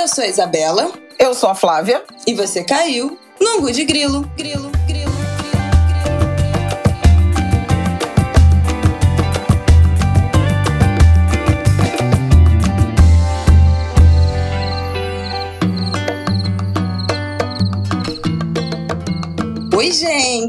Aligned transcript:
eu 0.00 0.08
sou 0.08 0.24
a 0.24 0.26
Isabela. 0.26 0.90
Eu 1.18 1.34
sou 1.34 1.50
a 1.50 1.54
Flávia. 1.54 2.02
E 2.26 2.32
você 2.32 2.64
caiu 2.64 3.18
no 3.38 3.58
Angu 3.58 3.70
de 3.70 3.84
Grilo. 3.84 4.22
Grilo, 4.34 4.72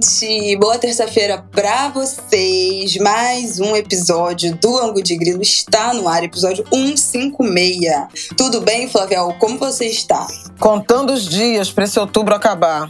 gente! 0.01 0.55
Boa 0.57 0.77
terça-feira 0.77 1.45
pra 1.51 1.89
vocês. 1.89 2.97
Mais 2.97 3.59
um 3.59 3.75
episódio 3.75 4.55
do 4.55 4.77
Angu 4.79 5.01
de 5.01 5.15
Grilo 5.15 5.41
está 5.41 5.93
no 5.93 6.07
ar, 6.07 6.23
episódio 6.23 6.65
156. 6.73 8.29
Tudo 8.35 8.61
bem, 8.61 8.89
Flavial? 8.89 9.35
Como 9.39 9.59
você 9.59 9.85
está? 9.85 10.25
Contando 10.59 11.13
os 11.13 11.27
dias 11.27 11.71
para 11.71 11.83
esse 11.83 11.99
outubro 11.99 12.33
acabar. 12.33 12.89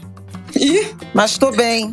Ih! 0.55 0.95
Mas 1.13 1.37
tô 1.37 1.51
bem. 1.51 1.91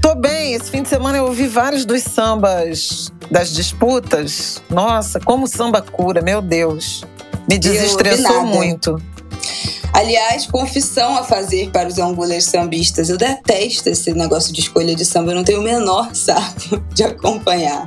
Tô 0.00 0.14
bem. 0.14 0.54
Esse 0.54 0.70
fim 0.70 0.82
de 0.82 0.88
semana 0.88 1.18
eu 1.18 1.24
ouvi 1.24 1.48
vários 1.48 1.84
dos 1.84 2.02
sambas 2.02 3.12
das 3.30 3.52
disputas. 3.52 4.62
Nossa, 4.70 5.18
como 5.18 5.48
samba 5.48 5.82
cura, 5.82 6.22
meu 6.22 6.40
Deus. 6.40 7.02
Me 7.48 7.58
desestressou 7.58 8.44
muito. 8.44 9.00
Aliás, 9.96 10.46
confissão 10.46 11.16
a 11.16 11.24
fazer 11.24 11.70
para 11.70 11.88
os 11.88 11.98
angulers 11.98 12.44
sambistas. 12.44 13.08
Eu 13.08 13.16
detesto 13.16 13.88
esse 13.88 14.12
negócio 14.12 14.52
de 14.52 14.60
escolha 14.60 14.94
de 14.94 15.06
samba, 15.06 15.30
eu 15.30 15.36
não 15.36 15.42
tenho 15.42 15.60
o 15.60 15.62
menor 15.62 16.10
saco 16.14 16.78
de 16.92 17.02
acompanhar. 17.02 17.86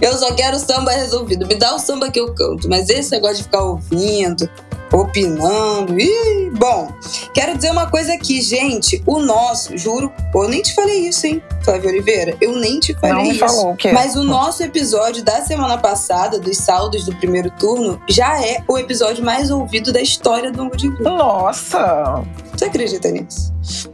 Eu 0.00 0.16
só 0.16 0.32
quero 0.34 0.58
samba 0.58 0.92
resolvido. 0.92 1.46
Me 1.46 1.54
dá 1.54 1.74
o 1.74 1.78
samba 1.78 2.10
que 2.10 2.18
eu 2.18 2.34
canto, 2.34 2.70
mas 2.70 2.88
esse 2.88 3.10
negócio 3.10 3.36
de 3.36 3.42
ficar 3.42 3.64
ouvindo, 3.64 4.48
opinando. 4.92 5.98
Ih, 5.98 6.50
bom, 6.52 6.92
quero 7.34 7.56
dizer 7.56 7.70
uma 7.70 7.90
coisa 7.90 8.12
aqui, 8.14 8.40
gente. 8.42 9.02
O 9.06 9.18
nosso, 9.20 9.76
juro, 9.76 10.12
eu 10.34 10.48
nem 10.48 10.62
te 10.62 10.74
falei 10.74 11.08
isso, 11.08 11.26
hein, 11.26 11.42
Flávio 11.64 11.90
Oliveira? 11.90 12.36
Eu 12.40 12.56
nem 12.56 12.78
te 12.78 12.94
falei 12.94 13.24
Não 13.24 13.30
isso. 13.32 13.38
falou 13.40 13.72
o 13.72 13.76
quê? 13.76 13.92
Mas 13.92 14.14
o 14.16 14.22
nosso 14.22 14.62
episódio 14.62 15.24
da 15.24 15.42
semana 15.42 15.78
passada, 15.78 16.38
dos 16.38 16.58
saldos 16.58 17.04
do 17.04 17.14
primeiro 17.16 17.50
turno, 17.58 18.00
já 18.08 18.40
é 18.44 18.62
o 18.68 18.78
episódio 18.78 19.24
mais 19.24 19.50
ouvido 19.50 19.92
da 19.92 20.00
história 20.00 20.52
do 20.52 20.62
Angu 20.62 20.76
de 20.76 20.88
Grupo. 20.88 21.04
Nossa! 21.04 22.22
Você 22.56 22.66
acredita 22.66 23.10
nisso? 23.10 23.52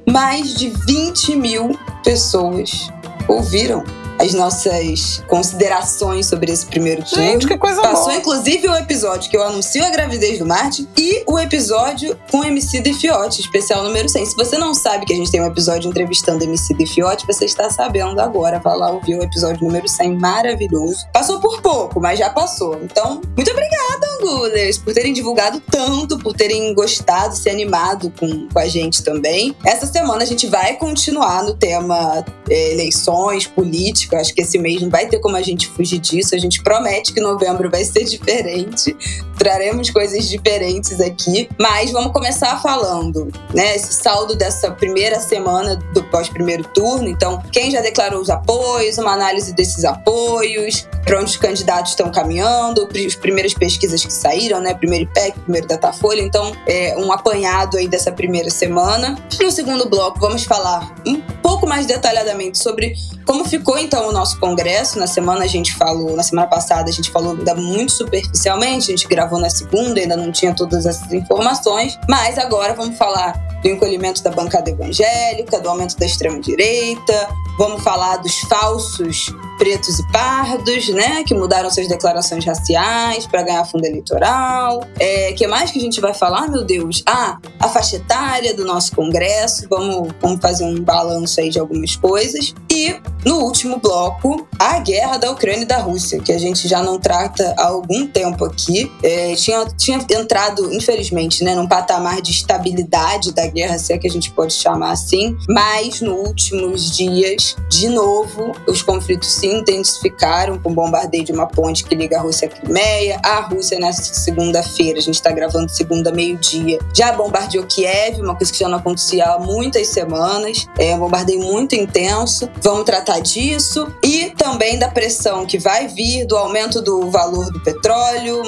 Mais 0.09 0.55
de 0.55 0.71
20 0.87 1.37
mil 1.37 1.79
pessoas 2.03 2.91
ouviram 3.29 3.85
as 4.19 4.35
nossas 4.35 5.23
considerações 5.29 6.27
sobre 6.27 6.53
esse 6.53 6.67
primeiro 6.67 7.03
turno. 7.03 7.25
Gente, 7.25 7.47
que 7.47 7.57
coisa 7.57 7.81
Passou 7.81 8.07
boa. 8.07 8.17
inclusive 8.17 8.69
o 8.69 8.75
episódio 8.75 9.31
que 9.31 9.37
eu 9.37 9.43
anuncio 9.43 9.85
a 9.85 9.91
gravidez 9.91 10.39
do 10.39 10.47
Marte 10.47 10.89
e 10.97 11.23
o 11.27 11.39
episódio 11.39 12.19
com 12.31 12.45
MC 12.45 12.83
e 12.85 12.95
Fiote, 12.95 13.41
especial 13.41 13.83
número 13.83 14.09
100. 14.09 14.27
Se 14.27 14.37
você 14.37 14.59
não 14.59 14.75
sabe 14.75 15.07
que 15.07 15.13
a 15.13 15.17
gente 15.17 15.31
tem 15.31 15.41
um 15.41 15.47
episódio 15.47 15.89
entrevistando 15.89 16.45
MC 16.45 16.75
e 16.79 16.87
Fiote, 16.87 17.27
você 17.27 17.45
está 17.45 17.71
sabendo 17.71 18.21
agora. 18.21 18.59
Vai 18.59 18.77
lá 18.77 18.91
ouvir 18.91 19.17
o 19.17 19.23
episódio 19.23 19.65
número 19.65 19.89
100, 19.89 20.19
maravilhoso. 20.19 21.07
Passou 21.13 21.41
por 21.41 21.61
pouco, 21.61 22.01
mas 22.01 22.19
já 22.19 22.31
passou. 22.31 22.79
Então, 22.83 23.21
muito 23.37 23.51
obrigada, 23.51 24.07
Angulers, 24.19 24.79
por 24.79 24.93
terem 24.93 25.13
divulgado 25.13 25.61
tanto, 25.71 26.19
por 26.19 26.35
terem 26.35 26.75
gostado, 26.75 27.37
se 27.37 27.49
animado 27.49 28.13
com, 28.19 28.49
com 28.49 28.59
a 28.59 28.67
gente 28.67 29.03
também. 29.03 29.55
Essa 29.65 29.87
semana 29.87 30.23
a 30.23 30.27
gente 30.27 30.47
vai 30.47 30.75
continuar 30.77 31.45
no 31.45 31.55
tema 31.55 32.25
eh, 32.49 32.73
eleições, 32.73 33.47
política. 33.47 34.08
Acho 34.17 34.35
que 34.35 34.43
esse 34.43 34.59
mês 34.59 34.81
não 34.81 34.91
vai 34.91 35.07
ter 35.07 35.19
como 35.19 35.37
a 35.37 35.43
gente 35.43 35.69
fugir 35.69 35.99
disso. 35.99 36.35
A 36.35 36.39
gente 36.39 36.63
promete 36.63 37.13
que 37.13 37.21
novembro 37.21 37.71
vai 37.71 37.85
ser 37.85 38.05
diferente. 38.09 38.97
Traremos 39.39 39.91
coisas 39.91 40.29
diferentes 40.29 41.01
aqui. 41.01 41.49
Mas 41.59 41.91
vamos 41.91 42.13
começar 42.13 42.61
falando, 42.61 43.31
né? 43.55 43.77
Esse 43.77 43.93
saldo 43.93 44.35
dessa 44.35 44.71
primeira 44.71 45.21
semana 45.21 45.77
do 45.93 46.03
pós-primeiro 46.05 46.65
turno. 46.65 47.09
Então, 47.09 47.43
quem 47.53 47.71
já 47.71 47.81
declarou 47.81 48.21
os 48.21 48.31
apoios, 48.31 48.99
uma 48.99 49.13
análise 49.13 49.55
desses 49.55 49.85
apoios, 49.85 50.87
para 51.05 51.21
onde 51.21 51.31
os 51.31 51.37
candidatos 51.37 51.93
estão 51.93 52.11
caminhando, 52.11 52.89
as 53.07 53.15
primeiras 53.15 53.55
pesquisas 53.55 54.05
que 54.05 54.13
saíram, 54.13 54.61
né? 54.61 54.75
Primeiro 54.75 55.05
IPEC, 55.05 55.39
primeiro 55.41 55.67
Datafolha. 55.67 56.21
Então, 56.21 56.53
é 56.67 56.97
um 56.99 57.13
apanhado 57.13 57.77
aí 57.77 57.89
dessa 57.89 58.13
primeira 58.13 58.51
semana. 58.51 59.17
No 59.41 59.51
segundo 59.51 59.89
bloco, 59.89 60.19
vamos 60.19 60.45
falar 60.45 60.95
um 61.07 61.21
pouco 61.43 61.67
mais 61.67 61.87
detalhadamente 61.87 62.59
sobre 62.59 62.95
como 63.25 63.45
ficou 63.45 63.79
então 63.79 63.98
o 64.07 64.13
nosso 64.13 64.39
congresso? 64.39 64.99
Na 64.99 65.07
semana 65.07 65.45
a 65.45 65.47
gente 65.47 65.75
falou, 65.75 66.15
na 66.17 66.23
semana 66.23 66.47
passada 66.47 66.89
a 66.89 66.93
gente 66.93 67.11
falou 67.11 67.33
ainda 67.33 67.55
muito 67.55 67.93
superficialmente, 67.93 68.93
a 68.93 68.97
gente 68.97 69.09
gravou 69.09 69.41
na 69.41 69.51
segunda, 69.51 70.01
ainda 70.01 70.17
não 70.17 70.31
tinha 70.31 70.55
todas 70.55 70.87
essas 70.87 71.13
informações, 71.13 71.99
mas 72.09 72.39
agora 72.39 72.75
vamos 72.75 72.97
falar 72.97 73.33
do 73.63 73.69
encolhimento 73.69 74.23
da 74.23 74.31
bancada 74.31 74.71
evangélica, 74.71 75.61
do 75.61 75.69
aumento 75.69 75.97
da 75.97 76.07
extrema-direita, 76.07 77.29
vamos 77.59 77.83
falar 77.83 78.19
dos 78.19 78.39
falsos 78.41 79.35
pretos 79.59 79.99
e 79.99 80.13
pardos, 80.13 80.89
né, 80.89 81.25
que 81.25 81.35
mudaram 81.35 81.69
suas 81.69 81.89
declarações 81.89 82.45
raciais 82.45 83.27
para 83.27 83.43
ganhar 83.43 83.65
fundo 83.65 83.85
eleitoral. 83.85 84.85
É, 84.99 85.33
que 85.33 85.47
mais 85.49 85.73
que 85.73 85.79
a 85.79 85.83
gente 85.83 86.01
vai 86.01 86.15
falar, 86.15 86.49
meu 86.49 86.65
Deus? 86.65 87.03
Ah, 87.05 87.39
a 87.59 87.69
faixa 87.69 87.97
etária 87.97 88.55
do 88.55 88.65
nosso 88.65 88.95
congresso. 88.95 89.67
Vamos, 89.69 90.13
vamos 90.21 90.41
fazer 90.41 90.65
um 90.65 90.81
balanço 90.81 91.41
aí 91.41 91.51
de 91.51 91.59
algumas 91.59 91.97
coisas. 91.97 92.55
E 92.79 93.01
no 93.25 93.41
último 93.41 93.79
bloco, 93.79 94.47
a 94.57 94.79
guerra 94.79 95.17
da 95.17 95.33
Ucrânia 95.33 95.63
e 95.63 95.67
da 95.67 95.79
Rússia, 95.79 96.21
que 96.21 96.33
a 96.33 96.39
gente 96.39 96.69
já 96.69 96.81
não 96.81 96.97
trata 96.97 97.53
há 97.59 97.67
algum 97.67 98.07
tempo 98.07 98.45
aqui. 98.45 98.91
É, 99.03 99.35
tinha, 99.35 99.67
tinha 99.77 99.99
entrado, 99.99 100.73
infelizmente, 100.73 101.43
né, 101.43 101.57
num 101.57 101.67
patamar 101.67 102.23
de 102.23 102.31
estabilidade 102.31 103.33
da 103.33 103.47
guerra, 103.49 103.77
se 103.79 103.93
é 103.93 103.99
que 103.99 104.07
a 104.07 104.11
gente 104.11 104.31
pode 104.31 104.55
chamar 104.55 104.93
assim. 104.93 105.37
Mas 105.49 106.01
nos 106.01 106.29
últimos 106.29 106.97
dias, 106.97 107.57
de 107.69 107.89
novo, 107.89 108.53
os 108.69 108.83
conflitos 108.83 109.33
se 109.33 109.49
intensificaram 109.49 110.57
com 110.57 110.71
o 110.71 110.75
bombardeio 110.75 111.25
de 111.25 111.33
uma 111.33 111.49
ponte 111.49 111.83
que 111.83 111.97
liga 111.97 112.19
a 112.19 112.23
Rússia 112.23 112.47
à 112.47 112.51
Crimeia. 112.51 113.21
A 113.25 113.41
Rússia, 113.41 113.81
nessa 113.81 114.15
segunda-feira, 114.15 115.01
a 115.01 115.03
gente 115.03 115.17
está 115.17 115.33
gravando 115.33 115.69
segunda 115.69 116.13
meio-dia, 116.13 116.79
já 116.95 117.13
bombardeou 117.13 117.67
Kiev, 117.67 118.21
uma 118.21 118.37
coisa 118.37 118.53
que 118.53 118.59
já 118.61 118.69
não 118.69 118.79
acontecia 118.79 119.25
há 119.25 119.39
muitas 119.41 119.89
semanas. 119.89 120.69
É 120.79 120.95
um 120.95 121.01
bombardeio 121.01 121.41
muito 121.41 121.75
intenso. 121.75 122.49
Vamos 122.69 122.85
tratar 122.85 123.21
disso 123.21 123.91
e 124.05 124.29
também 124.37 124.79
da 124.79 124.91
pressão 124.91 125.47
que 125.47 125.59
vai 125.59 125.89
vir 125.89 126.27
do 126.27 126.37
aumento 126.37 126.83
do 126.83 127.11
valor 127.11 127.51
do 127.51 127.59
petróleo, 127.61 128.43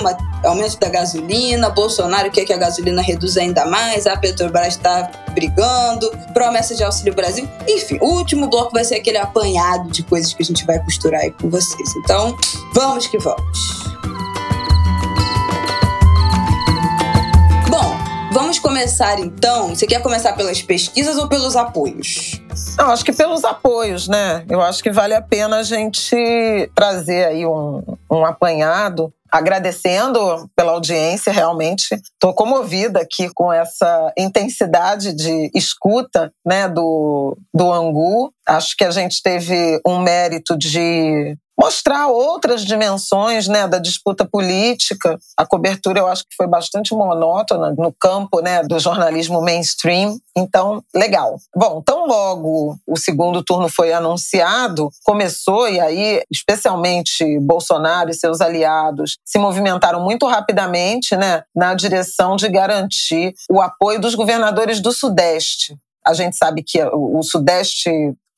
aumento 0.44 0.78
da 0.78 0.91
gasolina. 0.91 1.70
Bolsonaro 1.70 2.30
quer 2.30 2.44
que 2.44 2.53
a 2.53 2.59
gasolina 2.59 3.00
reduza 3.00 3.41
ainda 3.41 3.64
mais, 3.64 4.06
a 4.06 4.19
Petrobras 4.19 4.75
está 4.75 5.10
brigando, 5.32 6.10
promessa 6.34 6.75
de 6.75 6.84
Auxílio 6.84 7.14
Brasil. 7.14 7.48
Enfim, 7.66 7.97
o 8.03 8.10
último 8.10 8.47
bloco 8.47 8.72
vai 8.72 8.84
ser 8.84 8.97
aquele 8.97 9.16
apanhado 9.16 9.88
de 9.91 10.03
coisas 10.03 10.34
que 10.34 10.42
a 10.42 10.44
gente 10.44 10.66
vai 10.66 10.78
costurar 10.80 11.22
aí 11.22 11.30
com 11.30 11.48
vocês. 11.48 11.97
Então, 11.97 12.36
vamos 12.75 13.06
que 13.06 13.16
vamos. 13.16 13.99
Vamos 18.40 18.58
começar 18.58 19.18
então. 19.18 19.68
Você 19.68 19.86
quer 19.86 20.00
começar 20.00 20.32
pelas 20.32 20.62
pesquisas 20.62 21.18
ou 21.18 21.28
pelos 21.28 21.56
apoios? 21.56 22.40
Não, 22.78 22.90
acho 22.90 23.04
que 23.04 23.12
pelos 23.12 23.44
apoios, 23.44 24.08
né? 24.08 24.46
Eu 24.48 24.62
acho 24.62 24.82
que 24.82 24.90
vale 24.90 25.12
a 25.12 25.20
pena 25.20 25.58
a 25.58 25.62
gente 25.62 26.16
trazer 26.74 27.26
aí 27.26 27.46
um, 27.46 27.82
um 28.10 28.24
apanhado 28.24 29.12
agradecendo 29.30 30.50
pela 30.56 30.72
audiência, 30.72 31.30
realmente. 31.30 31.94
Estou 31.94 32.32
comovida 32.32 33.00
aqui 33.00 33.28
com 33.34 33.52
essa 33.52 34.10
intensidade 34.16 35.14
de 35.14 35.50
escuta 35.54 36.32
né, 36.44 36.66
do, 36.66 37.36
do 37.54 37.70
Angu. 37.70 38.32
Acho 38.48 38.74
que 38.74 38.84
a 38.84 38.90
gente 38.90 39.22
teve 39.22 39.78
um 39.86 39.98
mérito 39.98 40.56
de 40.56 41.36
mostrar 41.60 42.09
outras 42.09 42.65
dimensões 42.65 43.47
né, 43.47 43.69
da 43.69 43.78
disputa 43.78 44.25
política. 44.25 45.19
A 45.37 45.44
cobertura 45.44 46.01
eu 46.01 46.07
acho 46.07 46.22
que 46.22 46.34
foi 46.34 46.47
bastante 46.47 46.95
monótona 46.95 47.74
no 47.77 47.92
campo 47.92 48.41
né, 48.41 48.62
do 48.62 48.78
jornalismo 48.78 49.42
mainstream. 49.42 50.18
Então, 50.34 50.83
legal. 50.95 51.36
Bom, 51.54 51.83
tão 51.84 52.07
logo 52.07 52.78
o 52.86 52.97
segundo 52.97 53.45
turno 53.45 53.68
foi 53.68 53.92
anunciado, 53.92 54.89
começou, 55.04 55.68
e 55.68 55.78
aí, 55.78 56.22
especialmente 56.30 57.39
Bolsonaro 57.41 58.10
e 58.10 58.15
seus 58.15 58.41
aliados 58.41 59.18
se 59.22 59.39
movimentaram 59.39 60.03
muito 60.03 60.27
rapidamente 60.27 61.15
né, 61.15 61.42
na 61.54 61.74
direção 61.74 62.36
de 62.36 62.48
garantir 62.48 63.34
o 63.51 63.60
apoio 63.60 64.01
dos 64.01 64.15
governadores 64.15 64.80
do 64.80 64.92
Sudeste. 64.92 65.77
A 66.06 66.15
gente 66.15 66.36
sabe 66.36 66.63
que 66.66 66.83
o 66.83 67.22
Sudeste 67.22 67.91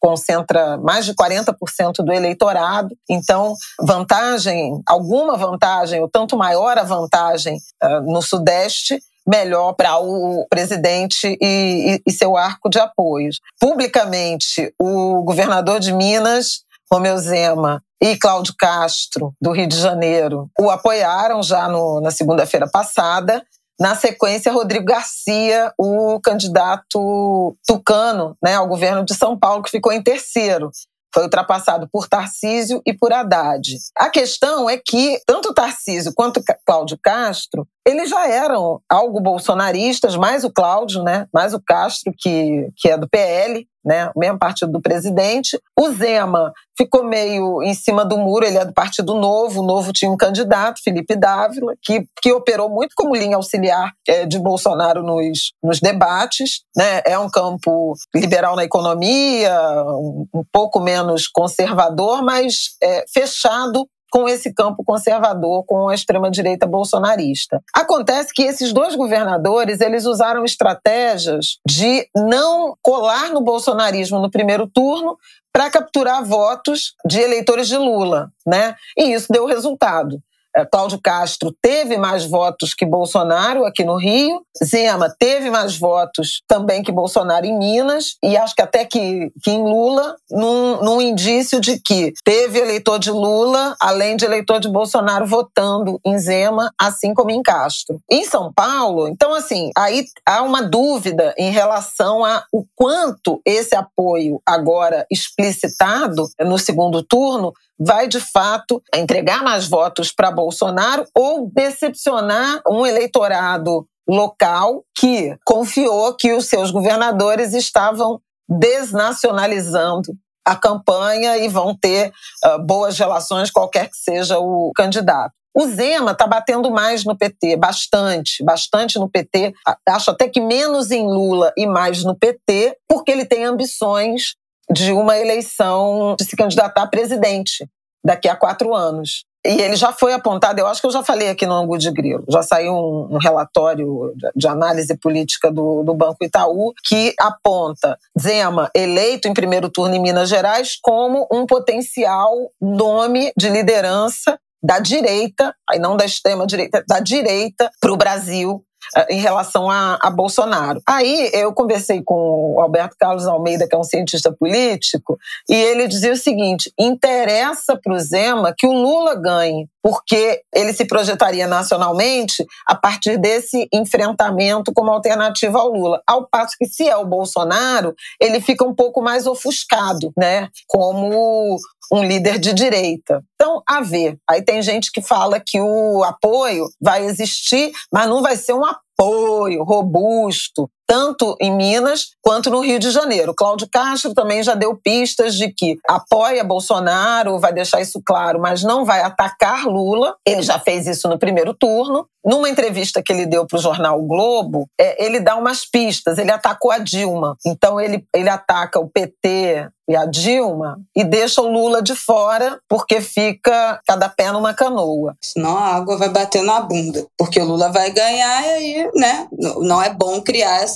concentra 0.02 0.76
mais 0.78 1.06
de 1.06 1.14
40% 1.14 2.04
do 2.04 2.12
eleitorado. 2.12 2.96
Então, 3.08 3.54
vantagem, 3.80 4.82
alguma 4.84 5.36
vantagem, 5.36 6.00
ou 6.00 6.08
tanto 6.08 6.36
maior 6.36 6.76
a 6.76 6.82
vantagem 6.82 7.56
uh, 7.82 8.00
no 8.12 8.20
Sudeste, 8.20 8.98
melhor 9.24 9.74
para 9.74 9.98
o 9.98 10.44
presidente 10.50 11.38
e, 11.40 11.94
e, 11.94 12.02
e 12.04 12.12
seu 12.12 12.36
arco 12.36 12.68
de 12.68 12.80
apoios. 12.80 13.38
Publicamente, 13.60 14.74
o 14.76 15.22
governador 15.22 15.78
de 15.78 15.92
Minas, 15.92 16.64
Romeu 16.90 17.16
Zema, 17.18 17.80
e 18.02 18.16
Cláudio 18.16 18.54
Castro, 18.58 19.32
do 19.40 19.52
Rio 19.52 19.68
de 19.68 19.78
Janeiro, 19.78 20.50
o 20.58 20.68
apoiaram 20.68 21.40
já 21.40 21.68
no, 21.68 22.00
na 22.00 22.10
segunda-feira 22.10 22.68
passada. 22.68 23.40
Na 23.80 23.94
sequência, 23.94 24.52
Rodrigo 24.52 24.84
Garcia, 24.84 25.72
o 25.78 26.20
candidato 26.20 27.56
tucano 27.66 28.36
né, 28.42 28.54
ao 28.54 28.68
governo 28.68 29.04
de 29.04 29.14
São 29.14 29.38
Paulo, 29.38 29.62
que 29.62 29.70
ficou 29.70 29.92
em 29.92 30.02
terceiro. 30.02 30.70
Foi 31.14 31.24
ultrapassado 31.24 31.88
por 31.92 32.08
Tarcísio 32.08 32.80
e 32.86 32.94
por 32.94 33.12
Haddad. 33.12 33.76
A 33.96 34.08
questão 34.08 34.68
é 34.68 34.78
que 34.78 35.20
tanto 35.26 35.52
Tarcísio 35.52 36.12
quanto 36.14 36.42
Cláudio 36.64 36.98
Castro, 37.02 37.68
eles 37.86 38.08
já 38.08 38.26
eram 38.28 38.80
algo 38.88 39.20
bolsonaristas, 39.20 40.16
mais 40.16 40.42
o 40.42 40.50
Cláudio, 40.50 41.02
né, 41.02 41.26
mais 41.32 41.52
o 41.52 41.60
Castro, 41.60 42.14
que, 42.16 42.68
que 42.76 42.88
é 42.88 42.96
do 42.96 43.08
PL, 43.08 43.66
né, 43.84 44.10
mesmo 44.16 44.38
partido 44.38 44.72
do 44.72 44.80
presidente. 44.80 45.60
O 45.78 45.90
Zema 45.90 46.52
ficou 46.76 47.04
meio 47.04 47.62
em 47.62 47.74
cima 47.74 48.04
do 48.04 48.16
muro, 48.16 48.46
ele 48.46 48.58
é 48.58 48.64
do 48.64 48.72
Partido 48.72 49.14
Novo, 49.14 49.60
o 49.60 49.66
Novo 49.66 49.92
tinha 49.92 50.10
um 50.10 50.16
candidato, 50.16 50.82
Felipe 50.82 51.14
Dávila, 51.16 51.74
que, 51.82 52.06
que 52.20 52.32
operou 52.32 52.68
muito 52.68 52.94
como 52.96 53.14
linha 53.14 53.36
auxiliar 53.36 53.92
é, 54.08 54.24
de 54.26 54.38
Bolsonaro 54.38 55.02
nos, 55.02 55.52
nos 55.62 55.80
debates, 55.80 56.62
né, 56.76 57.02
é 57.04 57.18
um 57.18 57.28
campo 57.28 57.94
liberal 58.14 58.56
na 58.56 58.64
economia, 58.64 59.54
um, 59.86 60.26
um 60.34 60.44
pouco 60.50 60.80
menos 60.80 61.28
conservador, 61.28 62.22
mas 62.22 62.76
é, 62.82 63.04
fechado 63.12 63.86
com 64.12 64.28
esse 64.28 64.52
campo 64.52 64.84
conservador, 64.84 65.64
com 65.64 65.88
a 65.88 65.94
extrema-direita 65.94 66.66
bolsonarista. 66.66 67.62
Acontece 67.74 68.30
que 68.34 68.42
esses 68.42 68.70
dois 68.70 68.94
governadores, 68.94 69.80
eles 69.80 70.04
usaram 70.04 70.44
estratégias 70.44 71.58
de 71.66 72.06
não 72.14 72.76
colar 72.82 73.30
no 73.30 73.40
bolsonarismo 73.40 74.20
no 74.20 74.30
primeiro 74.30 74.66
turno 74.66 75.16
para 75.50 75.70
capturar 75.70 76.22
votos 76.22 76.94
de 77.06 77.20
eleitores 77.20 77.68
de 77.68 77.78
Lula, 77.78 78.30
né? 78.46 78.74
E 78.98 79.14
isso 79.14 79.32
deu 79.32 79.46
resultado. 79.46 80.22
É, 80.54 80.64
Cláudio 80.66 81.00
Castro 81.02 81.54
teve 81.62 81.96
mais 81.96 82.24
votos 82.24 82.74
que 82.74 82.84
Bolsonaro 82.84 83.64
aqui 83.64 83.84
no 83.84 83.96
Rio, 83.96 84.42
Zema 84.62 85.14
teve 85.18 85.50
mais 85.50 85.78
votos 85.78 86.42
também 86.46 86.82
que 86.82 86.92
Bolsonaro 86.92 87.46
em 87.46 87.58
Minas, 87.58 88.16
e 88.22 88.36
acho 88.36 88.54
que 88.54 88.62
até 88.62 88.84
que, 88.84 89.32
que 89.42 89.50
em 89.50 89.62
Lula, 89.62 90.16
num, 90.30 90.82
num 90.82 91.00
indício 91.00 91.60
de 91.60 91.80
que 91.80 92.12
teve 92.24 92.58
eleitor 92.58 92.98
de 92.98 93.10
Lula, 93.10 93.74
além 93.80 94.16
de 94.16 94.24
eleitor 94.24 94.60
de 94.60 94.68
Bolsonaro, 94.68 95.26
votando 95.26 95.98
em 96.04 96.18
Zema, 96.18 96.70
assim 96.78 97.14
como 97.14 97.30
em 97.30 97.42
Castro. 97.42 98.00
Em 98.10 98.24
São 98.24 98.52
Paulo, 98.52 99.08
então, 99.08 99.34
assim, 99.34 99.70
aí 99.76 100.04
há 100.26 100.42
uma 100.42 100.62
dúvida 100.62 101.34
em 101.38 101.50
relação 101.50 102.24
a 102.24 102.44
o 102.52 102.64
quanto 102.76 103.40
esse 103.44 103.74
apoio 103.74 104.40
agora 104.46 105.06
explicitado 105.10 106.28
no 106.40 106.58
segundo 106.58 107.02
turno 107.02 107.52
vai 107.84 108.06
de 108.06 108.20
fato 108.20 108.82
entregar 108.94 109.42
mais 109.42 109.68
votos 109.68 110.12
para 110.12 110.30
Bolsonaro 110.30 111.04
ou 111.14 111.50
decepcionar 111.52 112.60
um 112.68 112.86
eleitorado 112.86 113.86
local 114.08 114.84
que 114.96 115.36
confiou 115.44 116.14
que 116.14 116.32
os 116.32 116.46
seus 116.46 116.70
governadores 116.70 117.54
estavam 117.54 118.20
desnacionalizando 118.48 120.14
a 120.44 120.56
campanha 120.56 121.38
e 121.38 121.48
vão 121.48 121.76
ter 121.76 122.12
uh, 122.44 122.58
boas 122.64 122.98
relações, 122.98 123.50
qualquer 123.50 123.88
que 123.88 123.96
seja 123.96 124.38
o 124.38 124.72
candidato. 124.74 125.32
O 125.54 125.66
Zema 125.66 126.12
está 126.12 126.26
batendo 126.26 126.70
mais 126.70 127.04
no 127.04 127.16
PT, 127.16 127.56
bastante, 127.56 128.42
bastante 128.42 128.98
no 128.98 129.08
PT. 129.08 129.52
Acho 129.86 130.10
até 130.10 130.26
que 130.28 130.40
menos 130.40 130.90
em 130.90 131.06
Lula 131.06 131.52
e 131.56 131.66
mais 131.66 132.02
no 132.02 132.16
PT, 132.16 132.76
porque 132.88 133.12
ele 133.12 133.26
tem 133.26 133.44
ambições 133.44 134.34
de 134.70 134.92
uma 134.92 135.18
eleição 135.18 136.16
de 136.18 136.24
se 136.24 136.36
candidatar 136.36 136.82
a 136.82 136.86
presidente 136.86 137.66
daqui 138.04 138.28
a 138.28 138.36
quatro 138.36 138.74
anos. 138.74 139.24
E 139.44 139.60
ele 139.60 139.74
já 139.74 139.92
foi 139.92 140.12
apontado, 140.12 140.60
eu 140.60 140.68
acho 140.68 140.80
que 140.80 140.86
eu 140.86 140.92
já 140.92 141.02
falei 141.02 141.28
aqui 141.28 141.44
no 141.46 141.54
Angu 141.54 141.76
de 141.76 141.90
Grilo, 141.90 142.24
já 142.30 142.44
saiu 142.44 142.74
um, 142.74 143.16
um 143.16 143.18
relatório 143.18 144.14
de 144.36 144.46
análise 144.46 144.96
política 144.96 145.50
do, 145.50 145.82
do, 145.82 145.94
Banco 145.94 146.24
Itaú 146.24 146.72
que 146.84 147.12
aponta 147.18 147.98
Zema 148.18 148.70
eleito 148.72 149.26
em 149.26 149.34
primeiro 149.34 149.68
turno 149.68 149.96
em 149.96 150.00
Minas 150.00 150.28
Gerais 150.28 150.78
como 150.80 151.26
um 151.30 151.44
potencial 151.44 152.32
nome 152.60 153.32
de 153.36 153.48
liderança 153.48 154.38
da 154.62 154.78
direita, 154.78 155.52
aí 155.68 155.80
não 155.80 155.96
da 155.96 156.04
extrema 156.04 156.46
direita, 156.46 156.84
da 156.86 157.00
direita 157.00 157.68
para 157.80 157.92
o 157.92 157.96
Brasil 157.96 158.64
em 159.08 159.18
relação 159.18 159.70
a, 159.70 159.98
a, 160.00 160.10
Bolsonaro. 160.10 160.80
Aí 160.86 161.30
eu 161.32 161.52
conversei 161.52 162.02
com 162.02 162.54
o 162.54 162.60
Alberto 162.60 162.96
Carlos 162.98 163.26
Almeida, 163.26 163.66
que 163.68 163.74
é 163.74 163.78
um 163.78 163.84
cientista 163.84 164.32
político, 164.32 165.18
e 165.48 165.54
ele 165.54 165.88
dizia 165.88 166.12
o 166.12 166.16
seguinte: 166.16 166.72
interessa 166.78 167.76
para 167.76 167.94
o 167.94 167.98
Zema 167.98 168.54
que 168.56 168.66
o 168.66 168.72
Lula 168.72 169.14
ganhe, 169.14 169.68
porque 169.82 170.42
ele 170.54 170.72
se 170.72 170.84
projetaria 170.84 171.46
nacionalmente 171.46 172.44
a 172.66 172.74
partir 172.74 173.18
desse 173.18 173.68
enfrentamento 173.72 174.72
como 174.72 174.90
alternativa 174.90 175.58
ao 175.58 175.68
Lula. 175.68 176.02
Ao 176.06 176.26
passo 176.26 176.56
que, 176.58 176.66
se 176.66 176.88
é 176.88 176.96
o 176.96 177.06
Bolsonaro, 177.06 177.94
ele 178.20 178.40
fica 178.40 178.64
um 178.64 178.74
pouco 178.74 179.02
mais 179.02 179.26
ofuscado, 179.26 180.12
né? 180.16 180.48
Como 180.66 181.58
um 181.90 182.02
líder 182.04 182.38
de 182.38 182.52
direita. 182.52 183.22
Então, 183.34 183.62
a 183.68 183.80
ver. 183.80 184.18
Aí 184.28 184.42
tem 184.42 184.62
gente 184.62 184.90
que 184.92 185.02
fala 185.02 185.40
que 185.40 185.60
o 185.60 186.02
apoio 186.04 186.68
vai 186.80 187.04
existir, 187.04 187.72
mas 187.92 188.08
não 188.08 188.22
vai 188.22 188.36
ser 188.36 188.52
um 188.52 188.64
apoio 188.64 189.62
robusto, 189.64 190.70
tanto 190.86 191.36
em 191.40 191.54
Minas 191.54 192.08
quanto 192.20 192.50
no 192.50 192.60
Rio 192.60 192.78
de 192.78 192.90
Janeiro. 192.90 193.34
Cláudio 193.34 193.68
Castro 193.70 194.14
também 194.14 194.42
já 194.42 194.54
deu 194.54 194.76
pistas 194.76 195.34
de 195.34 195.52
que 195.52 195.78
apoia 195.88 196.44
Bolsonaro, 196.44 197.38
vai 197.38 197.52
deixar 197.52 197.80
isso 197.80 198.00
claro, 198.04 198.40
mas 198.40 198.62
não 198.62 198.84
vai 198.84 199.02
atacar 199.02 199.64
Lula. 199.64 200.16
Ele 200.26 200.42
já 200.42 200.58
fez 200.58 200.86
isso 200.86 201.08
no 201.08 201.18
primeiro 201.18 201.54
turno. 201.54 202.06
Numa 202.24 202.48
entrevista 202.48 203.02
que 203.02 203.12
ele 203.12 203.26
deu 203.26 203.44
para 203.46 203.58
o 203.58 203.60
jornal 203.60 203.98
o 203.98 204.06
Globo, 204.06 204.68
é, 204.80 205.04
ele 205.04 205.18
dá 205.18 205.34
umas 205.34 205.64
pistas. 205.64 206.18
Ele 206.18 206.30
atacou 206.30 206.70
a 206.70 206.78
Dilma. 206.78 207.36
Então, 207.44 207.80
ele, 207.80 208.06
ele 208.14 208.28
ataca 208.28 208.78
o 208.78 208.88
PT 208.88 209.68
e 209.88 209.96
a 209.96 210.06
Dilma 210.06 210.80
e 210.96 211.04
deixa 211.04 211.42
o 211.42 211.50
Lula 211.50 211.82
de 211.82 211.94
fora 211.94 212.58
porque 212.68 213.00
fica 213.00 213.80
cada 213.86 214.08
pé 214.08 214.30
numa 214.30 214.54
canoa. 214.54 215.16
Senão 215.20 215.56
a 215.56 215.74
água 215.74 215.96
vai 215.96 216.08
bater 216.08 216.42
na 216.42 216.60
bunda, 216.60 217.06
porque 217.18 217.40
o 217.40 217.44
Lula 217.44 217.70
vai 217.70 217.90
ganhar 217.90 218.42
e 218.42 218.50
aí, 218.50 218.90
né, 218.94 219.28
não 219.30 219.82
é 219.82 219.90
bom 219.90 220.20
criar 220.20 220.62
essa, 220.62 220.71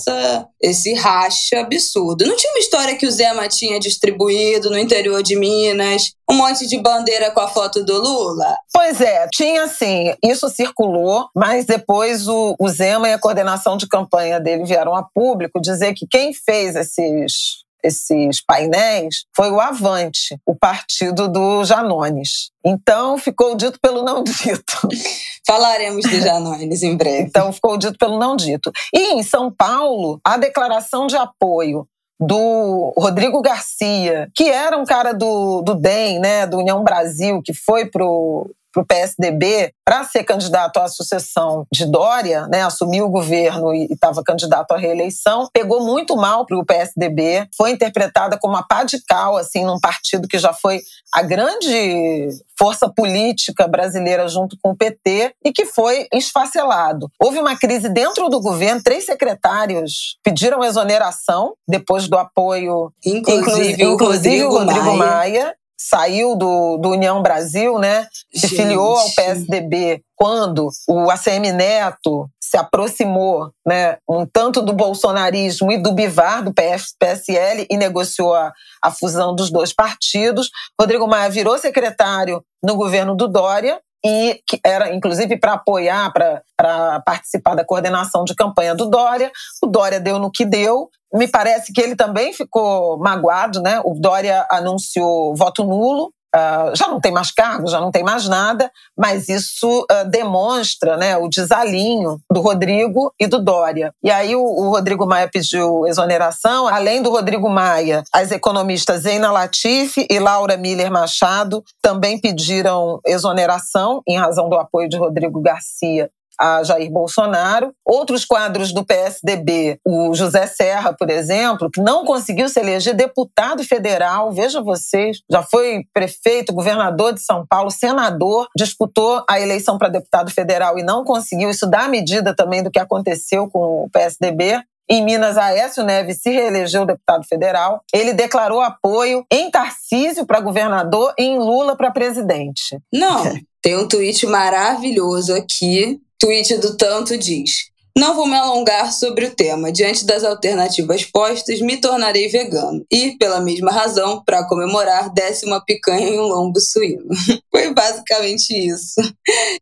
esse 0.61 0.95
racha 0.95 1.61
absurdo. 1.61 2.27
Não 2.27 2.37
tinha 2.37 2.53
uma 2.53 2.59
história 2.59 2.97
que 2.97 3.07
o 3.07 3.11
Zema 3.11 3.49
tinha 3.49 3.79
distribuído 3.79 4.71
no 4.71 4.79
interior 4.79 5.23
de 5.23 5.37
Minas, 5.37 6.13
um 6.29 6.35
monte 6.35 6.67
de 6.67 6.79
bandeira 6.81 7.31
com 7.31 7.41
a 7.41 7.49
foto 7.49 7.85
do 7.85 8.01
Lula? 8.01 8.57
Pois 8.73 9.01
é, 9.01 9.29
tinha 9.33 9.69
sim, 9.69 10.15
isso 10.25 10.49
circulou, 10.49 11.29
mas 11.35 11.65
depois 11.65 12.27
o, 12.27 12.57
o 12.59 12.69
Zema 12.69 13.09
e 13.09 13.13
a 13.13 13.19
coordenação 13.19 13.77
de 13.77 13.87
campanha 13.87 14.41
dele 14.41 14.65
vieram 14.65 14.95
a 14.95 15.03
público 15.03 15.61
dizer 15.61 15.95
que 15.95 16.07
quem 16.11 16.33
fez 16.33 16.75
esses 16.75 17.66
esses 17.87 18.45
painéis 18.45 19.25
foi 19.35 19.51
o 19.51 19.61
Avante, 19.61 20.39
o 20.45 20.55
partido 20.55 21.29
do 21.29 21.65
Janones. 21.65 22.51
Então 22.65 23.17
ficou 23.17 23.55
dito 23.55 23.79
pelo 23.81 24.03
não 24.03 24.25
dito. 24.25 24.89
Falaremos 25.47 26.05
de 26.05 26.21
Janones 26.21 26.83
em 26.83 26.97
breve. 26.97 27.23
Então 27.23 27.53
ficou 27.53 27.77
dito 27.77 27.97
pelo 27.97 28.19
não 28.19 28.37
dito. 28.37 28.71
E 28.93 29.15
em 29.15 29.23
São 29.23 29.53
Paulo, 29.53 30.21
a 30.25 30.37
declaração 30.37 31.07
de 31.07 31.17
apoio 31.17 31.87
do 32.19 32.95
Rodrigo 32.97 33.43
Garcia, 33.43 34.29
que 34.35 34.49
era 34.49 34.77
um 34.77 34.85
cara 34.85 35.13
do, 35.13 35.63
do 35.63 35.75
DEM, 35.75 36.19
né, 36.19 36.47
do 36.47 36.59
União 36.59 36.83
Brasil, 36.83 37.43
que 37.45 37.53
foi 37.53 37.87
pro 37.87 38.51
para 38.77 38.83
o 38.83 38.87
PSDB 38.87 39.73
para 39.85 40.05
ser 40.05 40.25
candidato 40.25 40.79
à 40.79 40.89
sucessão 40.89 41.65
de 41.73 41.87
Dória, 41.87 42.47
né, 42.49 42.63
assumiu 42.63 43.07
o 43.07 43.11
governo 43.11 43.73
e 43.73 43.87
estava 43.91 44.23
candidato 44.23 44.73
à 44.73 44.77
reeleição, 44.77 45.49
pegou 45.53 45.81
muito 45.85 46.17
mal 46.17 46.45
para 46.45 46.59
o 46.59 46.65
PSDB, 46.65 47.49
foi 47.57 47.71
interpretada 47.71 48.37
como 48.37 48.55
uma 48.55 48.67
pá 48.67 48.83
de 48.85 49.01
cal, 49.05 49.37
assim, 49.37 49.65
num 49.65 49.79
partido 49.79 50.27
que 50.29 50.39
já 50.39 50.53
foi 50.53 50.81
a 51.15 51.23
grande 51.23 52.29
força 52.59 52.89
política 52.89 53.69
brasileira 53.69 54.29
junto 54.29 54.57
com 54.61 54.71
o 54.71 54.77
PT 54.77 55.35
e 55.45 55.53
que 55.53 55.65
foi 55.65 56.09
esfacelado. 56.13 57.09
Houve 57.21 57.39
uma 57.39 57.57
crise 57.57 57.89
dentro 57.89 58.29
do 58.29 58.41
governo, 58.41 58.83
três 58.83 59.07
secretários 59.07 60.19
pediram 60.23 60.65
exoneração 60.65 61.55
depois 61.67 62.09
do 62.09 62.17
apoio, 62.19 62.93
inclusive, 63.05 63.41
inclusive, 63.41 63.85
inclusive 63.85 64.45
o 64.45 64.51
Rodrigo, 64.51 64.75
Rodrigo 64.75 64.97
Maia. 64.97 65.45
Maia 65.45 65.57
saiu 65.89 66.35
do, 66.35 66.79
do 66.79 66.91
União 66.91 67.23
Brasil, 67.23 67.79
né? 67.79 68.09
Se 68.35 68.49
Gente. 68.49 68.57
filiou 68.57 68.97
ao 68.97 69.11
PSDB 69.11 70.03
quando 70.17 70.69
o 70.89 71.11
ACM 71.11 71.53
Neto 71.53 72.29
se 72.41 72.57
aproximou, 72.57 73.51
né, 73.67 73.99
um 74.09 74.25
tanto 74.25 74.63
do 74.63 74.73
bolsonarismo 74.73 75.71
e 75.71 75.79
do 75.79 75.93
Bivar, 75.93 76.43
do 76.43 76.55
PF, 76.55 76.87
PSL, 76.99 77.67
e 77.69 77.77
negociou 77.77 78.35
a, 78.35 78.53
a 78.83 78.91
fusão 78.91 79.35
dos 79.35 79.51
dois 79.51 79.73
partidos. 79.73 80.49
Rodrigo 80.81 81.07
Maia 81.07 81.29
virou 81.29 81.59
secretário 81.59 82.43
no 82.63 82.77
governo 82.77 83.15
do 83.15 83.29
Dória 83.29 83.81
e 84.07 84.41
que 84.47 84.61
era 84.65 84.95
inclusive 84.95 85.37
para 85.39 85.55
apoiar, 85.55 86.13
para 86.13 87.01
participar 87.01 87.55
da 87.55 87.65
coordenação 87.65 88.25
de 88.25 88.35
campanha 88.35 88.75
do 88.75 88.89
Dória. 88.89 89.31
O 89.63 89.67
Dória 89.67 89.99
deu 89.99 90.19
no 90.19 90.31
que 90.31 90.45
deu. 90.45 90.89
Me 91.13 91.27
parece 91.27 91.73
que 91.73 91.81
ele 91.81 91.97
também 91.97 92.33
ficou 92.33 92.99
magoado, 92.99 93.61
né? 93.61 93.81
O 93.85 93.95
Dória 93.95 94.47
anunciou 94.51 95.35
voto 95.35 95.65
nulo 95.65 96.13
Uh, 96.35 96.77
já 96.77 96.89
não 96.89 97.01
tem 97.01 97.13
mais 97.13 97.31
cargo, 97.31 97.69
já 97.69 97.81
não 97.81 97.91
tem 97.91 98.03
mais 98.03 98.29
nada, 98.29 98.71
mas 98.97 99.29
isso 99.29 99.87
uh, 99.91 100.09
demonstra 100.11 100.97
né, 100.97 101.17
o 101.17 101.29
desalinho 101.29 102.19
do 102.31 102.41
Rodrigo 102.41 103.13
e 103.19 103.27
do 103.27 103.43
Dória. 103.43 103.93
E 104.03 104.11
aí 104.11 104.37
o, 104.37 104.43
o, 104.43 104.69
Rodrigo 104.71 105.07
Maia 105.07 105.29
pediu 105.33 105.87
exoneração, 105.87 106.69
além 106.69 107.03
do 107.03 107.11
Rodrigo 107.11 107.49
Maia, 107.49 108.03
as 108.13 108.33
economistas 108.33 109.03
Zeina 109.03 109.31
Latifi 109.31 110.07
e 110.11 110.19
Laura 110.19 110.57
Miller 110.57 110.91
Machado 110.91 111.65
também 111.81 112.21
pediram 112.21 113.01
exoneração 113.07 114.03
em 114.07 114.19
razão 114.19 114.49
do 114.49 114.57
apoio 114.57 114.89
de 114.89 114.99
Rodrigo 114.99 115.41
Garcia 115.41 116.11
a 116.39 116.63
Jair 116.63 116.91
Bolsonaro. 116.91 117.73
Outros 117.85 118.25
quadros 118.25 118.73
do 118.73 118.85
PSDB, 118.85 119.79
o 119.87 120.15
José 120.15 120.47
Serra, 120.47 120.93
por 120.93 121.11
exemplo, 121.11 121.71
que 121.71 121.81
não 121.81 122.05
conseguiu 122.05 122.49
se 122.49 122.61
eleger 122.61 122.95
deputado 122.95 123.63
federal, 123.65 124.33
veja 124.33 124.63
vocês, 124.63 125.19
já 125.31 125.43
foi 125.43 125.85
prefeito, 125.93 126.53
governador 126.53 127.13
de 127.13 127.21
São 127.21 127.47
Paulo, 127.47 127.71
senador, 127.71 128.49
disputou 128.57 129.25
a 129.29 129.41
eleição 129.41 129.79
para 129.79 129.89
deputado 129.89 130.31
federal 130.31 130.79
e 130.79 130.83
não 130.83 131.05
conseguiu. 131.05 131.51
Isso 131.51 131.67
dá 131.67 131.89
medida 131.89 132.35
também 132.35 132.63
do 132.63 132.71
que 132.71 132.79
aconteceu 132.79 133.49
com 133.49 133.85
o 133.85 133.91
PSDB. 133.91 134.61
Em 134.89 135.05
Minas, 135.05 135.37
Aécio 135.37 135.83
Neves 135.83 136.21
se 136.23 136.31
reelegeu 136.31 136.87
deputado 136.87 137.25
federal. 137.27 137.83
Ele 137.93 138.13
declarou 138.13 138.61
apoio 138.61 139.25
em 139.33 139.51
Tarcísio 139.51 140.25
para 140.25 140.41
governador 140.41 141.13
e 141.19 141.25
em 141.25 141.39
Lula 141.39 141.77
para 141.77 141.91
presidente. 141.91 142.79
Não, 142.93 143.25
tem 143.61 143.77
um 143.77 143.89
tweet 143.89 144.25
maravilhoso 144.27 145.35
aqui 145.35 146.01
tweet 146.19 146.59
do 146.59 146.77
Tanto 146.77 147.17
diz: 147.17 147.67
Não 147.97 148.15
vou 148.15 148.27
me 148.27 148.37
alongar 148.37 148.93
sobre 148.93 149.27
o 149.27 149.35
tema. 149.35 149.73
Diante 149.73 150.05
das 150.05 150.25
alternativas 150.25 151.05
postas, 151.05 151.61
me 151.61 151.77
tornarei 151.79 152.29
vegano. 152.29 152.85
E, 152.93 153.17
pela 153.19 153.41
mesma 153.41 153.71
razão, 153.71 154.23
para 154.25 154.47
comemorar, 154.47 155.13
desce 155.13 155.47
uma 155.47 155.65
picanha 155.65 156.09
e 156.09 156.19
um 156.19 156.25
lombo 156.25 156.61
suíno. 156.61 157.07
Foi 157.51 157.73
basicamente 157.73 158.53
isso 158.53 159.01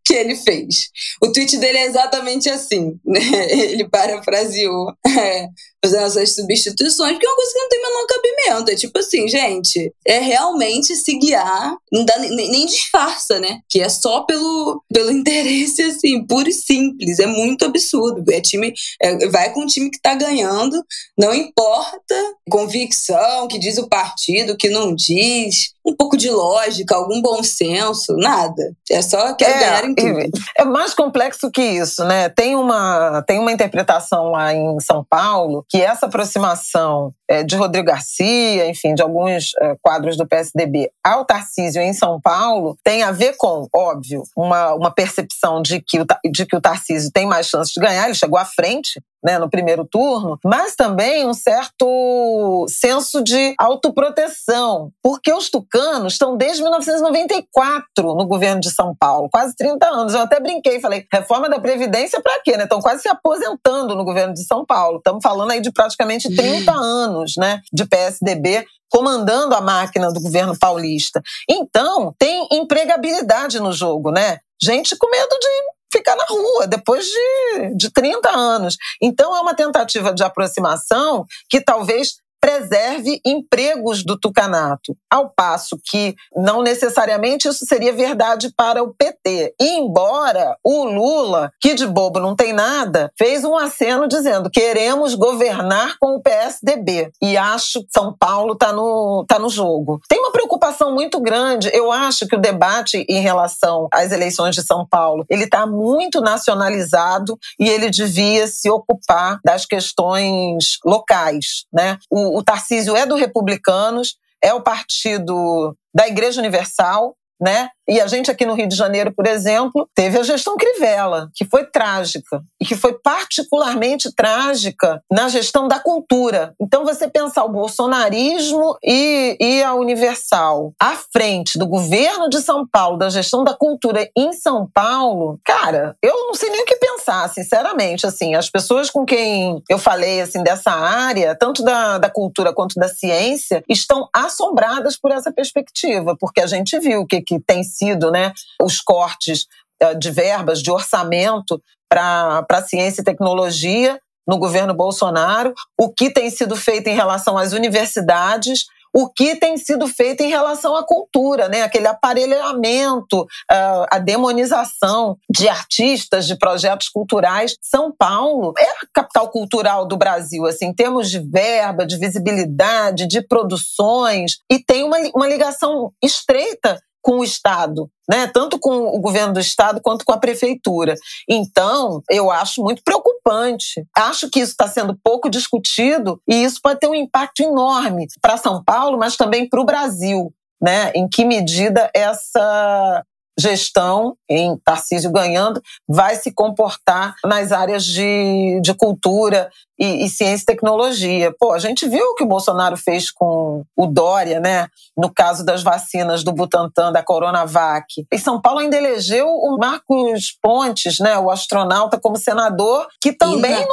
que 0.05 0.15
ele 0.15 0.37
fez. 0.37 0.91
O 1.23 1.31
tweet 1.33 1.57
dele 1.59 1.79
é 1.79 1.87
exatamente 1.87 2.49
assim. 2.51 2.99
Né? 3.05 3.21
Ele 3.51 3.89
parafraseou. 3.89 4.93
É, 5.07 5.49
fazendo 5.85 6.07
essas 6.07 6.35
substituições, 6.35 7.13
porque 7.13 7.27
é 7.27 7.29
uma 7.29 7.37
coisa 7.37 7.53
que 7.53 7.59
não 7.59 7.69
tem 7.69 7.83
menor 7.83 8.07
cabimento. 8.07 8.71
É 8.71 8.75
tipo 8.75 8.99
assim, 8.99 9.29
gente, 9.29 9.93
é 10.07 10.19
realmente 10.19 10.97
se 10.97 11.19
guiar, 11.19 11.77
não 11.93 12.05
dá 12.05 12.19
nem, 12.19 12.51
nem 12.51 12.67
disfarça, 12.67 13.39
né? 13.39 13.61
Que 13.69 13.81
é 13.81 13.89
só 13.89 14.23
pelo, 14.23 14.83
pelo 14.93 15.11
interesse, 15.13 15.83
assim, 15.83 16.27
puro 16.27 16.49
e 16.49 16.53
simples. 16.53 17.19
É 17.19 17.27
muito 17.27 17.65
absurdo. 17.65 18.25
É 18.33 18.41
time, 18.41 18.73
é, 19.03 19.29
vai 19.29 19.53
com 19.53 19.61
o 19.61 19.67
time 19.67 19.91
que 19.91 20.01
tá 20.01 20.15
ganhando, 20.15 20.83
não 21.19 21.35
importa 21.35 22.15
convicção, 22.51 23.47
que 23.49 23.59
diz 23.59 23.77
o 23.79 23.89
partido, 23.89 24.57
que 24.57 24.71
não 24.71 24.95
diz 24.95 25.74
um 25.87 25.95
pouco 25.95 26.17
de 26.17 26.31
lógica, 26.31 26.95
algum 26.95 27.21
bom 27.21 27.43
senso, 27.43 28.17
nada. 28.17 28.75
É 28.91 29.03
só 29.03 29.35
que 29.35 29.45
é, 29.45 29.53
ganhar 29.53 29.85
em 29.85 29.95
tudo. 29.95 30.39
É 30.57 30.65
mais 30.65 30.95
complexo 30.95 31.51
que 31.51 31.63
isso, 31.63 32.05
né? 32.05 32.29
Tem 32.31 32.57
uma, 32.57 33.23
tem 33.27 33.39
uma 33.39 33.53
interpretação 33.53 34.31
lá 34.31 34.55
em 34.55 34.81
São 34.81 35.05
Paulo 35.05 35.65
que 35.69 35.81
essa 35.81 36.07
aproximação 36.07 37.13
é, 37.29 37.43
de 37.43 37.57
Rodrigo 37.57 37.87
Garcia, 37.87 38.69
enfim, 38.69 38.95
de 38.95 39.03
alguns 39.03 39.53
é, 39.61 39.77
quadros 39.83 40.17
do 40.17 40.27
PSDB 40.27 40.91
ao 41.05 41.25
Tarcísio 41.25 41.83
em 41.83 41.93
São 41.93 42.21
Paulo 42.21 42.77
tem 42.83 43.03
a 43.03 43.13
ver 43.13 43.37
com, 43.37 43.67
óbvio, 43.75 44.23
uma, 44.37 44.75
uma 44.75 44.91
percepção 44.91 45.61
de 45.61 45.81
que, 45.81 46.01
o, 46.01 46.07
de 46.31 46.47
que 46.47 46.57
o 46.57 46.61
Tarcísio 46.61 47.11
tem 47.13 47.27
mais 47.27 47.47
chance 47.47 47.73
de 47.73 47.81
ganhar, 47.81 48.07
ele 48.07 48.15
chegou 48.15 48.39
à 48.39 48.45
frente 48.45 49.01
né, 49.25 49.39
no 49.39 49.49
primeiro 49.49 49.87
turno, 49.87 50.39
mas 50.45 50.77
também 50.77 51.27
um 51.27 51.33
certo 51.33 52.67
senso 52.69 53.25
de 53.25 53.55
autoproteção, 53.59 54.91
porque 55.03 55.33
os 55.33 55.49
tucanos 55.49 56.13
estão 56.13 56.37
desde 56.37 56.63
1994 56.63 58.15
no 58.15 58.27
governo 58.27 58.61
de 58.61 58.71
São 58.71 58.95
Paulo, 58.95 59.31
quase 59.33 59.57
30 59.57 59.87
anos. 59.89 60.13
Eu 60.13 60.21
até 60.21 60.39
brinquei, 60.39 60.79
falei, 60.79 61.07
reforma 61.11 61.49
da 61.49 61.59
Previdência 61.59 62.21
para 62.21 62.41
quê? 62.43 62.57
Né? 62.57 62.65
Estão 62.65 62.81
quase 62.81 63.03
se 63.03 63.09
aposentando 63.09 63.95
no 63.95 64.05
governo 64.05 64.35
de 64.35 64.45
São 64.45 64.65
Paulo. 64.67 64.99
Estamos 64.99 65.23
falando 65.23 65.51
aí 65.51 65.61
de 65.61 65.73
praticamente 65.73 66.35
30 66.35 66.73
anos 66.73 67.33
né, 67.39 67.61
de 67.73 67.87
PSDB 67.87 68.67
comandando 68.91 69.55
a 69.57 69.61
máquina 69.61 70.13
do 70.13 70.21
governo 70.21 70.57
paulista. 70.57 71.21
Então, 71.51 72.15
tem 72.17 72.47
empregabilidade 72.53 73.59
no 73.59 73.73
jogo, 73.73 74.13
né? 74.13 74.39
Gente 74.63 74.97
com 74.97 75.11
medo 75.11 75.37
de 75.41 75.49
ficar 75.95 76.17
na 76.17 76.25
rua 76.29 76.67
depois 76.67 77.05
de, 77.05 77.77
de 77.77 77.91
30 77.93 78.29
anos. 78.31 78.77
Então, 79.01 79.37
é 79.37 79.41
uma 79.41 79.55
tentativa 79.55 80.13
de 80.13 80.25
aproximação 80.25 81.25
que 81.49 81.61
talvez 81.61 82.24
preserve 82.45 83.23
empregos 83.25 84.05
do 84.05 84.21
tucanato, 84.21 84.95
ao 85.11 85.31
passo 85.31 85.79
que 85.83 86.15
não 86.37 86.63
necessariamente 86.63 87.49
isso 87.49 87.65
seria 87.65 87.91
verdade 87.91 88.53
para 88.55 88.83
o 88.83 88.93
PT. 88.93 89.55
E 89.59 89.79
embora 89.79 90.55
o 90.63 90.85
Lula, 90.85 91.51
que 91.59 91.73
de 91.73 91.87
bobo 91.87 92.21
não 92.21 92.37
tem 92.37 92.53
nada, 92.53 93.11
fez 93.19 93.47
um 93.47 93.57
aceno 93.57 94.07
dizendo: 94.07 94.51
queremos 94.51 95.15
governar 95.15 95.97
com 95.99 96.17
o 96.17 96.23
PSDB. 96.23 97.11
E 97.23 97.35
acho 97.35 97.81
que 97.81 97.89
São 97.91 98.15
Paulo 98.15 98.53
está 98.53 98.75
no, 98.75 99.25
tá 99.27 99.39
no 99.39 99.49
jogo. 99.49 99.99
Tem 100.07 100.19
uma 100.19 100.31
preocupação 100.31 100.93
muito 100.93 101.19
grande. 101.21 101.71
Eu 101.73 101.91
acho 101.91 102.27
que 102.27 102.37
o 102.37 102.41
debate 102.41 103.07
em 103.09 103.21
relação 103.21 103.89
às 103.91 104.13
eleições 104.13 104.55
de 104.55 104.63
São 104.63 104.87
Paulo 104.87 105.25
ele 105.31 105.45
está 105.45 105.67
muito 105.67 106.21
nacionalizado 106.21 107.39
e 107.59 107.71
ele 107.71 107.89
devia 107.89 108.47
se 108.47 108.69
ocupar 108.69 109.41
das 109.43 109.65
questões 109.65 110.77
locais. 110.85 111.65
Né? 111.73 111.97
O, 112.11 112.34
o 112.35 112.43
Tarcísio 112.43 112.97
é 112.97 113.07
do 113.07 113.15
Republicanos, 113.15 114.17
é 114.43 114.53
o 114.53 114.61
partido 114.61 115.77
da 115.95 116.09
Igreja 116.09 116.41
Universal, 116.41 117.17
né? 117.45 117.69
E 117.87 118.01
a 118.01 118.07
gente 118.07 118.31
aqui 118.31 118.47
no 118.47 118.55
Rio 118.55 118.67
de 118.67 118.75
Janeiro, 118.75 119.13
por 119.13 119.27
exemplo, 119.27 119.87
teve 119.95 120.19
a 120.19 120.23
gestão 120.23 120.57
Crivella, 120.57 121.29
que 121.35 121.45
foi 121.45 121.67
trágica 121.67 122.43
e 122.59 122.65
que 122.65 122.75
foi 122.75 122.95
particularmente 122.95 124.11
trágica 124.15 125.03
na 125.13 125.29
gestão 125.29 125.69
da 125.69 125.79
cultura. 125.79 126.55
Então, 126.59 126.85
você 126.85 127.07
pensar 127.07 127.45
o 127.45 127.53
bolsonarismo 127.53 128.79
e, 128.83 129.37
e 129.39 129.63
a 129.63 129.75
Universal 129.75 130.73
à 130.81 130.97
frente 131.13 131.59
do 131.59 131.67
governo 131.67 132.31
de 132.31 132.41
São 132.41 132.67
Paulo, 132.67 132.97
da 132.97 133.11
gestão 133.11 133.45
da 133.45 133.53
cultura 133.53 134.09
em 134.17 134.33
São 134.33 134.67
Paulo, 134.73 135.39
cara, 135.45 135.95
eu 136.03 136.27
não 136.27 136.35
sei 136.35 136.49
nem 136.49 136.63
o 136.63 136.67
que 136.67 136.77
pensar, 136.77 137.29
sinceramente. 137.29 138.07
Assim, 138.07 138.35
as 138.35 138.49
pessoas 138.49 138.89
com 138.89 139.05
quem 139.05 139.63
eu 139.69 139.79
falei 139.79 140.23
assim 140.23 140.43
dessa 140.43 140.71
área, 140.71 141.37
tanto 141.39 141.63
da, 141.63 141.99
da 141.99 142.09
cultura 142.09 142.53
quanto 142.53 142.81
da 142.81 142.89
ciência, 142.89 143.63
estão 143.69 144.09
assombradas 144.11 144.97
por 144.97 145.13
essa 145.13 145.31
perspectiva, 145.31 146.17
porque 146.19 146.41
a 146.41 146.47
gente 146.47 146.79
viu 146.79 147.03
o 147.03 147.07
que, 147.07 147.21
que 147.21 147.34
tem 147.41 147.63
sido 147.63 148.11
né, 148.11 148.33
os 148.61 148.81
cortes 148.81 149.47
eh, 149.81 149.95
de 149.95 150.11
verbas, 150.11 150.63
de 150.63 150.71
orçamento 150.71 151.63
para 151.89 152.63
ciência 152.67 153.03
e 153.03 153.05
tecnologia 153.05 153.99
no 154.27 154.39
governo 154.39 154.75
Bolsonaro, 154.75 155.53
o 155.79 155.93
que 155.93 156.11
tem 156.11 156.31
sido 156.31 156.57
feito 156.57 156.89
em 156.89 156.95
relação 156.95 157.37
às 157.37 157.53
universidades, 157.53 158.65
o 158.95 159.09
que 159.09 159.35
tem 159.35 159.59
sido 159.59 159.89
feito 159.89 160.23
em 160.23 160.29
relação 160.29 160.77
à 160.77 160.87
cultura, 160.87 161.49
né? 161.49 161.63
aquele 161.63 161.89
aparelhamento, 161.89 163.27
ah, 163.51 163.87
a 163.91 163.99
demonização 163.99 165.19
de 165.29 165.49
artistas, 165.49 166.29
de 166.29 166.39
projetos 166.39 166.89
culturais. 166.89 167.57
São 167.61 167.93
Paulo 167.93 168.55
é 168.57 168.65
a 168.65 168.87
capital 168.95 169.29
cultural 169.31 169.85
do 169.87 169.97
Brasil, 169.97 170.47
assim, 170.47 170.67
em 170.67 170.75
termos 170.75 171.11
de 171.11 171.19
verba, 171.19 171.85
de 171.85 171.99
visibilidade, 171.99 173.09
de 173.09 173.21
produções, 173.21 174.39
e 174.51 174.61
tem 174.61 174.85
uma, 174.85 174.99
uma 175.13 175.27
ligação 175.27 175.93
estreita 176.01 176.81
com 177.05 177.19
o 177.19 177.25
Estado, 177.25 177.91
né? 178.09 178.27
tanto 178.27 178.59
com 178.59 178.89
o 178.89 178.99
governo 178.99 179.35
do 179.35 179.41
Estado 179.41 179.79
quanto 179.83 180.07
com 180.07 180.13
a 180.13 180.19
prefeitura. 180.19 180.95
Então, 181.29 182.03
eu 182.11 182.31
acho 182.31 182.63
muito 182.63 182.83
preocupante. 182.83 183.87
Acho 183.95 184.31
que 184.31 184.41
isso 184.41 184.53
está 184.53 184.67
sendo 184.67 184.99
pouco 185.05 185.29
discutido 185.29 186.19
e 186.27 186.43
isso 186.43 186.61
pode 186.63 186.81
ter 186.81 186.89
um 186.89 186.95
impacto 186.95 187.41
enorme 187.41 188.07
para 188.23 188.39
São 188.39 188.65
Paulo, 188.65 188.97
mas 188.97 189.17
também 189.17 189.47
para 189.47 189.61
o 189.61 189.67
Brasil. 189.67 190.33
Né? 190.63 190.93
Em 190.95 191.07
que 191.07 191.27
medida 191.27 191.91
essa 191.95 193.05
gestão, 193.39 194.17
em 194.29 194.57
Tarcísio 194.65 195.11
ganhando, 195.11 195.61
vai 195.89 196.17
se 196.17 196.33
comportar 196.33 197.15
nas 197.25 197.53
áreas 197.53 197.85
de, 197.85 198.61
de 198.63 198.75
cultura 198.75 199.51
e, 199.79 200.05
e, 200.05 200.09
ciência 200.09 200.45
e 200.45 200.47
tecnologia. 200.47 201.35
Pô, 201.39 201.53
a 201.53 201.59
gente 201.59 201.89
viu 201.89 202.05
o 202.11 202.15
que 202.15 202.23
o 202.23 202.29
Bolsonaro 202.29 202.77
fez 202.77 203.11
com 203.11 203.65
o 203.77 203.87
Dória, 203.87 204.39
né? 204.39 204.69
No 204.97 205.13
caso 205.13 205.45
das 205.45 205.63
vacinas 205.63 206.23
do 206.23 206.33
Butantan, 206.33 206.93
da 206.93 207.03
Coronavac. 207.03 208.07
E 208.13 208.19
São 208.19 208.41
Paulo 208.41 208.61
ainda 208.61 208.77
elegeu 208.77 209.27
o 209.27 209.57
Marcos 209.59 210.37
Pontes, 210.41 211.01
né? 211.01 211.19
O 211.19 211.31
astronauta, 211.31 211.99
como 211.99 212.17
senador, 212.17 212.87
que 213.01 213.13
também 213.13 213.67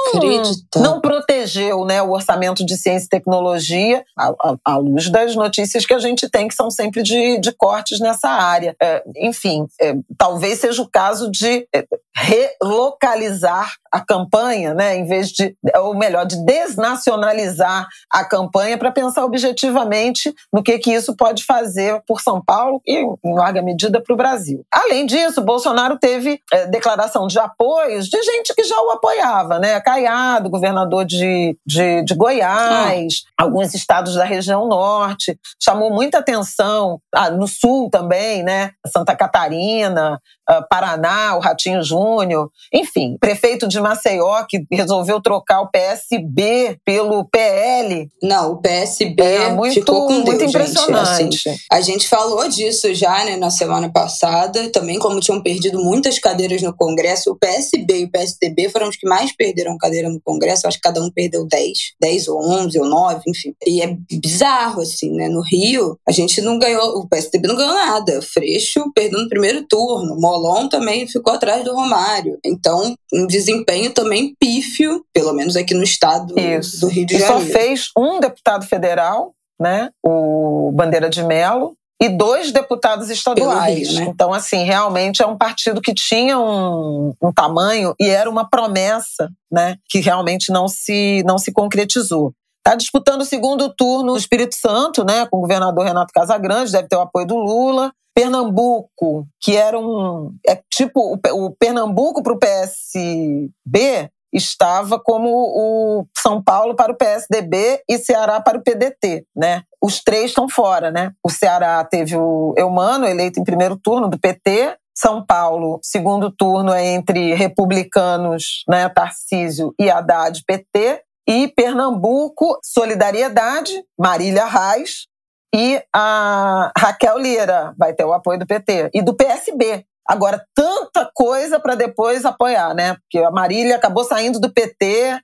não, 0.76 0.82
não 0.82 1.02
protegeu 1.02 1.86
né, 1.86 2.02
o 2.02 2.12
orçamento 2.12 2.66
de 2.66 2.78
ciência 2.78 3.06
e 3.06 3.10
tecnologia, 3.10 4.04
à, 4.18 4.34
à, 4.66 4.78
luz 4.78 5.10
das 5.10 5.36
notícias 5.36 5.86
que 5.86 5.94
a 5.94 6.00
gente 6.00 6.30
tem, 6.30 6.48
que 6.48 6.56
são 6.56 6.72
sempre 6.72 7.04
de, 7.04 7.40
de 7.40 7.52
cortes 7.52 8.00
nessa 8.00 8.30
área. 8.30 8.76
É, 8.82 9.04
enfim, 9.18 9.51
é, 9.80 9.94
talvez 10.18 10.60
seja 10.60 10.82
o 10.82 10.90
caso 10.90 11.30
de 11.30 11.68
é, 11.74 11.86
relocalizar 12.16 13.74
a 13.92 14.00
campanha, 14.00 14.74
né, 14.74 14.96
em 14.96 15.06
vez 15.06 15.30
de, 15.30 15.56
ou 15.78 15.96
melhor, 15.96 16.26
de 16.26 16.44
desnacionalizar 16.46 17.88
a 18.10 18.24
campanha 18.24 18.78
para 18.78 18.92
pensar 18.92 19.26
objetivamente 19.26 20.34
no 20.52 20.64
que, 20.64 20.78
que 20.80 20.92
isso 20.92 21.16
pode 21.16 21.44
fazer 21.44 22.02
por 22.08 22.22
São 22.22 22.42
Paulo 22.42 22.82
e, 22.88 23.00
em 23.00 23.34
larga 23.34 23.62
medida, 23.62 24.02
para 24.02 24.14
o 24.14 24.18
Brasil. 24.18 24.64
Além 24.72 25.06
disso, 25.06 25.42
Bolsonaro 25.42 25.98
teve 25.98 26.40
é, 26.54 26.68
declaração 26.68 27.28
de 27.28 27.38
apoios 27.40 28.08
de 28.08 28.22
gente 28.22 28.54
que 28.56 28.64
já 28.64 28.80
o 28.82 28.92
apoiava, 28.92 29.60
né? 29.60 29.80
Caiado, 29.82 30.50
governador 30.50 31.04
de, 31.06 31.58
de, 31.66 32.04
de 32.04 32.14
Goiás, 32.16 33.24
ah. 33.38 33.44
alguns 33.44 33.74
estados 33.74 34.16
da 34.16 34.24
região 34.24 34.68
norte, 34.68 35.38
chamou 35.62 35.92
muita 35.92 36.20
atenção 36.20 37.00
ah, 37.14 37.30
no 37.30 37.48
sul 37.48 37.90
também, 37.90 38.44
né? 38.44 38.72
Santa 38.88 39.16
Catarina, 39.16 39.41
Catarina, 39.50 40.20
ah, 40.52 40.62
Paraná, 40.62 41.38
o 41.38 41.40
Ratinho 41.40 41.82
Júnior, 41.82 42.50
enfim, 42.74 43.16
prefeito 43.20 43.70
de 43.70 43.80
Maceió 43.80 44.44
que 44.44 44.66
resolveu 44.70 45.22
trocar 45.22 45.62
o 45.62 45.70
PSB 45.70 46.78
pelo 46.84 47.24
PL. 47.26 48.10
Não, 48.22 48.52
o 48.52 48.62
PSB 48.62 49.24
é, 49.24 49.52
muito, 49.54 49.76
ficou 49.76 50.08
com 50.08 50.14
muito 50.16 50.38
Deus, 50.38 50.50
impressionante. 50.50 51.38
Gente, 51.38 51.50
assim, 51.50 51.60
a 51.72 51.80
gente 51.80 52.10
falou 52.10 52.50
disso 52.50 52.94
já, 52.94 53.24
né, 53.24 53.38
na 53.38 53.50
semana 53.50 53.90
passada, 53.90 54.70
também 54.72 55.00
como 55.00 55.22
tinham 55.22 55.42
perdido 55.42 55.82
muitas 55.82 56.20
cadeiras 56.20 56.62
no 56.62 56.76
Congresso, 56.76 57.32
o 57.32 57.38
PSB 57.38 58.02
e 58.02 58.04
o 58.04 58.12
PSDB 58.12 58.70
foram 58.70 58.90
os 58.90 58.98
que 58.98 59.08
mais 59.08 59.34
perderam 59.34 59.78
cadeira 59.78 60.10
no 60.10 60.20
Congresso, 60.22 60.68
acho 60.68 60.78
que 60.78 60.84
cada 60.84 61.02
um 61.02 61.10
perdeu 61.10 61.48
10, 61.48 61.78
10 62.02 62.28
ou 62.28 62.44
11 62.44 62.78
ou 62.78 62.86
9, 62.88 63.22
enfim. 63.28 63.54
E 63.66 63.82
é 63.82 63.96
bizarro 64.12 64.82
assim, 64.82 65.12
né? 65.14 65.30
No 65.30 65.42
Rio, 65.42 65.98
a 66.06 66.12
gente 66.12 66.42
não 66.42 66.60
ganhou, 66.60 67.00
o 67.00 67.08
PSDB 67.08 67.48
não 67.48 67.56
ganhou 67.56 67.74
nada. 67.74 68.22
Freixo 68.22 68.92
perdeu 68.94 69.22
no 69.22 69.30
primeiro 69.30 69.66
turno, 69.66 70.20
Molon 70.42 70.68
também 70.68 71.08
ficou 71.08 71.34
atrás 71.34 71.64
do 71.64 71.74
Romário. 71.74 72.40
Então, 72.44 72.96
um 73.14 73.28
desempenho 73.28 73.94
também 73.94 74.34
pífio, 74.40 75.06
pelo 75.14 75.34
menos 75.34 75.56
aqui 75.56 75.74
no 75.74 75.84
estado 75.84 76.38
Isso. 76.38 76.82
do 76.82 76.88
Rio 76.88 77.06
de 77.06 77.18
Janeiro. 77.18 77.42
E 77.42 77.46
só 77.46 77.52
fez 77.52 77.90
um 77.98 78.20
deputado 78.20 78.66
federal, 78.66 79.34
né? 79.60 79.90
O 80.04 80.72
Bandeira 80.74 81.10
de 81.10 81.24
Melo, 81.24 81.76
e 82.02 82.10
dois 82.10 82.52
deputados 82.52 83.10
estaduais. 83.12 83.90
Rio, 83.90 84.00
né? 84.00 84.06
Então, 84.10 84.34
assim, 84.34 84.64
realmente 84.64 85.22
é 85.22 85.28
um 85.28 85.38
partido 85.38 85.80
que 85.80 85.94
tinha 85.94 86.40
um, 86.40 87.14
um, 87.22 87.32
tamanho 87.32 87.94
e 88.00 88.10
era 88.10 88.30
uma 88.30 88.50
promessa, 88.50 89.30
né? 89.52 89.76
Que 89.88 90.00
realmente 90.00 90.52
não 90.52 90.68
se, 90.68 91.24
não 91.26 91.38
se 91.38 91.52
concretizou. 91.52 92.34
Está 92.66 92.76
disputando 92.76 93.22
o 93.22 93.26
segundo 93.26 93.74
turno 93.76 94.12
no 94.12 94.18
Espírito 94.18 94.56
Santo, 94.56 95.04
né? 95.04 95.28
Com 95.28 95.38
o 95.38 95.42
governador 95.42 95.86
Renato 95.86 96.14
Casagrande, 96.14 96.72
deve 96.72 96.88
ter 96.88 96.96
o 96.96 97.02
apoio 97.02 97.28
do 97.28 97.38
Lula. 97.38 97.92
Pernambuco, 98.22 99.28
que 99.42 99.56
era 99.56 99.80
um. 99.80 100.36
É 100.48 100.62
tipo, 100.70 101.16
o, 101.16 101.46
o 101.46 101.56
Pernambuco 101.56 102.22
para 102.22 102.34
o 102.34 102.40
PSB 102.40 104.12
estava 104.32 105.00
como 105.00 105.28
o 105.30 106.06
São 106.18 106.42
Paulo 106.42 106.76
para 106.76 106.92
o 106.92 106.96
PSDB 106.96 107.82
e 107.90 107.98
Ceará 107.98 108.40
para 108.40 108.60
o 108.60 108.64
PDT, 108.64 109.26
né? 109.36 109.64
Os 109.82 110.02
três 110.02 110.26
estão 110.26 110.48
fora, 110.48 110.92
né? 110.92 111.12
O 111.24 111.30
Ceará 111.30 111.84
teve 111.84 112.16
o 112.16 112.54
Eumano, 112.56 113.06
eleito 113.06 113.40
em 113.40 113.44
primeiro 113.44 113.76
turno 113.76 114.08
do 114.08 114.20
PT, 114.20 114.78
são 114.96 115.26
Paulo, 115.26 115.80
segundo 115.82 116.32
turno 116.32 116.72
é 116.72 116.86
entre 116.94 117.34
republicanos, 117.34 118.64
né, 118.68 118.88
Tarcísio 118.90 119.74
e 119.80 119.90
Haddad, 119.90 120.44
PT, 120.46 121.02
e 121.28 121.48
Pernambuco, 121.48 122.60
Solidariedade, 122.64 123.74
Marília 123.98 124.46
Reis, 124.46 125.08
e 125.54 125.84
a 125.94 126.72
Raquel 126.78 127.18
Lira 127.18 127.74
vai 127.78 127.94
ter 127.94 128.06
o 128.06 128.14
apoio 128.14 128.40
do 128.40 128.48
PT 128.48 128.92
e 128.94 129.02
do 129.02 129.14
PSB. 129.14 129.86
Agora, 130.08 130.44
tanta 130.56 131.10
coisa 131.14 131.60
para 131.60 131.76
depois 131.76 132.26
apoiar, 132.26 132.74
né? 132.74 132.96
Porque 132.96 133.20
a 133.20 133.32
Marília 133.32 133.76
acabou 133.76 134.04
saindo 134.04 134.40
do 134.40 134.52
PT 134.52 135.20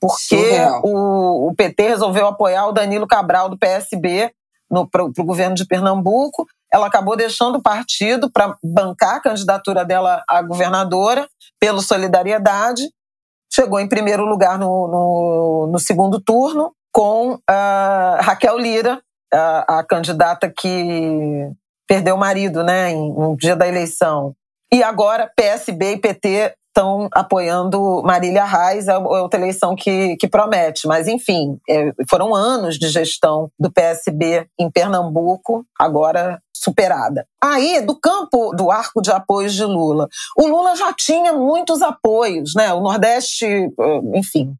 porque 0.00 0.56
o, 0.82 1.48
o, 1.48 1.54
PT 1.54 1.88
resolveu 1.88 2.26
apoiar 2.26 2.66
o 2.66 2.72
Danilo 2.72 3.06
Cabral 3.06 3.50
do 3.50 3.58
PSB 3.58 4.32
para 4.90 5.04
o 5.04 5.12
governo 5.24 5.54
de 5.54 5.66
Pernambuco. 5.66 6.46
Ela 6.72 6.86
acabou 6.86 7.16
deixando 7.16 7.56
o 7.56 7.62
partido 7.62 8.30
para 8.30 8.56
bancar 8.64 9.16
a 9.16 9.20
candidatura 9.20 9.84
dela 9.84 10.24
à 10.26 10.40
governadora 10.40 11.28
pelo 11.60 11.82
Solidariedade. 11.82 12.82
Chegou 13.52 13.78
em 13.78 13.88
primeiro 13.88 14.24
lugar 14.24 14.58
no, 14.58 14.88
no, 14.88 15.68
no 15.70 15.78
segundo 15.78 16.18
turno 16.18 16.72
com 16.92 17.38
a 17.48 18.18
Raquel 18.22 18.56
Lira, 18.56 19.02
a, 19.32 19.78
a 19.80 19.84
candidata 19.84 20.52
que 20.54 21.50
perdeu 21.88 22.14
o 22.14 22.18
marido, 22.18 22.62
né, 22.62 22.90
em, 22.90 23.12
no 23.12 23.36
dia 23.36 23.56
da 23.56 23.66
eleição. 23.66 24.34
E 24.72 24.82
agora 24.82 25.30
PSB 25.34 25.94
e 25.94 25.98
PT 25.98 26.54
estão 26.68 27.08
apoiando 27.12 28.02
Marília 28.04 28.44
Reis, 28.44 28.86
é, 28.86 28.92
é 28.92 28.98
outra 28.98 29.40
eleição 29.40 29.74
que, 29.74 30.16
que 30.16 30.28
promete. 30.28 30.86
Mas, 30.86 31.08
enfim, 31.08 31.58
é, 31.68 31.92
foram 32.08 32.34
anos 32.34 32.78
de 32.78 32.88
gestão 32.88 33.50
do 33.58 33.70
PSB 33.70 34.46
em 34.58 34.70
Pernambuco, 34.70 35.64
agora 35.78 36.40
superada. 36.54 37.26
Aí, 37.42 37.80
do 37.80 37.98
campo 37.98 38.54
do 38.54 38.70
arco 38.70 39.02
de 39.02 39.10
apoios 39.10 39.54
de 39.54 39.64
Lula, 39.64 40.08
o 40.36 40.46
Lula 40.46 40.76
já 40.76 40.92
tinha 40.92 41.32
muitos 41.32 41.82
apoios, 41.82 42.52
né? 42.54 42.72
O 42.72 42.80
Nordeste, 42.80 43.46
enfim, 44.14 44.54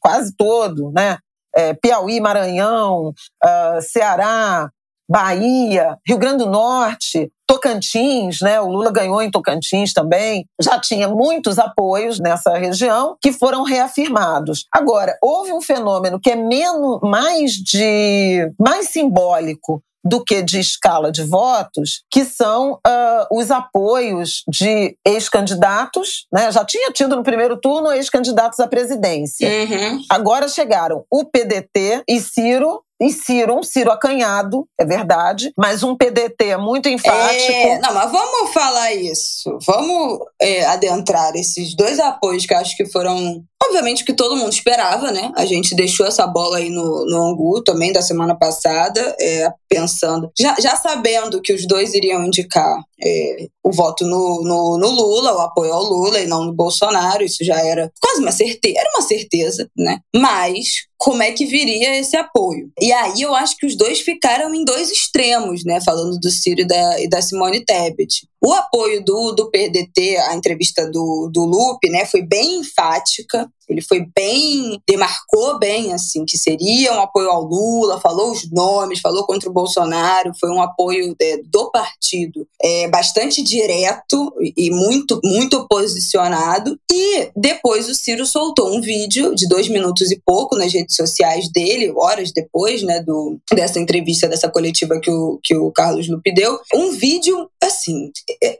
quase 0.00 0.34
todo, 0.34 0.90
né? 0.92 1.18
É, 1.56 1.74
Piauí, 1.74 2.20
Maranhão, 2.20 3.08
uh, 3.44 3.82
Ceará, 3.82 4.70
Bahia, 5.08 5.98
Rio 6.06 6.16
Grande 6.16 6.44
do 6.44 6.50
Norte, 6.50 7.30
Tocantins, 7.46 8.40
né? 8.40 8.60
O 8.60 8.68
Lula 8.68 8.90
ganhou 8.90 9.20
em 9.20 9.30
Tocantins 9.30 9.92
também. 9.92 10.46
Já 10.60 10.80
tinha 10.80 11.06
muitos 11.06 11.58
apoios 11.58 12.18
nessa 12.18 12.56
região 12.56 13.16
que 13.20 13.30
foram 13.30 13.62
reafirmados. 13.62 14.66
Agora, 14.72 15.18
houve 15.20 15.52
um 15.52 15.60
fenômeno 15.60 16.18
que 16.18 16.30
é 16.30 16.36
menos 16.36 16.98
mais 17.02 17.52
de 17.52 18.50
mais 18.58 18.88
simbólico 18.88 19.82
do 20.04 20.22
que 20.24 20.42
de 20.42 20.58
escala 20.58 21.10
de 21.10 21.22
votos, 21.22 22.02
que 22.10 22.24
são 22.24 22.74
uh, 22.74 23.26
os 23.30 23.50
apoios 23.50 24.42
de 24.48 24.96
ex-candidatos, 25.06 26.26
né? 26.32 26.50
Já 26.50 26.64
tinha 26.64 26.90
tido 26.90 27.16
no 27.16 27.22
primeiro 27.22 27.56
turno 27.56 27.92
ex-candidatos 27.92 28.60
à 28.60 28.66
presidência. 28.66 29.48
Uhum. 29.48 30.02
Agora 30.10 30.48
chegaram 30.48 31.04
o 31.10 31.24
PDT 31.24 32.04
e 32.08 32.20
Ciro 32.20 32.82
e 33.02 33.10
Ciro, 33.10 33.58
um 33.58 33.64
Ciro 33.64 33.90
acanhado, 33.90 34.64
é 34.78 34.84
verdade, 34.84 35.52
mas 35.58 35.82
um 35.82 35.96
PDT 35.96 36.56
muito 36.56 36.88
enfático. 36.88 37.52
É, 37.52 37.80
não, 37.80 37.92
mas 37.92 38.12
vamos 38.12 38.52
falar 38.52 38.94
isso. 38.94 39.58
Vamos 39.66 40.20
é, 40.40 40.64
adentrar 40.66 41.34
esses 41.34 41.74
dois 41.74 41.98
apoios 41.98 42.46
que 42.46 42.54
acho 42.54 42.76
que 42.76 42.86
foram 42.86 43.42
Obviamente 43.66 44.04
que 44.04 44.12
todo 44.12 44.36
mundo 44.36 44.52
esperava, 44.52 45.10
né? 45.10 45.30
A 45.36 45.44
gente 45.44 45.74
deixou 45.74 46.06
essa 46.06 46.26
bola 46.26 46.58
aí 46.58 46.68
no, 46.68 47.06
no 47.06 47.28
Angu 47.28 47.62
também 47.62 47.92
da 47.92 48.02
semana 48.02 48.34
passada, 48.34 49.16
é, 49.20 49.48
pensando, 49.68 50.30
já, 50.38 50.56
já 50.60 50.76
sabendo 50.76 51.40
que 51.40 51.52
os 51.52 51.66
dois 51.66 51.94
iriam 51.94 52.24
indicar 52.24 52.82
é, 53.04 53.46
o 53.62 53.72
voto 53.72 54.04
no, 54.04 54.42
no, 54.42 54.78
no, 54.78 54.90
Lula, 54.90 55.34
o 55.34 55.40
apoio 55.40 55.72
ao 55.72 55.82
Lula 55.82 56.20
e 56.20 56.26
não 56.26 56.44
no 56.44 56.52
Bolsonaro, 56.52 57.22
isso 57.22 57.44
já 57.44 57.58
era 57.58 57.90
quase 58.00 58.20
uma 58.20 58.32
certeza, 58.32 58.78
era 58.78 58.90
uma 58.94 59.02
certeza, 59.02 59.70
né? 59.76 59.98
Mas 60.14 60.86
como 60.98 61.22
é 61.22 61.32
que 61.32 61.46
viria 61.46 61.98
esse 61.98 62.16
apoio? 62.16 62.70
E 62.80 62.92
aí 62.92 63.22
eu 63.22 63.34
acho 63.34 63.56
que 63.56 63.66
os 63.66 63.76
dois 63.76 64.00
ficaram 64.00 64.54
em 64.54 64.64
dois 64.64 64.90
extremos, 64.90 65.64
né? 65.64 65.80
Falando 65.84 66.18
do 66.18 66.30
Ciro 66.30 66.60
e 66.60 66.66
da, 66.66 67.00
e 67.00 67.08
da 67.08 67.22
Simone 67.22 67.64
Tebet. 67.64 68.26
O 68.44 68.52
apoio 68.52 69.04
do, 69.04 69.32
do 69.32 69.50
PDT, 69.50 70.16
a 70.16 70.34
entrevista 70.34 70.90
do, 70.90 71.30
do 71.32 71.44
Lupe, 71.44 71.88
né, 71.88 72.04
foi 72.04 72.22
bem 72.22 72.58
enfática. 72.58 73.48
Ele 73.68 73.80
foi 73.80 74.06
bem, 74.14 74.80
demarcou 74.88 75.58
bem, 75.58 75.92
assim, 75.92 76.24
que 76.24 76.36
seria 76.36 76.92
um 76.92 77.00
apoio 77.00 77.30
ao 77.30 77.42
Lula, 77.42 78.00
falou 78.00 78.32
os 78.32 78.50
nomes, 78.50 79.00
falou 79.00 79.24
contra 79.24 79.48
o 79.48 79.52
Bolsonaro, 79.52 80.32
foi 80.38 80.50
um 80.50 80.60
apoio 80.60 81.14
é, 81.20 81.38
do 81.44 81.70
partido 81.70 82.46
é, 82.60 82.88
bastante 82.88 83.42
direto 83.42 84.32
e 84.56 84.70
muito, 84.70 85.20
muito 85.24 85.66
posicionado. 85.68 86.78
E 86.90 87.30
depois 87.36 87.88
o 87.88 87.94
Ciro 87.94 88.26
soltou 88.26 88.74
um 88.74 88.80
vídeo 88.80 89.34
de 89.34 89.48
dois 89.48 89.68
minutos 89.68 90.10
e 90.10 90.20
pouco 90.24 90.56
nas 90.56 90.72
redes 90.72 90.96
sociais 90.96 91.50
dele, 91.50 91.92
horas 91.96 92.32
depois, 92.32 92.82
né, 92.82 93.02
do, 93.02 93.38
dessa 93.52 93.78
entrevista, 93.78 94.28
dessa 94.28 94.50
coletiva 94.50 95.00
que 95.00 95.10
o, 95.10 95.38
que 95.42 95.56
o 95.56 95.70
Carlos 95.70 96.08
Lupe 96.08 96.32
deu. 96.32 96.58
Um 96.74 96.92
vídeo, 96.92 97.48
assim, 97.62 98.10
é, 98.42 98.58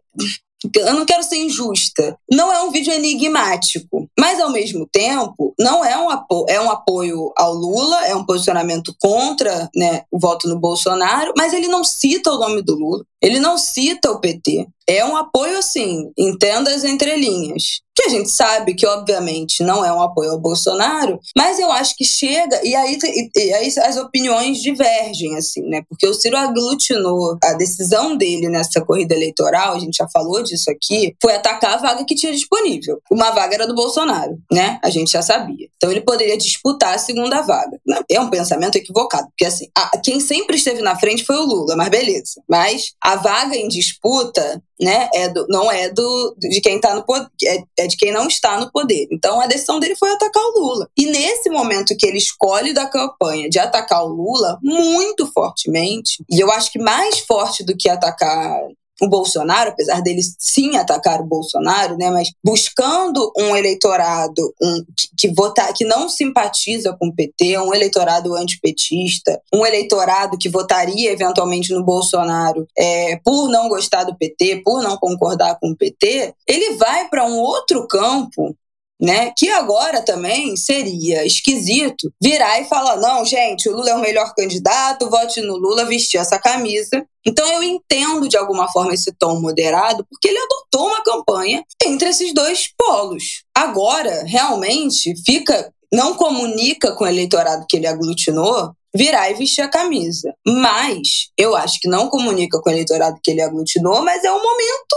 eu 0.77 0.95
não 0.95 1.05
quero 1.05 1.23
ser 1.23 1.37
injusta. 1.37 2.17
Não 2.31 2.53
é 2.53 2.63
um 2.63 2.71
vídeo 2.71 2.93
enigmático, 2.93 4.09
mas 4.19 4.41
ao 4.41 4.51
mesmo 4.51 4.87
tempo 4.91 5.55
não 5.59 5.85
é 5.85 5.97
um 5.99 6.11
apoio, 6.11 6.47
é 6.49 6.61
um 6.61 6.71
apoio 6.71 7.33
ao 7.37 7.53
Lula, 7.53 8.07
é 8.07 8.15
um 8.15 8.25
posicionamento 8.25 8.95
contra 9.01 9.69
né, 9.75 10.03
o 10.11 10.19
voto 10.19 10.49
no 10.49 10.59
Bolsonaro, 10.59 11.33
mas 11.37 11.53
ele 11.53 11.69
não 11.69 11.85
cita 11.85 12.33
o 12.33 12.39
nome 12.39 12.63
do 12.63 12.75
Lula. 12.75 13.05
Ele 13.23 13.39
não 13.39 13.57
cita 13.57 14.11
o 14.11 14.21
PT. 14.21 14.67
É 14.87 15.05
um 15.05 15.17
apoio, 15.17 15.59
assim, 15.59 16.11
entenda 16.19 16.75
as 16.75 16.85
entrelinhas. 16.85 17.81
Que 17.95 18.05
a 18.05 18.09
gente 18.09 18.31
sabe 18.31 18.75
que, 18.75 18.87
obviamente, 18.87 19.63
não 19.63 19.85
é 19.85 19.93
um 19.93 20.01
apoio 20.01 20.31
ao 20.31 20.41
Bolsonaro, 20.41 21.21
mas 21.37 21.59
eu 21.59 21.71
acho 21.71 21.95
que 21.95 22.07
chega, 22.07 22.59
e 22.65 22.75
aí, 22.75 22.99
e 23.37 23.53
aí 23.53 23.73
as 23.81 23.99
opiniões 23.99 24.63
divergem, 24.63 25.37
assim, 25.37 25.61
né? 25.69 25.83
Porque 25.87 26.07
o 26.07 26.15
Ciro 26.15 26.39
aglutinou 26.39 27.37
a 27.45 27.53
decisão 27.53 28.17
dele 28.17 28.49
nessa 28.49 28.81
corrida 28.81 29.15
eleitoral, 29.15 29.75
a 29.75 29.79
gente 29.79 29.99
já 29.99 30.09
falou 30.09 30.43
disso 30.43 30.71
aqui, 30.71 31.15
foi 31.21 31.35
atacar 31.35 31.75
a 31.75 31.77
vaga 31.77 32.05
que 32.07 32.15
tinha 32.15 32.33
disponível. 32.33 32.99
Uma 33.11 33.31
vaga 33.31 33.57
era 33.57 33.67
do 33.67 33.75
Bolsonaro, 33.75 34.39
né? 34.51 34.81
A 34.83 34.89
gente 34.89 35.13
já 35.13 35.21
sabia. 35.21 35.69
Então 35.77 35.91
ele 35.91 36.01
poderia 36.01 36.39
disputar 36.39 36.95
a 36.95 36.99
segunda 36.99 37.43
vaga. 37.43 37.79
É 38.11 38.19
um 38.19 38.31
pensamento 38.31 38.77
equivocado, 38.77 39.29
porque 39.29 39.45
assim, 39.45 39.67
a, 39.77 39.99
quem 39.99 40.19
sempre 40.19 40.57
esteve 40.57 40.81
na 40.81 40.99
frente 40.99 41.25
foi 41.25 41.37
o 41.37 41.45
Lula, 41.45 41.77
mas 41.77 41.91
beleza. 41.91 42.43
Mas 42.49 42.93
a 43.05 43.12
vaga 43.17 43.57
em 43.57 43.69
disputa 43.69 44.63
né, 44.81 45.09
é 45.15 45.29
do, 45.29 45.47
não 45.49 45.71
é 45.71 45.89
do 45.89 46.35
de 46.39 46.61
quem 46.61 46.81
tá 46.81 46.95
no 46.95 47.05
poder, 47.05 47.29
é, 47.45 47.65
é, 47.79 47.87
de 47.87 47.97
quem 47.97 48.13
não 48.13 48.27
está 48.27 48.59
no 48.59 48.71
poder. 48.71 49.07
Então 49.13 49.41
a 49.41 49.47
decisão 49.47 49.79
dele 49.79 49.97
foi 49.97 50.11
atacar 50.11 50.43
o 50.43 50.59
Lula. 50.59 50.89
E 50.97 51.07
nesse 51.07 51.49
momento 51.49 51.97
que 51.97 52.07
ele 52.07 52.19
escolhe 52.19 52.73
da 52.73 52.87
campanha 52.87 53.49
de 53.49 53.59
atacar 53.59 54.05
o 54.05 54.09
Lula 54.09 54.59
muito 54.63 55.27
fortemente, 55.33 56.25
e 56.31 56.41
eu 56.41 56.51
acho 56.51 56.73
que 56.73 56.79
mais 56.79 57.21
forte 57.21 57.65
do 57.65 57.77
que 57.77 57.89
atacar 57.89 58.59
o 59.01 59.09
Bolsonaro, 59.09 59.71
apesar 59.71 60.01
dele 60.01 60.21
sim 60.39 60.77
atacar 60.77 61.21
o 61.21 61.27
Bolsonaro, 61.27 61.97
né, 61.97 62.11
mas 62.11 62.31
buscando 62.45 63.33
um 63.37 63.57
eleitorado 63.57 64.55
um, 64.61 64.85
que, 64.97 65.09
que 65.19 65.35
votar, 65.35 65.73
que 65.73 65.85
não 65.85 66.09
simpatiza 66.09 66.97
com 66.99 67.09
o 67.09 67.15
PT, 67.15 67.59
um 67.59 67.75
eleitorado 67.75 68.35
antipetista, 68.35 69.41
um 69.53 69.65
eleitorado 69.67 70.39
que 70.39 70.49
votaria 70.49 71.11
eventualmente 71.11 71.73
no 71.73 71.85
Bolsonaro 71.85 72.67
é, 72.79 73.19
por 73.25 73.49
não 73.49 73.69
gostar 73.69 74.05
do 74.05 74.17
PT, 74.17 74.63
por 74.65 74.83
não 74.83 74.97
concordar 74.97 75.59
com 75.59 75.71
o 75.71 75.77
PT, 75.77 76.35
ele 76.47 76.75
vai 76.77 77.09
para 77.09 77.25
um 77.25 77.39
outro 77.39 77.87
campo 77.89 78.57
né? 79.03 79.33
Que 79.37 79.49
agora 79.51 80.01
também 80.01 80.57
seria 80.57 81.27
esquisito 81.27 82.13
virar 82.23 82.61
e 82.61 82.67
falar: 82.67 82.97
não, 82.99 83.25
gente, 83.25 83.69
o 83.69 83.73
Lula 83.73 83.91
é 83.91 83.95
o 83.97 84.01
melhor 84.01 84.33
candidato, 84.33 85.11
vote 85.11 85.41
no 85.41 85.57
Lula, 85.57 85.85
vestir 85.85 86.19
essa 86.19 86.39
camisa. 86.39 87.05
Então 87.27 87.45
eu 87.53 87.63
entendo 87.65 88.29
de 88.29 88.37
alguma 88.37 88.71
forma 88.71 88.95
esse 88.95 89.13
tom 89.13 89.41
moderado, 89.41 90.07
porque 90.09 90.29
ele 90.29 90.39
adotou 90.39 90.87
uma 90.87 91.03
campanha 91.03 91.65
entre 91.85 92.11
esses 92.11 92.33
dois 92.33 92.69
polos. 92.79 93.43
Agora, 93.53 94.23
realmente, 94.25 95.13
fica. 95.27 95.73
Não 95.93 96.15
comunica 96.15 96.93
com 96.93 97.05
o 97.05 97.07
eleitorado 97.07 97.67
que 97.69 97.77
ele 97.77 97.87
aglutinou, 97.87 98.73
virar 98.97 99.31
e 99.31 99.35
vestir 99.35 99.61
a 99.61 99.69
camisa. 99.69 100.33
Mas 100.47 101.29
eu 101.37 101.55
acho 101.55 101.79
que 101.81 101.89
não 101.89 102.09
comunica 102.09 102.59
com 102.63 102.71
o 102.71 102.73
eleitorado 102.73 103.21
que 103.23 103.31
ele 103.31 103.43
aglutinou, 103.43 104.03
mas 104.03 104.25
é 104.25 104.33
um 104.33 104.43
momento 104.43 104.97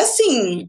assim, 0.00 0.68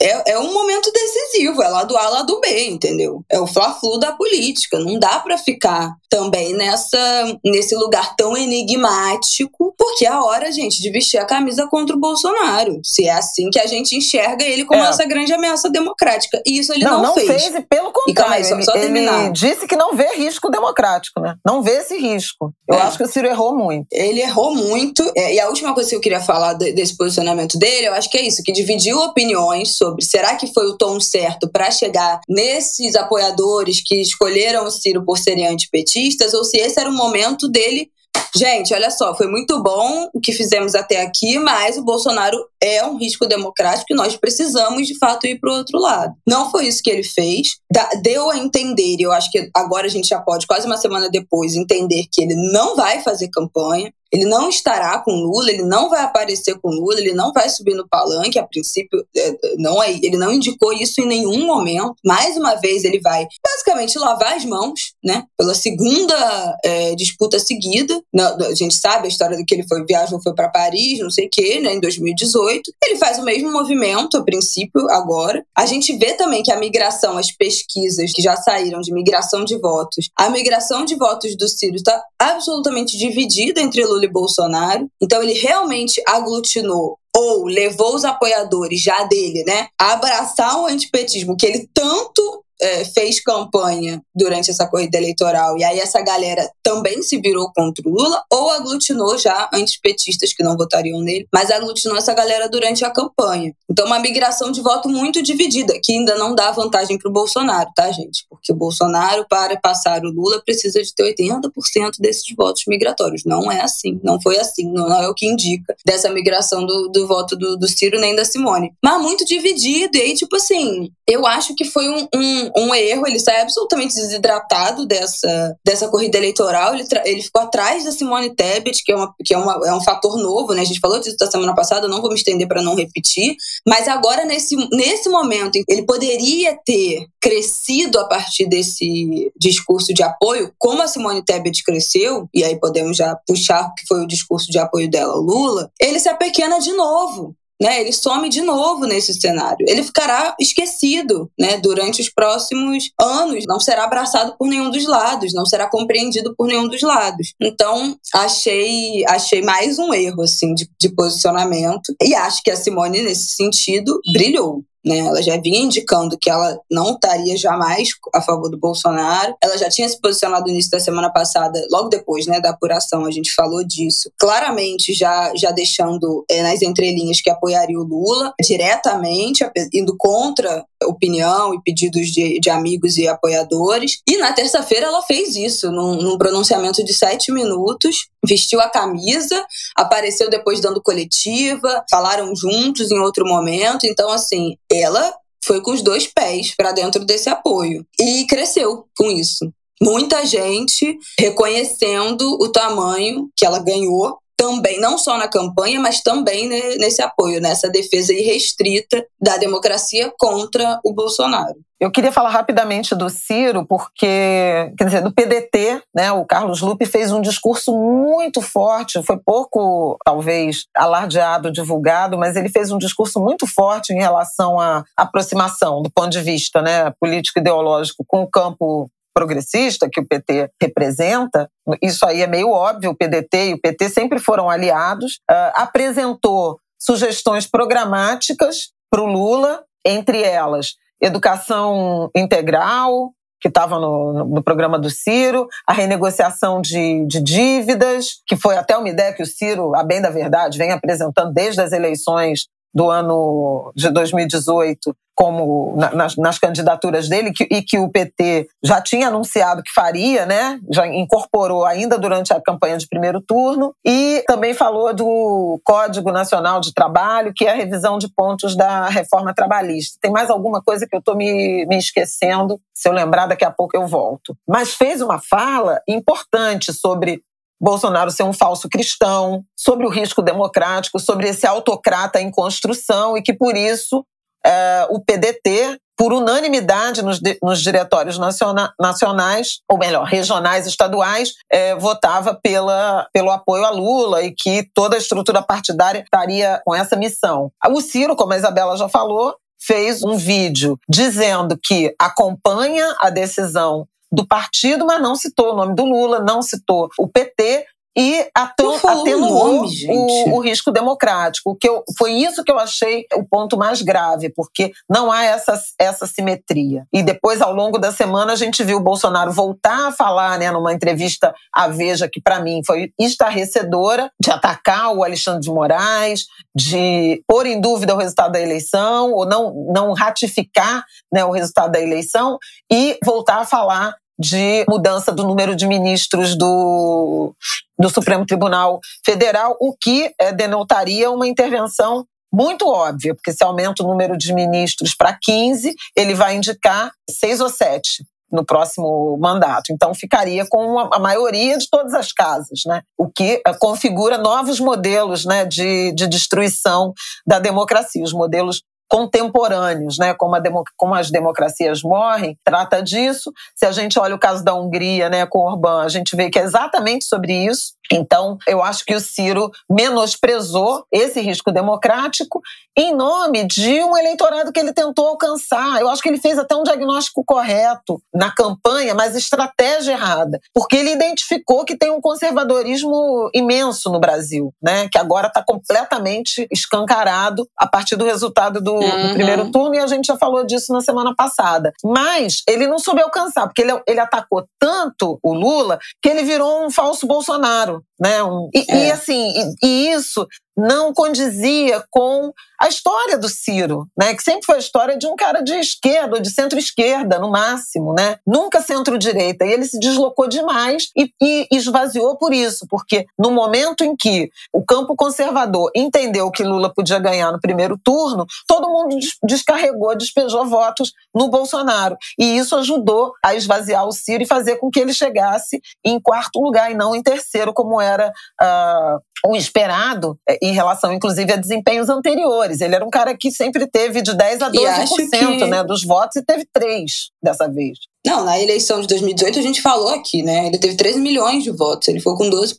é, 0.00 0.32
é 0.32 0.38
um 0.38 0.52
momento 0.52 0.90
decisivo, 0.92 1.62
é 1.62 1.68
lá 1.68 1.84
do 1.84 1.96
A, 1.96 2.08
lá 2.08 2.22
do 2.22 2.40
B, 2.40 2.68
entendeu? 2.68 3.22
É 3.30 3.38
o 3.38 3.46
fla-flu 3.46 3.98
da 3.98 4.12
política. 4.12 4.78
Não 4.78 4.98
dá 4.98 5.20
para 5.20 5.36
ficar 5.36 5.94
também 6.08 6.54
nessa 6.54 7.38
nesse 7.44 7.76
lugar 7.76 8.16
tão 8.16 8.36
enigmático, 8.36 9.74
porque 9.78 10.06
é 10.06 10.08
a 10.08 10.22
hora, 10.22 10.50
gente, 10.50 10.80
de 10.80 10.90
vestir 10.90 11.18
a 11.18 11.26
camisa 11.26 11.68
contra 11.68 11.94
o 11.94 12.00
Bolsonaro. 12.00 12.80
Se 12.82 13.06
é 13.06 13.12
assim 13.12 13.50
que 13.50 13.60
a 13.60 13.66
gente 13.66 13.94
enxerga 13.94 14.44
ele 14.44 14.64
como 14.64 14.82
é. 14.82 14.88
essa 14.88 15.04
grande 15.04 15.32
ameaça 15.32 15.68
democrática. 15.68 16.42
E 16.46 16.58
isso 16.58 16.72
ele 16.72 16.84
não, 16.84 16.96
não, 16.96 17.02
não 17.02 17.14
fez. 17.14 17.28
Não 17.28 17.38
fez, 17.38 17.54
e 17.54 17.60
pelo 17.60 17.92
contrário, 17.92 18.34
aí, 18.34 18.44
só, 18.44 18.60
só 18.62 18.76
ele, 18.76 18.98
ele, 18.98 19.30
disse 19.32 19.66
que 19.66 19.76
não 19.76 19.94
vê 19.94 20.16
risco 20.16 20.50
democrático, 20.50 21.20
né? 21.20 21.34
Não 21.44 21.62
vê 21.62 21.72
esse 21.72 21.96
risco. 21.98 22.52
Eu 22.66 22.76
é. 22.76 22.82
acho 22.82 22.96
que 22.96 23.04
o 23.04 23.08
Ciro 23.08 23.26
errou 23.26 23.54
muito. 23.54 23.86
Ele 23.92 24.20
errou 24.20 24.54
muito. 24.54 25.10
É, 25.14 25.34
e 25.34 25.40
a 25.40 25.48
última 25.48 25.74
coisa 25.74 25.90
que 25.90 25.96
eu 25.96 26.00
queria 26.00 26.20
falar 26.20 26.54
desse 26.54 26.96
posicionamento 26.96 27.58
dele, 27.58 27.88
eu 27.88 27.94
acho 27.94 28.08
que 28.10 28.16
é 28.16 28.26
isso, 28.26 28.42
que 28.42 28.50
dividiu 28.60 28.98
opiniões 28.98 29.76
sobre 29.76 30.04
será 30.04 30.36
que 30.36 30.46
foi 30.52 30.66
o 30.66 30.76
tom 30.76 31.00
certo 31.00 31.48
para 31.50 31.70
chegar 31.70 32.20
nesses 32.28 32.94
apoiadores 32.94 33.82
que 33.84 34.00
escolheram 34.00 34.66
o 34.66 34.70
Ciro 34.70 35.04
por 35.04 35.18
serem 35.18 35.46
antipetistas 35.46 36.34
ou 36.34 36.44
se 36.44 36.58
esse 36.58 36.78
era 36.78 36.90
o 36.90 36.94
momento 36.94 37.48
dele 37.48 37.90
Gente, 38.34 38.72
olha 38.72 38.90
só, 38.90 39.14
foi 39.16 39.26
muito 39.26 39.60
bom 39.60 40.08
o 40.14 40.20
que 40.20 40.32
fizemos 40.32 40.76
até 40.76 41.00
aqui, 41.00 41.36
mas 41.38 41.76
o 41.76 41.84
Bolsonaro 41.84 42.36
é 42.62 42.84
um 42.84 42.96
risco 42.96 43.26
democrático 43.26 43.86
e 43.90 43.96
nós 43.96 44.16
precisamos, 44.16 44.86
de 44.86 44.96
fato, 44.98 45.26
ir 45.26 45.40
para 45.40 45.50
o 45.50 45.56
outro 45.56 45.78
lado. 45.78 46.14
Não 46.26 46.48
foi 46.50 46.68
isso 46.68 46.82
que 46.82 46.90
ele 46.90 47.02
fez. 47.02 47.58
Deu 48.02 48.30
a 48.30 48.38
entender, 48.38 48.96
e 48.98 49.02
eu 49.02 49.10
acho 49.10 49.30
que 49.32 49.50
agora 49.54 49.86
a 49.86 49.90
gente 49.90 50.08
já 50.08 50.20
pode, 50.20 50.46
quase 50.46 50.66
uma 50.66 50.76
semana 50.76 51.08
depois, 51.10 51.56
entender 51.56 52.04
que 52.12 52.22
ele 52.22 52.34
não 52.52 52.76
vai 52.76 53.02
fazer 53.02 53.28
campanha. 53.28 53.92
Ele 54.12 54.24
não 54.24 54.48
estará 54.48 54.98
com 54.98 55.12
Lula, 55.12 55.50
ele 55.50 55.62
não 55.62 55.88
vai 55.88 56.02
aparecer 56.02 56.58
com 56.60 56.68
Lula, 56.68 56.98
ele 56.98 57.12
não 57.12 57.32
vai 57.32 57.48
subir 57.48 57.74
no 57.74 57.88
palanque. 57.88 58.38
A 58.38 58.46
princípio, 58.46 59.04
é, 59.16 59.36
não 59.58 59.82
é, 59.82 59.92
ele 59.92 60.16
não 60.16 60.32
indicou 60.32 60.72
isso 60.72 61.00
em 61.00 61.06
nenhum 61.06 61.46
momento. 61.46 61.94
Mais 62.04 62.36
uma 62.36 62.54
vez, 62.56 62.84
ele 62.84 63.00
vai 63.00 63.26
basicamente 63.44 63.98
lavar 63.98 64.34
as 64.34 64.44
mãos, 64.44 64.92
né? 65.02 65.24
Pela 65.38 65.54
segunda 65.54 66.56
é, 66.64 66.94
disputa 66.94 67.38
seguida. 67.38 68.00
a 68.16 68.54
gente 68.54 68.74
sabe 68.74 69.06
a 69.06 69.08
história 69.08 69.36
de 69.36 69.44
que 69.44 69.54
ele 69.54 69.66
foi 69.66 69.84
viajou, 69.84 70.20
foi 70.22 70.34
para 70.34 70.48
Paris, 70.48 70.98
não 70.98 71.10
sei 71.10 71.26
o 71.26 71.30
quê, 71.30 71.60
né? 71.60 71.74
Em 71.74 71.80
2018. 71.80 72.62
Ele 72.84 72.96
faz 72.96 73.18
o 73.18 73.24
mesmo 73.24 73.52
movimento, 73.52 74.16
a 74.16 74.24
princípio, 74.24 74.88
agora. 74.90 75.44
A 75.56 75.66
gente 75.66 75.96
vê 75.96 76.14
também 76.14 76.42
que 76.42 76.50
a 76.50 76.58
migração, 76.58 77.16
as 77.16 77.30
pesquisas 77.30 78.12
que 78.12 78.22
já 78.22 78.36
saíram 78.36 78.80
de 78.80 78.92
migração 78.92 79.44
de 79.44 79.56
votos, 79.58 80.10
a 80.16 80.28
migração 80.30 80.84
de 80.84 80.96
votos 80.96 81.36
do 81.36 81.48
Ciro 81.48 81.76
está 81.76 82.02
absolutamente 82.18 82.98
dividida 82.98 83.60
entre 83.60 83.84
Lula 83.84 83.99
Lula 84.00 84.04
e 84.04 84.12
Bolsonaro. 84.12 84.90
Então 85.00 85.22
ele 85.22 85.34
realmente 85.34 86.02
aglutinou 86.06 86.98
ou 87.14 87.44
levou 87.46 87.94
os 87.94 88.04
apoiadores 88.04 88.80
já 88.80 89.02
dele, 89.04 89.44
né, 89.44 89.66
a 89.78 89.92
abraçar 89.94 90.60
o 90.60 90.66
antipetismo 90.66 91.36
que 91.36 91.44
ele 91.44 91.68
tanto 91.74 92.44
é, 92.60 92.84
fez 92.84 93.20
campanha 93.20 94.02
durante 94.14 94.50
essa 94.50 94.66
corrida 94.66 94.98
eleitoral 94.98 95.56
e 95.58 95.64
aí 95.64 95.78
essa 95.78 96.00
galera 96.00 96.48
também 96.62 97.02
se 97.02 97.20
virou 97.20 97.50
contra 97.54 97.86
o 97.88 97.92
Lula 97.92 98.22
ou 98.30 98.50
aglutinou 98.50 99.16
já 99.18 99.48
antipetistas 99.52 100.32
que 100.32 100.42
não 100.42 100.56
votariam 100.56 101.00
nele, 101.00 101.26
mas 101.32 101.50
aglutinou 101.50 101.96
essa 101.96 102.14
galera 102.14 102.48
durante 102.48 102.84
a 102.84 102.90
campanha. 102.90 103.52
Então 103.68 103.86
uma 103.86 103.98
migração 103.98 104.52
de 104.52 104.60
voto 104.60 104.88
muito 104.88 105.22
dividida, 105.22 105.78
que 105.82 105.92
ainda 105.92 106.16
não 106.16 106.34
dá 106.34 106.50
vantagem 106.50 106.98
para 106.98 107.08
o 107.08 107.12
Bolsonaro, 107.12 107.70
tá, 107.74 107.90
gente? 107.90 108.24
Porque 108.28 108.52
o 108.52 108.56
Bolsonaro, 108.56 109.26
para 109.28 109.58
passar 109.58 110.02
o 110.04 110.10
Lula, 110.10 110.42
precisa 110.44 110.82
de 110.82 110.94
ter 110.94 111.14
80% 111.14 111.92
desses 111.98 112.24
votos 112.36 112.64
migratórios. 112.66 113.22
Não 113.24 113.50
é 113.50 113.60
assim, 113.60 114.00
não 114.02 114.20
foi 114.20 114.38
assim, 114.38 114.70
não 114.70 114.92
é 114.92 115.08
o 115.08 115.14
que 115.14 115.26
indica 115.26 115.74
dessa 115.84 116.10
migração 116.10 116.64
do, 116.64 116.88
do 116.88 117.06
voto 117.06 117.36
do, 117.36 117.56
do 117.56 117.68
Ciro 117.68 117.98
nem 117.98 118.14
da 118.14 118.24
Simone. 118.24 118.72
Mas 118.82 119.02
muito 119.02 119.24
dividido, 119.24 119.96
e 119.96 120.00
aí, 120.00 120.14
tipo 120.14 120.36
assim, 120.36 120.90
eu 121.06 121.26
acho 121.26 121.54
que 121.54 121.64
foi 121.64 121.88
um, 121.88 122.08
um 122.14 122.49
um 122.56 122.74
erro, 122.74 123.06
ele 123.06 123.18
sai 123.18 123.40
absolutamente 123.40 123.94
desidratado 123.94 124.86
dessa, 124.86 125.56
dessa 125.64 125.88
corrida 125.88 126.18
eleitoral. 126.18 126.74
Ele, 126.74 126.86
ele 127.04 127.22
ficou 127.22 127.42
atrás 127.42 127.84
da 127.84 127.92
Simone 127.92 128.34
Tebet, 128.34 128.82
que, 128.84 128.92
é, 128.92 128.96
uma, 128.96 129.14
que 129.24 129.34
é, 129.34 129.38
uma, 129.38 129.60
é 129.66 129.74
um 129.74 129.80
fator 129.80 130.16
novo, 130.18 130.52
né? 130.52 130.62
A 130.62 130.64
gente 130.64 130.80
falou 130.80 131.00
disso 131.00 131.16
da 131.18 131.30
semana 131.30 131.54
passada, 131.54 131.88
não 131.88 132.00
vou 132.00 132.10
me 132.10 132.16
estender 132.16 132.46
para 132.46 132.62
não 132.62 132.74
repetir. 132.74 133.34
Mas 133.66 133.88
agora, 133.88 134.24
nesse, 134.24 134.56
nesse 134.72 135.08
momento, 135.08 135.58
ele 135.68 135.82
poderia 135.82 136.56
ter 136.64 137.06
crescido 137.20 137.98
a 137.98 138.04
partir 138.08 138.46
desse 138.46 139.30
discurso 139.38 139.92
de 139.92 140.02
apoio, 140.02 140.52
como 140.58 140.82
a 140.82 140.88
Simone 140.88 141.24
Tebet 141.24 141.62
cresceu, 141.62 142.28
e 142.34 142.42
aí 142.42 142.58
podemos 142.58 142.96
já 142.96 143.16
puxar 143.26 143.66
o 143.66 143.74
que 143.74 143.86
foi 143.86 144.02
o 144.02 144.06
discurso 144.06 144.50
de 144.50 144.58
apoio 144.58 144.90
dela, 144.90 145.14
Lula, 145.14 145.70
ele 145.80 146.00
se 146.00 146.08
apequena 146.08 146.58
de 146.58 146.72
novo 146.72 147.34
né, 147.60 147.80
ele 147.80 147.92
some 147.92 148.28
de 148.28 148.40
novo 148.40 148.86
nesse 148.86 149.12
cenário. 149.14 149.66
Ele 149.68 149.82
ficará 149.82 150.34
esquecido 150.40 151.30
né, 151.38 151.58
durante 151.58 152.00
os 152.00 152.08
próximos 152.08 152.90
anos, 152.98 153.44
não 153.46 153.60
será 153.60 153.84
abraçado 153.84 154.34
por 154.38 154.48
nenhum 154.48 154.70
dos 154.70 154.86
lados, 154.86 155.34
não 155.34 155.44
será 155.44 155.68
compreendido 155.68 156.34
por 156.36 156.46
nenhum 156.46 156.68
dos 156.68 156.82
lados. 156.82 157.34
Então, 157.40 157.96
achei, 158.14 159.04
achei 159.06 159.42
mais 159.42 159.78
um 159.78 159.92
erro 159.92 160.22
assim, 160.22 160.54
de, 160.54 160.68
de 160.80 160.88
posicionamento. 160.94 161.94
E 162.02 162.14
acho 162.14 162.42
que 162.42 162.50
a 162.50 162.56
Simone, 162.56 163.02
nesse 163.02 163.36
sentido, 163.36 164.00
brilhou. 164.12 164.64
Né? 164.84 164.98
Ela 164.98 165.22
já 165.22 165.36
vinha 165.36 165.60
indicando 165.60 166.18
que 166.18 166.30
ela 166.30 166.58
não 166.70 166.92
estaria 166.92 167.36
jamais 167.36 167.90
a 168.14 168.22
favor 168.22 168.48
do 168.48 168.58
Bolsonaro. 168.58 169.36
Ela 169.42 169.58
já 169.58 169.68
tinha 169.68 169.88
se 169.88 170.00
posicionado 170.00 170.44
no 170.44 170.50
início 170.50 170.70
da 170.70 170.80
semana 170.80 171.10
passada, 171.10 171.60
logo 171.70 171.88
depois 171.88 172.26
né, 172.26 172.40
da 172.40 172.50
apuração, 172.50 173.04
a 173.04 173.10
gente 173.10 173.32
falou 173.32 173.62
disso. 173.64 174.10
Claramente, 174.18 174.94
já, 174.94 175.32
já 175.36 175.50
deixando 175.50 176.24
é, 176.30 176.42
nas 176.42 176.62
entrelinhas 176.62 177.20
que 177.20 177.30
apoiaria 177.30 177.78
o 177.78 177.84
Lula 177.84 178.32
diretamente, 178.40 179.48
indo 179.72 179.94
contra 179.98 180.64
opinião 180.84 181.54
e 181.54 181.62
pedidos 181.62 182.08
de, 182.08 182.38
de 182.40 182.50
amigos 182.50 182.96
e 182.96 183.06
apoiadores. 183.06 183.98
E 184.08 184.16
na 184.16 184.32
terça-feira 184.32 184.86
ela 184.86 185.02
fez 185.02 185.36
isso, 185.36 185.70
num, 185.70 185.96
num 185.96 186.18
pronunciamento 186.18 186.84
de 186.84 186.94
sete 186.94 187.32
minutos, 187.32 188.08
vestiu 188.26 188.60
a 188.60 188.68
camisa, 188.68 189.44
apareceu 189.76 190.30
depois 190.30 190.60
dando 190.60 190.82
coletiva, 190.82 191.84
falaram 191.90 192.34
juntos 192.34 192.90
em 192.90 192.98
outro 192.98 193.26
momento. 193.26 193.84
Então, 193.84 194.10
assim, 194.10 194.56
ela 194.70 195.14
foi 195.44 195.60
com 195.60 195.72
os 195.72 195.82
dois 195.82 196.06
pés 196.06 196.54
para 196.56 196.72
dentro 196.72 197.04
desse 197.04 197.28
apoio 197.28 197.84
e 197.98 198.26
cresceu 198.26 198.84
com 198.96 199.10
isso. 199.10 199.50
Muita 199.82 200.26
gente 200.26 200.98
reconhecendo 201.18 202.36
o 202.38 202.52
tamanho 202.52 203.30
que 203.34 203.46
ela 203.46 203.58
ganhou 203.58 204.18
também, 204.40 204.80
não 204.80 204.96
só 204.96 205.18
na 205.18 205.28
campanha, 205.28 205.78
mas 205.78 206.00
também 206.00 206.48
nesse 206.48 207.02
apoio, 207.02 207.42
nessa 207.42 207.68
defesa 207.68 208.14
irrestrita 208.14 209.04
da 209.20 209.36
democracia 209.36 210.10
contra 210.18 210.80
o 210.82 210.94
Bolsonaro. 210.94 211.56
Eu 211.78 211.90
queria 211.90 212.10
falar 212.10 212.30
rapidamente 212.30 212.94
do 212.94 213.10
Ciro, 213.10 213.66
porque, 213.66 214.72
quer 214.78 214.84
dizer, 214.84 215.02
do 215.02 215.12
PDT, 215.12 215.82
né? 215.94 216.10
O 216.12 216.24
Carlos 216.24 216.62
Lupe 216.62 216.86
fez 216.86 217.12
um 217.12 217.20
discurso 217.20 217.74
muito 217.74 218.40
forte, 218.40 219.02
foi 219.02 219.18
pouco, 219.18 219.98
talvez, 220.04 220.64
alardeado, 220.74 221.52
divulgado, 221.52 222.16
mas 222.16 222.34
ele 222.34 222.48
fez 222.48 222.70
um 222.70 222.78
discurso 222.78 223.20
muito 223.20 223.46
forte 223.46 223.92
em 223.92 223.98
relação 223.98 224.58
à 224.58 224.84
aproximação 224.96 225.82
do 225.82 225.90
ponto 225.90 226.10
de 226.10 226.20
vista 226.20 226.62
né, 226.62 226.92
político-ideológico 226.98 228.04
com 228.06 228.22
o 228.22 228.30
campo 228.30 228.90
progressista 229.20 229.88
que 229.90 230.00
o 230.00 230.06
PT 230.06 230.50
representa, 230.60 231.50
isso 231.82 232.06
aí 232.06 232.22
é 232.22 232.26
meio 232.26 232.50
óbvio, 232.50 232.90
o 232.90 232.96
PDT 232.96 233.50
e 233.50 233.54
o 233.54 233.60
PT 233.60 233.90
sempre 233.90 234.18
foram 234.18 234.48
aliados, 234.48 235.16
uh, 235.30 235.52
apresentou 235.54 236.58
sugestões 236.78 237.46
programáticas 237.46 238.70
para 238.90 239.02
o 239.02 239.06
Lula, 239.06 239.62
entre 239.84 240.22
elas 240.22 240.74
educação 241.02 242.10
integral, 242.14 243.12
que 243.40 243.48
estava 243.48 243.78
no, 243.78 244.24
no, 244.24 244.42
programa 244.42 244.78
do 244.78 244.90
Ciro, 244.90 245.48
a 245.66 245.72
renegociação 245.72 246.60
de, 246.60 247.06
de, 247.06 247.22
dívidas, 247.22 248.20
que 248.26 248.36
foi 248.36 248.56
até 248.56 248.76
uma 248.76 248.88
ideia 248.88 249.14
que 249.14 249.22
o 249.22 249.26
Ciro, 249.26 249.74
a 249.74 249.82
bem 249.82 250.02
da 250.02 250.10
verdade, 250.10 250.58
vem 250.58 250.72
apresentando 250.72 251.32
desde 251.32 251.60
as 251.62 251.72
eleições 251.72 252.48
do 252.74 252.90
ano 252.90 253.72
de 253.74 253.90
2018 253.90 254.94
como 255.20 255.76
nas, 255.76 256.16
nas 256.16 256.38
candidaturas 256.38 257.06
dele 257.06 257.30
que, 257.30 257.46
e 257.50 257.60
que 257.60 257.78
o 257.78 257.90
PT 257.90 258.48
já 258.64 258.80
tinha 258.80 259.08
anunciado 259.08 259.62
que 259.62 259.70
faria, 259.70 260.24
né? 260.24 260.58
Já 260.72 260.86
incorporou 260.86 261.66
ainda 261.66 261.98
durante 261.98 262.32
a 262.32 262.40
campanha 262.40 262.78
de 262.78 262.88
primeiro 262.88 263.20
turno 263.20 263.74
e 263.84 264.24
também 264.26 264.54
falou 264.54 264.94
do 264.94 265.60
Código 265.62 266.10
Nacional 266.10 266.58
de 266.58 266.72
Trabalho, 266.72 267.34
que 267.36 267.44
é 267.44 267.50
a 267.50 267.54
revisão 267.54 267.98
de 267.98 268.08
pontos 268.08 268.56
da 268.56 268.88
reforma 268.88 269.34
trabalhista. 269.34 269.98
Tem 270.00 270.10
mais 270.10 270.30
alguma 270.30 270.62
coisa 270.62 270.86
que 270.88 270.96
eu 270.96 271.00
estou 271.00 271.14
me, 271.14 271.66
me 271.66 271.76
esquecendo? 271.76 272.58
Se 272.74 272.88
eu 272.88 272.92
lembrar, 272.94 273.26
daqui 273.26 273.44
a 273.44 273.50
pouco 273.50 273.76
eu 273.76 273.86
volto. 273.86 274.34
Mas 274.48 274.72
fez 274.72 275.02
uma 275.02 275.20
fala 275.20 275.82
importante 275.86 276.72
sobre 276.72 277.20
Bolsonaro 277.60 278.10
ser 278.10 278.22
um 278.22 278.32
falso 278.32 278.70
cristão, 278.70 279.44
sobre 279.54 279.84
o 279.84 279.90
risco 279.90 280.22
democrático, 280.22 280.98
sobre 280.98 281.28
esse 281.28 281.46
autocrata 281.46 282.22
em 282.22 282.30
construção 282.30 283.18
e 283.18 283.22
que, 283.22 283.34
por 283.34 283.54
isso, 283.54 284.02
é, 284.44 284.86
o 284.90 285.00
PDT, 285.00 285.78
por 285.96 286.14
unanimidade 286.14 287.02
nos, 287.02 287.20
nos 287.42 287.60
diretórios 287.60 288.16
naciona, 288.16 288.72
nacionais, 288.80 289.60
ou 289.70 289.76
melhor, 289.76 290.04
regionais 290.04 290.66
estaduais, 290.66 291.34
é, 291.52 291.74
votava 291.74 292.38
pela, 292.42 293.06
pelo 293.12 293.30
apoio 293.30 293.64
a 293.64 293.70
Lula 293.70 294.22
e 294.22 294.34
que 294.34 294.66
toda 294.74 294.96
a 294.96 294.98
estrutura 294.98 295.42
partidária 295.42 296.00
estaria 296.00 296.60
com 296.64 296.74
essa 296.74 296.96
missão. 296.96 297.52
O 297.68 297.82
Ciro, 297.82 298.16
como 298.16 298.32
a 298.32 298.36
Isabela 298.36 298.78
já 298.78 298.88
falou, 298.88 299.36
fez 299.60 300.02
um 300.02 300.16
vídeo 300.16 300.78
dizendo 300.88 301.58
que 301.62 301.94
acompanha 301.98 302.96
a 302.98 303.10
decisão 303.10 303.86
do 304.10 304.26
partido, 304.26 304.86
mas 304.86 305.00
não 305.00 305.14
citou 305.14 305.52
o 305.52 305.56
nome 305.56 305.74
do 305.74 305.84
Lula, 305.84 306.20
não 306.20 306.42
citou 306.42 306.88
o 306.98 307.06
PT 307.06 307.66
e 307.96 308.28
atenuou 308.34 309.64
o, 309.64 310.36
o, 310.36 310.40
risco 310.40 310.70
democrático. 310.70 311.56
Que 311.60 311.68
eu, 311.68 311.82
foi 311.98 312.12
isso 312.12 312.44
que 312.44 312.50
eu 312.50 312.58
achei 312.58 313.04
o 313.14 313.24
ponto 313.24 313.56
mais 313.56 313.82
grave, 313.82 314.30
porque 314.30 314.70
não 314.88 315.10
há 315.10 315.24
essa, 315.24 315.60
essa 315.78 316.06
simetria. 316.06 316.86
E 316.92 317.02
depois, 317.02 317.40
ao 317.40 317.52
longo 317.52 317.78
da 317.78 317.90
semana, 317.90 318.32
a 318.32 318.36
gente 318.36 318.62
viu 318.62 318.78
o 318.78 318.82
Bolsonaro 318.82 319.32
voltar 319.32 319.88
a 319.88 319.92
falar, 319.92 320.38
né, 320.38 320.50
numa 320.50 320.72
entrevista 320.72 321.34
à 321.52 321.68
Veja, 321.68 322.08
que 322.08 322.20
para 322.20 322.40
mim 322.40 322.60
foi 322.64 322.92
estarrecedora, 322.98 324.10
de 324.20 324.30
atacar 324.30 324.94
o 324.94 325.02
Alexandre 325.02 325.40
de 325.40 325.50
Moraes, 325.50 326.26
de 326.54 327.22
pôr 327.26 327.46
em 327.46 327.60
dúvida 327.60 327.94
o 327.94 327.98
resultado 327.98 328.32
da 328.32 328.40
eleição, 328.40 329.12
ou 329.12 329.26
não, 329.26 329.52
não 329.72 329.92
ratificar 329.92 330.84
né, 331.12 331.24
o 331.24 331.30
resultado 331.30 331.72
da 331.72 331.80
eleição, 331.80 332.38
e 332.70 332.98
voltar 333.04 333.38
a 333.38 333.44
falar 333.44 333.94
de 334.20 334.66
mudança 334.68 335.10
do 335.10 335.24
número 335.24 335.56
de 335.56 335.66
ministros 335.66 336.36
do, 336.36 337.34
do 337.78 337.88
Supremo 337.88 338.26
Tribunal 338.26 338.78
Federal, 339.04 339.56
o 339.58 339.74
que 339.74 340.12
é, 340.20 340.30
denotaria 340.30 341.10
uma 341.10 341.26
intervenção 341.26 342.04
muito 342.32 342.68
óbvia, 342.68 343.14
porque 343.14 343.32
se 343.32 343.42
aumenta 343.42 343.82
o 343.82 343.86
número 343.86 344.16
de 344.16 344.32
ministros 344.34 344.94
para 344.94 345.18
15, 345.20 345.74
ele 345.96 346.14
vai 346.14 346.36
indicar 346.36 346.92
seis 347.08 347.40
ou 347.40 347.48
sete 347.48 348.04
no 348.30 348.44
próximo 348.44 349.18
mandato. 349.18 349.72
Então 349.72 349.92
ficaria 349.94 350.46
com 350.48 350.78
a 350.78 350.98
maioria 350.98 351.58
de 351.58 351.66
todas 351.68 351.94
as 351.94 352.12
casas, 352.12 352.60
né? 352.64 352.82
O 352.96 353.08
que 353.10 353.42
é, 353.44 353.54
configura 353.54 354.18
novos 354.18 354.60
modelos, 354.60 355.24
né, 355.24 355.44
de, 355.44 355.92
de 355.92 356.06
destruição 356.06 356.92
da 357.26 357.38
democracia, 357.38 358.04
os 358.04 358.12
modelos 358.12 358.62
contemporâneos, 358.90 359.98
né, 359.98 360.12
como, 360.14 360.36
como, 360.76 360.94
as 360.94 361.10
democracias 361.10 361.82
morrem, 361.82 362.36
trata 362.44 362.82
disso. 362.82 363.32
Se 363.54 363.64
a 363.64 363.70
gente 363.70 363.98
olha 363.98 364.16
o 364.16 364.18
caso 364.18 364.44
da 364.44 364.52
Hungria, 364.52 365.08
né, 365.08 365.24
com 365.26 365.38
Orbán, 365.38 365.82
a 365.82 365.88
gente 365.88 366.16
vê 366.16 366.28
que 366.28 366.38
é 366.38 366.42
exatamente 366.42 367.04
sobre 367.04 367.32
isso. 367.32 367.74
Então, 367.92 368.38
eu 368.46 368.62
acho 368.62 368.84
que 368.84 368.94
o 368.94 369.00
Ciro 369.00 369.50
menosprezou 369.68 370.84
esse 370.92 371.20
risco 371.20 371.50
democrático 371.50 372.40
em 372.76 372.94
nome 372.94 373.46
de 373.46 373.82
um 373.82 373.96
eleitorado 373.96 374.52
que 374.52 374.60
ele 374.60 374.72
tentou 374.72 375.08
alcançar. 375.08 375.80
Eu 375.80 375.88
acho 375.88 376.00
que 376.00 376.08
ele 376.08 376.20
fez 376.20 376.38
até 376.38 376.54
um 376.54 376.62
diagnóstico 376.62 377.24
correto 377.24 378.00
na 378.14 378.32
campanha, 378.32 378.94
mas 378.94 379.16
estratégia 379.16 379.92
errada, 379.92 380.40
porque 380.54 380.76
ele 380.76 380.92
identificou 380.92 381.64
que 381.64 381.76
tem 381.76 381.90
um 381.90 382.00
conservadorismo 382.00 383.28
imenso 383.34 383.90
no 383.90 384.00
Brasil, 384.00 384.52
né, 384.62 384.88
que 384.90 384.98
agora 384.98 385.26
está 385.26 385.42
completamente 385.44 386.46
escancarado 386.50 387.46
a 387.56 387.66
partir 387.66 387.96
do 387.96 388.04
resultado 388.04 388.60
do, 388.60 388.79
uhum. 388.80 389.08
do, 389.08 389.14
primeiro 389.14 389.50
turno, 389.50 389.74
e 389.74 389.78
a 389.78 389.86
gente 389.86 390.06
já 390.06 390.16
falou 390.16 390.44
disso 390.44 390.72
na 390.72 390.80
semana 390.80 391.14
passada. 391.14 391.72
Mas 391.84 392.42
ele 392.48 392.66
não 392.66 392.78
soube 392.78 393.02
alcançar, 393.02 393.46
porque 393.46 393.62
ele, 393.62 393.80
ele 393.86 394.00
atacou 394.00 394.44
tanto 394.58 395.18
o 395.22 395.34
Lula 395.34 395.78
que 396.02 396.08
ele 396.08 396.22
virou 396.22 396.64
um 396.64 396.70
falso 396.70 397.06
Bolsonaro 397.06 397.82
né? 398.00 398.22
Um, 398.22 398.48
e, 398.54 398.64
é. 398.68 398.86
e, 398.86 398.90
assim, 398.90 399.28
e, 399.62 399.66
e, 399.66 399.92
isso 399.92 400.26
não 400.56 400.92
condizia 400.92 401.82
com 401.90 402.32
a 402.60 402.68
história 402.68 403.16
do 403.16 403.28
Ciro, 403.28 403.86
né? 403.98 404.14
Que 404.14 404.22
sempre 404.22 404.44
foi 404.44 404.56
a 404.56 404.58
história 404.58 404.98
de 404.98 405.06
um 405.06 405.16
cara 405.16 405.40
de 405.40 405.54
esquerda, 405.54 406.20
de 406.20 406.30
centro-esquerda, 406.30 407.18
no 407.18 407.30
máximo, 407.30 407.94
né? 407.94 408.16
Nunca 408.26 408.60
centro-direita. 408.60 409.46
E 409.46 409.52
ele 409.52 409.64
se 409.64 409.78
deslocou 409.78 410.28
demais 410.28 410.88
e, 410.94 411.10
e 411.22 411.46
esvaziou 411.50 412.18
por 412.18 412.34
isso, 412.34 412.66
porque 412.68 413.06
no 413.18 413.30
momento 413.30 413.82
em 413.82 413.96
que 413.96 414.30
o 414.52 414.62
campo 414.62 414.94
conservador 414.94 415.70
entendeu 415.74 416.30
que 416.30 416.42
Lula 416.42 416.72
podia 416.74 416.98
ganhar 416.98 417.32
no 417.32 417.40
primeiro 417.40 417.78
turno, 417.82 418.26
todo 418.46 418.68
mundo 418.68 418.96
descarregou, 419.26 419.96
despejou 419.96 420.44
votos 420.44 420.92
no 421.14 421.30
Bolsonaro. 421.30 421.96
E 422.18 422.36
isso 422.36 422.54
ajudou 422.56 423.12
a 423.24 423.34
esvaziar 423.34 423.86
o 423.86 423.92
Ciro 423.92 424.22
e 424.22 424.26
fazer 424.26 424.56
com 424.56 424.70
que 424.70 424.80
ele 424.80 424.92
chegasse 424.92 425.62
em 425.82 425.98
quarto 425.98 426.40
lugar 426.40 426.70
e 426.70 426.74
não 426.74 426.94
em 426.94 427.02
terceiro, 427.02 427.54
como 427.54 427.80
era 427.80 427.89
uh, 427.98 429.00
o 429.26 429.36
esperado 429.36 430.18
é, 430.28 430.38
em 430.42 430.52
relação, 430.52 430.92
inclusive, 430.92 431.32
a 431.32 431.36
desempenhos 431.36 431.88
anteriores. 431.88 432.60
Ele 432.60 432.74
era 432.74 432.84
um 432.84 432.90
cara 432.90 433.16
que 433.18 433.30
sempre 433.30 433.66
teve 433.66 434.02
de 434.02 434.12
10% 434.12 434.42
a 434.42 434.50
12% 434.50 435.38
que... 435.38 435.46
né, 435.46 435.64
dos 435.64 435.84
votos 435.84 436.16
e 436.16 436.24
teve 436.24 436.46
3% 436.56 436.84
dessa 437.22 437.48
vez. 437.48 437.78
Não, 438.04 438.24
na 438.24 438.40
eleição 438.40 438.80
de 438.80 438.86
2018 438.86 439.38
a 439.38 439.42
gente 439.42 439.60
falou 439.60 439.88
aqui, 439.88 440.22
né? 440.22 440.46
Ele 440.46 440.58
teve 440.58 440.74
13 440.74 441.00
milhões 441.00 441.44
de 441.44 441.50
votos, 441.50 441.86
ele 441.88 442.00
foi 442.00 442.16
com 442.16 442.30
12%. 442.30 442.56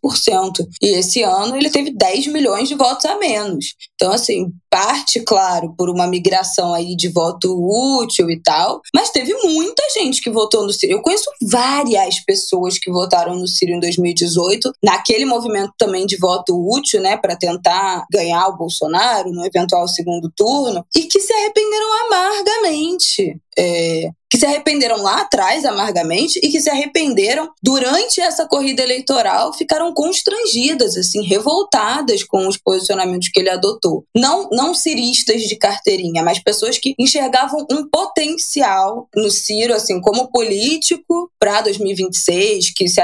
E 0.82 0.90
esse 0.90 1.24
ano 1.24 1.56
ele 1.56 1.70
teve 1.70 1.92
10 1.92 2.28
milhões 2.28 2.68
de 2.70 2.76
votos 2.76 3.06
a 3.06 3.18
menos. 3.18 3.74
Então, 3.96 4.12
assim, 4.12 4.52
parte, 4.70 5.20
claro, 5.20 5.74
por 5.78 5.90
uma 5.90 6.08
migração 6.08 6.74
aí 6.74 6.96
de 6.96 7.10
voto 7.10 7.54
útil 8.02 8.30
e 8.30 8.42
tal, 8.42 8.82
mas 8.96 9.10
teve 9.10 9.34
muita 9.44 9.84
gente 9.94 10.22
que 10.22 10.30
votou 10.30 10.64
no 10.64 10.72
Ciro. 10.72 10.94
Eu 10.94 11.02
conheço 11.02 11.30
várias 11.42 12.24
pessoas 12.24 12.80
que 12.80 12.92
votaram 12.92 13.36
no 13.36 13.48
Ciro 13.48 13.74
em 13.74 13.80
2018, 13.80 14.72
naquele 14.82 15.26
movimento 15.26 15.74
também 15.78 16.06
de 16.06 16.18
voto 16.18 16.56
útil, 16.56 17.02
né, 17.02 17.18
para 17.18 17.36
tentar 17.36 18.06
ganhar 18.12 18.48
o 18.48 18.58
Bolsonaro 18.58 19.32
no 19.32 19.46
eventual 19.46 19.88
segundo 19.88 20.32
turno, 20.36 20.86
e 20.96 21.04
que 21.04 21.20
se 21.20 21.34
arrependeram 21.34 22.06
amargamente. 22.06 23.42
É, 23.58 24.10
que 24.32 24.38
se 24.38 24.46
arrependeram 24.46 24.96
lá 25.04 25.20
atrás 25.22 25.66
amargamente 25.66 26.40
e 26.42 26.48
que 26.48 26.62
se 26.62 26.70
arrependeram 26.70 27.50
durante 27.62 28.22
essa 28.22 28.48
corrida 28.48 28.82
eleitoral, 28.82 29.52
ficaram 29.52 29.94
constrangidas, 29.94 30.96
assim, 30.96 31.22
revoltadas 31.22 32.24
com 32.24 32.48
os 32.48 32.56
posicionamentos 32.56 33.28
que 33.28 33.42
ele 33.42 33.50
adotou. 33.50 34.06
Não, 34.16 34.48
não 34.54 34.74
ciristas 34.74 35.42
de 35.42 35.58
carteirinha, 35.58 36.24
mas 36.24 36.40
pessoas 36.40 36.78
que 36.78 36.96
enxergavam 36.98 37.68
um 37.70 37.86
potencial 37.90 39.10
no 39.14 39.30
Ciro, 39.30 39.74
assim, 39.74 40.00
como 40.00 40.32
político 40.32 41.30
para 41.38 41.60
2026, 41.62 42.74
que 42.74 42.88
se, 42.88 43.02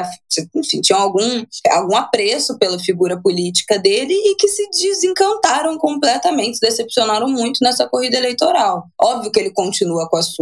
enfim, 0.55 0.79
tinham 0.79 1.01
algum, 1.01 1.43
algum 1.71 1.97
apreço 1.97 2.57
pela 2.57 2.79
figura 2.79 3.19
política 3.21 3.77
dele 3.77 4.13
e 4.13 4.35
que 4.35 4.47
se 4.47 4.69
desencantaram 4.69 5.77
completamente, 5.77 6.61
decepcionaram 6.61 7.27
muito 7.27 7.61
nessa 7.61 7.85
corrida 7.85 8.15
eleitoral. 8.15 8.85
Óbvio 9.01 9.29
que 9.29 9.39
ele 9.41 9.51
continua 9.51 10.07
com 10.07 10.15
a 10.15 10.21
sua. 10.21 10.36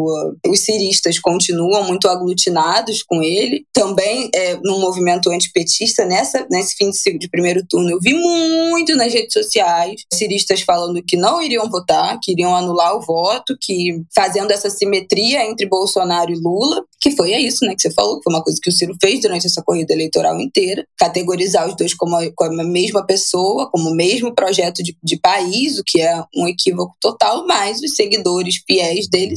Os 0.47 0.59
ciristas 0.59 1.19
continuam 1.19 1.83
muito 1.83 2.07
aglutinados 2.07 3.03
com 3.03 3.21
ele. 3.21 3.65
Também 3.73 4.29
é, 4.33 4.55
no 4.63 4.79
movimento 4.79 5.29
antipetista, 5.29 6.05
nessa, 6.05 6.45
nesse 6.49 6.75
fim 6.75 6.89
de, 6.89 7.17
de 7.17 7.29
primeiro 7.29 7.65
turno, 7.67 7.91
eu 7.91 7.99
vi 8.01 8.13
muito 8.13 8.95
nas 8.95 9.13
redes 9.13 9.33
sociais 9.33 10.01
ciristas 10.13 10.61
falando 10.61 11.03
que 11.03 11.17
não 11.17 11.41
iriam 11.41 11.69
votar, 11.69 12.17
que 12.21 12.31
iriam 12.31 12.55
anular 12.55 12.95
o 12.95 13.01
voto, 13.01 13.57
que 13.59 14.01
fazendo 14.13 14.51
essa 14.51 14.69
simetria 14.69 15.49
entre 15.49 15.67
Bolsonaro 15.67 16.31
e 16.31 16.39
Lula, 16.39 16.83
que 16.99 17.11
foi 17.11 17.33
é 17.33 17.39
isso, 17.39 17.65
né, 17.65 17.75
que 17.75 17.81
você 17.81 17.91
falou, 17.91 18.17
que 18.17 18.23
foi 18.23 18.33
uma 18.33 18.43
coisa 18.43 18.59
que 18.61 18.69
o 18.69 18.71
Ciro 18.71 18.95
fez 19.01 19.21
durante 19.21 19.45
essa 19.45 19.61
corrida 19.61 19.93
eleitoral 19.93 20.39
inteira, 20.39 20.85
categorizar 20.97 21.67
os 21.67 21.75
dois 21.75 21.93
como 21.93 22.15
a, 22.15 22.23
como 22.35 22.61
a 22.61 22.63
mesma 22.63 23.05
pessoa, 23.05 23.69
como 23.69 23.89
o 23.89 23.95
mesmo 23.95 24.33
projeto 24.33 24.81
de, 24.81 24.97
de 25.03 25.19
país, 25.19 25.77
o 25.77 25.83
que 25.85 26.01
é 26.01 26.23
um 26.35 26.47
equívoco 26.47 26.95
total, 26.99 27.45
mas 27.45 27.81
os 27.81 27.95
seguidores 27.95 28.61
fiéis 28.65 29.07
dele 29.07 29.35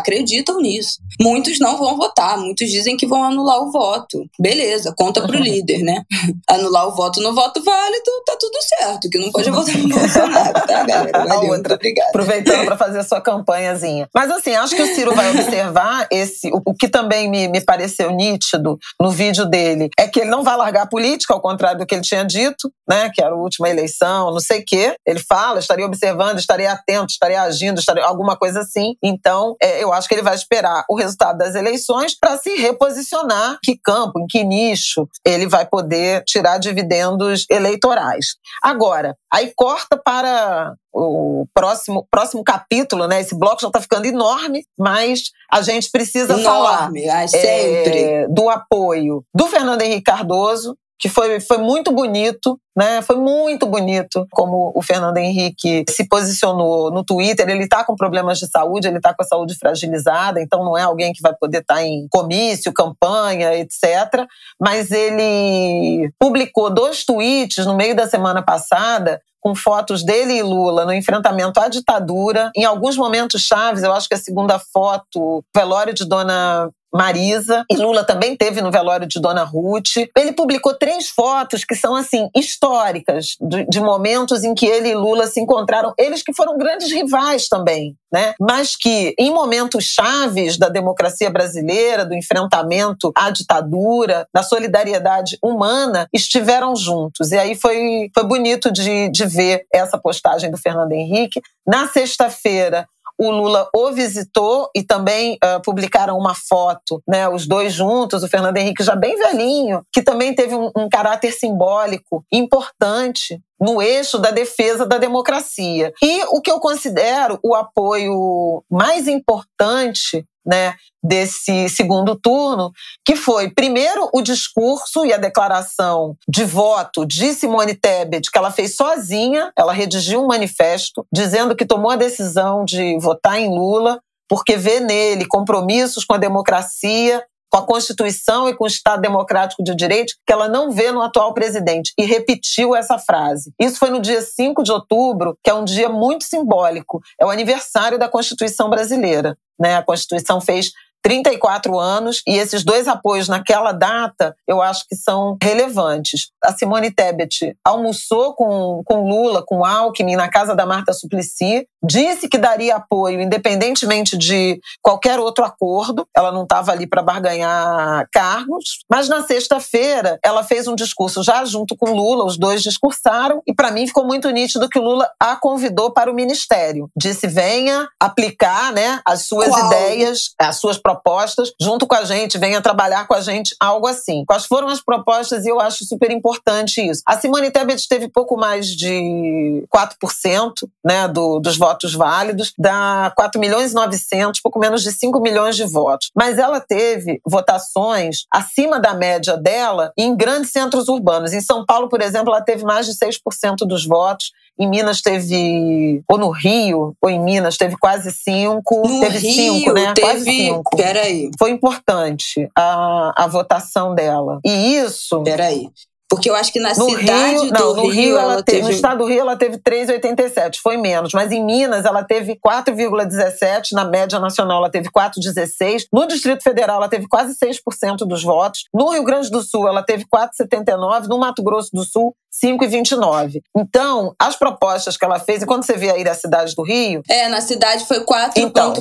acreditam 0.00 0.58
nisso. 0.60 0.98
Muitos 1.20 1.58
não 1.58 1.78
vão 1.78 1.96
votar, 1.96 2.38
muitos 2.38 2.68
dizem 2.70 2.96
que 2.96 3.06
vão 3.06 3.22
anular 3.22 3.62
o 3.62 3.70
voto. 3.70 4.24
Beleza, 4.38 4.92
conta 4.96 5.26
pro 5.26 5.38
líder, 5.38 5.82
né? 5.82 6.02
Anular 6.48 6.88
o 6.88 6.94
voto 6.94 7.20
no 7.20 7.34
voto 7.34 7.62
válido, 7.62 8.10
tá 8.26 8.36
tudo 8.38 8.58
certo, 8.62 9.08
que 9.08 9.18
não 9.18 9.30
pode 9.30 9.50
votar 9.50 9.76
no 9.76 9.88
Bolsonaro, 9.88 10.52
tá, 10.66 10.84
galera? 10.84 11.24
Valeu, 11.26 11.52
outra, 11.52 11.74
obrigada. 11.74 12.08
Aproveitando 12.08 12.64
para 12.64 12.76
fazer 12.76 12.98
a 12.98 13.04
sua 13.04 13.20
campanhazinha. 13.20 14.08
Mas 14.14 14.30
assim, 14.30 14.54
acho 14.54 14.74
que 14.74 14.82
o 14.82 14.94
Ciro 14.94 15.14
vai 15.14 15.30
observar 15.30 16.06
esse, 16.10 16.48
o, 16.48 16.60
o 16.66 16.74
que 16.74 16.88
também 16.88 17.28
me, 17.30 17.48
me 17.48 17.60
pareceu 17.60 18.10
nítido 18.10 18.78
no 19.00 19.10
vídeo 19.10 19.46
dele, 19.46 19.88
é 19.98 20.08
que 20.08 20.20
ele 20.20 20.30
não 20.30 20.42
vai 20.42 20.56
largar 20.56 20.82
a 20.82 20.86
política, 20.86 21.34
ao 21.34 21.40
contrário 21.40 21.78
do 21.78 21.86
que 21.86 21.94
ele 21.94 22.02
tinha 22.02 22.24
dito, 22.24 22.72
né? 22.88 23.10
Que 23.14 23.22
era 23.22 23.32
a 23.32 23.36
última 23.36 23.68
eleição, 23.68 24.30
não 24.30 24.40
sei 24.40 24.60
o 24.60 24.64
quê. 24.66 24.94
Ele 25.06 25.20
fala, 25.20 25.58
estaria 25.58 25.86
observando, 25.86 26.38
estaria 26.38 26.72
atento, 26.72 27.12
estaria 27.12 27.42
agindo, 27.42 27.78
estaria 27.78 28.04
alguma 28.04 28.36
coisa 28.36 28.60
assim. 28.60 28.94
Então, 29.02 29.56
é, 29.62 29.82
eu 29.82 29.89
acho 29.92 30.08
que 30.08 30.14
ele 30.14 30.22
vai 30.22 30.34
esperar 30.34 30.84
o 30.88 30.96
resultado 30.96 31.38
das 31.38 31.54
eleições 31.54 32.16
para 32.18 32.36
se 32.36 32.54
reposicionar 32.56 33.58
que 33.62 33.78
campo, 33.82 34.20
em 34.20 34.26
que 34.26 34.44
nicho 34.44 35.08
ele 35.24 35.46
vai 35.46 35.66
poder 35.66 36.24
tirar 36.24 36.58
dividendos 36.58 37.46
eleitorais. 37.50 38.36
Agora, 38.62 39.16
aí 39.32 39.52
corta 39.54 39.96
para 39.96 40.74
o 40.92 41.46
próximo, 41.54 42.06
próximo 42.10 42.42
capítulo, 42.42 43.06
né? 43.06 43.20
Esse 43.20 43.38
bloco 43.38 43.60
já 43.60 43.68
está 43.68 43.80
ficando 43.80 44.06
enorme, 44.06 44.64
mas 44.78 45.30
a 45.50 45.62
gente 45.62 45.90
precisa 45.90 46.38
enorme, 46.38 47.06
falar 47.06 47.24
é, 47.24 47.26
sempre. 47.26 48.26
Do 48.28 48.48
apoio 48.48 49.24
do 49.34 49.46
Fernando 49.46 49.82
Henrique 49.82 50.02
Cardoso, 50.02 50.76
que 51.00 51.08
foi, 51.08 51.40
foi 51.40 51.56
muito 51.56 51.90
bonito, 51.90 52.60
né? 52.76 53.00
Foi 53.00 53.16
muito 53.16 53.66
bonito 53.66 54.26
como 54.30 54.70
o 54.74 54.82
Fernando 54.82 55.16
Henrique 55.16 55.82
se 55.88 56.06
posicionou 56.06 56.90
no 56.90 57.02
Twitter. 57.02 57.48
Ele 57.48 57.64
está 57.64 57.82
com 57.82 57.96
problemas 57.96 58.38
de 58.38 58.46
saúde, 58.46 58.86
ele 58.86 58.98
está 58.98 59.14
com 59.14 59.22
a 59.22 59.26
saúde 59.26 59.56
fragilizada, 59.56 60.42
então 60.42 60.62
não 60.62 60.76
é 60.76 60.82
alguém 60.82 61.14
que 61.14 61.22
vai 61.22 61.34
poder 61.34 61.62
estar 61.62 61.76
tá 61.76 61.82
em 61.82 62.06
comício, 62.10 62.70
campanha, 62.70 63.54
etc. 63.54 64.26
Mas 64.60 64.90
ele 64.90 66.12
publicou 66.18 66.68
dois 66.68 67.02
tweets 67.02 67.64
no 67.64 67.74
meio 67.74 67.96
da 67.96 68.06
semana 68.06 68.42
passada 68.42 69.22
com 69.40 69.54
fotos 69.54 70.04
dele 70.04 70.34
e 70.34 70.42
Lula 70.42 70.84
no 70.84 70.92
enfrentamento 70.92 71.58
à 71.58 71.68
ditadura. 71.68 72.50
Em 72.54 72.66
alguns 72.66 72.98
momentos 72.98 73.40
chaves, 73.40 73.82
eu 73.82 73.92
acho 73.94 74.06
que 74.06 74.14
a 74.14 74.18
segunda 74.18 74.58
foto, 74.58 75.42
velório 75.56 75.94
de 75.94 76.04
Dona 76.04 76.70
Marisa, 76.92 77.64
e 77.70 77.76
Lula 77.76 78.04
também 78.04 78.36
teve 78.36 78.60
no 78.60 78.70
velório 78.70 79.06
de 79.06 79.20
Dona 79.20 79.44
Ruth. 79.44 80.08
Ele 80.16 80.32
publicou 80.32 80.74
três 80.74 81.08
fotos 81.08 81.64
que 81.64 81.74
são 81.74 81.94
assim 81.94 82.28
históricas 82.36 83.36
de, 83.40 83.64
de, 83.66 83.80
momentos 83.80 84.44
em 84.44 84.54
que 84.54 84.66
ele 84.66 84.88
e 84.88 84.94
Lula 84.94 85.26
se 85.26 85.40
encontraram, 85.40 85.94
eles 85.98 86.22
que 86.22 86.34
foram 86.34 86.58
grandes 86.58 86.92
rivais 86.92 87.48
também, 87.48 87.96
né? 88.12 88.34
Mas 88.40 88.76
que 88.76 89.14
em 89.18 89.32
momentos 89.32 89.84
chaves 89.84 90.58
da 90.58 90.68
democracia 90.68 91.30
brasileira, 91.30 92.04
do 92.04 92.14
enfrentamento 92.14 93.12
à 93.16 93.30
ditadura, 93.30 94.26
da 94.32 94.42
solidariedade 94.42 95.38
humana, 95.42 96.08
estiveram 96.12 96.74
juntos. 96.74 97.30
E 97.30 97.38
aí 97.38 97.54
foi, 97.54 98.10
foi 98.12 98.24
bonito 98.24 98.72
de, 98.72 99.08
de 99.10 99.26
ver 99.26 99.64
essa 99.72 99.98
postagem 99.98 100.50
do 100.50 100.58
Fernando 100.58 100.92
Henrique. 100.92 101.40
Na 101.66 101.88
sexta-feira, 101.88 102.86
o 103.20 103.30
Lula 103.30 103.68
o 103.74 103.92
visitou 103.92 104.70
e 104.74 104.82
também 104.82 105.34
uh, 105.44 105.60
publicaram 105.62 106.16
uma 106.16 106.34
foto, 106.34 107.02
né, 107.06 107.28
os 107.28 107.46
dois 107.46 107.70
juntos, 107.74 108.22
o 108.22 108.28
Fernando 108.28 108.56
Henrique 108.56 108.82
já 108.82 108.96
bem 108.96 109.14
velhinho, 109.14 109.82
que 109.92 110.02
também 110.02 110.34
teve 110.34 110.54
um, 110.54 110.70
um 110.74 110.88
caráter 110.88 111.30
simbólico 111.30 112.24
importante 112.32 113.38
no 113.60 113.82
eixo 113.82 114.18
da 114.18 114.30
defesa 114.30 114.86
da 114.86 114.96
democracia. 114.96 115.92
E 116.02 116.22
o 116.28 116.40
que 116.40 116.50
eu 116.50 116.58
considero 116.58 117.38
o 117.44 117.54
apoio 117.54 118.64
mais 118.70 119.06
importante 119.06 120.24
né, 120.44 120.74
desse 121.02 121.68
segundo 121.68 122.14
turno, 122.14 122.72
que 123.04 123.16
foi, 123.16 123.50
primeiro, 123.50 124.08
o 124.12 124.22
discurso 124.22 125.04
e 125.04 125.12
a 125.12 125.18
declaração 125.18 126.16
de 126.28 126.44
voto 126.44 127.06
de 127.06 127.32
Simone 127.32 127.74
Tebet, 127.74 128.30
que 128.30 128.38
ela 128.38 128.50
fez 128.50 128.76
sozinha, 128.76 129.52
ela 129.56 129.72
redigiu 129.72 130.22
um 130.22 130.26
manifesto 130.26 131.06
dizendo 131.12 131.56
que 131.56 131.66
tomou 131.66 131.90
a 131.90 131.96
decisão 131.96 132.64
de 132.64 132.98
votar 132.98 133.38
em 133.38 133.48
Lula 133.48 134.00
porque 134.28 134.56
vê 134.56 134.78
nele 134.78 135.26
compromissos 135.26 136.04
com 136.04 136.14
a 136.14 136.18
democracia 136.18 137.24
com 137.50 137.58
a 137.58 137.66
Constituição 137.66 138.48
e 138.48 138.54
com 138.54 138.64
o 138.64 138.68
Estado 138.68 139.02
Democrático 139.02 139.62
de 139.62 139.74
Direito 139.74 140.14
que 140.26 140.32
ela 140.32 140.48
não 140.48 140.70
vê 140.70 140.92
no 140.92 141.02
atual 141.02 141.34
presidente 141.34 141.92
e 141.98 142.04
repetiu 142.04 142.74
essa 142.76 142.98
frase. 142.98 143.52
Isso 143.60 143.78
foi 143.78 143.90
no 143.90 144.00
dia 144.00 144.22
5 144.22 144.62
de 144.62 144.70
outubro, 144.70 145.36
que 145.42 145.50
é 145.50 145.54
um 145.54 145.64
dia 145.64 145.88
muito 145.88 146.24
simbólico, 146.24 147.00
é 147.20 147.26
o 147.26 147.30
aniversário 147.30 147.98
da 147.98 148.08
Constituição 148.08 148.70
brasileira. 148.70 149.36
Né? 149.58 149.76
A 149.76 149.82
Constituição 149.82 150.40
fez 150.40 150.70
34 151.02 151.78
anos 151.78 152.22
e 152.26 152.36
esses 152.36 152.62
dois 152.62 152.86
apoios 152.86 153.28
naquela 153.28 153.72
data 153.72 154.34
eu 154.46 154.60
acho 154.60 154.86
que 154.88 154.94
são 154.94 155.36
relevantes. 155.42 156.30
A 156.44 156.52
Simone 156.52 156.90
Tebet 156.90 157.56
almoçou 157.64 158.34
com, 158.34 158.82
com 158.84 159.08
Lula, 159.08 159.42
com 159.44 159.64
Alckmin 159.64 160.16
na 160.16 160.28
casa 160.28 160.54
da 160.54 160.66
Marta 160.66 160.92
Suplicy, 160.92 161.66
disse 161.82 162.28
que 162.28 162.38
daria 162.38 162.76
apoio 162.76 163.20
independentemente 163.20 164.16
de 164.16 164.60
qualquer 164.82 165.18
outro 165.18 165.44
acordo, 165.44 166.06
ela 166.16 166.32
não 166.32 166.42
estava 166.42 166.72
ali 166.72 166.86
para 166.86 167.02
barganhar 167.02 168.06
cargos, 168.12 168.80
mas 168.88 169.08
na 169.08 169.22
sexta-feira 169.22 170.18
ela 170.22 170.42
fez 170.42 170.66
um 170.68 170.74
discurso 170.74 171.22
já 171.22 171.44
junto 171.44 171.76
com 171.76 171.92
Lula, 171.92 172.24
os 172.24 172.38
dois 172.38 172.62
discursaram 172.62 173.42
e 173.46 173.54
para 173.54 173.70
mim 173.70 173.86
ficou 173.86 174.04
muito 174.04 174.28
nítido 174.30 174.68
que 174.68 174.78
o 174.78 174.82
Lula 174.82 175.08
a 175.18 175.36
convidou 175.36 175.92
para 175.92 176.10
o 176.10 176.14
ministério. 176.14 176.90
Disse: 176.96 177.26
"Venha 177.26 177.88
aplicar, 177.98 178.72
né, 178.72 179.00
as 179.04 179.26
suas 179.26 179.48
Qual? 179.48 179.66
ideias, 179.66 180.34
as 180.38 180.56
suas 180.56 180.78
propostas 180.78 181.52
junto 181.60 181.86
com 181.86 181.94
a 181.94 182.04
gente, 182.04 182.38
venha 182.38 182.60
trabalhar 182.60 183.06
com 183.06 183.14
a 183.14 183.20
gente, 183.20 183.54
algo 183.60 183.86
assim. 183.86 184.24
Quais 184.26 184.46
foram 184.46 184.68
as 184.68 184.80
propostas? 184.80 185.44
E 185.44 185.48
eu 185.48 185.60
acho 185.60 185.84
super 185.84 186.10
importante 186.10 186.80
isso. 186.80 187.02
A 187.06 187.18
Simone 187.18 187.50
Tebet 187.50 187.86
teve 187.88 188.08
pouco 188.08 188.36
mais 188.36 188.68
de 188.68 189.64
4% 189.74 190.52
né, 190.84 191.08
do, 191.08 191.38
dos 191.38 191.56
votos 191.56 191.69
válidos, 191.94 192.52
dá 192.58 193.12
4 193.16 193.40
milhões 193.40 193.72
e 193.72 193.74
900, 193.74 194.40
pouco 194.40 194.58
menos 194.58 194.82
de 194.82 194.92
5 194.92 195.20
milhões 195.20 195.56
de 195.56 195.64
votos. 195.64 196.10
Mas 196.14 196.38
ela 196.38 196.60
teve 196.60 197.20
votações 197.26 198.24
acima 198.32 198.80
da 198.80 198.94
média 198.94 199.36
dela 199.36 199.92
em 199.96 200.16
grandes 200.16 200.50
centros 200.50 200.88
urbanos. 200.88 201.32
Em 201.32 201.40
São 201.40 201.64
Paulo, 201.64 201.88
por 201.88 202.00
exemplo, 202.00 202.32
ela 202.32 202.42
teve 202.42 202.64
mais 202.64 202.86
de 202.86 202.92
6% 202.92 203.66
dos 203.66 203.86
votos. 203.86 204.32
Em 204.58 204.68
Minas 204.68 205.00
teve, 205.00 206.02
ou 206.06 206.18
no 206.18 206.30
Rio, 206.30 206.94
ou 207.00 207.08
em 207.08 207.18
Minas, 207.18 207.56
teve 207.56 207.76
quase 207.78 208.10
5. 208.10 209.00
Teve 209.00 209.18
5, 209.18 209.72
né? 209.72 209.94
Teve, 209.94 210.06
quase 210.06 210.24
5. 210.24 210.76
Peraí. 210.76 211.30
Foi 211.38 211.50
importante 211.50 212.46
a, 212.54 213.24
a 213.24 213.26
votação 213.26 213.94
dela. 213.94 214.38
E 214.44 214.76
isso. 214.76 215.22
Peraí. 215.22 215.70
Porque 216.10 216.28
eu 216.28 216.34
acho 216.34 216.52
que 216.52 216.58
na 216.58 216.74
no 216.74 216.90
cidade 216.90 217.34
Rio, 217.34 217.52
do 217.52 217.52
não, 217.52 217.74
no 217.76 217.88
Rio, 217.88 218.18
ela, 218.18 218.32
ela 218.32 218.42
teve... 218.42 218.62
No 218.62 218.70
estado 218.70 218.98
do 218.98 219.06
Rio 219.06 219.20
ela 219.20 219.36
teve 219.36 219.58
3,87, 219.58 220.56
foi 220.60 220.76
menos. 220.76 221.12
Mas 221.14 221.30
em 221.30 221.44
Minas 221.44 221.84
ela 221.84 222.02
teve 222.02 222.36
4,17, 222.44 223.68
na 223.72 223.84
média 223.84 224.18
nacional 224.18 224.58
ela 224.58 224.70
teve 224.70 224.90
4,16. 224.90 225.84
No 225.92 226.08
Distrito 226.08 226.42
Federal 226.42 226.78
ela 226.78 226.88
teve 226.88 227.06
quase 227.08 227.36
6% 227.38 227.98
dos 228.08 228.24
votos. 228.24 228.64
No 228.74 228.90
Rio 228.90 229.04
Grande 229.04 229.30
do 229.30 229.40
Sul 229.40 229.68
ela 229.68 229.84
teve 229.84 230.04
4,79. 230.04 231.06
No 231.06 231.18
Mato 231.18 231.44
Grosso 231.44 231.70
do 231.72 231.84
Sul, 231.84 232.12
5,29. 232.44 233.40
Então, 233.56 234.14
as 234.18 234.36
propostas 234.36 234.96
que 234.96 235.04
ela 235.04 235.18
fez, 235.18 235.42
e 235.42 235.46
quando 235.46 235.64
você 235.64 235.76
vê 235.76 235.90
aí 235.90 236.04
da 236.04 236.14
cidade 236.14 236.54
do 236.54 236.62
Rio. 236.62 237.02
É, 237.08 237.28
na 237.28 237.40
cidade 237.40 237.84
foi 237.86 238.04
4,41. 238.04 238.32
Então, 238.36 238.72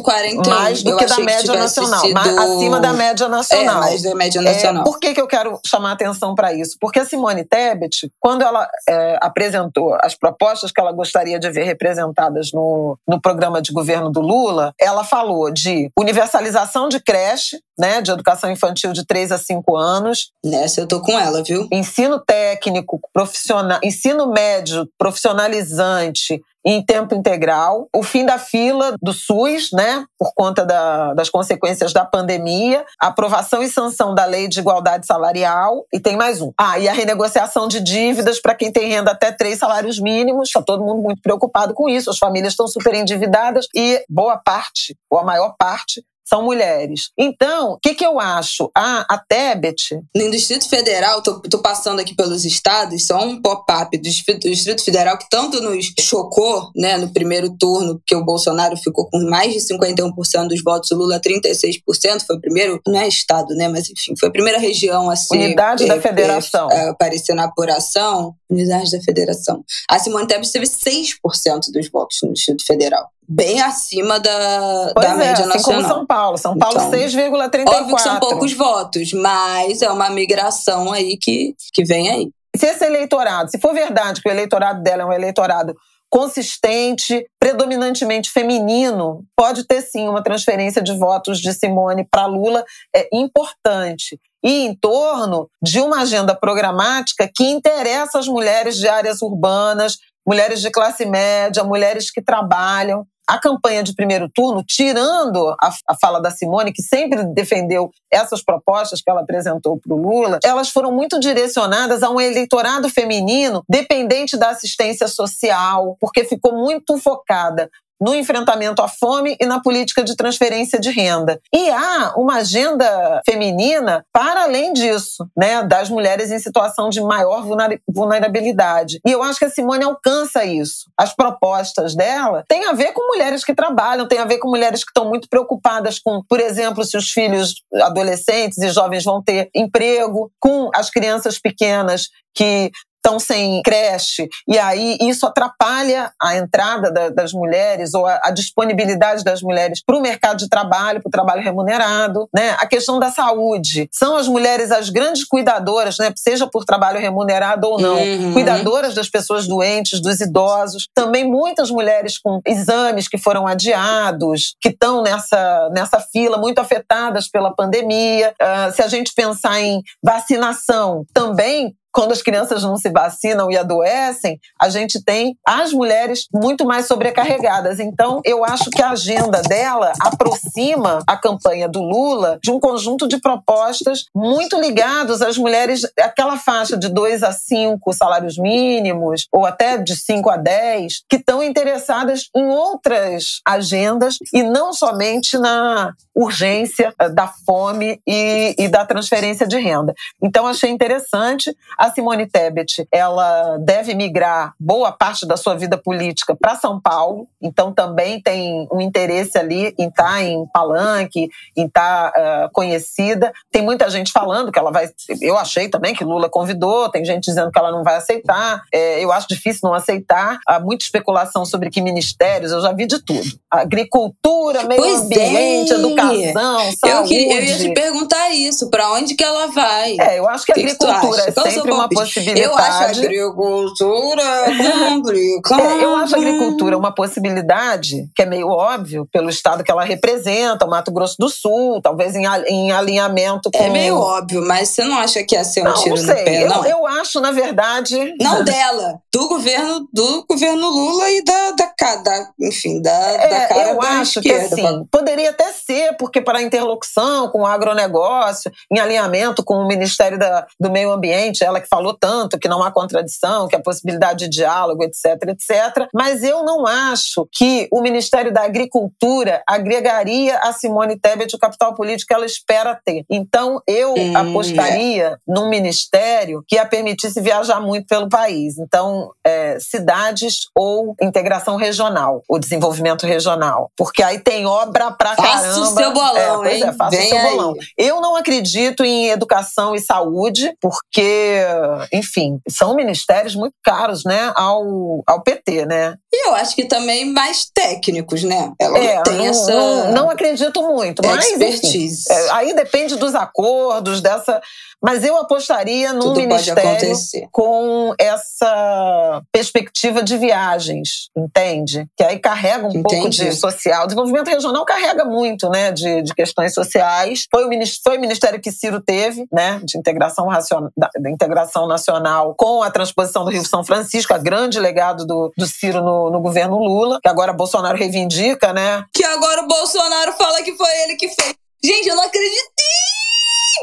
mais 0.46 0.84
do 0.84 0.96
que 0.96 1.06
da 1.06 1.20
média 1.20 1.52
que 1.52 1.58
nacional. 1.58 2.10
Mais, 2.12 2.38
acima 2.38 2.80
da 2.80 2.94
média 2.94 3.28
nacional. 3.28 3.78
É, 3.78 3.80
mais 3.80 4.04
da 4.04 4.16
média 4.16 4.42
nacional. 4.42 4.82
É, 4.82 4.86
por 4.86 5.00
que, 5.00 5.14
que 5.14 5.22
eu 5.22 5.28
quero 5.28 5.60
chamar 5.66 5.94
atenção 5.94 6.36
para 6.36 6.54
isso? 6.54 6.78
Porque 6.80 7.00
a 7.00 7.06
Simone 7.20 7.44
Tebet, 7.44 8.10
quando 8.18 8.44
ela 8.44 8.68
é, 8.88 9.20
apresentou 9.22 9.96
as 10.02 10.16
propostas 10.16 10.72
que 10.72 10.80
ela 10.80 10.94
gostaria 10.94 11.38
de 11.38 11.50
ver 11.52 11.64
representadas 11.64 12.52
no, 12.54 12.98
no 13.06 13.22
programa 13.22 13.62
de 13.62 13.74
governo 13.74 14.10
do 14.10 14.22
Lula, 14.22 14.74
ela 14.80 15.04
falou 15.04 15.52
de 15.52 15.92
universalização 16.00 16.88
de 16.88 17.00
creche, 17.02 17.60
né, 17.78 18.02
de 18.02 18.12
educação 18.12 18.50
infantil 18.50 18.94
de 18.94 19.06
3 19.06 19.34
a 19.34 19.38
5 19.38 19.76
anos. 19.76 20.32
Nessa 20.44 20.82
eu 20.82 20.88
tô 20.88 21.02
com 21.02 21.18
ela, 21.20 21.44
viu? 21.44 21.68
Ensino 21.72 22.20
técnico, 22.20 23.00
profissional, 23.14 23.80
ensino 23.84 24.32
médio 24.32 24.88
profissionalizante 24.98 26.42
em 26.66 26.84
tempo 26.84 27.16
integral, 27.16 27.88
o 27.96 28.04
fim 28.04 28.26
da 28.26 28.38
fila 28.38 28.96
do 29.02 29.14
SUS, 29.14 29.70
né, 29.72 30.06
por 30.18 30.34
conta 30.34 30.66
da, 30.66 31.14
das 31.14 31.30
consequências 31.30 31.94
da 31.94 32.06
pandemia, 32.06 32.86
aprovação 33.00 33.64
e 33.64 33.70
sanção 33.70 34.14
da 34.14 34.26
lei 34.26 34.48
de 34.48 34.60
igualdade 34.60 35.06
salarial 35.06 35.86
e 35.94 36.00
tem 36.00 36.18
mais 36.18 36.42
um. 36.42 36.52
Ah, 36.60 36.78
e 36.78 36.88
a 36.88 36.94
renegociação 36.94 37.68
de 37.68 37.80
dívidas 37.80 38.42
para 38.42 38.56
quem 38.56 38.72
tem 38.72 38.90
renda 38.90 39.12
até 39.12 39.32
três 39.32 39.60
salários 39.60 40.00
mínimos. 40.00 40.50
Está 40.50 40.62
todo 40.62 40.84
mundo 40.84 41.02
muito 41.02 41.22
preocupado 41.22 41.74
com 41.74 41.88
isso. 41.88 42.10
As 42.10 42.18
famílias 42.18 42.54
estão 42.54 42.68
super 42.68 42.94
endividadas 42.94 43.68
e 43.76 44.04
boa 44.10 44.38
parte, 44.38 44.96
ou 45.10 45.20
a 45.20 45.24
maior 45.24 45.56
parte, 45.58 46.04
são 46.30 46.44
mulheres. 46.44 47.10
Então, 47.18 47.74
o 47.74 47.80
que, 47.80 47.96
que 47.96 48.06
eu 48.06 48.20
acho? 48.20 48.70
A, 48.76 49.06
a 49.10 49.18
Tebet. 49.18 50.00
No 50.16 50.30
Distrito 50.30 50.70
Federal, 50.70 51.24
tô, 51.24 51.42
tô 51.42 51.60
passando 51.60 52.00
aqui 52.00 52.16
pelos 52.16 52.46
estados, 52.46 53.08
só 53.08 53.24
um 53.24 53.42
pop-up 53.42 53.98
do 53.98 54.04
Distrito 54.04 54.84
Federal 54.84 55.18
que 55.18 55.28
tanto 55.30 55.60
nos 55.62 55.92
chocou, 56.00 56.70
né, 56.76 56.98
no 56.98 57.12
primeiro 57.12 57.50
turno, 57.58 58.00
que 58.06 58.16
o 58.16 58.24
Bolsonaro 58.24 58.78
ficou 58.78 59.10
com 59.10 59.20
mais 59.30 59.54
de 59.54 59.60
51% 59.60 60.48
dos 60.48 60.64
votos, 60.64 60.92
o 60.92 60.96
Lula 60.96 61.20
36%, 61.20 61.82
foi 62.26 62.36
o 62.36 62.42
primeiro, 62.42 62.80
não 62.88 63.00
é 63.00 63.08
estado, 63.08 63.56
né, 63.56 63.68
mas 63.68 63.90
enfim, 63.90 64.14
foi 64.20 64.30
a 64.30 64.32
primeira 64.32 64.60
região 64.60 65.10
assim. 65.10 65.36
Unidade 65.36 65.84
é, 65.84 65.88
da 65.88 66.00
Federação. 66.00 66.70
É, 66.72 66.90
aparecer 66.90 67.34
na 67.34 67.46
apuração, 67.46 68.36
Unidade 68.50 68.92
da 68.92 69.02
Federação. 69.02 69.64
A 69.90 69.98
Simone 69.98 70.28
Tebet 70.28 70.52
teve 70.52 70.66
6% 70.66 71.72
dos 71.72 71.90
votos 71.90 72.18
no 72.24 72.34
Distrito 72.34 72.66
Federal 72.66 73.10
bem 73.30 73.62
acima 73.62 74.20
da, 74.20 74.92
pois 74.96 75.08
da 75.08 75.14
é, 75.14 75.18
média 75.18 75.46
assim 75.46 75.54
nacional. 75.54 75.82
Como 75.82 75.94
São 75.94 76.06
Paulo. 76.08 76.38
São 76.38 76.58
Paulo 76.58 76.78
então, 76.78 76.92
6,34. 76.92 77.68
Óbvio 77.68 77.96
que 77.96 78.02
são 78.02 78.20
poucos 78.20 78.54
votos, 78.54 79.14
mas 79.14 79.84
é 79.84 79.92
uma 79.92 80.10
migração 80.10 80.92
aí 80.92 81.16
que, 81.16 81.54
que 81.72 81.86
vem 81.86 82.10
aí. 82.10 82.30
Se 82.56 82.66
esse 82.66 82.84
eleitorado, 82.84 83.52
se 83.52 83.60
for 83.60 83.74
verdade 83.74 84.22
que 84.22 84.28
o 84.28 84.32
eleitorado 84.32 84.82
dela 84.82 85.04
é 85.04 85.06
um 85.06 85.14
eleitorado 85.14 85.76
consistente, 86.10 87.24
predominantemente 87.40 88.32
feminino, 88.32 89.24
pode 89.36 89.64
ter 89.68 89.84
sim 89.84 90.10
uma 90.10 90.24
transferência 90.24 90.82
de 90.82 90.98
votos 90.98 91.40
de 91.40 91.54
Simone 91.54 92.08
para 92.10 92.26
Lula 92.26 92.66
é 92.96 93.08
importante. 93.14 94.20
E 94.44 94.66
em 94.66 94.76
torno 94.76 95.48
de 95.62 95.80
uma 95.80 96.02
agenda 96.02 96.34
programática 96.34 97.30
que 97.34 97.44
interessa 97.44 98.18
as 98.18 98.28
mulheres 98.28 98.78
de 98.78 98.88
áreas 98.88 99.22
urbanas, 99.22 99.98
mulheres 100.28 100.62
de 100.62 100.72
classe 100.72 101.06
média, 101.06 101.64
mulheres 101.64 102.10
que 102.10 102.22
trabalham. 102.22 103.06
A 103.30 103.38
campanha 103.38 103.84
de 103.84 103.94
primeiro 103.94 104.28
turno, 104.28 104.64
tirando 104.68 105.56
a, 105.62 105.70
a 105.88 105.96
fala 106.02 106.20
da 106.20 106.32
Simone, 106.32 106.74
que 106.74 106.82
sempre 106.82 107.24
defendeu 107.26 107.92
essas 108.12 108.44
propostas 108.44 109.04
que 109.04 109.12
ela 109.12 109.22
apresentou 109.22 109.80
para 109.80 109.94
o 109.94 110.02
Lula, 110.02 110.40
elas 110.44 110.72
foram 110.72 110.92
muito 110.92 111.20
direcionadas 111.20 112.02
a 112.02 112.10
um 112.10 112.20
eleitorado 112.20 112.90
feminino 112.90 113.64
dependente 113.70 114.36
da 114.36 114.50
assistência 114.50 115.08
social, 115.08 115.96
porque 116.00 116.24
ficou 116.24 116.54
muito 116.54 116.98
focada 116.98 117.70
no 118.00 118.16
enfrentamento 118.16 118.82
à 118.82 118.88
fome 118.88 119.36
e 119.40 119.46
na 119.46 119.62
política 119.62 120.04
de 120.04 120.16
transferência 120.16 120.80
de 120.80 120.90
renda. 120.90 121.40
E 121.54 121.70
há 121.70 122.14
uma 122.16 122.38
agenda 122.38 123.22
feminina 123.26 124.06
para 124.14 124.44
além 124.44 124.74
disso, 124.74 125.28
né, 125.36 125.64
das 125.64 125.90
mulheres 125.90 126.32
em 126.32 126.40
situação 126.40 126.90
de 126.90 127.02
maior 127.02 127.46
vulnerabilidade. 127.88 129.00
E 129.06 129.12
eu 129.12 129.22
acho 129.22 129.40
que 129.40 129.46
a 129.46 129.50
Simone 129.50 129.84
alcança 129.84 130.44
isso. 130.46 130.90
As 130.98 131.14
propostas 131.14 131.96
dela 131.96 132.44
têm 132.48 132.66
a 132.66 132.74
ver 132.74 132.94
com 132.94 133.08
mulheres 133.08 133.44
que 133.44 133.54
trabalham, 133.54 134.08
têm 134.08 134.20
a 134.20 134.26
ver 134.26 134.38
com 134.38 134.50
mulheres 134.50 134.84
que 134.84 134.92
estão 134.92 135.08
muito 135.08 135.28
preocupadas 135.30 136.00
com, 136.00 136.22
por 136.28 136.40
exemplo, 136.40 136.84
se 136.84 136.98
os 136.98 137.12
filhos 137.12 137.64
adolescentes 137.74 138.58
e 138.60 138.70
jovens 138.70 139.04
vão 139.04 139.22
ter 139.22 139.50
emprego, 139.54 140.32
com 140.40 140.70
as 140.74 140.90
crianças 140.90 141.40
pequenas 141.40 142.10
que 142.34 142.72
estão 143.04 143.20
sem 143.20 143.62
creche, 143.64 144.28
e 144.48 144.58
aí 144.58 144.98
isso 145.02 145.26
atrapalha 145.26 146.12
a 146.22 146.36
entrada 146.36 146.92
da, 146.92 147.10
das 147.10 147.34
mulheres 147.34 147.94
ou 147.94 148.06
a, 148.06 148.20
a 148.26 148.32
disponibilidade 148.32 149.24
das 149.24 149.42
mulheres 149.42 149.82
para 149.84 149.98
o 149.98 150.02
mercado 150.02 150.38
de 150.38 150.50
trabalho, 150.50 151.02
para 151.02 151.08
o 151.08 151.12
trabalho 151.12 151.42
remunerado. 151.42 152.28
Né? 152.34 152.52
A 152.60 152.68
questão 152.68 153.00
da 153.00 153.10
saúde. 153.10 153.90
São 153.92 154.16
as 154.16 154.28
mulheres 154.28 154.72
as 154.72 154.90
grandes 154.90 155.24
cuidadoras, 155.24 155.98
né? 155.98 156.12
seja 156.16 156.48
por 156.48 156.66
trabalho 156.66 157.00
remunerado 157.00 157.68
ou 157.68 157.80
não, 157.80 157.98
uhum. 157.98 158.34
cuidadoras 158.34 158.94
das 158.94 159.10
pessoas 159.10 159.48
doentes, 159.48 160.02
dos 160.02 160.20
idosos. 160.20 160.88
Também 160.94 161.30
muitas 161.30 161.72
mulheres 161.72 162.18
com 162.18 162.42
exames 162.46 163.08
que 163.08 163.18
foram 163.18 163.48
adiados, 163.48 164.56
que 164.62 164.70
estão 164.70 165.02
nessa, 165.02 165.70
nessa 165.72 166.00
fila, 166.00 166.38
muito 166.38 166.60
afetadas 166.60 167.30
pela 167.30 167.56
pandemia. 167.56 168.34
Uh, 168.42 168.74
se 168.74 168.82
a 168.82 168.88
gente 168.88 169.14
pensar 169.14 169.60
em 169.62 169.82
vacinação, 170.04 171.06
também 171.14 171.74
quando 171.92 172.12
as 172.12 172.22
crianças 172.22 172.64
não 172.64 172.78
se 172.78 172.90
vacinam 172.90 173.52
e 173.52 173.58
adoecem, 173.58 174.40
a 174.62 174.70
gente 174.70 175.04
tem 175.04 175.38
as 175.46 175.74
mulheres 175.74 176.28
muito 176.34 176.66
mais 176.66 176.88
sobrecarregadas. 176.88 177.80
Então, 177.80 178.22
eu 178.24 178.46
acho 178.46 178.70
que 178.70 178.82
a 178.82 178.92
agenda 178.92 179.42
dela 179.42 179.94
aproxima 180.00 181.00
a 181.08 181.18
campanha 181.18 181.68
do 181.68 181.82
Lula 181.82 182.40
de 182.44 182.52
um 182.52 182.60
conjunto 182.60 183.08
de 183.08 183.20
propostas 183.20 184.06
muito 184.16 184.60
ligados 184.60 185.22
às 185.22 185.38
mulheres, 185.38 185.82
aquela 186.00 186.38
faixa 186.38 186.78
de 186.78 186.90
2 186.90 187.24
a 187.24 187.32
5 187.32 187.94
salários 187.94 188.38
mínimos, 188.38 189.28
ou 189.32 189.46
até 189.46 189.78
de 189.78 189.96
5 189.96 190.30
a 190.30 190.38
10, 190.38 191.04
que 191.10 191.18
estão 191.18 191.42
interessadas 191.42 192.30
em 192.36 192.46
outras 192.48 193.42
agendas 193.46 194.18
e 194.34 194.44
não 194.44 194.74
somente 194.74 195.38
na 195.38 195.94
urgência 196.16 196.94
da 197.14 197.28
fome 197.28 198.02
e, 198.06 198.56
e 198.58 198.68
da 198.68 198.86
transferência 198.86 199.48
de 199.48 199.58
renda. 199.58 199.94
Então, 200.22 200.46
achei 200.46 200.70
interessante. 200.70 201.56
A 201.80 201.90
Simone 201.90 202.28
Tebet, 202.28 202.86
ela 202.92 203.58
deve 203.58 203.96
migrar 203.96 204.54
boa 204.60 204.92
parte 204.92 205.26
da 205.26 205.38
sua 205.38 205.56
vida 205.56 205.78
política 205.78 206.36
para 206.36 206.58
São 206.58 206.78
Paulo, 206.78 207.26
então 207.42 207.72
também 207.72 208.22
tem 208.22 208.68
um 208.70 208.82
interesse 208.82 209.38
ali 209.38 209.74
em 209.80 209.88
estar 209.88 210.04
tá 210.04 210.22
em 210.22 210.46
palanque, 210.48 211.30
em 211.56 211.68
estar 211.68 212.12
tá, 212.12 212.48
uh, 212.48 212.52
conhecida. 212.52 213.32
Tem 213.50 213.62
muita 213.62 213.90
gente 213.90 214.12
falando 214.12 214.52
que 214.52 214.60
ela 214.60 214.74
vai. 214.74 214.90
Eu 215.22 215.38
achei 215.38 215.70
também 215.70 215.96
que 215.96 216.04
Lula 216.04 216.28
convidou, 216.28 216.90
tem 216.90 217.06
gente 217.06 217.24
dizendo 217.24 217.50
que 217.50 217.58
ela 217.58 217.72
não 217.72 217.82
vai 217.82 217.96
aceitar. 217.96 218.62
É, 218.74 219.02
eu 219.02 219.14
acho 219.14 219.30
difícil 219.30 219.62
não 219.64 219.74
aceitar. 219.74 220.38
Há 220.46 220.60
muita 220.60 220.84
especulação 220.84 221.46
sobre 221.46 221.70
que 221.70 221.80
ministérios, 221.80 222.52
eu 222.52 222.60
já 222.62 222.74
vi 222.74 222.88
de 222.88 223.00
tudo: 223.02 223.40
agricultura, 223.50 224.64
meio 224.66 224.82
pois 224.82 225.00
ambiente, 225.00 225.72
é. 225.72 225.76
educação, 225.76 226.60
saúde. 226.78 226.90
Eu, 226.90 227.04
queria, 227.06 227.36
eu 227.36 227.44
ia 227.46 227.58
te 227.58 227.74
perguntar 227.74 228.32
isso: 228.32 228.70
para 228.70 228.92
onde 228.92 229.16
que 229.16 229.24
ela 229.24 229.48
vai? 229.48 229.96
É, 229.98 230.20
eu 230.20 230.28
acho 230.28 230.46
que, 230.46 230.52
que 230.52 230.60
agricultura 230.60 231.22
é 231.22 231.32
sempre 231.32 231.69
uma 231.72 231.90
possibilidade. 231.90 232.42
Eu 232.42 232.58
acho 232.58 232.84
a 232.84 232.88
agricultura 232.88 234.24
complicada. 234.90 235.62
É, 235.62 235.84
eu 235.84 235.96
acho 235.96 236.16
a 236.16 236.18
agricultura 236.18 236.78
uma 236.78 236.94
possibilidade, 236.94 238.10
que 238.16 238.22
é 238.22 238.26
meio 238.26 238.48
óbvio, 238.48 239.08
pelo 239.12 239.30
estado 239.30 239.64
que 239.64 239.72
ela 239.72 239.84
representa, 239.84 240.66
o 240.66 240.70
Mato 240.70 240.92
Grosso 240.92 241.16
do 241.20 241.30
Sul, 241.30 241.82
talvez 241.82 242.16
em, 242.16 242.26
em 242.48 242.72
alinhamento 242.72 243.52
com. 243.52 243.64
É 243.64 243.70
meio 243.70 243.98
óbvio, 243.98 244.42
mas 244.46 244.70
você 244.70 244.84
não 244.84 244.98
acha 244.98 245.24
que 245.24 245.36
ia 245.36 245.44
ser 245.44 245.62
um 245.62 245.66
não, 245.66 245.74
tiro 245.74 245.96
não 245.96 246.04
sei. 246.04 246.16
no 246.16 246.24
pé, 246.24 246.46
não? 246.46 246.66
Eu, 246.66 246.88
acho, 246.88 247.20
na 247.20 247.32
verdade. 247.32 248.16
Não 248.20 248.44
dela, 248.44 249.00
do 249.14 249.28
governo, 249.28 249.88
do 249.94 250.26
governo 250.28 250.70
Lula 250.70 251.10
e 251.10 251.24
da, 251.24 251.52
da, 251.52 251.96
da 251.96 252.30
enfim, 252.42 252.82
da, 252.82 252.92
é, 252.92 253.28
da 253.28 253.48
cara 253.48 253.70
Eu 253.72 253.80
da 253.80 253.88
acho 254.00 254.20
esquerda. 254.20 254.56
que 254.56 254.62
assim, 254.62 254.86
poderia 254.92 255.30
até 255.30 255.52
ser, 255.52 255.96
porque 255.98 256.22
para 256.22 256.42
interlocução 256.42 257.30
com 257.30 257.42
o 257.42 257.46
agronegócio, 257.46 258.52
em 258.72 258.80
alinhamento 258.80 259.44
com 259.44 259.56
o 259.56 259.68
Ministério 259.68 260.18
da, 260.18 260.46
do 260.60 260.72
Meio 260.72 260.92
Ambiente, 260.92 261.44
ela 261.44 261.59
que 261.60 261.68
falou 261.68 261.94
tanto 261.94 262.40
que 262.40 262.48
não 262.48 262.64
há 262.64 262.72
contradição, 262.72 263.48
que 263.48 263.56
há 263.56 263.62
possibilidade 263.62 264.26
de 264.26 264.30
diálogo, 264.30 264.84
etc, 264.84 265.06
etc. 265.28 265.88
Mas 265.94 266.24
eu 266.24 266.44
não 266.44 266.66
acho 266.66 267.28
que 267.32 267.68
o 267.72 267.82
Ministério 267.82 268.34
da 268.34 268.44
Agricultura 268.44 269.44
agregaria 269.48 270.38
a 270.40 270.54
Simone 270.54 271.00
Tebet 271.00 271.36
o 271.36 271.40
capital 271.40 271.74
político 271.74 272.08
que 272.08 272.14
ela 272.14 272.26
espera 272.26 272.80
ter. 272.84 273.04
Então, 273.10 273.62
eu 273.68 273.94
hum, 273.94 274.18
apostaria 274.18 275.08
é. 275.08 275.18
num 275.28 275.50
ministério 275.50 276.44
que 276.48 276.58
a 276.58 276.66
permitisse 276.66 277.22
viajar 277.22 277.60
muito 277.60 277.88
pelo 277.88 278.10
país. 278.10 278.58
Então, 278.58 279.12
é, 279.26 279.58
cidades 279.60 280.48
ou 280.56 280.96
integração 281.02 281.56
regional, 281.56 282.22
o 282.30 282.40
desenvolvimento 282.40 283.06
regional. 283.06 283.72
Porque 283.76 284.02
aí 284.02 284.20
tem 284.20 284.46
obra 284.46 284.92
pra 284.92 285.16
faça 285.16 285.22
caramba. 285.22 285.48
Faça 285.48 285.62
o 285.62 285.66
seu 285.78 285.94
bolão, 285.94 286.46
é, 286.46 286.56
hein? 286.56 286.64
É, 286.64 286.74
faça 286.74 286.98
Vem 286.98 287.06
o 287.06 287.10
seu 287.10 287.18
aí. 287.18 287.32
bolão. 287.32 287.54
Eu 287.78 288.02
não 288.02 288.16
acredito 288.16 288.84
em 288.84 289.10
educação 289.10 289.76
e 289.76 289.80
saúde, 289.80 290.54
porque 290.62 291.42
enfim, 291.92 292.40
são 292.48 292.76
ministérios 292.76 293.36
muito 293.36 293.56
caros, 293.64 294.04
né, 294.04 294.32
ao, 294.36 295.04
ao 295.06 295.22
PT, 295.22 295.66
né? 295.66 295.96
E 296.12 296.28
eu 296.28 296.36
acho 296.36 296.56
que 296.56 296.66
também 296.66 297.06
mais 297.06 297.46
técnicos, 297.54 298.24
né? 298.24 298.52
Ela 298.60 298.78
é, 298.80 299.02
tem 299.04 299.18
não, 299.18 299.26
essa. 299.26 299.54
Não, 299.54 299.92
não, 299.92 300.10
acredito 300.10 300.62
muito, 300.64 301.02
mas. 301.06 301.26
Expertise. 301.26 302.04
Enfim, 302.10 302.22
é, 302.22 302.32
aí 302.32 302.54
depende 302.54 302.96
dos 302.96 303.14
acordos, 303.14 304.02
dessa. 304.02 304.42
Mas 304.82 305.04
eu 305.04 305.18
apostaria 305.18 305.92
num 305.92 306.00
Tudo 306.00 306.22
ministério 306.22 306.96
com 307.32 307.94
essa 308.00 309.22
perspectiva 309.32 310.02
de 310.02 310.18
viagens, 310.18 311.10
entende? 311.16 311.86
Que 311.98 312.04
aí 312.04 312.18
carrega 312.18 312.66
um 312.66 312.70
Entendi. 312.70 312.84
pouco 312.84 313.10
de 313.10 313.32
social. 313.34 313.84
O 313.84 313.88
desenvolvimento 313.88 314.30
regional 314.30 314.64
carrega 314.64 315.04
muito, 315.04 315.50
né, 315.50 315.72
de, 315.72 316.02
de 316.02 316.14
questões 316.14 316.54
sociais. 316.54 317.26
Foi 317.30 317.44
o, 317.44 317.50
foi 317.84 317.98
o 317.98 318.02
ministério 318.02 318.40
que 318.40 318.52
Ciro 318.54 318.82
teve, 318.82 319.26
né, 319.32 319.60
de 319.66 319.78
integração, 319.78 320.28
racional, 320.28 320.72
da 320.78 321.10
integração 321.10 321.39
nacional 321.68 322.34
com 322.38 322.64
a 322.64 322.72
transposição 322.72 323.24
do 323.24 323.32
Rio 323.32 323.46
São 323.46 323.64
Francisco, 323.64 324.14
a 324.14 324.18
grande 324.18 324.60
legado 324.60 325.06
do, 325.06 325.32
do 325.38 325.46
Ciro 325.46 325.82
no, 325.82 326.10
no 326.10 326.20
governo 326.20 326.58
Lula, 326.58 327.00
que 327.02 327.10
agora 327.10 327.34
Bolsonaro 327.34 327.78
reivindica, 327.78 328.54
né? 328.54 328.84
Que 328.94 329.04
agora 329.04 329.42
o 329.42 329.48
Bolsonaro 329.48 330.14
fala 330.14 330.42
que 330.44 330.56
foi 330.56 330.70
ele 330.84 330.96
que 330.96 331.08
fez. 331.10 331.34
Gente, 331.64 331.90
eu 331.90 331.96
não 331.96 332.04
acreditei! 332.04 332.89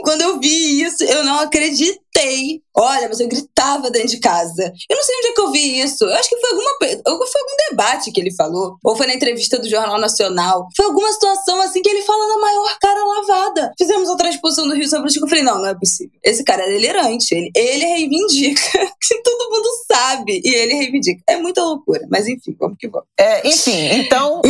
Quando 0.03 0.22
eu 0.22 0.39
vi 0.39 0.82
isso, 0.82 1.03
eu 1.05 1.24
não 1.24 1.41
acreditei. 1.41 2.62
Olha, 2.74 3.09
mas 3.09 3.20
eu 3.20 3.28
gritava 3.28 3.91
dentro 3.91 4.09
de 4.09 4.20
casa. 4.20 4.72
Eu 4.89 4.97
não 4.97 5.05
sei 5.05 5.16
onde 5.16 5.26
é 5.28 5.32
que 5.32 5.41
eu 5.41 5.51
vi 5.51 5.80
isso. 5.80 6.05
Eu 6.05 6.14
acho 6.14 6.28
que 6.28 6.37
foi 6.37 6.51
alguma 6.51 6.70
foi 6.78 7.41
algum 7.41 7.57
debate 7.70 8.12
que 8.12 8.20
ele 8.20 8.34
falou, 8.34 8.76
ou 8.84 8.97
foi 8.97 9.07
na 9.07 9.14
entrevista 9.14 9.59
do 9.59 9.68
Jornal 9.68 9.99
Nacional. 9.99 10.66
Foi 10.76 10.87
alguma 10.87 11.11
situação 11.12 11.61
assim 11.61 11.82
que 11.82 11.89
ele 11.89 12.03
fala 12.03 12.28
na 12.28 12.39
maior 12.39 12.78
cara 12.80 13.05
lavada. 13.05 13.72
Fizemos 13.78 14.09
a 14.09 14.16
transposição 14.16 14.66
do 14.66 14.74
Rio 14.74 14.89
São 14.89 15.01
Francisco. 15.01 15.24
Eu 15.24 15.28
falei, 15.28 15.45
não, 15.45 15.59
não 15.59 15.68
é 15.68 15.74
possível. 15.74 16.18
Esse 16.22 16.45
cara 16.45 16.62
é 16.62 16.68
delirante. 16.68 17.34
Ele, 17.34 17.51
ele 17.55 17.84
reivindica. 17.84 18.61
Todo 19.24 19.51
mundo 19.51 19.68
sabe. 19.91 20.41
E 20.45 20.55
ele 20.55 20.74
reivindica. 20.74 21.22
É 21.28 21.37
muita 21.37 21.62
loucura. 21.62 22.07
Mas 22.11 22.26
enfim, 22.26 22.57
vamos 22.59 22.76
que 22.78 22.89
vamos. 22.89 23.09
É, 23.18 23.47
enfim, 23.47 23.89
então, 23.95 24.41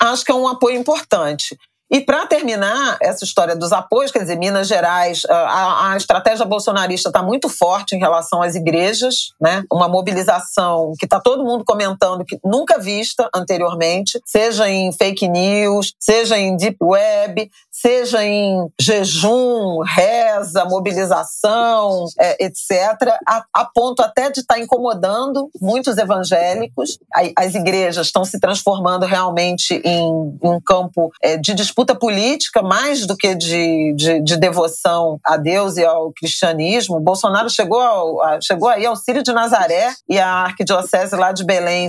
acho 0.00 0.24
que 0.24 0.32
é 0.32 0.34
um 0.34 0.48
apoio 0.48 0.78
importante. 0.78 1.56
E 1.90 2.00
para 2.00 2.26
terminar 2.26 2.98
essa 3.00 3.24
história 3.24 3.54
dos 3.54 3.72
apoios, 3.72 4.10
quer 4.10 4.20
dizer, 4.20 4.36
Minas 4.36 4.66
Gerais, 4.66 5.22
a, 5.28 5.92
a 5.92 5.96
estratégia 5.96 6.44
bolsonarista 6.44 7.08
está 7.10 7.22
muito 7.22 7.48
forte 7.48 7.94
em 7.94 7.98
relação 7.98 8.42
às 8.42 8.56
igrejas, 8.56 9.32
né? 9.40 9.62
Uma 9.72 9.88
mobilização 9.88 10.92
que 10.98 11.06
está 11.06 11.20
todo 11.20 11.44
mundo 11.44 11.64
comentando 11.64 12.24
que 12.24 12.40
nunca 12.44 12.78
vista 12.78 13.30
anteriormente, 13.34 14.20
seja 14.24 14.68
em 14.68 14.92
fake 14.92 15.28
news, 15.28 15.94
seja 16.00 16.36
em 16.36 16.56
deep 16.56 16.76
web, 16.82 17.48
seja 17.80 18.24
em 18.24 18.68
jejum, 18.80 19.80
reza, 19.82 20.64
mobilização, 20.64 22.06
é, 22.18 22.44
etc., 22.44 23.16
a, 23.28 23.44
a, 23.52 23.64
ponto 23.64 24.00
até 24.00 24.30
de 24.30 24.40
estar 24.40 24.54
tá 24.54 24.60
incomodando 24.60 25.50
muitos 25.60 25.98
evangélicos. 25.98 26.98
As 27.36 27.54
igrejas 27.54 28.06
estão 28.06 28.24
se 28.24 28.40
transformando 28.40 29.04
realmente 29.04 29.80
em, 29.84 30.38
um 30.42 30.60
campo 30.64 31.10
é, 31.22 31.36
de 31.36 31.54
disputa 31.54 31.94
política 31.94 32.62
mais 32.62 33.06
do 33.06 33.16
que 33.16 33.34
de, 33.34 33.92
de, 33.94 34.22
de, 34.22 34.36
devoção 34.36 35.18
a 35.24 35.36
Deus 35.36 35.76
e 35.76 35.84
ao 35.84 36.12
cristianismo. 36.12 37.00
Bolsonaro 37.00 37.50
chegou, 37.50 37.80
ao, 37.80 38.40
chegou 38.40 38.68
aí 38.68 38.86
ao 38.86 38.96
Círio 38.96 39.22
de 39.22 39.32
Nazaré 39.32 39.92
e 40.08 40.18
a 40.18 40.28
arquidiocese 40.28 41.14
lá 41.14 41.32
de 41.32 41.44
Belém 41.44 41.88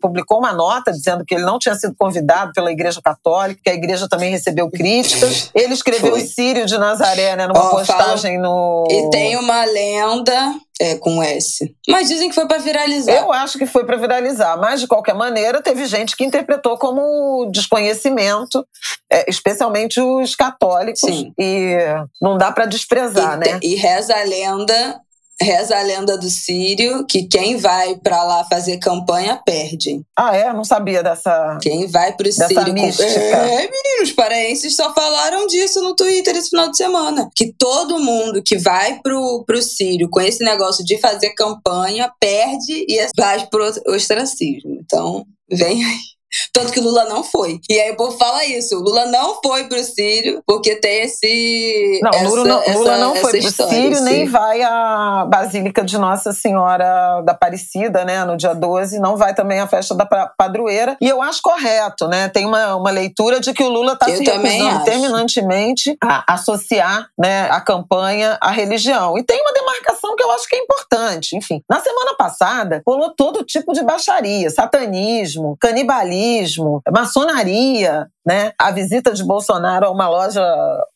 publicou 0.00 0.38
uma 0.38 0.52
nota 0.52 0.92
dizendo 0.92 1.24
que 1.24 1.34
ele 1.34 1.44
não 1.44 1.58
tinha 1.58 1.74
sido 1.74 1.94
convidado 1.96 2.52
pela 2.52 2.72
Igreja 2.72 3.00
Católica, 3.02 3.60
que 3.62 3.70
a 3.70 3.74
igreja 3.74 4.08
também 4.08 4.30
recebeu 4.30 4.70
críticas. 4.70 5.21
Ele 5.54 5.74
escreveu 5.74 6.12
Foi. 6.12 6.22
o 6.22 6.26
Círio 6.26 6.66
de 6.66 6.78
Nazaré, 6.78 7.36
né, 7.36 7.46
numa 7.46 7.66
oh, 7.66 7.70
postagem 7.70 8.38
no. 8.38 8.86
E 8.90 9.10
tem 9.10 9.36
uma 9.36 9.64
lenda 9.64 10.54
é, 10.80 10.96
com 10.96 11.22
S. 11.22 11.74
Mas 11.88 12.08
dizem 12.08 12.28
que 12.28 12.34
foi 12.34 12.46
para 12.46 12.58
viralizar. 12.58 13.12
Eu 13.12 13.32
acho 13.32 13.58
que 13.58 13.66
foi 13.66 13.84
para 13.84 13.96
viralizar, 13.96 14.56
mas 14.56 14.80
de 14.80 14.86
qualquer 14.86 15.14
maneira 15.14 15.62
teve 15.62 15.86
gente 15.86 16.16
que 16.16 16.24
interpretou 16.24 16.76
como 16.76 17.48
desconhecimento, 17.52 18.66
é, 19.10 19.28
especialmente 19.30 20.00
os 20.00 20.34
católicos. 20.34 21.00
Sim. 21.00 21.32
E 21.38 21.76
não 22.20 22.36
dá 22.36 22.50
para 22.50 22.66
desprezar, 22.66 23.36
e, 23.36 23.50
né? 23.50 23.60
E 23.62 23.74
reza 23.76 24.14
a 24.14 24.24
lenda 24.24 25.00
Reza 25.42 25.76
a 25.76 25.82
lenda 25.82 26.16
do 26.16 26.30
Sírio 26.30 27.04
que 27.06 27.24
quem 27.24 27.56
vai 27.56 27.96
para 27.96 28.22
lá 28.22 28.44
fazer 28.44 28.78
campanha 28.78 29.40
perde. 29.44 30.00
Ah, 30.16 30.34
é? 30.36 30.52
Não 30.52 30.64
sabia 30.64 31.02
dessa. 31.02 31.58
Quem 31.60 31.86
vai 31.86 32.12
pro 32.12 32.24
dessa 32.24 32.48
Sírio. 32.48 32.72
Mística. 32.72 33.10
É, 33.10 33.68
meninos, 33.70 34.12
paraenses 34.12 34.76
só 34.76 34.92
falaram 34.94 35.46
disso 35.46 35.82
no 35.82 35.94
Twitter 35.94 36.36
esse 36.36 36.50
final 36.50 36.70
de 36.70 36.76
semana. 36.76 37.28
Que 37.34 37.52
todo 37.52 37.98
mundo 37.98 38.42
que 38.42 38.56
vai 38.56 39.00
pro, 39.00 39.44
pro 39.46 39.62
Sírio 39.62 40.08
com 40.08 40.20
esse 40.20 40.44
negócio 40.44 40.84
de 40.84 40.98
fazer 40.98 41.30
campanha 41.34 42.10
perde 42.20 42.86
e 42.88 43.06
vai 43.16 43.46
pro 43.46 43.70
ostracismo. 43.88 44.78
Então, 44.80 45.24
vem 45.50 45.84
aí. 45.84 46.12
Tanto 46.52 46.72
que 46.72 46.80
Lula 46.80 47.04
não 47.04 47.22
foi. 47.22 47.60
E 47.68 47.80
aí 47.80 47.90
o 47.92 47.96
povo 47.96 48.16
fala 48.16 48.44
isso. 48.44 48.78
Lula 48.78 49.06
não 49.06 49.40
foi 49.42 49.64
pro 49.64 49.82
Sírio 49.82 50.42
porque 50.46 50.76
tem 50.76 51.02
esse. 51.02 52.00
Não, 52.02 52.10
essa, 52.10 52.28
Lula 52.28 52.44
não, 52.44 52.62
essa, 52.62 52.78
Lula 52.78 52.98
não 52.98 53.16
foi 53.16 53.40
pro 53.40 53.68
Sírio, 53.68 54.00
nem 54.02 54.26
vai 54.26 54.62
à 54.62 55.26
Basílica 55.28 55.84
de 55.84 55.98
Nossa 55.98 56.32
Senhora 56.32 57.22
da 57.22 57.32
Aparecida, 57.32 58.04
né? 58.04 58.24
No 58.24 58.36
dia 58.36 58.54
12. 58.54 58.98
Não 58.98 59.16
vai 59.16 59.34
também 59.34 59.60
à 59.60 59.66
festa 59.66 59.94
da 59.94 60.06
padroeira. 60.06 60.96
E 61.00 61.08
eu 61.08 61.22
acho 61.22 61.40
correto, 61.42 62.08
né? 62.08 62.28
Tem 62.28 62.46
uma, 62.46 62.76
uma 62.76 62.90
leitura 62.90 63.40
de 63.40 63.52
que 63.52 63.62
o 63.62 63.68
Lula 63.68 63.94
está 63.94 64.06
se 64.06 64.22
recusando 64.22 64.84
terminantemente 64.84 65.96
a 66.02 66.34
associar 66.34 67.08
né, 67.18 67.48
a 67.50 67.60
campanha 67.60 68.38
à 68.40 68.50
religião. 68.50 69.16
E 69.18 69.22
tem 69.22 69.40
uma 69.40 69.52
demarcação 69.52 70.01
que 70.16 70.22
eu 70.22 70.30
acho 70.32 70.48
que 70.48 70.56
é 70.56 70.58
importante. 70.58 71.36
Enfim, 71.36 71.62
na 71.68 71.80
semana 71.80 72.14
passada, 72.16 72.82
rolou 72.86 73.14
todo 73.14 73.44
tipo 73.44 73.72
de 73.72 73.82
baixaria: 73.82 74.50
satanismo, 74.50 75.56
canibalismo 75.60 76.82
maçonaria, 76.90 78.06
né? 78.24 78.52
A 78.58 78.70
visita 78.70 79.12
de 79.12 79.24
Bolsonaro 79.24 79.86
a 79.86 79.90
uma 79.90 80.08
loja 80.08 80.42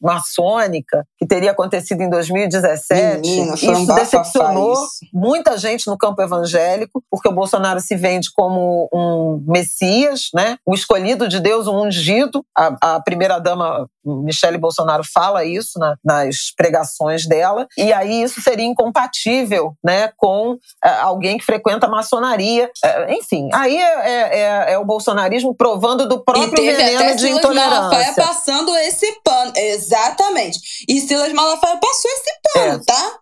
maçônica 0.00 1.06
que 1.18 1.26
teria 1.26 1.50
acontecido 1.50 2.00
em 2.02 2.10
2017. 2.10 3.20
Menina, 3.20 3.54
isso 3.54 3.70
um 3.70 3.86
decepcionou 3.86 4.72
isso. 4.72 5.06
muita 5.12 5.56
gente 5.58 5.86
no 5.86 5.98
campo 5.98 6.22
evangélico, 6.22 7.02
porque 7.10 7.28
o 7.28 7.34
Bolsonaro 7.34 7.80
se 7.80 7.96
vende 7.96 8.30
como 8.34 8.88
um 8.92 9.42
messias, 9.46 10.28
né? 10.34 10.56
O 10.64 10.74
escolhido 10.74 11.28
de 11.28 11.40
Deus, 11.40 11.66
um 11.66 11.86
ungido. 11.86 12.44
A, 12.56 12.96
a 12.96 13.02
primeira 13.02 13.38
dama 13.38 13.88
Michele 14.06 14.56
Bolsonaro 14.56 15.02
fala 15.04 15.44
isso 15.44 15.78
na, 15.78 15.96
nas 16.04 16.52
pregações 16.56 17.26
dela, 17.26 17.66
e 17.76 17.92
aí 17.92 18.22
isso 18.22 18.40
seria 18.40 18.64
incompatível, 18.64 19.74
né, 19.82 20.10
com 20.16 20.56
é, 20.84 20.88
alguém 21.00 21.36
que 21.38 21.44
frequenta 21.44 21.86
a 21.86 21.90
maçonaria. 21.90 22.70
É, 22.84 23.14
enfim, 23.14 23.48
aí 23.52 23.76
é, 23.76 24.08
é, 24.08 24.38
é, 24.38 24.72
é 24.72 24.78
o 24.78 24.84
bolsonarismo 24.84 25.54
provando 25.54 26.08
do 26.08 26.22
próprio 26.22 26.62
veneno 26.62 27.15
de 27.16 27.28
intolerância. 27.28 27.80
Malafaia 27.80 28.14
passando 28.14 28.76
esse 28.76 29.20
pano. 29.24 29.52
Exatamente. 29.56 30.58
E 30.88 31.00
Silas 31.00 31.32
Malafaia 31.32 31.78
passou 31.78 32.10
esse 32.10 32.40
pano, 32.54 32.82
é. 32.82 32.84
tá? 32.84 33.18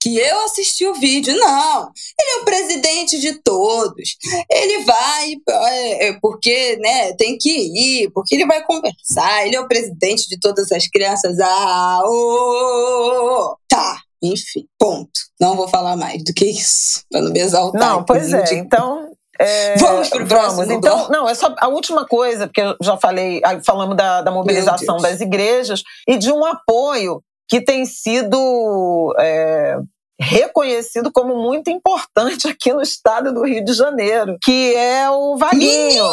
Que 0.00 0.18
eu 0.18 0.44
assisti 0.44 0.86
o 0.86 0.94
vídeo. 0.94 1.34
Não. 1.34 1.90
Ele 2.20 2.30
é 2.30 2.36
o 2.36 2.44
presidente 2.44 3.18
de 3.18 3.34
todos. 3.42 4.16
Ele 4.50 4.84
vai, 4.84 5.34
é, 5.48 6.08
é, 6.08 6.18
porque, 6.20 6.76
né, 6.76 7.14
tem 7.14 7.38
que 7.38 7.50
ir, 7.50 8.10
porque 8.12 8.34
ele 8.34 8.46
vai 8.46 8.62
conversar. 8.64 9.46
Ele 9.46 9.56
é 9.56 9.60
o 9.60 9.68
presidente 9.68 10.28
de 10.28 10.38
todas 10.38 10.70
as 10.72 10.86
crianças. 10.88 11.38
Ah, 11.40 12.00
oh, 12.04 12.08
oh, 12.08 13.50
oh. 13.52 13.56
tá. 13.68 14.00
Enfim, 14.22 14.66
ponto. 14.78 15.10
Não 15.38 15.54
vou 15.54 15.68
falar 15.68 15.96
mais 15.96 16.24
do 16.24 16.32
que 16.32 16.46
isso, 16.46 17.02
para 17.10 17.20
não 17.20 17.30
me 17.30 17.40
exaltar. 17.40 17.80
Não, 17.80 18.04
pois 18.04 18.32
é. 18.32 18.54
Então, 18.54 19.10
é, 19.38 19.76
vamos 19.76 20.08
para 20.08 20.22
o 20.22 20.26
próximo. 20.26 20.72
Então, 20.72 21.08
não, 21.08 21.28
é 21.28 21.34
só 21.34 21.54
a 21.58 21.68
última 21.68 22.06
coisa, 22.06 22.46
porque 22.46 22.60
eu 22.60 22.76
já 22.80 22.96
falei, 22.96 23.40
falamos 23.64 23.96
da, 23.96 24.22
da 24.22 24.30
mobilização 24.30 24.98
das 24.98 25.20
igrejas 25.20 25.82
e 26.08 26.16
de 26.16 26.30
um 26.30 26.44
apoio 26.44 27.22
que 27.48 27.60
tem 27.60 27.84
sido 27.84 29.14
é, 29.18 29.76
reconhecido 30.20 31.10
como 31.12 31.36
muito 31.36 31.70
importante 31.70 32.48
aqui 32.48 32.72
no 32.72 32.82
estado 32.82 33.32
do 33.32 33.44
Rio 33.44 33.64
de 33.64 33.72
Janeiro, 33.72 34.36
que 34.42 34.74
é 34.74 35.10
o 35.10 35.36
Vaguinho. 35.36 36.08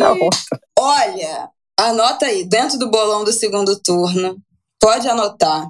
Verdade! 0.00 0.28
Olha, 0.78 1.50
anota 1.78 2.26
aí, 2.26 2.44
dentro 2.44 2.78
do 2.78 2.90
bolão 2.90 3.24
do 3.24 3.32
segundo 3.32 3.78
turno, 3.78 4.36
pode 4.80 5.08
anotar 5.08 5.66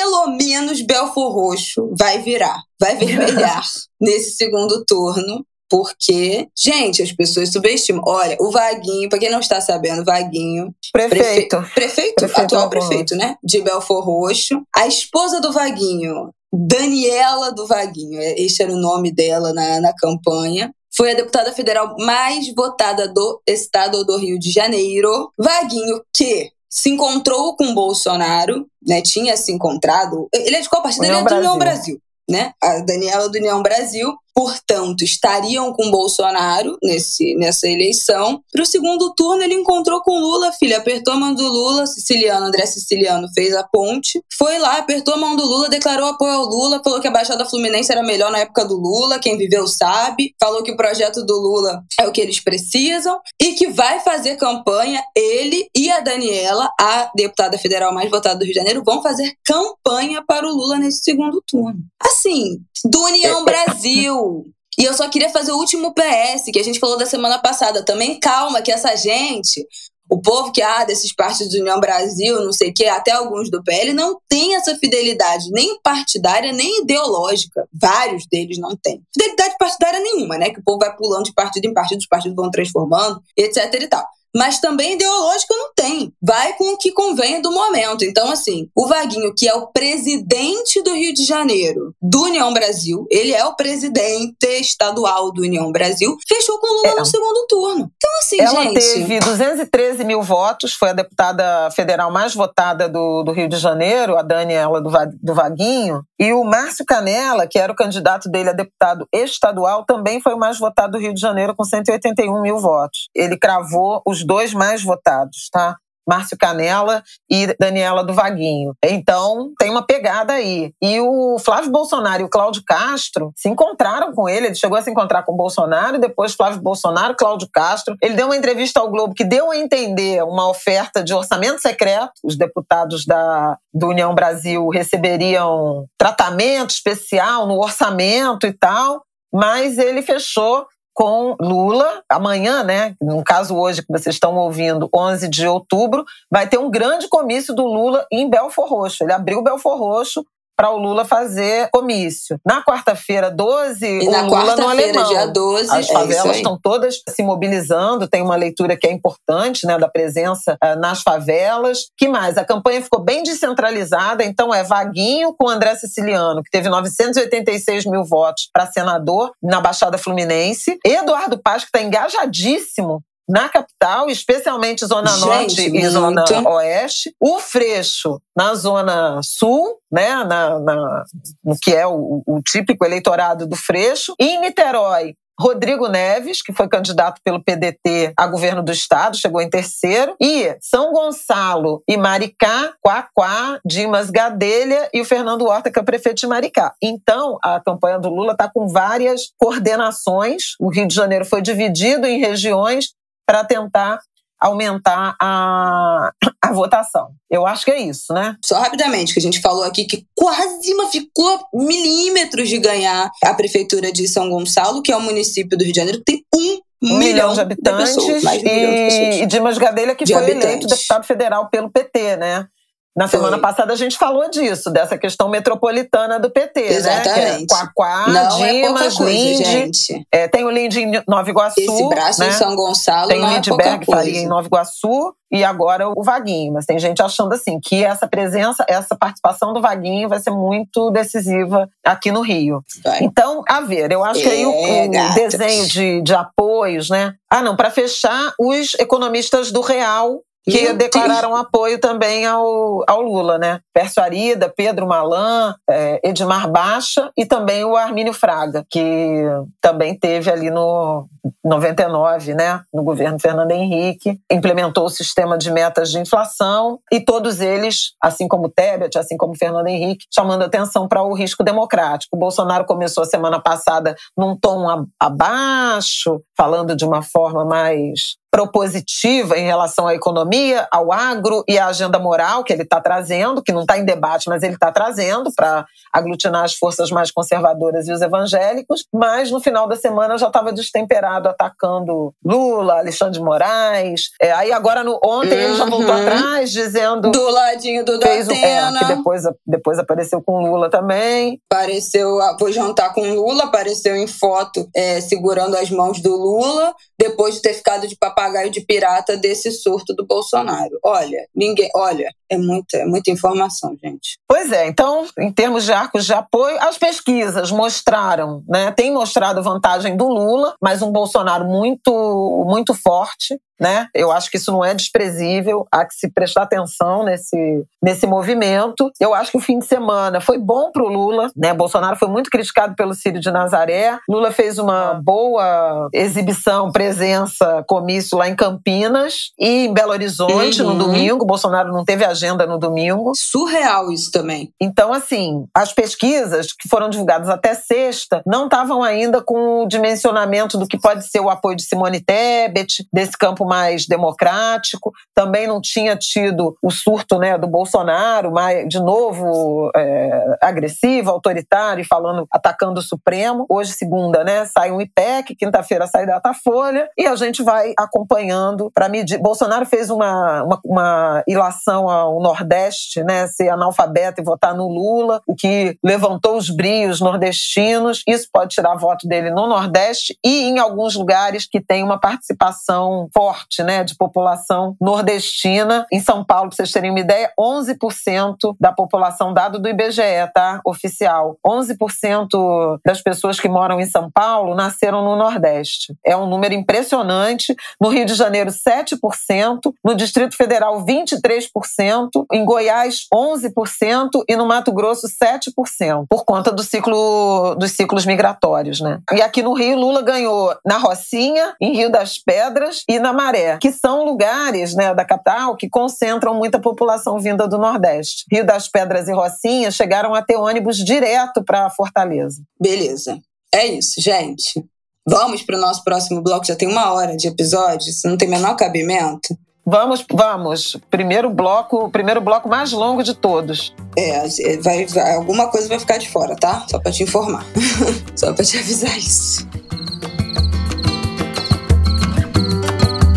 pelo 0.00 0.28
menos 0.28 0.80
Belfor 0.80 1.30
Roxo 1.30 1.92
vai 1.92 2.20
virar, 2.20 2.58
vai 2.80 2.96
vermelhar 2.96 3.62
nesse 4.00 4.34
segundo 4.34 4.82
turno. 4.86 5.44
Porque, 5.68 6.48
gente, 6.58 7.00
as 7.00 7.12
pessoas 7.12 7.52
subestimam. 7.52 8.02
Olha, 8.04 8.36
o 8.40 8.50
Vaguinho, 8.50 9.08
para 9.08 9.20
quem 9.20 9.30
não 9.30 9.38
está 9.38 9.60
sabendo, 9.60 10.04
Vaguinho. 10.04 10.74
Prefeito. 10.90 11.58
Prefe, 11.58 11.74
prefeito, 11.74 12.14
prefeito 12.16 12.56
atual 12.56 12.68
prefeito, 12.68 13.14
né? 13.14 13.36
De 13.44 13.60
Belfor 13.60 14.02
Roxo. 14.02 14.62
A 14.74 14.88
esposa 14.88 15.40
do 15.40 15.52
Vaguinho, 15.52 16.30
Daniela 16.52 17.52
do 17.52 17.68
Vaguinho, 17.68 18.20
é, 18.20 18.34
este 18.40 18.64
era 18.64 18.72
o 18.72 18.76
nome 18.76 19.12
dela 19.12 19.52
na, 19.52 19.80
na 19.80 19.94
campanha. 19.94 20.74
Foi 20.92 21.12
a 21.12 21.14
deputada 21.14 21.52
federal 21.52 21.94
mais 22.00 22.52
votada 22.52 23.06
do 23.06 23.40
estado 23.46 24.04
do 24.04 24.16
Rio 24.16 24.40
de 24.40 24.50
Janeiro. 24.50 25.30
Vaguinho, 25.38 26.02
que 26.12 26.50
se 26.70 26.88
encontrou 26.88 27.56
com 27.56 27.74
Bolsonaro, 27.74 28.66
né? 28.86 29.02
Tinha 29.02 29.36
se 29.36 29.52
encontrado. 29.52 30.28
Ele 30.32 30.56
é 30.56 30.60
de 30.60 30.68
qual 30.68 30.82
partido? 30.82 31.02
União 31.02 31.20
ele 31.20 31.20
é 31.20 31.22
do 31.22 31.28
Brasil. 31.28 31.50
União 31.50 31.58
Brasil, 31.58 32.00
né? 32.28 32.52
A 32.62 32.78
Daniela 32.78 33.28
do 33.28 33.36
União 33.36 33.62
Brasil. 33.62 34.16
Portanto, 34.34 35.02
estariam 35.02 35.72
com 35.72 35.90
Bolsonaro 35.90 36.76
nesse, 36.82 37.34
nessa 37.36 37.68
eleição. 37.68 38.42
Para 38.52 38.62
o 38.62 38.66
segundo 38.66 39.12
turno, 39.14 39.42
ele 39.42 39.54
encontrou 39.54 40.00
com 40.02 40.18
Lula, 40.18 40.52
filha, 40.52 40.78
apertou 40.78 41.14
a 41.14 41.16
mão 41.16 41.34
do 41.34 41.46
Lula, 41.46 41.86
siciliano, 41.86 42.46
André 42.46 42.66
Siciliano 42.66 43.28
fez 43.34 43.54
a 43.54 43.64
ponte, 43.64 44.22
foi 44.36 44.58
lá, 44.58 44.78
apertou 44.78 45.14
a 45.14 45.16
mão 45.16 45.36
do 45.36 45.44
Lula, 45.44 45.68
declarou 45.68 46.08
apoio 46.08 46.32
ao 46.32 46.46
Lula, 46.46 46.80
falou 46.82 47.00
que 47.00 47.08
a 47.08 47.10
Baixada 47.10 47.44
Fluminense 47.44 47.92
era 47.92 48.02
melhor 48.02 48.30
na 48.30 48.38
época 48.38 48.64
do 48.64 48.76
Lula, 48.76 49.18
quem 49.18 49.36
viveu 49.36 49.66
sabe, 49.66 50.34
falou 50.40 50.62
que 50.62 50.72
o 50.72 50.76
projeto 50.76 51.24
do 51.24 51.34
Lula 51.38 51.82
é 51.98 52.06
o 52.06 52.12
que 52.12 52.20
eles 52.20 52.40
precisam 52.40 53.18
e 53.40 53.52
que 53.52 53.68
vai 53.68 54.00
fazer 54.00 54.36
campanha, 54.36 55.02
ele 55.16 55.68
e 55.76 55.90
a 55.90 56.00
Daniela, 56.00 56.70
a 56.80 57.10
deputada 57.14 57.58
federal 57.58 57.92
mais 57.92 58.10
votada 58.10 58.38
do 58.38 58.44
Rio 58.44 58.52
de 58.52 58.58
Janeiro, 58.58 58.82
vão 58.84 59.02
fazer 59.02 59.34
campanha 59.44 60.22
para 60.26 60.46
o 60.46 60.54
Lula 60.54 60.78
nesse 60.78 61.02
segundo 61.02 61.42
turno. 61.46 61.80
Assim, 62.00 62.60
do 62.84 63.02
União 63.02 63.44
Brasil. 63.44 64.29
E 64.78 64.84
eu 64.84 64.94
só 64.94 65.08
queria 65.08 65.28
fazer 65.28 65.52
o 65.52 65.58
último 65.58 65.92
PS, 65.92 66.44
que 66.52 66.58
a 66.58 66.64
gente 66.64 66.80
falou 66.80 66.96
da 66.96 67.06
semana 67.06 67.38
passada. 67.38 67.84
Também 67.84 68.18
calma, 68.18 68.62
que 68.62 68.72
essa 68.72 68.96
gente, 68.96 69.66
o 70.08 70.20
povo 70.20 70.52
que, 70.52 70.62
ah, 70.62 70.84
desses 70.84 71.14
partidos 71.14 71.52
do 71.52 71.60
União 71.60 71.78
Brasil, 71.78 72.42
não 72.44 72.52
sei 72.52 72.70
o 72.70 72.74
quê, 72.74 72.86
até 72.86 73.12
alguns 73.12 73.50
do 73.50 73.62
PL, 73.62 73.92
não 73.92 74.18
tem 74.28 74.54
essa 74.54 74.76
fidelidade, 74.76 75.50
nem 75.50 75.78
partidária, 75.82 76.52
nem 76.52 76.82
ideológica. 76.82 77.68
Vários 77.72 78.26
deles 78.26 78.58
não 78.58 78.76
têm. 78.76 79.02
Fidelidade 79.12 79.56
partidária 79.58 80.00
nenhuma, 80.00 80.38
né? 80.38 80.50
Que 80.50 80.60
o 80.60 80.64
povo 80.64 80.78
vai 80.78 80.94
pulando 80.96 81.24
de 81.24 81.34
partido 81.34 81.66
em 81.66 81.74
partido, 81.74 81.98
os 81.98 82.08
partidos 82.08 82.36
vão 82.36 82.50
transformando, 82.50 83.20
etc 83.36 83.74
e 83.74 83.86
tal 83.86 84.04
mas 84.34 84.60
também 84.60 84.94
ideológica 84.94 85.54
não 85.54 85.72
tem. 85.74 86.12
Vai 86.22 86.54
com 86.54 86.72
o 86.72 86.78
que 86.78 86.92
convém 86.92 87.40
do 87.40 87.50
momento. 87.50 88.04
Então, 88.04 88.30
assim, 88.30 88.68
o 88.76 88.86
Vaguinho, 88.86 89.34
que 89.34 89.48
é 89.48 89.54
o 89.54 89.68
presidente 89.68 90.82
do 90.82 90.94
Rio 90.94 91.12
de 91.12 91.24
Janeiro, 91.24 91.94
do 92.00 92.22
União 92.22 92.52
Brasil, 92.52 93.06
ele 93.10 93.32
é 93.32 93.44
o 93.44 93.56
presidente 93.56 94.46
estadual 94.46 95.32
do 95.32 95.42
União 95.42 95.70
Brasil, 95.72 96.16
fechou 96.28 96.58
com 96.58 96.66
Lula 96.66 96.96
é. 96.96 97.00
no 97.00 97.06
segundo 97.06 97.46
turno. 97.46 97.90
Então, 97.96 98.10
assim, 98.20 98.40
Ela 98.40 98.62
gente. 98.62 98.74
teve 98.74 99.20
213 99.20 100.04
mil 100.04 100.22
votos, 100.22 100.72
foi 100.72 100.90
a 100.90 100.94
deputada 100.94 101.70
federal 101.72 102.10
mais 102.10 102.34
votada 102.34 102.88
do, 102.88 103.22
do 103.22 103.32
Rio 103.32 103.48
de 103.48 103.56
Janeiro, 103.56 104.16
a 104.16 104.22
Daniela 104.22 104.80
do, 104.80 104.90
do 105.22 105.34
Vaguinho. 105.34 106.02
E 106.18 106.32
o 106.32 106.44
Márcio 106.44 106.84
Canela, 106.86 107.46
que 107.46 107.58
era 107.58 107.72
o 107.72 107.76
candidato 107.76 108.28
dele 108.30 108.50
a 108.50 108.52
deputado 108.52 109.06
estadual, 109.12 109.84
também 109.84 110.20
foi 110.20 110.34
o 110.34 110.38
mais 110.38 110.58
votado 110.58 110.92
do 110.92 110.98
Rio 110.98 111.14
de 111.14 111.20
Janeiro, 111.20 111.54
com 111.56 111.64
181 111.64 112.42
mil 112.42 112.58
votos. 112.58 113.08
Ele 113.14 113.38
cravou 113.38 114.02
os 114.06 114.19
dois 114.24 114.52
mais 114.52 114.82
votados, 114.82 115.48
tá? 115.50 115.76
Márcio 116.10 116.36
Canela 116.36 117.04
e 117.30 117.54
Daniela 117.58 118.02
do 118.02 118.12
Vaguinho. 118.12 118.74
Então, 118.84 119.52
tem 119.58 119.70
uma 119.70 119.86
pegada 119.86 120.32
aí. 120.32 120.72
E 120.82 121.00
o 121.00 121.38
Flávio 121.38 121.70
Bolsonaro 121.70 122.22
e 122.22 122.24
o 122.24 122.28
Cláudio 122.28 122.62
Castro 122.66 123.32
se 123.36 123.48
encontraram 123.48 124.12
com 124.12 124.28
ele. 124.28 124.46
Ele 124.46 124.54
chegou 124.56 124.76
a 124.76 124.82
se 124.82 124.90
encontrar 124.90 125.22
com 125.22 125.32
o 125.32 125.36
Bolsonaro, 125.36 126.00
depois 126.00 126.34
Flávio 126.34 126.60
Bolsonaro, 126.60 127.14
Cláudio 127.16 127.48
Castro. 127.52 127.96
Ele 128.02 128.14
deu 128.14 128.26
uma 128.26 128.36
entrevista 128.36 128.80
ao 128.80 128.90
Globo 128.90 129.14
que 129.14 129.24
deu 129.24 129.52
a 129.52 129.56
entender 129.56 130.22
uma 130.24 130.48
oferta 130.48 131.04
de 131.04 131.14
orçamento 131.14 131.60
secreto. 131.60 132.12
Os 132.24 132.36
deputados 132.36 133.04
da, 133.04 133.56
do 133.72 133.88
União 133.88 134.12
Brasil 134.12 134.68
receberiam 134.68 135.86
tratamento 135.96 136.70
especial 136.70 137.46
no 137.46 137.58
orçamento 137.58 138.48
e 138.48 138.52
tal. 138.52 139.04
Mas 139.32 139.78
ele 139.78 140.02
fechou 140.02 140.66
com 140.94 141.36
Lula. 141.40 142.02
Amanhã, 142.08 142.62
né, 142.62 142.94
no 143.00 143.22
caso 143.24 143.56
hoje 143.56 143.82
que 143.82 143.92
vocês 143.92 144.16
estão 144.16 144.36
ouvindo, 144.36 144.88
11 144.94 145.28
de 145.28 145.46
outubro, 145.46 146.04
vai 146.30 146.48
ter 146.48 146.58
um 146.58 146.70
grande 146.70 147.08
comício 147.08 147.54
do 147.54 147.64
Lula 147.64 148.06
em 148.12 148.28
Belfor 148.28 148.68
Roxo. 148.68 149.04
Ele 149.04 149.12
abriu 149.12 149.42
Belfor 149.42 149.78
Roxo 149.78 150.24
para 150.60 150.72
o 150.72 150.76
Lula 150.76 151.06
fazer 151.06 151.70
comício. 151.72 152.38
Na 152.44 152.62
quarta-feira, 152.62 153.30
12, 153.30 153.86
e 153.86 154.06
o 154.06 154.10
na 154.10 154.20
Lula 154.20 154.56
no 154.56 154.68
Alemão. 154.68 155.08
dia 155.08 155.26
12, 155.26 155.70
As 155.70 155.88
é 155.88 155.92
favelas 155.94 156.36
estão 156.36 156.58
todas 156.62 157.00
se 157.08 157.22
mobilizando, 157.22 158.06
tem 158.06 158.20
uma 158.20 158.36
leitura 158.36 158.76
que 158.76 158.86
é 158.86 158.92
importante, 158.92 159.66
né, 159.66 159.78
da 159.78 159.88
presença 159.88 160.58
uh, 160.62 160.78
nas 160.78 161.00
favelas. 161.00 161.86
Que 161.96 162.08
mais? 162.08 162.36
A 162.36 162.44
campanha 162.44 162.82
ficou 162.82 163.00
bem 163.00 163.22
descentralizada, 163.22 164.22
então 164.22 164.52
é 164.52 164.62
Vaguinho 164.62 165.34
com 165.34 165.48
André 165.48 165.74
Siciliano, 165.76 166.42
que 166.42 166.50
teve 166.50 166.68
986 166.68 167.86
mil 167.86 168.04
votos 168.04 168.50
para 168.52 168.66
senador 168.66 169.32
na 169.42 169.62
Baixada 169.62 169.96
Fluminense. 169.96 170.78
Eduardo 170.84 171.40
Paz, 171.42 171.62
que 171.62 171.70
está 171.74 171.80
engajadíssimo 171.80 173.02
na 173.30 173.48
capital, 173.48 174.10
especialmente 174.10 174.84
Zona 174.84 175.10
Gente, 175.10 175.20
Norte 175.20 175.60
e 175.62 175.70
muito. 175.70 175.90
Zona 175.90 176.24
Oeste. 176.48 177.14
O 177.20 177.38
Freixo 177.38 178.20
na 178.36 178.54
Zona 178.54 179.20
Sul, 179.22 179.78
né, 179.90 180.24
na, 180.24 180.58
na, 180.58 181.04
no 181.44 181.56
que 181.60 181.72
é 181.72 181.86
o, 181.86 182.22
o 182.26 182.40
típico 182.42 182.84
eleitorado 182.84 183.46
do 183.46 183.56
Freixo. 183.56 184.14
E 184.18 184.24
em 184.24 184.40
Niterói, 184.40 185.14
Rodrigo 185.40 185.88
Neves, 185.88 186.42
que 186.42 186.52
foi 186.52 186.68
candidato 186.68 187.18
pelo 187.24 187.42
PDT 187.42 188.12
a 188.14 188.26
governo 188.26 188.62
do 188.62 188.70
estado, 188.70 189.16
chegou 189.16 189.40
em 189.40 189.48
terceiro. 189.48 190.14
E 190.20 190.54
São 190.60 190.92
Gonçalo 190.92 191.82
e 191.88 191.96
Maricá, 191.96 192.74
Quaquá, 192.82 193.58
Dimas 193.64 194.10
Gadelha 194.10 194.90
e 194.92 195.00
o 195.00 195.04
Fernando 195.04 195.46
Horta, 195.46 195.70
que 195.70 195.78
é 195.78 195.82
o 195.82 195.84
prefeito 195.84 196.18
de 196.18 196.26
Maricá. 196.26 196.74
Então, 196.82 197.38
a 197.42 197.58
campanha 197.58 197.98
do 197.98 198.10
Lula 198.10 198.32
está 198.32 198.50
com 198.50 198.68
várias 198.68 199.32
coordenações. 199.38 200.56
O 200.60 200.68
Rio 200.68 200.86
de 200.86 200.94
Janeiro 200.94 201.24
foi 201.24 201.40
dividido 201.40 202.06
em 202.06 202.20
regiões 202.20 202.90
para 203.30 203.44
tentar 203.44 204.00
aumentar 204.40 205.14
a, 205.22 206.10
a 206.42 206.52
votação. 206.52 207.10
Eu 207.30 207.46
acho 207.46 207.64
que 207.64 207.70
é 207.70 207.80
isso, 207.80 208.12
né? 208.12 208.34
Só 208.44 208.58
rapidamente, 208.58 209.12
que 209.14 209.20
a 209.20 209.22
gente 209.22 209.40
falou 209.40 209.62
aqui 209.62 209.84
que 209.84 210.04
quase 210.16 210.74
ficou 210.90 211.38
milímetros 211.54 212.48
de 212.48 212.58
ganhar 212.58 213.08
a 213.24 213.34
prefeitura 213.34 213.92
de 213.92 214.08
São 214.08 214.28
Gonçalo, 214.28 214.82
que 214.82 214.90
é 214.90 214.96
o 214.96 215.00
município 215.00 215.56
do 215.56 215.62
Rio 215.62 215.72
de 215.72 215.78
Janeiro, 215.78 215.98
que 216.04 216.04
tem 216.04 216.24
um, 216.34 216.58
Um 216.82 216.98
milhão, 216.98 217.32
de 217.32 217.40
habitantes 217.40 217.94
pessoas, 217.94 218.24
um 218.24 218.30
milhão 218.42 218.72
de 218.72 218.80
e, 218.80 218.84
pessoas. 218.86 219.16
e 219.20 219.26
Dimas 219.26 219.58
Gadelha, 219.58 219.94
que 219.94 220.04
De 220.04 220.12
foi 220.12 220.22
habitantes. 220.22 220.48
eleito 220.48 220.66
deputado 220.66 221.04
federal 221.04 221.48
pelo 221.48 221.70
PT, 221.70 222.16
né? 222.16 222.48
Na 222.96 223.06
Foi. 223.06 223.18
semana 223.18 223.38
passada 223.38 223.72
a 223.72 223.76
gente 223.76 223.96
falou 223.96 224.28
disso, 224.28 224.68
dessa 224.70 224.98
questão 224.98 225.28
metropolitana 225.28 226.18
do 226.18 226.28
PT, 226.28 226.60
né? 226.60 226.66
É 226.66 226.72
Exatamente. 226.74 227.46
Quaquá, 227.46 228.08
Não 228.08 228.44
é 228.44 228.52
Dimas, 228.52 228.96
coisa, 228.96 229.10
Linde. 229.10 229.44
gente. 229.44 230.06
É, 230.12 230.26
tem 230.26 230.44
o 230.44 230.50
Linde 230.50 230.80
em 230.80 231.02
Nova 231.06 231.30
Iguaçu. 231.30 231.60
Esse 231.60 231.88
braço 231.88 232.20
né? 232.20 232.28
em 232.28 232.32
São 232.32 232.56
Gonçalo 232.56 233.08
Tem 233.08 233.20
o 233.22 233.26
é 233.26 233.34
Lindbergh 233.34 233.84
Faria 233.84 234.10
em 234.10 234.14
coisa. 234.14 234.28
Nova 234.28 234.46
Iguaçu 234.46 235.14
e 235.30 235.44
agora 235.44 235.88
o 235.88 236.02
Vaguinho. 236.02 236.52
Mas 236.52 236.66
tem 236.66 236.78
gente 236.80 237.00
achando 237.00 237.32
assim 237.32 237.60
que 237.62 237.84
essa 237.84 238.08
presença, 238.08 238.64
essa 238.68 238.96
participação 238.96 239.52
do 239.52 239.60
Vaguinho 239.60 240.08
vai 240.08 240.18
ser 240.18 240.30
muito 240.30 240.90
decisiva 240.90 241.68
aqui 241.86 242.10
no 242.10 242.22
Rio. 242.22 242.60
Vai. 242.82 242.98
Então, 243.02 243.42
a 243.48 243.60
ver, 243.60 243.92
eu 243.92 244.02
acho 244.04 244.20
que 244.20 244.28
aí 244.28 244.44
o, 244.44 244.50
É, 244.52 244.86
o 244.86 245.14
desenho 245.14 245.66
de, 245.68 246.02
de 246.02 246.14
apoios, 246.14 246.90
né? 246.90 247.14
Ah, 247.30 247.40
não, 247.40 247.54
para 247.54 247.70
fechar, 247.70 248.34
os 248.38 248.74
economistas 248.80 249.52
do 249.52 249.60
Real 249.60 250.20
que 250.44 250.62
Meu 250.62 250.76
declararam 250.76 251.36
apoio 251.36 251.78
também 251.78 252.26
ao, 252.26 252.82
ao 252.86 253.02
Lula, 253.02 253.38
né? 253.38 253.60
Pércio 253.74 254.02
Arida, 254.02 254.48
Pedro 254.48 254.86
Malan, 254.86 255.54
eh, 255.68 256.00
Edmar 256.02 256.50
Baixa 256.50 257.10
e 257.16 257.26
também 257.26 257.64
o 257.64 257.76
Armínio 257.76 258.12
Fraga, 258.12 258.64
que 258.70 259.24
também 259.60 259.98
teve 259.98 260.30
ali 260.30 260.50
no 260.50 261.06
99, 261.44 262.34
né? 262.34 262.62
No 262.72 262.82
governo 262.82 263.18
Fernando 263.18 263.50
Henrique, 263.50 264.18
implementou 264.30 264.84
o 264.86 264.90
sistema 264.90 265.36
de 265.36 265.50
metas 265.50 265.90
de 265.90 265.98
inflação 265.98 266.78
e 266.90 267.00
todos 267.00 267.40
eles, 267.40 267.92
assim 268.02 268.26
como 268.26 268.48
Tebet, 268.48 268.98
assim 268.98 269.16
como 269.16 269.36
Fernando 269.36 269.66
Henrique, 269.66 270.06
chamando 270.12 270.42
atenção 270.42 270.88
para 270.88 271.02
o 271.02 271.14
risco 271.14 271.44
democrático. 271.44 272.16
O 272.16 272.18
Bolsonaro 272.18 272.64
começou 272.64 273.02
a 273.02 273.06
semana 273.06 273.40
passada 273.40 273.94
num 274.16 274.36
tom 274.36 274.86
abaixo, 274.98 276.22
falando 276.36 276.74
de 276.74 276.84
uma 276.84 277.02
forma 277.02 277.44
mais 277.44 278.19
propositiva 278.30 279.36
em 279.36 279.44
relação 279.44 279.86
à 279.86 279.94
economia, 279.94 280.66
ao 280.70 280.92
agro 280.92 281.44
e 281.48 281.58
à 281.58 281.66
agenda 281.66 281.98
moral 281.98 282.44
que 282.44 282.52
ele 282.52 282.62
está 282.62 282.80
trazendo, 282.80 283.42
que 283.42 283.52
não 283.52 283.62
está 283.62 283.76
em 283.78 283.84
debate, 283.84 284.28
mas 284.28 284.42
ele 284.42 284.54
está 284.54 284.70
trazendo 284.70 285.30
para 285.34 285.66
aglutinar 285.92 286.44
as 286.44 286.54
forças 286.54 286.90
mais 286.90 287.10
conservadoras 287.10 287.88
e 287.88 287.92
os 287.92 288.00
evangélicos. 288.00 288.86
Mas 288.92 289.30
no 289.30 289.40
final 289.40 289.66
da 289.66 289.76
semana 289.76 290.16
já 290.16 290.28
estava 290.28 290.52
destemperado, 290.52 291.28
atacando 291.28 292.14
Lula, 292.24 292.78
Alexandre 292.78 293.18
de 293.18 293.24
Moraes. 293.24 294.10
É, 294.20 294.32
aí 294.32 294.52
agora 294.52 294.84
no, 294.84 294.98
ontem 295.04 295.34
ele 295.34 295.56
já 295.56 295.64
voltou 295.64 295.90
Uhum. 295.90 296.02
atrás 296.02 296.52
dizendo 296.52 297.10
Do 297.10 297.30
ladinho 297.30 297.84
do 297.84 298.00
fez 298.00 298.28
o, 298.28 298.32
é, 298.32 298.78
que 298.78 298.84
depois, 298.84 299.22
depois 299.46 299.78
apareceu 299.78 300.22
com 300.22 300.40
Lula 300.40 300.70
também. 300.70 301.40
Apareceu, 301.50 302.20
ah, 302.20 302.36
foi 302.38 302.52
jantar 302.52 302.92
com 302.94 303.02
Lula, 303.12 303.44
apareceu 303.44 303.96
em 303.96 304.06
foto 304.06 304.68
é, 304.74 305.00
segurando 305.00 305.56
as 305.56 305.70
mãos 305.70 306.00
do 306.00 306.14
Lula, 306.14 306.74
depois 306.98 307.34
de 307.34 307.42
ter 307.42 307.54
ficado 307.54 307.86
de 307.86 307.96
papagaio 308.20 308.50
de 308.50 308.60
pirata 308.60 309.16
desse 309.16 309.50
surto 309.50 309.94
do 309.94 310.06
Bolsonaro. 310.06 310.78
Olha, 310.84 311.26
ninguém. 311.34 311.70
Olha, 311.74 312.08
é 312.28 312.36
muita, 312.36 312.76
é 312.76 312.84
muita 312.84 313.10
informação, 313.10 313.74
gente. 313.82 314.18
Pois 314.28 314.52
é, 314.52 314.66
então, 314.66 315.06
em 315.18 315.32
termos 315.32 315.64
de 315.64 315.72
arcos 315.72 316.04
de 316.04 316.12
apoio, 316.12 316.56
as 316.60 316.76
pesquisas 316.76 317.50
mostraram, 317.50 318.42
né, 318.48 318.70
tem 318.72 318.92
mostrado 318.92 319.42
vantagem 319.42 319.96
do 319.96 320.06
Lula, 320.08 320.54
mas 320.60 320.82
um 320.82 320.92
Bolsonaro 320.92 321.44
muito, 321.46 322.44
muito 322.46 322.74
forte. 322.74 323.40
né? 323.60 323.88
Eu 323.94 324.10
acho 324.10 324.30
que 324.30 324.38
isso 324.38 324.50
não 324.50 324.64
é 324.64 324.72
desprezível, 324.72 325.66
há 325.70 325.84
que 325.84 325.94
se 325.94 326.10
prestar 326.10 326.44
atenção 326.44 327.04
nesse, 327.04 327.62
nesse 327.82 328.06
movimento. 328.06 328.90
Eu 328.98 329.12
acho 329.12 329.30
que 329.30 329.36
o 329.36 329.40
fim 329.40 329.58
de 329.58 329.66
semana 329.66 330.18
foi 330.18 330.38
bom 330.38 330.70
para 330.72 330.82
o 330.82 330.88
Lula, 330.88 331.30
né? 331.36 331.52
Bolsonaro 331.52 331.96
foi 331.96 332.08
muito 332.08 332.30
criticado 332.30 332.74
pelo 332.74 332.94
Círio 332.94 333.20
de 333.20 333.30
Nazaré. 333.30 333.98
Lula 334.08 334.30
fez 334.32 334.58
uma 334.58 334.94
boa 334.94 335.90
exibição, 335.92 336.72
presença, 336.72 337.62
comício 337.68 338.09
lá 338.16 338.28
em 338.28 338.36
Campinas 338.36 339.32
e 339.38 339.66
em 339.66 339.72
Belo 339.72 339.92
Horizonte 339.92 340.62
uhum. 340.62 340.74
no 340.74 340.84
domingo. 340.84 341.24
Bolsonaro 341.24 341.72
não 341.72 341.84
teve 341.84 342.04
agenda 342.04 342.46
no 342.46 342.58
domingo. 342.58 343.12
Surreal 343.14 343.90
isso 343.92 344.10
também. 344.10 344.52
Então, 344.60 344.92
assim, 344.92 345.46
as 345.54 345.72
pesquisas 345.72 346.52
que 346.52 346.68
foram 346.68 346.88
divulgadas 346.88 347.28
até 347.28 347.54
sexta 347.54 348.22
não 348.26 348.44
estavam 348.44 348.82
ainda 348.82 349.22
com 349.22 349.62
o 349.62 349.68
dimensionamento 349.68 350.58
do 350.58 350.66
que 350.66 350.78
pode 350.78 351.06
ser 351.06 351.20
o 351.20 351.30
apoio 351.30 351.56
de 351.56 351.64
Simone 351.64 352.00
Tebet, 352.00 352.86
desse 352.92 353.16
campo 353.16 353.44
mais 353.44 353.86
democrático. 353.86 354.92
Também 355.14 355.46
não 355.46 355.60
tinha 355.60 355.96
tido 355.96 356.56
o 356.62 356.70
surto 356.70 357.18
né, 357.18 357.36
do 357.38 357.46
Bolsonaro, 357.46 358.32
mais, 358.32 358.68
de 358.68 358.80
novo 358.80 359.70
é, 359.76 360.38
agressivo, 360.42 361.10
autoritário, 361.10 361.84
falando, 361.84 362.26
atacando 362.32 362.80
o 362.80 362.82
Supremo. 362.82 363.46
Hoje, 363.48 363.72
segunda, 363.72 364.24
né, 364.24 364.44
sai 364.46 364.70
um 364.70 364.80
IPEC, 364.80 365.34
quinta-feira 365.36 365.86
sai 365.86 366.06
Datafolha, 366.06 366.88
e 366.96 367.06
a 367.06 367.16
gente 367.16 367.42
vai 367.42 367.72
acompanhando 368.00 368.70
para 368.72 368.88
medir. 368.88 369.18
Bolsonaro 369.18 369.66
fez 369.66 369.90
uma, 369.90 370.42
uma, 370.42 370.60
uma 370.64 371.24
ilação 371.28 371.88
ao 371.88 372.20
Nordeste, 372.20 373.04
né, 373.04 373.26
ser 373.26 373.50
analfabeto 373.50 374.20
e 374.20 374.24
votar 374.24 374.54
no 374.54 374.68
Lula, 374.68 375.20
o 375.26 375.34
que 375.34 375.76
levantou 375.84 376.36
os 376.36 376.48
brios 376.50 377.00
nordestinos. 377.00 378.02
Isso 378.06 378.28
pode 378.32 378.54
tirar 378.54 378.74
voto 378.76 379.06
dele 379.06 379.30
no 379.30 379.46
Nordeste 379.46 380.16
e 380.24 380.44
em 380.44 380.58
alguns 380.58 380.94
lugares 380.94 381.46
que 381.46 381.60
tem 381.60 381.82
uma 381.82 381.98
participação 381.98 383.08
forte 383.14 383.62
né, 383.62 383.84
de 383.84 383.94
população 383.96 384.74
nordestina. 384.80 385.86
Em 385.92 386.00
São 386.00 386.24
Paulo, 386.24 386.48
para 386.48 386.56
vocês 386.56 386.72
terem 386.72 386.90
uma 386.90 387.00
ideia, 387.00 387.30
11% 387.38 388.56
da 388.58 388.72
população, 388.72 389.34
dado 389.34 389.58
do 389.58 389.68
IBGE, 389.68 390.02
tá? 390.32 390.60
Oficial. 390.64 391.36
11% 391.46 392.78
das 392.84 393.02
pessoas 393.02 393.38
que 393.38 393.48
moram 393.48 393.80
em 393.80 393.86
São 393.86 394.10
Paulo 394.10 394.54
nasceram 394.54 395.04
no 395.04 395.16
Nordeste. 395.16 395.94
É 396.04 396.16
um 396.16 396.26
número 396.26 396.54
impressionante. 396.54 397.54
No 397.80 397.89
Rio 397.90 398.06
de 398.06 398.14
Janeiro, 398.14 398.50
7%. 398.50 399.72
No 399.84 399.94
Distrito 399.94 400.36
Federal, 400.36 400.84
23%. 400.84 402.24
Em 402.32 402.44
Goiás, 402.44 403.06
11%. 403.12 404.24
E 404.28 404.36
no 404.36 404.46
Mato 404.46 404.72
Grosso, 404.72 405.06
7%. 405.06 406.06
Por 406.08 406.24
conta 406.24 406.50
do 406.50 406.62
ciclo, 406.62 407.54
dos 407.56 407.72
ciclos 407.72 408.06
migratórios, 408.06 408.80
né? 408.80 409.00
E 409.12 409.22
aqui 409.22 409.42
no 409.42 409.52
Rio, 409.52 409.76
Lula 409.76 410.02
ganhou 410.02 410.54
na 410.64 410.78
Rocinha, 410.78 411.54
em 411.60 411.74
Rio 411.74 411.90
das 411.90 412.18
Pedras 412.18 412.82
e 412.88 412.98
na 412.98 413.12
Maré, 413.12 413.58
que 413.58 413.72
são 413.72 414.04
lugares 414.04 414.74
né, 414.74 414.94
da 414.94 415.04
capital 415.04 415.56
que 415.56 415.68
concentram 415.68 416.34
muita 416.34 416.60
população 416.60 417.18
vinda 417.18 417.46
do 417.46 417.58
Nordeste. 417.58 418.24
Rio 418.30 418.44
das 418.44 418.68
Pedras 418.68 419.08
e 419.08 419.12
Rocinha 419.12 419.70
chegaram 419.70 420.14
a 420.14 420.22
ter 420.22 420.36
ônibus 420.36 420.76
direto 420.76 421.42
para 421.44 421.70
Fortaleza. 421.70 422.42
Beleza. 422.60 423.18
É 423.52 423.66
isso, 423.66 424.00
gente. 424.00 424.64
Vamos 425.08 425.42
para 425.42 425.56
o 425.56 425.60
nosso 425.60 425.82
próximo 425.82 426.20
bloco. 426.20 426.46
Já 426.46 426.54
tem 426.54 426.68
uma 426.68 426.92
hora 426.92 427.16
de 427.16 427.26
episódio, 427.26 427.88
isso 427.88 428.06
não 428.06 428.16
tem 428.16 428.28
menor 428.28 428.54
cabimento. 428.56 429.36
Vamos, 429.64 430.04
vamos. 430.10 430.76
Primeiro 430.90 431.30
bloco, 431.30 431.90
primeiro 431.90 432.20
bloco 432.20 432.48
mais 432.48 432.72
longo 432.72 433.02
de 433.02 433.14
todos. 433.14 433.74
É, 433.96 434.26
vai, 434.58 434.86
vai 434.86 435.14
alguma 435.14 435.48
coisa 435.48 435.68
vai 435.68 435.78
ficar 435.78 435.98
de 435.98 436.08
fora, 436.08 436.34
tá? 436.36 436.66
Só 436.68 436.78
para 436.78 436.92
te 436.92 437.02
informar. 437.02 437.46
Só 438.16 438.32
para 438.32 438.44
te 438.44 438.58
avisar 438.58 438.96
isso. 438.98 439.46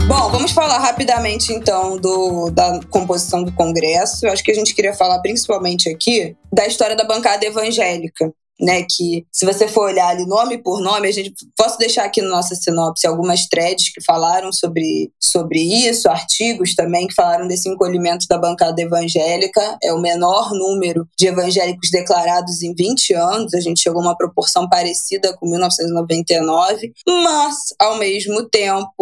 Bom, 0.08 0.30
vamos 0.30 0.52
falar 0.52 0.80
rapidamente 0.80 1.52
então 1.52 1.98
do, 1.98 2.52
da 2.52 2.80
composição 2.90 3.44
do 3.44 3.52
Congresso. 3.54 4.26
Eu 4.26 4.32
acho 4.32 4.44
que 4.44 4.52
a 4.52 4.56
gente 4.56 4.76
queria 4.76 4.94
falar 4.94 5.20
principalmente 5.20 5.90
aqui 5.90 6.36
da 6.52 6.68
história 6.68 6.96
da 6.96 7.04
bancada 7.04 7.46
evangélica 7.46 8.32
né? 8.60 8.84
Que 8.84 9.26
se 9.32 9.46
você 9.46 9.68
for 9.68 9.86
olhar 9.86 10.08
ali 10.08 10.26
nome 10.26 10.58
por 10.58 10.82
nome, 10.82 11.08
a 11.08 11.12
gente 11.12 11.34
posso 11.58 11.78
deixar 11.78 12.06
aqui 12.06 12.22
na 12.22 12.28
no 12.28 12.34
nossa 12.34 12.56
sinopse 12.56 13.06
algumas 13.06 13.48
threads 13.48 13.94
que 13.94 14.04
falaram 14.04 14.52
sobre, 14.52 15.12
sobre 15.20 15.60
isso, 15.60 16.10
artigos 16.10 16.74
também 16.74 17.08
que 17.08 17.14
falaram 17.14 17.48
desse 17.48 17.70
encolhimento 17.70 18.26
da 18.28 18.38
bancada 18.38 18.82
evangélica. 18.82 19.78
É 19.84 19.94
o 19.94 20.00
menor 20.00 20.52
número 20.52 21.08
de 21.18 21.28
evangélicos 21.28 21.90
declarados 21.92 22.64
em 22.64 22.74
20 22.74 23.14
anos. 23.14 23.54
A 23.54 23.60
gente 23.60 23.82
chegou 23.82 24.02
a 24.02 24.06
uma 24.06 24.18
proporção 24.18 24.68
parecida 24.68 25.36
com 25.38 25.48
1999, 25.48 26.92
mas 27.08 27.56
ao 27.80 27.98
mesmo 27.98 28.48
tempo 28.50 28.94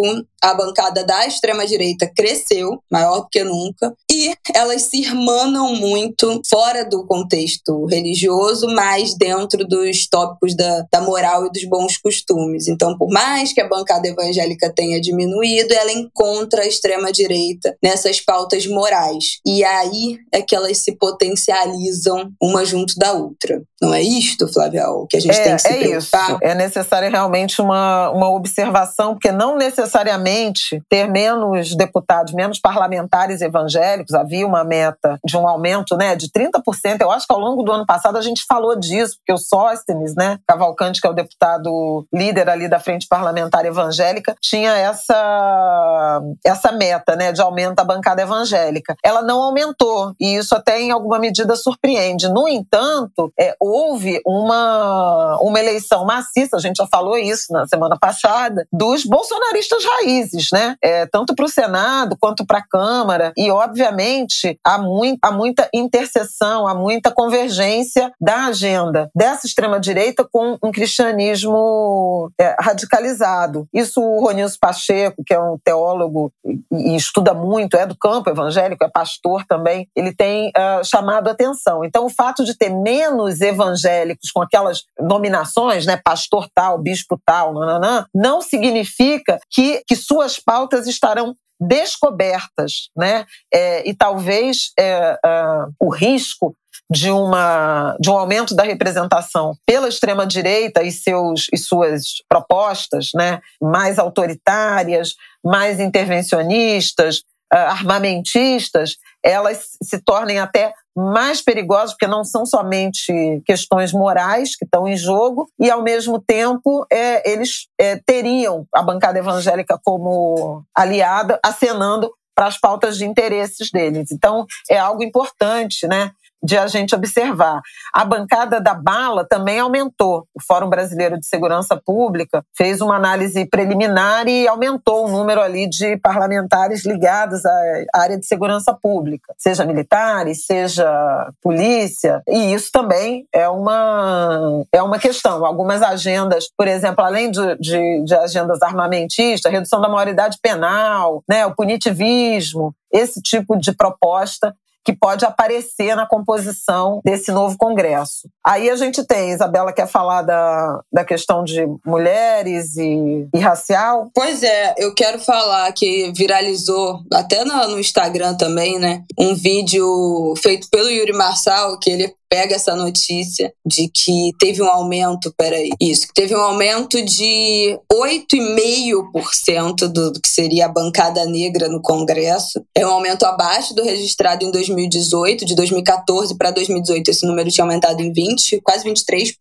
a 0.41 0.55
bancada 0.55 1.03
da 1.03 1.25
extrema-direita 1.27 2.11
cresceu, 2.13 2.81
maior 2.91 3.21
do 3.21 3.29
que 3.29 3.43
nunca, 3.43 3.93
e 4.11 4.33
elas 4.55 4.83
se 4.83 5.01
irmanam 5.01 5.75
muito 5.75 6.41
fora 6.49 6.83
do 6.83 7.05
contexto 7.05 7.85
religioso, 7.85 8.67
mas 8.67 9.15
dentro 9.15 9.40
dos 9.47 10.07
tópicos 10.07 10.55
da, 10.55 10.85
da 10.91 11.01
moral 11.01 11.45
e 11.45 11.51
dos 11.51 11.63
bons 11.65 11.97
costumes. 11.97 12.67
Então, 12.67 12.97
por 12.97 13.09
mais 13.09 13.53
que 13.53 13.61
a 13.61 13.67
bancada 13.67 14.07
evangélica 14.07 14.71
tenha 14.73 14.99
diminuído, 14.99 15.73
ela 15.73 15.91
encontra 15.91 16.63
a 16.63 16.67
extrema-direita 16.67 17.75
nessas 17.83 18.19
pautas 18.21 18.65
morais. 18.67 19.39
E 19.45 19.63
aí 19.63 20.17
é 20.31 20.41
que 20.41 20.55
elas 20.55 20.77
se 20.77 20.95
potencializam 20.97 22.31
uma 22.41 22.65
junto 22.65 22.95
da 22.97 23.13
outra. 23.13 23.61
Não 23.81 23.93
é 23.93 24.01
isto, 24.01 24.47
Flávia, 24.47 24.87
o 24.89 25.07
que 25.07 25.17
a 25.17 25.19
gente 25.19 25.37
é, 25.37 25.43
tem 25.43 25.55
que 25.55 25.61
se 25.61 25.67
é 25.67 25.79
preocupar? 25.79 26.29
Isso. 26.29 26.39
É 26.43 26.53
necessário 26.53 27.09
realmente 27.09 27.61
uma, 27.61 28.11
uma 28.11 28.29
observação, 28.29 29.13
porque 29.13 29.31
não 29.31 29.57
necessariamente 29.57 30.81
ter 30.87 31.09
menos 31.09 31.75
deputados, 31.75 32.31
menos 32.33 32.59
parlamentares 32.59 33.41
evangélicos, 33.41 34.13
havia 34.13 34.45
uma 34.45 34.63
meta 34.63 35.19
de 35.25 35.35
um 35.35 35.47
aumento 35.47 35.97
né, 35.97 36.15
de 36.15 36.29
30%. 36.29 37.01
Eu 37.01 37.11
acho 37.11 37.25
que 37.25 37.33
ao 37.33 37.39
longo 37.39 37.63
do 37.63 37.71
ano 37.71 37.85
passado 37.85 38.17
a 38.17 38.21
gente 38.21 38.43
falou 38.47 38.79
disso, 38.79 39.17
porque 39.17 39.30
o 39.33 39.37
Sóstenes, 39.37 40.15
né, 40.15 40.39
Cavalcante, 40.47 41.01
que 41.01 41.07
é 41.07 41.09
o 41.09 41.13
deputado 41.13 42.05
líder 42.13 42.49
ali 42.49 42.67
da 42.67 42.79
Frente 42.79 43.07
Parlamentar 43.07 43.65
Evangélica, 43.65 44.35
tinha 44.41 44.75
essa, 44.75 46.21
essa 46.45 46.71
meta 46.71 47.15
né, 47.15 47.31
de 47.31 47.41
aumento 47.41 47.75
da 47.75 47.83
bancada 47.83 48.21
evangélica. 48.21 48.95
Ela 49.03 49.21
não 49.21 49.41
aumentou, 49.41 50.13
e 50.19 50.35
isso 50.35 50.55
até 50.55 50.79
em 50.79 50.91
alguma 50.91 51.19
medida 51.19 51.55
surpreende. 51.55 52.29
No 52.29 52.47
entanto, 52.47 53.31
é, 53.39 53.55
houve 53.59 54.21
uma, 54.25 55.37
uma 55.41 55.59
eleição 55.59 56.05
maciça, 56.05 56.57
a 56.57 56.59
gente 56.59 56.77
já 56.77 56.87
falou 56.87 57.17
isso 57.17 57.51
na 57.51 57.67
semana 57.67 57.97
passada, 57.99 58.65
dos 58.71 59.05
bolsonaristas 59.05 59.83
raízes, 59.83 60.49
né? 60.51 60.75
É, 60.81 61.05
tanto 61.05 61.35
para 61.35 61.45
o 61.45 61.49
Senado 61.49 62.17
quanto 62.19 62.45
para 62.45 62.59
a 62.59 62.67
Câmara. 62.67 63.33
E, 63.37 63.51
obviamente, 63.51 64.59
há, 64.63 64.77
muito, 64.77 65.19
há 65.21 65.31
muita 65.31 65.69
interseção, 65.73 66.67
há 66.67 66.73
muita 66.73 67.11
convergência 67.11 68.11
da 68.19 68.45
agenda 68.45 69.09
dessa 69.21 69.45
extrema-direita 69.45 70.27
com 70.31 70.57
um 70.63 70.71
cristianismo 70.71 72.31
é, 72.39 72.55
radicalizado. 72.59 73.67
Isso 73.71 74.01
o 74.01 74.19
Ronilson 74.19 74.57
Pacheco, 74.59 75.23
que 75.23 75.31
é 75.31 75.39
um 75.39 75.59
teólogo 75.63 76.33
e, 76.43 76.59
e, 76.71 76.95
estuda 76.95 77.31
muito, 77.31 77.77
é 77.77 77.85
do 77.85 77.95
campo 77.95 78.31
evangélico, 78.31 78.83
é 78.83 78.89
pastor 78.89 79.45
também, 79.45 79.87
ele 79.95 80.11
tem 80.11 80.47
uh, 80.49 80.83
chamado 80.83 81.29
atenção. 81.29 81.85
Então, 81.85 82.03
o 82.03 82.09
fato 82.09 82.43
de 82.43 82.57
ter 82.57 82.71
menos 82.71 83.41
evangélicos 83.41 84.31
com 84.31 84.41
aquelas 84.41 84.85
nominações, 84.99 85.85
né, 85.85 86.01
pastor 86.03 86.49
tal, 86.51 86.79
bispo 86.79 87.21
tal, 87.23 87.53
nananã, 87.53 88.07
não 88.15 88.41
significa 88.41 89.39
que, 89.51 89.83
que 89.87 89.95
suas 89.95 90.39
pautas 90.39 90.87
estarão 90.87 91.35
descobertas, 91.61 92.89
né? 92.97 93.23
É, 93.53 93.87
e 93.87 93.93
talvez 93.93 94.71
é, 94.79 95.13
uh, 95.23 95.71
o 95.79 95.89
risco 95.89 96.55
de, 96.91 97.09
uma, 97.09 97.95
de 98.01 98.09
um 98.09 98.17
aumento 98.17 98.53
da 98.53 98.63
representação 98.63 99.55
pela 99.65 99.87
extrema 99.87 100.27
direita 100.27 100.83
e 100.83 100.91
seus 100.91 101.47
e 101.53 101.57
suas 101.57 102.15
propostas, 102.27 103.11
né, 103.15 103.39
mais 103.61 103.97
autoritárias, 103.97 105.15
mais 105.41 105.79
intervencionistas, 105.79 107.19
uh, 107.53 107.57
armamentistas, 107.69 108.97
elas 109.23 109.77
se 109.81 110.01
tornem 110.01 110.39
até 110.39 110.73
mais 110.93 111.41
perigosas, 111.41 111.91
porque 111.91 112.07
não 112.07 112.25
são 112.25 112.45
somente 112.45 113.41
questões 113.45 113.93
morais 113.93 114.57
que 114.57 114.65
estão 114.65 114.85
em 114.85 114.97
jogo, 114.97 115.47
e 115.57 115.71
ao 115.71 115.81
mesmo 115.81 116.19
tempo 116.19 116.85
é, 116.91 117.31
eles 117.31 117.67
é, 117.79 117.95
teriam 118.05 118.65
a 118.75 118.83
bancada 118.83 119.17
evangélica 119.17 119.79
como 119.81 120.61
aliada, 120.75 121.39
acenando 121.41 122.11
para 122.35 122.47
as 122.47 122.59
pautas 122.59 122.97
de 122.97 123.05
interesses 123.05 123.71
deles. 123.71 124.11
Então, 124.11 124.45
é 124.69 124.77
algo 124.77 125.03
importante, 125.03 125.87
né? 125.87 126.11
De 126.43 126.57
a 126.57 126.67
gente 126.67 126.95
observar. 126.95 127.61
A 127.93 128.03
bancada 128.03 128.59
da 128.59 128.73
bala 128.73 129.25
também 129.27 129.59
aumentou. 129.59 130.25
O 130.33 130.41
Fórum 130.41 130.69
Brasileiro 130.69 131.19
de 131.19 131.25
Segurança 131.25 131.79
Pública 131.83 132.43
fez 132.55 132.81
uma 132.81 132.95
análise 132.95 133.45
preliminar 133.45 134.27
e 134.27 134.47
aumentou 134.47 135.05
o 135.05 135.09
número 135.09 135.41
ali 135.41 135.69
de 135.69 135.97
parlamentares 135.97 136.85
ligados 136.85 137.45
à 137.45 137.85
área 137.93 138.17
de 138.17 138.25
segurança 138.25 138.73
pública, 138.73 139.33
seja 139.37 139.65
militares, 139.65 140.45
seja 140.45 141.31
polícia. 141.41 142.21
E 142.27 142.53
isso 142.53 142.69
também 142.71 143.25
é 143.33 143.47
uma, 143.47 144.63
é 144.71 144.81
uma 144.81 144.99
questão. 144.99 145.45
Algumas 145.45 145.81
agendas, 145.81 146.47
por 146.57 146.67
exemplo, 146.67 147.03
além 147.03 147.29
de, 147.31 147.55
de, 147.57 148.03
de 148.03 148.15
agendas 148.15 148.61
armamentistas, 148.61 149.51
redução 149.51 149.81
da 149.81 149.89
maioridade 149.89 150.37
penal, 150.41 151.23
né, 151.27 151.45
o 151.45 151.55
punitivismo, 151.55 152.73
esse 152.91 153.21
tipo 153.21 153.57
de 153.57 153.73
proposta 153.73 154.55
que 154.83 154.93
pode 154.93 155.25
aparecer 155.25 155.95
na 155.95 156.05
composição 156.05 157.01
desse 157.03 157.31
novo 157.31 157.57
Congresso. 157.57 158.29
Aí 158.45 158.69
a 158.69 158.75
gente 158.75 159.03
tem, 159.03 159.31
Isabela 159.31 159.73
quer 159.73 159.87
falar 159.87 160.21
da, 160.23 160.81
da 160.91 161.05
questão 161.05 161.43
de 161.43 161.67
mulheres 161.85 162.77
e, 162.77 163.27
e 163.33 163.39
racial? 163.39 164.09
Pois 164.13 164.43
é, 164.43 164.73
eu 164.77 164.93
quero 164.93 165.19
falar 165.19 165.71
que 165.73 166.11
viralizou, 166.15 167.01
até 167.13 167.43
no, 167.45 167.67
no 167.67 167.79
Instagram 167.79 168.35
também, 168.35 168.79
né? 168.79 169.03
Um 169.17 169.35
vídeo 169.35 170.33
feito 170.37 170.67
pelo 170.69 170.89
Yuri 170.89 171.13
Marçal, 171.13 171.77
que 171.79 171.89
ele 171.89 172.13
pega 172.31 172.55
essa 172.55 172.73
notícia 172.73 173.53
de 173.65 173.89
que 173.89 174.31
teve 174.39 174.61
um 174.61 174.67
aumento, 174.67 175.33
peraí, 175.37 175.69
isso, 175.81 176.07
que 176.07 176.13
teve 176.13 176.33
um 176.33 176.39
aumento 176.39 177.03
de 177.03 177.77
8,5% 177.91 179.89
do, 179.89 180.11
do 180.13 180.21
que 180.21 180.29
seria 180.29 180.67
a 180.67 180.69
bancada 180.69 181.25
negra 181.25 181.67
no 181.67 181.81
Congresso. 181.81 182.63
É 182.73 182.87
um 182.87 182.91
aumento 182.91 183.25
abaixo 183.25 183.75
do 183.75 183.83
registrado 183.83 184.45
em 184.45 184.51
2018, 184.51 185.43
de 185.43 185.53
2014 185.55 186.37
para 186.37 186.51
2018 186.51 187.11
esse 187.11 187.25
número 187.25 187.51
tinha 187.51 187.65
aumentado 187.65 188.01
em 188.01 188.13
20, 188.13 188.61
quase 188.61 188.87
23%. 188.87 189.35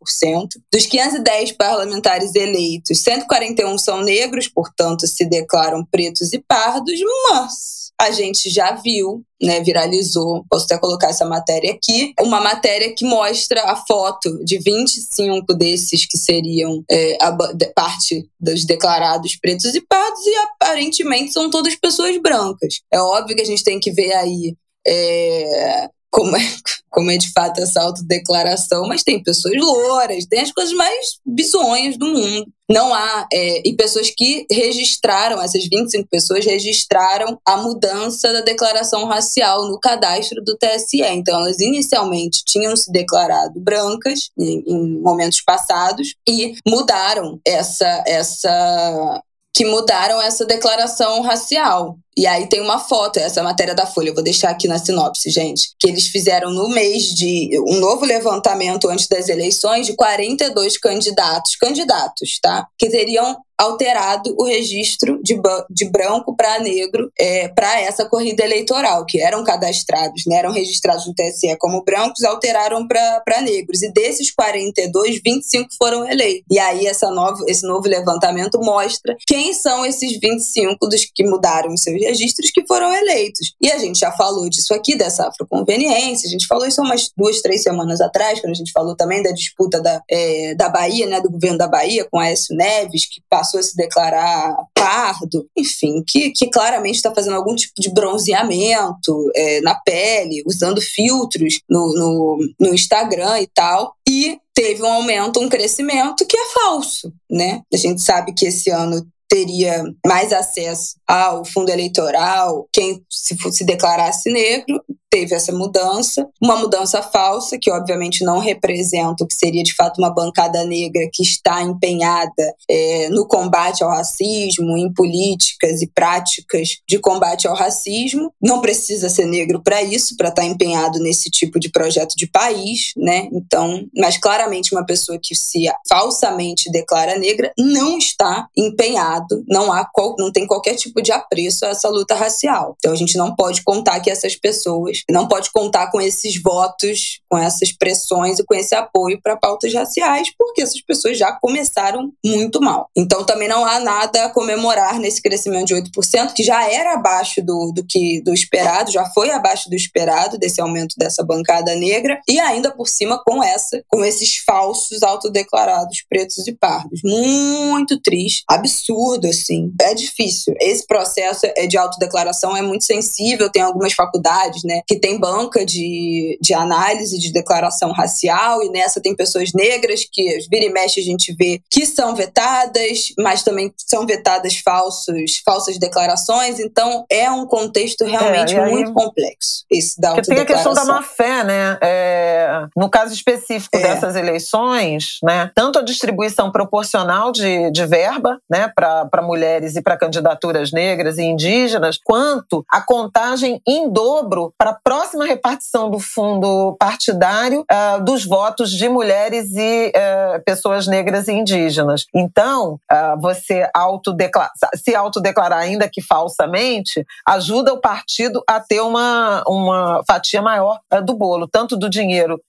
Dos 0.72 0.86
510 0.86 1.52
parlamentares 1.52 2.34
eleitos, 2.34 2.98
141 2.98 3.78
são 3.78 4.02
negros, 4.02 4.48
portanto 4.48 5.06
se 5.06 5.24
declaram 5.24 5.84
pretos 5.84 6.32
e 6.32 6.40
pardos, 6.40 6.98
mas 7.30 7.79
a 8.00 8.10
gente 8.10 8.48
já 8.48 8.72
viu, 8.72 9.22
né, 9.40 9.60
viralizou, 9.60 10.42
posso 10.48 10.64
até 10.64 10.78
colocar 10.78 11.08
essa 11.08 11.26
matéria 11.26 11.72
aqui, 11.72 12.14
uma 12.18 12.40
matéria 12.40 12.94
que 12.94 13.04
mostra 13.04 13.62
a 13.64 13.76
foto 13.76 14.42
de 14.42 14.58
25 14.58 15.52
desses 15.54 16.06
que 16.06 16.16
seriam 16.16 16.82
é, 16.90 17.18
a 17.20 17.36
parte 17.74 18.26
dos 18.40 18.64
declarados 18.64 19.36
pretos 19.36 19.74
e 19.74 19.82
pardos 19.82 20.26
e 20.26 20.34
aparentemente 20.36 21.32
são 21.32 21.50
todas 21.50 21.76
pessoas 21.76 22.16
brancas. 22.16 22.80
É 22.90 22.98
óbvio 22.98 23.36
que 23.36 23.42
a 23.42 23.46
gente 23.46 23.62
tem 23.62 23.78
que 23.78 23.92
ver 23.92 24.14
aí 24.14 24.56
é, 24.86 25.88
como 26.10 26.36
é, 26.36 26.40
como 26.90 27.10
é 27.10 27.16
de 27.16 27.32
fato 27.32 27.60
essa 27.60 27.80
autodeclaração, 27.80 28.86
mas 28.86 29.02
tem 29.02 29.22
pessoas 29.22 29.54
louras, 29.56 30.26
tem 30.26 30.40
as 30.40 30.52
coisas 30.52 30.74
mais 30.74 31.18
bizonhas 31.24 31.96
do 31.96 32.06
mundo. 32.06 32.46
Não 32.68 32.94
há. 32.94 33.26
É, 33.32 33.68
e 33.68 33.74
pessoas 33.74 34.12
que 34.16 34.46
registraram, 34.50 35.42
essas 35.42 35.64
25 35.64 36.08
pessoas 36.08 36.44
registraram 36.44 37.36
a 37.44 37.56
mudança 37.56 38.32
da 38.32 38.42
declaração 38.42 39.06
racial 39.06 39.66
no 39.66 39.78
cadastro 39.78 40.42
do 40.44 40.56
TSE. 40.56 41.02
Então, 41.02 41.40
elas 41.40 41.58
inicialmente 41.58 42.42
tinham 42.44 42.76
se 42.76 42.92
declarado 42.92 43.58
brancas 43.58 44.30
em, 44.38 44.62
em 44.66 45.00
momentos 45.00 45.40
passados 45.40 46.14
e 46.28 46.54
mudaram 46.64 47.40
essa, 47.44 48.04
essa 48.06 49.20
que 49.52 49.64
mudaram 49.64 50.22
essa 50.22 50.46
declaração 50.46 51.22
racial. 51.22 51.98
E 52.16 52.26
aí 52.26 52.48
tem 52.48 52.60
uma 52.60 52.78
foto, 52.78 53.18
essa 53.18 53.42
matéria 53.42 53.74
da 53.74 53.86
Folha, 53.86 54.08
eu 54.08 54.14
vou 54.14 54.22
deixar 54.22 54.50
aqui 54.50 54.66
na 54.66 54.78
sinopse, 54.78 55.30
gente, 55.30 55.70
que 55.78 55.88
eles 55.88 56.08
fizeram 56.08 56.50
no 56.50 56.68
mês 56.68 57.04
de 57.14 57.50
um 57.68 57.76
novo 57.76 58.04
levantamento 58.04 58.88
antes 58.88 59.06
das 59.06 59.28
eleições 59.28 59.86
de 59.86 59.94
42 59.94 60.76
candidatos, 60.76 61.56
candidatos, 61.56 62.38
tá? 62.40 62.66
Que 62.78 62.88
teriam 62.88 63.36
alterado 63.60 64.34
o 64.38 64.44
registro 64.44 65.20
de, 65.22 65.38
de 65.68 65.84
branco 65.84 66.34
para 66.34 66.60
negro 66.60 67.12
é, 67.20 67.46
para 67.48 67.78
essa 67.82 68.06
corrida 68.06 68.42
eleitoral, 68.42 69.04
que 69.04 69.20
eram 69.20 69.44
cadastrados, 69.44 70.22
né, 70.26 70.36
eram 70.36 70.50
registrados 70.50 71.06
no 71.06 71.14
TSE 71.14 71.54
como 71.58 71.84
brancos, 71.84 72.24
alteraram 72.24 72.88
para 72.88 73.42
negros. 73.42 73.82
E 73.82 73.92
desses 73.92 74.30
42, 74.34 75.20
25 75.22 75.68
foram 75.76 76.08
eleitos. 76.08 76.44
E 76.50 76.58
aí 76.58 76.86
essa 76.86 77.10
novo, 77.10 77.44
esse 77.46 77.66
novo 77.66 77.86
levantamento 77.86 78.58
mostra 78.60 79.14
quem 79.26 79.52
são 79.52 79.84
esses 79.84 80.18
25 80.18 80.88
dos 80.88 81.04
que 81.14 81.24
mudaram 81.24 81.76
seus 81.76 81.99
registros 82.04 82.50
que 82.50 82.66
foram 82.66 82.92
eleitos. 82.92 83.54
E 83.60 83.70
a 83.70 83.78
gente 83.78 83.98
já 83.98 84.12
falou 84.12 84.48
disso 84.48 84.74
aqui, 84.74 84.96
dessa 84.96 85.28
afroconveniência, 85.28 86.26
a 86.26 86.30
gente 86.30 86.46
falou 86.46 86.66
isso 86.66 86.80
umas 86.82 87.10
duas, 87.16 87.40
três 87.40 87.62
semanas 87.62 88.00
atrás, 88.00 88.40
quando 88.40 88.52
a 88.52 88.56
gente 88.56 88.72
falou 88.72 88.96
também 88.96 89.22
da 89.22 89.30
disputa 89.32 89.80
da, 89.80 90.02
é, 90.10 90.54
da 90.54 90.68
Bahia, 90.68 91.06
né, 91.06 91.20
do 91.20 91.30
governo 91.30 91.58
da 91.58 91.68
Bahia 91.68 92.06
com 92.10 92.18
Aécio 92.18 92.56
Neves, 92.56 93.06
que 93.06 93.22
passou 93.28 93.60
a 93.60 93.62
se 93.62 93.76
declarar 93.76 94.56
pardo, 94.74 95.46
enfim, 95.56 96.02
que, 96.06 96.30
que 96.30 96.48
claramente 96.48 96.96
está 96.96 97.14
fazendo 97.14 97.36
algum 97.36 97.54
tipo 97.54 97.74
de 97.78 97.92
bronzeamento 97.92 99.30
é, 99.34 99.60
na 99.60 99.74
pele, 99.74 100.42
usando 100.46 100.80
filtros 100.80 101.60
no, 101.68 101.94
no, 101.94 102.38
no 102.58 102.74
Instagram 102.74 103.40
e 103.40 103.46
tal. 103.46 103.94
E 104.08 104.38
teve 104.54 104.82
um 104.82 104.92
aumento, 104.92 105.40
um 105.40 105.48
crescimento 105.48 106.26
que 106.26 106.36
é 106.36 106.46
falso, 106.52 107.12
né? 107.30 107.62
A 107.72 107.76
gente 107.76 108.02
sabe 108.02 108.34
que 108.34 108.46
esse 108.46 108.70
ano 108.70 109.06
teria 109.28 109.84
mais 110.04 110.32
acesso 110.32 110.96
ao 111.10 111.44
fundo 111.44 111.70
eleitoral 111.70 112.68
quem 112.72 113.04
se, 113.10 113.36
se 113.50 113.64
declarasse 113.64 114.30
negro 114.30 114.80
teve 115.10 115.34
essa 115.34 115.52
mudança, 115.52 116.28
uma 116.40 116.56
mudança 116.56 117.02
falsa, 117.02 117.58
que 117.60 117.70
obviamente 117.70 118.24
não 118.24 118.38
representa 118.38 119.24
o 119.24 119.26
que 119.26 119.34
seria 119.34 119.64
de 119.64 119.74
fato 119.74 119.98
uma 119.98 120.14
bancada 120.14 120.64
negra 120.64 121.08
que 121.12 121.22
está 121.22 121.60
empenhada 121.62 122.54
é, 122.70 123.08
no 123.08 123.26
combate 123.26 123.82
ao 123.82 123.90
racismo, 123.90 124.78
em 124.78 124.92
políticas 124.92 125.82
e 125.82 125.88
práticas 125.88 126.76
de 126.88 126.98
combate 127.00 127.48
ao 127.48 127.56
racismo. 127.56 128.32
Não 128.40 128.60
precisa 128.60 129.08
ser 129.08 129.26
negro 129.26 129.60
para 129.60 129.82
isso, 129.82 130.16
para 130.16 130.28
estar 130.28 130.42
tá 130.42 130.48
empenhado 130.48 131.00
nesse 131.00 131.28
tipo 131.28 131.58
de 131.58 131.70
projeto 131.70 132.14
de 132.16 132.28
país, 132.28 132.92
né? 132.96 133.28
Então, 133.32 133.84
mas 133.96 134.16
claramente 134.16 134.72
uma 134.72 134.86
pessoa 134.86 135.18
que 135.20 135.34
se 135.34 135.64
falsamente 135.88 136.70
declara 136.70 137.18
negra 137.18 137.52
não 137.58 137.98
está 137.98 138.46
empenhado, 138.56 139.42
não 139.48 139.72
há 139.72 139.90
não 140.18 140.30
tem 140.30 140.46
qualquer 140.46 140.76
tipo 140.76 140.99
de 141.02 141.12
apreço 141.12 141.64
a 141.64 141.68
essa 141.68 141.88
luta 141.88 142.14
racial. 142.14 142.76
Então 142.78 142.92
a 142.92 142.96
gente 142.96 143.16
não 143.16 143.34
pode 143.34 143.62
contar 143.62 144.00
que 144.00 144.10
essas 144.10 144.36
pessoas 144.36 145.02
não 145.10 145.26
pode 145.28 145.50
contar 145.50 145.90
com 145.90 146.00
esses 146.00 146.40
votos, 146.40 147.20
com 147.28 147.38
essas 147.38 147.72
pressões 147.72 148.38
e 148.38 148.44
com 148.44 148.54
esse 148.54 148.74
apoio 148.74 149.20
para 149.22 149.36
pautas 149.36 149.72
raciais, 149.72 150.28
porque 150.36 150.62
essas 150.62 150.80
pessoas 150.80 151.18
já 151.18 151.32
começaram 151.32 152.12
muito 152.24 152.60
mal. 152.60 152.88
Então 152.96 153.24
também 153.24 153.48
não 153.48 153.64
há 153.64 153.78
nada 153.78 154.24
a 154.24 154.30
comemorar 154.30 154.98
nesse 154.98 155.22
crescimento 155.22 155.66
de 155.66 155.74
8%, 155.74 156.32
que 156.34 156.42
já 156.42 156.70
era 156.70 156.94
abaixo 156.94 157.42
do, 157.42 157.72
do 157.72 157.84
que 157.86 158.20
do 158.22 158.32
esperado, 158.32 158.90
já 158.90 159.04
foi 159.10 159.30
abaixo 159.30 159.68
do 159.68 159.76
esperado 159.76 160.38
desse 160.38 160.60
aumento 160.60 160.94
dessa 160.98 161.24
bancada 161.24 161.74
negra, 161.74 162.20
e 162.28 162.38
ainda 162.38 162.70
por 162.70 162.88
cima 162.88 163.22
com 163.24 163.42
essa, 163.42 163.82
com 163.88 164.04
esses 164.04 164.38
falsos 164.38 165.02
autodeclarados 165.02 166.04
pretos 166.08 166.46
e 166.46 166.52
pardos. 166.52 167.00
Muito 167.04 168.00
triste, 168.00 168.42
absurdo 168.48 169.26
assim. 169.26 169.72
É 169.80 169.94
difícil. 169.94 170.54
Esse 170.60 170.86
processo 170.90 171.46
é 171.56 171.68
de 171.68 171.78
autodeclaração 171.78 172.56
é 172.56 172.62
muito 172.62 172.84
sensível, 172.84 173.48
tem 173.48 173.62
algumas 173.62 173.92
faculdades, 173.92 174.64
né, 174.64 174.80
que 174.88 174.98
tem 174.98 175.20
banca 175.20 175.64
de, 175.64 176.36
de 176.42 176.52
análise 176.52 177.16
de 177.16 177.32
declaração 177.32 177.92
racial, 177.92 178.60
e 178.64 178.70
nessa 178.70 179.00
tem 179.00 179.14
pessoas 179.14 179.52
negras 179.54 180.04
que 180.10 180.38
vira 180.50 180.64
e 180.64 180.72
mexe 180.72 180.98
a 180.98 181.04
gente 181.04 181.32
vê 181.38 181.62
que 181.70 181.86
são 181.86 182.16
vetadas, 182.16 183.12
mas 183.16 183.44
também 183.44 183.72
são 183.76 184.04
vetadas 184.04 184.56
falsos, 184.56 185.40
falsas 185.44 185.78
declarações. 185.78 186.58
Então 186.58 187.04
é 187.08 187.30
um 187.30 187.46
contexto 187.46 188.04
realmente 188.04 188.56
é, 188.56 188.60
aí, 188.60 188.70
muito 188.70 188.92
complexo 188.92 189.64
esse 189.70 190.00
da 190.00 190.20
Tem 190.20 190.40
a 190.40 190.44
questão 190.44 190.74
da 190.74 190.84
má-fé, 190.84 191.44
né? 191.44 191.78
É, 191.80 192.66
no 192.76 192.90
caso 192.90 193.14
específico 193.14 193.76
é. 193.76 193.80
dessas 193.80 194.16
eleições, 194.16 195.18
né? 195.22 195.52
Tanto 195.54 195.78
a 195.78 195.82
distribuição 195.82 196.50
proporcional 196.50 197.30
de, 197.30 197.70
de 197.70 197.86
verba 197.86 198.40
né, 198.50 198.72
para 198.74 199.22
mulheres 199.22 199.76
e 199.76 199.82
para 199.82 199.96
candidaturas 199.96 200.72
negras 200.72 200.79
e 201.18 201.22
indígenas, 201.22 201.98
quanto 202.02 202.64
a 202.70 202.80
contagem 202.80 203.60
em 203.66 203.90
dobro 203.90 204.52
para 204.56 204.72
próxima 204.72 205.24
repartição 205.24 205.90
do 205.90 205.98
fundo 205.98 206.76
partidário 206.78 207.64
uh, 207.70 208.02
dos 208.02 208.24
votos 208.24 208.70
de 208.70 208.88
mulheres 208.88 209.50
e 209.54 209.88
uh, 209.88 210.42
pessoas 210.44 210.86
negras 210.86 211.28
e 211.28 211.32
indígenas. 211.32 212.06
Então, 212.14 212.78
uh, 212.90 213.20
você 213.20 213.68
autodeclara, 213.74 214.50
se 214.74 214.94
autodeclarar, 214.94 215.58
ainda 215.58 215.88
que 215.88 216.00
falsamente, 216.00 217.04
ajuda 217.26 217.72
o 217.72 217.80
partido 217.80 218.42
a 218.48 218.60
ter 218.60 218.80
uma, 218.80 219.42
uma 219.46 220.02
fatia 220.06 220.42
maior 220.42 220.78
do 221.04 221.14
bolo, 221.14 221.48
tanto 221.48 221.76
do 221.76 221.88
dinheiro 221.88 222.40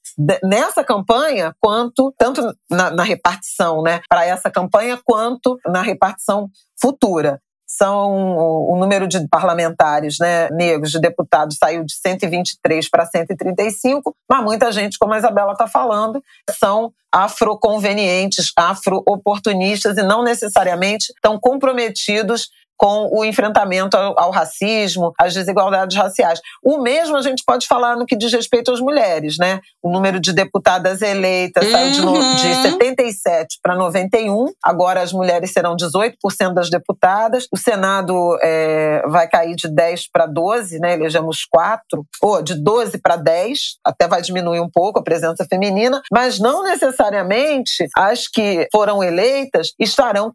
nessa 0.43 0.83
campanha, 0.83 1.55
quanto 1.59 2.13
tanto 2.17 2.41
na, 2.69 2.91
na 2.91 3.03
repartição 3.03 3.81
né, 3.81 4.01
para 4.09 4.25
essa 4.25 4.49
campanha, 4.49 4.99
quanto 5.03 5.57
na 5.65 5.81
repartição 5.81 6.49
futura. 6.79 7.41
São 7.77 8.37
o, 8.37 8.75
número 8.77 9.07
de 9.07 9.25
parlamentares 9.29 10.17
né, 10.19 10.49
negros, 10.49 10.91
de 10.91 10.99
deputados, 10.99 11.57
saiu 11.57 11.85
de 11.85 11.93
123 11.93 12.89
para 12.89 13.05
135, 13.05 14.13
mas 14.29 14.43
muita 14.43 14.71
gente, 14.71 14.97
como 14.99 15.13
a 15.13 15.17
Isabela 15.17 15.53
está 15.53 15.67
falando, 15.67 16.21
são 16.49 16.91
afroconvenientes, 17.11 18.51
afro-oportunistas 18.57 19.97
e 19.97 20.03
não 20.03 20.23
necessariamente 20.23 21.13
estão 21.13 21.39
comprometidos 21.39 22.49
com 22.81 23.07
o 23.11 23.23
enfrentamento 23.23 23.95
ao, 23.95 24.19
ao, 24.19 24.31
racismo, 24.31 25.13
às 25.15 25.35
desigualdades 25.35 25.95
raciais. 25.95 26.41
O 26.63 26.79
mesmo 26.79 27.15
a 27.15 27.21
gente 27.21 27.43
pode 27.45 27.67
falar 27.67 27.95
no 27.95 28.07
que 28.07 28.15
diz 28.15 28.33
respeito 28.33 28.71
às 28.71 28.79
mulheres, 28.79 29.37
né? 29.37 29.59
O 29.83 29.91
número 29.91 30.19
de 30.19 30.33
deputadas 30.33 31.03
eleitas 31.03 31.63
uhum. 31.63 31.71
saiu 31.71 31.91
de, 31.91 32.01
no, 32.01 32.13
de 32.13 32.71
77 32.71 33.59
para 33.61 33.75
91, 33.75 34.47
agora 34.63 34.99
as 34.99 35.13
mulheres 35.13 35.53
serão 35.53 35.75
18% 35.75 36.15
das 36.55 36.71
deputadas, 36.71 37.47
o 37.51 37.57
Senado 37.57 38.39
é, 38.41 39.03
vai 39.07 39.27
cair 39.27 39.55
de 39.55 39.67
10 39.67 40.09
para 40.11 40.25
12, 40.25 40.79
né? 40.79 40.93
Elegemos 40.93 41.45
quatro, 41.45 42.03
ou 42.19 42.41
de 42.41 42.55
12 42.55 42.97
para 42.97 43.15
10, 43.15 43.77
até 43.85 44.07
vai 44.07 44.23
diminuir 44.23 44.59
um 44.59 44.69
pouco 44.69 44.97
a 44.97 45.03
presença 45.03 45.45
feminina, 45.47 46.01
mas 46.11 46.39
não 46.39 46.63
necessariamente 46.63 47.87
as 47.95 48.27
que 48.27 48.67
foram 48.71 49.03
eleitas 49.03 49.73
estarão 49.79 50.31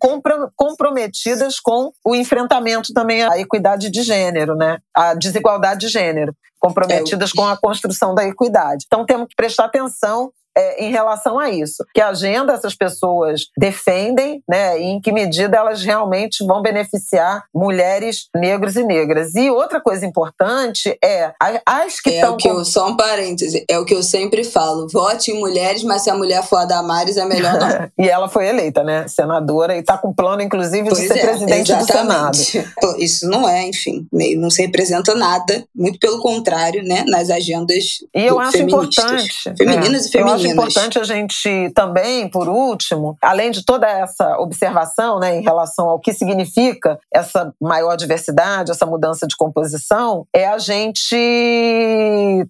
comprometidas 0.55 1.59
com 1.59 1.91
o 2.05 2.15
enfrentamento 2.15 2.36
enfrentamento 2.37 2.93
também 2.93 3.23
à 3.23 3.39
equidade 3.39 3.91
de 3.91 4.03
gênero, 4.03 4.55
né? 4.55 4.79
À 4.95 5.15
desigualdade 5.15 5.81
de 5.81 5.89
gênero, 5.89 6.35
comprometidas 6.61 7.31
é. 7.31 7.37
com 7.37 7.47
a 7.47 7.57
construção 7.57 8.15
da 8.15 8.25
equidade. 8.25 8.85
Então 8.87 9.05
temos 9.05 9.29
que 9.29 9.35
prestar 9.35 9.65
atenção 9.65 10.31
é, 10.57 10.85
em 10.85 10.91
relação 10.91 11.39
a 11.39 11.51
isso. 11.51 11.85
Que 11.95 12.01
agenda 12.01 12.53
essas 12.53 12.75
pessoas 12.75 13.43
defendem, 13.57 14.43
né? 14.49 14.81
E 14.81 14.85
em 14.85 15.01
que 15.01 15.13
medida 15.13 15.57
elas 15.57 15.85
realmente 15.85 16.45
vão 16.47 16.63
beneficiar 16.63 17.45
mulheres 17.55 18.29
negros 18.35 18.77
e 18.77 18.83
negras. 18.83 19.35
E 19.35 19.51
outra 19.51 19.81
coisa 19.81 20.07
importante 20.07 20.97
é 21.05 21.33
as 21.65 22.01
que 22.01 22.11
estão. 22.11 22.31
É 22.31 22.33
o 22.33 22.37
que 22.37 22.49
eu, 22.49 22.65
só 22.65 22.89
um 22.89 22.97
parêntese, 22.97 23.65
é 23.69 23.79
o 23.79 23.85
que 23.85 23.95
eu 23.95 24.03
sempre 24.03 24.43
falo: 24.45 24.87
vote 24.93 25.31
em 25.31 25.39
mulheres, 25.39 25.83
mas 25.83 26.03
se 26.03 26.11
a 26.11 26.15
mulher 26.15 26.43
for 26.43 26.57
a 26.57 26.65
Damares, 26.65 27.17
é 27.17 27.25
melhor 27.25 27.59
não. 27.59 27.91
e 28.05 28.09
ela 28.09 28.29
foi 28.29 28.49
eleita, 28.49 28.83
né? 28.83 29.07
Senadora, 29.09 29.77
e 29.77 29.81
está 29.81 29.99
com 29.99 30.13
plano, 30.13 30.43
inclusive, 30.43 30.89
pois 30.89 31.01
de 31.01 31.09
ser 31.09 31.19
é, 31.19 31.27
presidente 31.27 31.73
exatamente. 31.73 32.37
do 32.37 32.51
Senado. 32.51 32.99
Isso 32.99 33.29
não 33.29 33.49
é, 33.49 33.67
enfim, 33.67 34.07
não 34.37 34.49
se 34.49 34.63
representa 34.63 35.15
nada, 35.15 35.65
muito 35.75 35.99
pelo 35.99 36.21
contrário, 36.21 36.83
né? 36.83 37.05
Nas 37.07 37.31
agendas. 37.31 37.85
E 38.15 38.25
eu 38.25 38.39
acho 38.41 38.59
importante. 38.59 39.53
Femininas 39.57 40.07
é, 40.07 40.09
e 40.09 40.13
femininas 40.13 40.46
acho 40.47 40.53
importante 40.53 40.99
a 40.99 41.05
gente 41.05 41.71
também, 41.75 42.29
por 42.29 42.49
último, 42.49 43.17
além 43.23 43.51
de 43.51 43.65
toda 43.65 43.87
essa 43.87 44.39
observação 44.39 45.19
né, 45.19 45.37
em 45.37 45.43
relação 45.43 45.89
ao 45.89 46.01
que 46.01 46.13
significa 46.13 46.99
essa 47.13 47.53
maior 47.61 47.97
diversidade, 47.97 48.71
essa 48.71 48.87
mudança 48.87 49.27
de 49.27 49.37
composição, 49.37 50.27
é 50.35 50.47
a 50.47 50.59
gente 50.59 51.17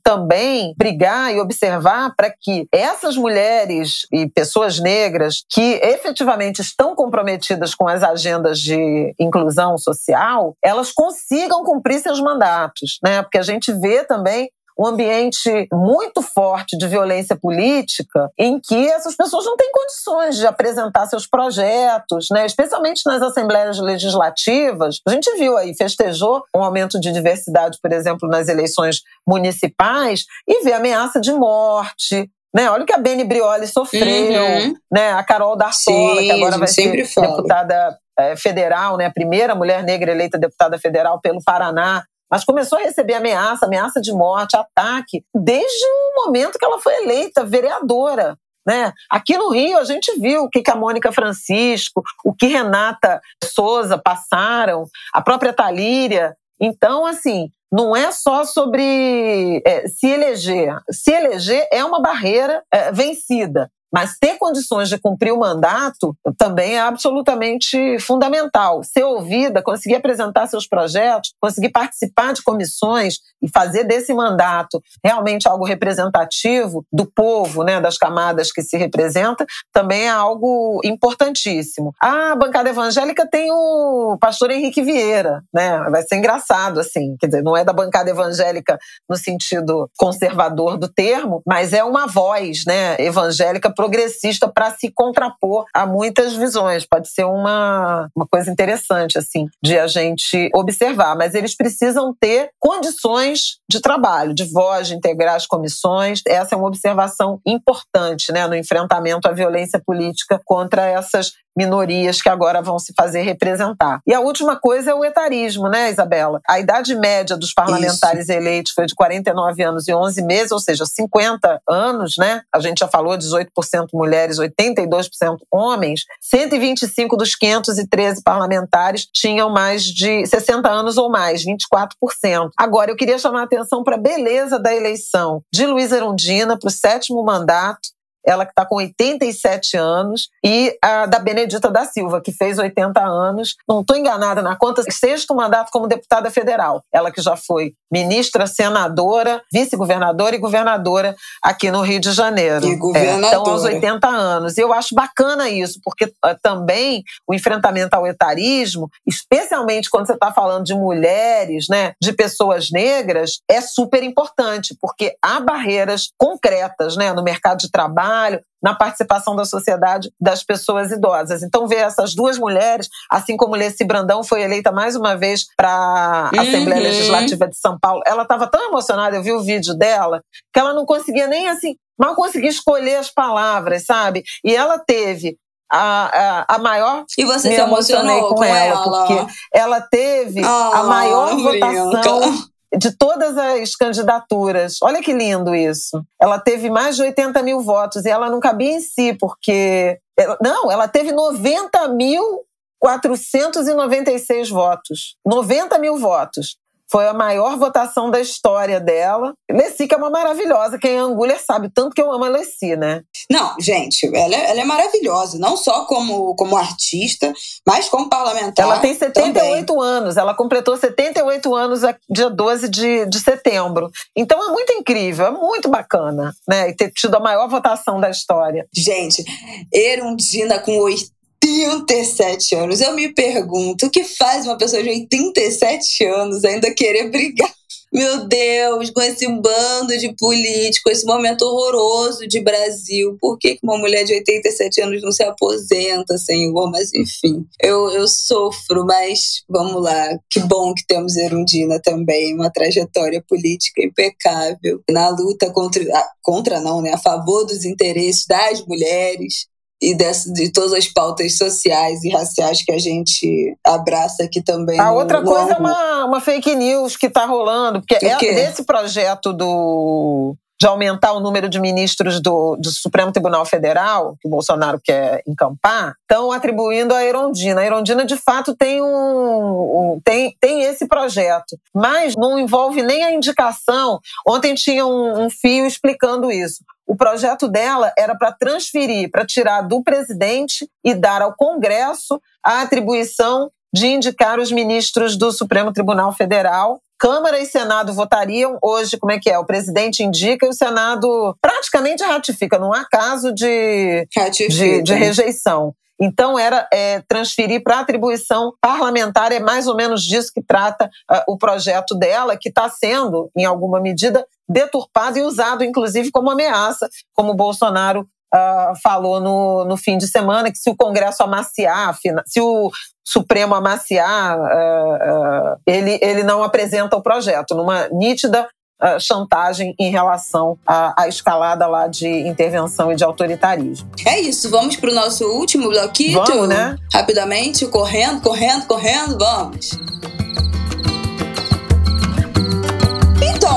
também 0.03 0.74
brigar 0.76 1.34
e 1.34 1.40
observar 1.40 2.14
para 2.16 2.30
que 2.30 2.66
essas 2.72 3.16
mulheres 3.16 4.07
e 4.12 4.28
pessoas 4.28 4.78
negras 4.78 5.44
que 5.49 5.80
efetivamente 5.82 6.61
estão 6.61 6.94
comprometidas 6.94 7.74
com 7.74 7.88
as 7.88 8.03
agendas 8.03 8.59
de 8.59 9.14
inclusão 9.18 9.78
social, 9.78 10.55
elas 10.62 10.92
consigam 10.92 11.64
cumprir 11.64 12.01
seus 12.01 12.20
mandatos, 12.20 12.99
né? 13.03 13.22
Porque 13.22 13.38
a 13.38 13.42
gente 13.42 13.72
vê 13.72 14.05
também 14.05 14.51
um 14.79 14.87
ambiente 14.87 15.68
muito 15.72 16.20
forte 16.20 16.77
de 16.77 16.87
violência 16.87 17.37
política, 17.37 18.31
em 18.39 18.61
que 18.61 18.89
essas 18.89 19.16
pessoas 19.16 19.45
não 19.45 19.57
têm 19.57 19.70
condições 19.72 20.37
de 20.37 20.47
apresentar 20.47 21.07
seus 21.07 21.27
projetos, 21.27 22.29
né? 22.31 22.45
especialmente 22.45 23.03
nas 23.07 23.22
assembleias 23.22 23.79
legislativas. 23.79 25.01
A 25.07 25.11
gente 25.11 25.31
viu 25.37 25.57
aí, 25.57 25.74
festejou 25.74 26.43
um 26.55 26.62
aumento 26.62 27.01
de 27.01 27.12
diversidade, 27.12 27.79
por 27.81 27.93
exemplo, 27.93 28.29
nas 28.29 28.49
eleições 28.49 29.03
municipais, 29.27 30.24
e 30.47 30.62
vê 30.62 30.72
ameaça 30.72 31.20
de 31.20 31.33
morte, 31.33 32.31
né? 32.55 32.70
Olha 32.70 32.85
o 32.85 32.87
que 32.87 32.93
a 32.93 32.99
Beni 32.99 33.22
Brioli 33.22 33.66
sofreu, 33.66 34.43
uhum. 34.43 34.74
né? 34.91 35.12
A 35.12 35.22
Carol 35.22 35.57
D'Artola, 35.57 36.22
que 36.22 36.31
agora 36.31 36.57
vai 36.57 36.68
ser 36.68 37.07
falo. 37.07 37.29
deputada 37.29 37.99
é, 38.18 38.35
federal, 38.35 38.97
né? 38.97 39.07
A 39.07 39.12
primeira 39.12 39.55
mulher 39.55 39.83
negra 39.83 40.11
eleita 40.11 40.39
deputada 40.39 40.79
federal 40.79 41.20
pelo 41.20 41.43
Paraná 41.45 42.03
mas 42.31 42.45
começou 42.45 42.79
a 42.79 42.83
receber 42.83 43.14
ameaça, 43.14 43.66
ameaça 43.66 44.01
de 44.01 44.12
morte, 44.12 44.57
ataque, 44.57 45.24
desde 45.35 45.85
o 45.85 46.24
momento 46.24 46.59
que 46.59 46.64
ela 46.64 46.81
foi 46.81 46.95
eleita 47.03 47.45
vereadora. 47.45 48.37
Né? 48.66 48.93
Aqui 49.09 49.39
no 49.39 49.51
Rio 49.51 49.79
a 49.79 49.85
gente 49.85 50.18
viu 50.18 50.43
o 50.43 50.51
que, 50.51 50.61
que 50.61 50.70
a 50.70 50.77
Mônica 50.77 51.12
Francisco, 51.12 52.03
o 52.24 52.35
que 52.35 52.47
Renata 52.47 53.20
Souza 53.45 53.97
passaram, 53.97 54.87
a 55.12 55.22
própria 55.22 55.53
Talíria. 55.53 56.37
Então, 56.61 57.07
assim, 57.07 57.49
não 57.70 57.95
é 57.95 58.11
só 58.11 58.45
sobre 58.45 59.62
é, 59.64 59.87
se 59.87 60.09
eleger. 60.09 60.77
Se 60.91 61.12
eleger 61.12 61.68
é 61.72 61.85
uma 61.85 62.01
barreira 62.01 62.62
é, 62.72 62.91
vencida. 62.91 63.70
Mas 63.93 64.16
ter 64.20 64.37
condições 64.39 64.89
de 64.89 64.99
cumprir 64.99 65.32
o 65.32 65.39
mandato 65.39 66.16
também 66.37 66.76
é 66.76 66.80
absolutamente 66.80 67.99
fundamental. 68.01 68.82
Ser 68.82 69.05
ouvida, 69.05 69.62
conseguir 69.62 69.97
apresentar 69.97 70.47
seus 70.47 70.66
projetos, 70.66 71.32
conseguir 71.41 71.70
participar 71.70 72.32
de 72.32 72.43
comissões 72.43 73.18
e 73.43 73.49
fazer 73.49 73.84
desse 73.84 74.12
mandato 74.12 74.82
realmente 75.05 75.49
algo 75.49 75.64
representativo 75.64 76.84
do 76.93 77.07
povo, 77.07 77.62
né, 77.62 77.80
das 77.80 77.97
camadas 77.97 78.53
que 78.53 78.62
se 78.62 78.76
representa, 78.76 79.47
também 79.72 80.07
é 80.07 80.11
algo 80.11 80.80
importantíssimo. 80.84 81.93
A 82.01 82.34
bancada 82.34 82.68
evangélica 82.70 83.26
tem 83.28 83.51
o 83.51 84.16
pastor 84.20 84.51
Henrique 84.51 84.82
Vieira, 84.82 85.43
né? 85.53 85.78
Vai 85.91 86.03
ser 86.03 86.16
engraçado 86.16 86.80
assim, 86.80 87.16
quer 87.18 87.26
dizer, 87.26 87.43
não 87.43 87.57
é 87.57 87.64
da 87.64 87.72
bancada 87.72 88.11
evangélica 88.11 88.78
no 89.09 89.16
sentido 89.16 89.89
conservador 89.97 90.76
do 90.76 90.89
termo, 90.89 91.43
mas 91.47 91.72
é 91.72 91.84
uma 91.84 92.07
voz, 92.07 92.64
né, 92.66 92.97
evangélica 92.99 93.72
progressista 93.77 94.49
para 94.49 94.72
se 94.72 94.91
contrapor 94.91 95.64
a 95.72 95.87
muitas 95.87 96.35
visões. 96.35 96.85
Pode 96.85 97.09
ser 97.09 97.24
uma, 97.24 98.09
uma 98.16 98.27
coisa 98.27 98.51
interessante, 98.51 99.18
assim, 99.18 99.47
de 99.62 99.79
a 99.79 99.87
gente 99.87 100.51
observar. 100.55 101.14
Mas 101.16 101.35
eles 101.35 101.55
precisam 101.55 102.12
ter 102.18 102.51
condições 102.59 103.59
de 103.68 103.80
trabalho, 103.80 104.34
de 104.34 104.44
voz, 104.44 104.88
de 104.88 104.94
integrar 104.94 105.34
as 105.34 105.46
comissões. 105.46 106.20
Essa 106.26 106.54
é 106.54 106.58
uma 106.58 106.68
observação 106.68 107.40
importante 107.46 108.32
né, 108.32 108.46
no 108.46 108.54
enfrentamento 108.54 109.28
à 109.28 109.32
violência 109.32 109.80
política 109.84 110.40
contra 110.44 110.86
essas 110.86 111.32
minorias 111.56 112.20
que 112.20 112.28
agora 112.28 112.60
vão 112.60 112.78
se 112.78 112.92
fazer 112.94 113.22
representar. 113.22 114.00
E 114.06 114.12
a 114.12 114.20
última 114.20 114.56
coisa 114.56 114.90
é 114.90 114.94
o 114.94 115.04
etarismo, 115.04 115.68
né, 115.68 115.90
Isabela? 115.90 116.40
A 116.48 116.60
idade 116.60 116.94
média 116.94 117.36
dos 117.36 117.54
parlamentares 117.54 118.28
Isso. 118.28 118.32
eleitos 118.32 118.72
foi 118.72 118.84
de 118.84 118.94
49 118.94 119.62
anos 119.62 119.88
e 119.88 119.94
11 119.94 120.22
meses, 120.22 120.52
ou 120.52 120.60
seja, 120.60 120.84
50 120.84 121.60
anos, 121.66 122.16
né? 122.18 122.42
A 122.54 122.60
gente 122.60 122.80
já 122.80 122.88
falou 122.88 123.16
18% 123.16 123.46
mulheres, 123.94 124.38
82% 124.38 125.38
homens. 125.50 126.04
125 126.20 127.16
dos 127.16 127.34
513 127.34 128.22
parlamentares 128.22 129.06
tinham 129.12 129.48
mais 129.48 129.82
de 129.84 130.26
60 130.26 130.68
anos 130.68 130.98
ou 130.98 131.10
mais, 131.10 131.42
24%. 131.42 132.50
Agora, 132.58 132.90
eu 132.90 132.96
queria 132.96 133.18
chamar 133.18 133.44
a 133.44 133.48
atenção 133.57 133.82
para 133.82 133.96
a 133.96 134.00
beleza 134.00 134.59
da 134.59 134.74
eleição 134.74 135.42
de 135.52 135.66
Luiz 135.66 135.92
Erundina 135.92 136.59
para 136.59 136.68
o 136.68 136.70
sétimo 136.70 137.22
mandato 137.24 137.95
ela 138.27 138.45
que 138.45 138.51
está 138.51 138.66
com 138.66 138.77
87 138.77 139.77
anos, 139.77 140.29
e 140.45 140.77
a 140.83 141.07
da 141.07 141.18
Benedita 141.18 141.70
da 141.70 141.85
Silva, 141.85 142.20
que 142.20 142.33
fez 142.33 142.59
80 142.59 143.01
anos. 143.01 143.55
Não 143.68 143.81
estou 143.81 143.97
enganada 143.97 144.43
na 144.43 144.57
conta, 144.57 144.83
sexto 144.91 145.35
mandato 145.35 145.70
como 145.70 145.87
deputada 145.87 146.31
federal. 146.31 146.83
Ela 146.93 147.12
que 147.12 147.22
já 147.22 147.37
foi 147.37 147.72
ministra, 147.91 148.47
senadora, 148.47 149.41
vice-governadora 149.53 150.35
e 150.35 150.39
governadora 150.39 151.14
aqui 151.43 151.70
no 151.70 151.83
Rio 151.83 152.01
de 152.01 152.11
Janeiro. 152.12 152.66
E 152.66 152.77
governadora. 152.77 153.27
É, 153.27 153.29
então, 153.29 153.47
aos 153.47 153.62
80 153.62 154.09
anos. 154.09 154.59
E 154.59 154.61
eu 154.61 154.72
acho 154.72 154.95
bacana 154.95 155.49
isso, 155.49 155.79
porque 155.85 156.07
uh, 156.07 156.37
também 156.43 157.05
o 157.29 157.35
enfrentamento 157.35 157.95
ao 157.95 158.07
etarismo, 158.07 158.91
especialmente 159.07 159.89
quando 159.89 160.07
você 160.07 160.14
está 160.14 160.33
falando 160.33 160.64
de 160.64 160.74
mulheres, 160.74 161.66
né, 161.70 161.93
de 162.03 162.12
pessoas 162.12 162.70
negras, 162.70 163.41
é 163.49 163.61
super 163.61 164.03
importante, 164.03 164.77
porque 164.81 165.16
há 165.22 165.39
barreiras 165.39 166.11
concretas 166.18 166.97
né, 166.97 167.12
no 167.12 167.22
mercado 167.22 167.59
de 167.59 167.70
trabalho 167.70 168.15
trabalho, 168.16 168.40
na 168.62 168.74
participação 168.74 169.36
da 169.36 169.44
sociedade 169.44 170.10
das 170.20 170.42
pessoas 170.42 170.90
idosas. 170.90 171.42
Então, 171.42 171.68
ver 171.68 171.76
essas 171.76 172.14
duas 172.14 172.38
mulheres, 172.38 172.88
assim 173.10 173.36
como 173.36 173.54
Leci 173.54 173.84
Brandão 173.84 174.24
foi 174.24 174.42
eleita 174.42 174.72
mais 174.72 174.96
uma 174.96 175.16
vez 175.16 175.44
para 175.56 175.70
a 175.70 176.30
uhum. 176.34 176.40
Assembleia 176.40 176.82
Legislativa 176.82 177.46
de 177.46 177.56
São 177.56 177.78
Paulo, 177.78 178.02
ela 178.06 178.22
estava 178.22 178.46
tão 178.46 178.68
emocionada, 178.68 179.16
eu 179.16 179.22
vi 179.22 179.32
o 179.32 179.42
vídeo 179.42 179.74
dela, 179.74 180.22
que 180.52 180.58
ela 180.58 180.74
não 180.74 180.84
conseguia 180.84 181.26
nem 181.26 181.48
assim, 181.48 181.76
mal 181.98 182.14
conseguia 182.14 182.50
escolher 182.50 182.96
as 182.96 183.10
palavras, 183.10 183.84
sabe? 183.84 184.24
E 184.44 184.54
ela 184.54 184.78
teve 184.78 185.36
a, 185.70 186.44
a, 186.48 186.54
a, 186.56 186.58
maior. 186.58 187.04
E 187.18 187.24
você 187.24 187.48
me 187.50 187.54
se 187.54 187.60
emocionou 187.60 188.28
com, 188.28 188.36
com 188.36 188.44
ela, 188.44 188.82
ela, 188.82 188.82
porque 188.82 189.34
ela 189.52 189.80
teve 189.80 190.42
a 190.44 190.82
maior 190.82 191.36
votação 191.36 192.46
de 192.76 192.96
todas 192.96 193.36
as 193.36 193.74
candidaturas. 193.74 194.78
Olha 194.82 195.02
que 195.02 195.12
lindo 195.12 195.54
isso. 195.54 196.02
Ela 196.20 196.38
teve 196.38 196.70
mais 196.70 196.96
de 196.96 197.02
80 197.02 197.42
mil 197.42 197.60
votos 197.60 198.04
e 198.04 198.10
ela 198.10 198.30
não 198.30 198.40
cabia 198.40 198.72
em 198.72 198.80
si, 198.80 199.14
porque. 199.14 199.98
Não, 200.40 200.70
ela 200.70 200.88
teve 200.88 201.12
90 201.12 201.88
mil 201.88 202.46
496 202.80 204.48
votos, 204.50 205.16
90 205.26 205.78
mil 205.78 205.96
votos. 205.98 206.56
Foi 206.91 207.07
a 207.07 207.14
maior 207.14 207.57
votação 207.57 208.11
da 208.11 208.20
história 208.20 208.78
dela. 208.78 209.34
Lessi, 209.51 209.87
que 209.87 209.95
é 209.95 209.99
uma 209.99 210.11
maravilhosa. 210.11 210.78
Quem 210.78 210.93
é 210.93 210.99
Anguler 210.99 211.43
sabe 211.43 211.70
tanto 211.72 211.95
que 211.95 212.01
eu 212.01 212.12
amo 212.12 212.24
a 212.24 212.28
Lessi, 212.28 212.76
né? 212.76 213.03
Não, 213.30 213.55
gente, 213.61 214.07
ela 214.14 214.34
é, 214.34 214.51
ela 214.51 214.61
é 214.61 214.64
maravilhosa. 214.64 215.39
Não 215.39 215.57
só 215.57 215.84
como, 215.87 216.34
como 216.37 216.57
artista, 216.57 217.32
mas 217.66 217.89
como 217.89 218.09
parlamentar. 218.09 218.64
Ela 218.64 218.78
tem 218.78 218.95
78 218.95 219.66
também. 219.66 219.84
anos. 219.84 220.16
Ela 220.16 220.34
completou 220.34 220.76
78 220.76 221.55
anos 221.55 221.80
dia 222.09 222.30
12 222.30 222.68
de, 222.68 223.07
de 223.07 223.18
setembro. 223.18 223.91
Então 224.14 224.43
é 224.49 224.53
muito 224.53 224.72
incrível, 224.72 225.26
é 225.26 225.30
muito 225.30 225.68
bacana, 225.68 226.32
né? 226.49 226.70
E 226.70 226.74
ter 226.74 226.91
tido 226.93 227.14
a 227.16 227.20
maior 227.20 227.49
votação 227.49 228.01
da 228.01 228.11
história. 228.11 228.66
Gente, 228.72 229.24
Erundina 229.72 230.59
com 230.59 230.76
80 230.78 231.15
87 231.43 232.55
anos. 232.55 232.80
Eu 232.80 232.95
me 232.95 233.12
pergunto, 233.12 233.87
o 233.87 233.91
que 233.91 234.05
faz 234.05 234.47
uma 234.47 234.59
pessoa 234.59 234.82
de 234.82 234.89
87 234.89 236.05
anos 236.05 236.45
ainda 236.45 236.74
querer 236.74 237.11
brigar? 237.11 237.53
Meu 237.93 238.26
Deus, 238.26 238.91
com 238.91 239.01
esse 239.01 239.26
bando 239.26 239.97
de 239.99 240.12
políticos, 240.18 240.93
esse 240.93 241.07
momento 241.07 241.43
horroroso 241.43 242.26
de 242.26 242.41
Brasil. 242.41 243.16
Por 243.20 243.39
que 243.39 243.59
uma 243.62 243.78
mulher 243.78 244.05
de 244.05 244.12
87 244.12 244.82
anos 244.82 245.03
não 245.03 245.12
se 245.12 245.22
aposenta, 245.22 246.18
Senhor? 246.18 246.70
Mas 246.70 246.93
enfim, 246.93 247.47
eu, 247.62 247.89
eu 247.91 248.07
sofro, 248.09 248.84
mas 248.84 249.43
vamos 249.49 249.82
lá. 249.82 250.18
Que 250.28 250.41
bom 250.41 250.74
que 250.74 250.84
temos 250.87 251.16
Erundina 251.16 251.80
também, 251.80 252.34
uma 252.34 252.51
trajetória 252.51 253.24
política 253.26 253.82
impecável 253.82 254.82
na 254.91 255.09
luta 255.09 255.51
contra, 255.51 255.82
contra 256.22 256.61
não, 256.61 256.82
né? 256.82 256.93
A 256.93 256.99
favor 256.99 257.45
dos 257.45 257.64
interesses 257.64 258.26
das 258.26 258.66
mulheres 258.66 259.47
e 259.81 259.95
dessa, 259.95 260.33
de 260.33 260.51
todas 260.53 260.72
as 260.72 260.89
pautas 260.89 261.37
sociais 261.37 262.03
e 262.03 262.11
raciais 262.11 262.62
que 262.62 262.72
a 262.72 262.79
gente 262.79 263.57
abraça 263.64 264.24
aqui 264.24 264.43
também. 264.43 264.81
A 264.81 264.93
outra 264.93 265.20
no 265.20 265.27
coisa 265.27 265.53
é 265.53 265.57
uma, 265.59 266.05
uma 266.07 266.20
fake 266.20 266.55
news 266.55 266.97
que 266.97 267.07
está 267.07 267.27
rolando, 267.27 267.81
porque 267.81 268.05
é, 268.05 268.16
desse 268.18 268.64
projeto 268.64 269.33
do 269.33 270.37
de 270.59 270.66
aumentar 270.66 271.12
o 271.12 271.20
número 271.20 271.49
de 271.49 271.61
ministros 271.61 272.20
do, 272.20 272.57
do, 272.57 272.70
Supremo 272.70 273.12
Tribunal 273.12 273.45
Federal, 273.45 274.16
que 274.20 274.27
o 274.27 274.31
Bolsonaro 274.31 274.81
quer 274.83 275.22
encampar, 275.27 275.95
estão 276.01 276.33
atribuindo 276.33 276.95
a 276.95 277.05
Erondina. 277.05 277.61
A 277.61 277.66
Erondina, 277.66 278.07
de 278.07 278.16
fato, 278.16 278.57
tem, 278.57 278.81
um, 278.81 278.87
um, 278.87 280.01
tem, 280.03 280.35
tem 280.41 280.62
esse 280.62 280.89
projeto, 280.89 281.59
mas 281.74 282.16
não 282.16 282.39
envolve 282.39 282.83
nem 282.83 283.05
a 283.05 283.12
indicação. 283.12 284.01
Ontem 284.27 284.55
tinha 284.55 284.87
um, 284.87 285.27
um 285.27 285.31
fio 285.31 285.66
explicando 285.66 286.31
isso. 286.31 286.64
O 286.87 286.97
projeto 286.97 287.49
dela 287.49 287.93
era 287.99 288.14
para 288.14 288.32
transferir, 288.32 289.11
para 289.11 289.26
tirar 289.26 289.62
do 289.62 289.82
presidente 289.82 290.68
e 290.84 290.95
dar 290.95 291.20
ao 291.20 291.34
Congresso 291.34 292.20
a 292.45 292.62
atribuição 292.62 293.51
de 293.74 293.89
indicar 293.89 294.39
os 294.39 294.53
ministros 294.53 295.16
do 295.16 295.32
Supremo 295.32 295.72
Tribunal 295.72 296.12
Federal. 296.12 296.80
Câmara 296.99 297.41
e 297.41 297.45
Senado 297.45 297.93
votariam 297.93 298.59
hoje, 298.62 298.97
como 298.97 299.12
é 299.12 299.18
que 299.18 299.28
é? 299.28 299.39
O 299.39 299.45
presidente 299.45 300.03
indica 300.03 300.47
e 300.47 300.49
o 300.49 300.55
Senado 300.55 301.37
praticamente 301.43 302.03
ratifica, 302.03 302.59
não 302.59 302.72
há 302.72 302.87
caso 302.89 303.34
de, 303.34 304.09
de, 304.49 304.82
de 304.82 304.95
rejeição. 304.95 305.74
Então, 306.01 306.38
era 306.38 306.68
é, 306.72 307.03
transferir 307.09 307.62
para 307.62 307.80
atribuição 307.80 308.53
parlamentar, 308.61 309.32
é 309.32 309.40
mais 309.40 309.66
ou 309.66 309.74
menos 309.74 310.03
disso 310.03 310.30
que 310.32 310.42
trata 310.42 310.90
uh, 311.11 311.22
o 311.32 311.38
projeto 311.38 311.94
dela, 311.94 312.36
que 312.36 312.49
está 312.49 312.68
sendo, 312.68 313.30
em 313.36 313.44
alguma 313.44 313.80
medida, 313.80 314.26
deturpado 314.49 315.18
e 315.18 315.22
usado, 315.22 315.64
inclusive, 315.64 316.11
como 316.11 316.30
ameaça, 316.30 316.88
como 317.14 317.32
o 317.32 317.36
Bolsonaro 317.36 318.07
uh, 318.34 318.80
falou 318.82 319.20
no, 319.20 319.64
no 319.64 319.76
fim 319.76 319.97
de 319.97 320.07
semana, 320.07 320.51
que 320.51 320.59
se 320.59 320.68
o 320.68 320.76
Congresso 320.76 321.22
amaciar, 321.22 321.97
se 322.26 322.40
o 322.40 322.70
Supremo 323.05 323.55
amaciar, 323.55 324.38
uh, 324.38 325.61
ele, 325.66 325.99
ele 326.03 326.22
não 326.22 326.42
apresenta 326.42 326.97
o 326.97 327.03
projeto, 327.03 327.55
numa 327.55 327.88
nítida 327.88 328.47
Uh, 328.83 329.01
chantagem 329.01 329.74
em 329.79 329.91
relação 329.91 330.59
à, 330.66 331.05
à, 331.05 331.09
escalada 331.09 331.66
lá 331.66 331.87
de 331.87 332.07
intervenção 332.07 332.93
e 332.93 332.95
de 332.95 333.03
autoritarismo. 333.03 333.91
É 334.05 334.20
isso, 334.20 334.51
vamos 334.51 334.77
para 334.77 334.91
o 334.91 334.95
nosso 334.95 335.24
último 335.24 335.70
bloquinho? 335.70 336.18
Né? 336.47 336.77
Rapidamente, 336.93 337.66
correndo, 337.68 338.20
correndo, 338.20 338.66
correndo, 338.66 339.16
vamos. 339.18 339.70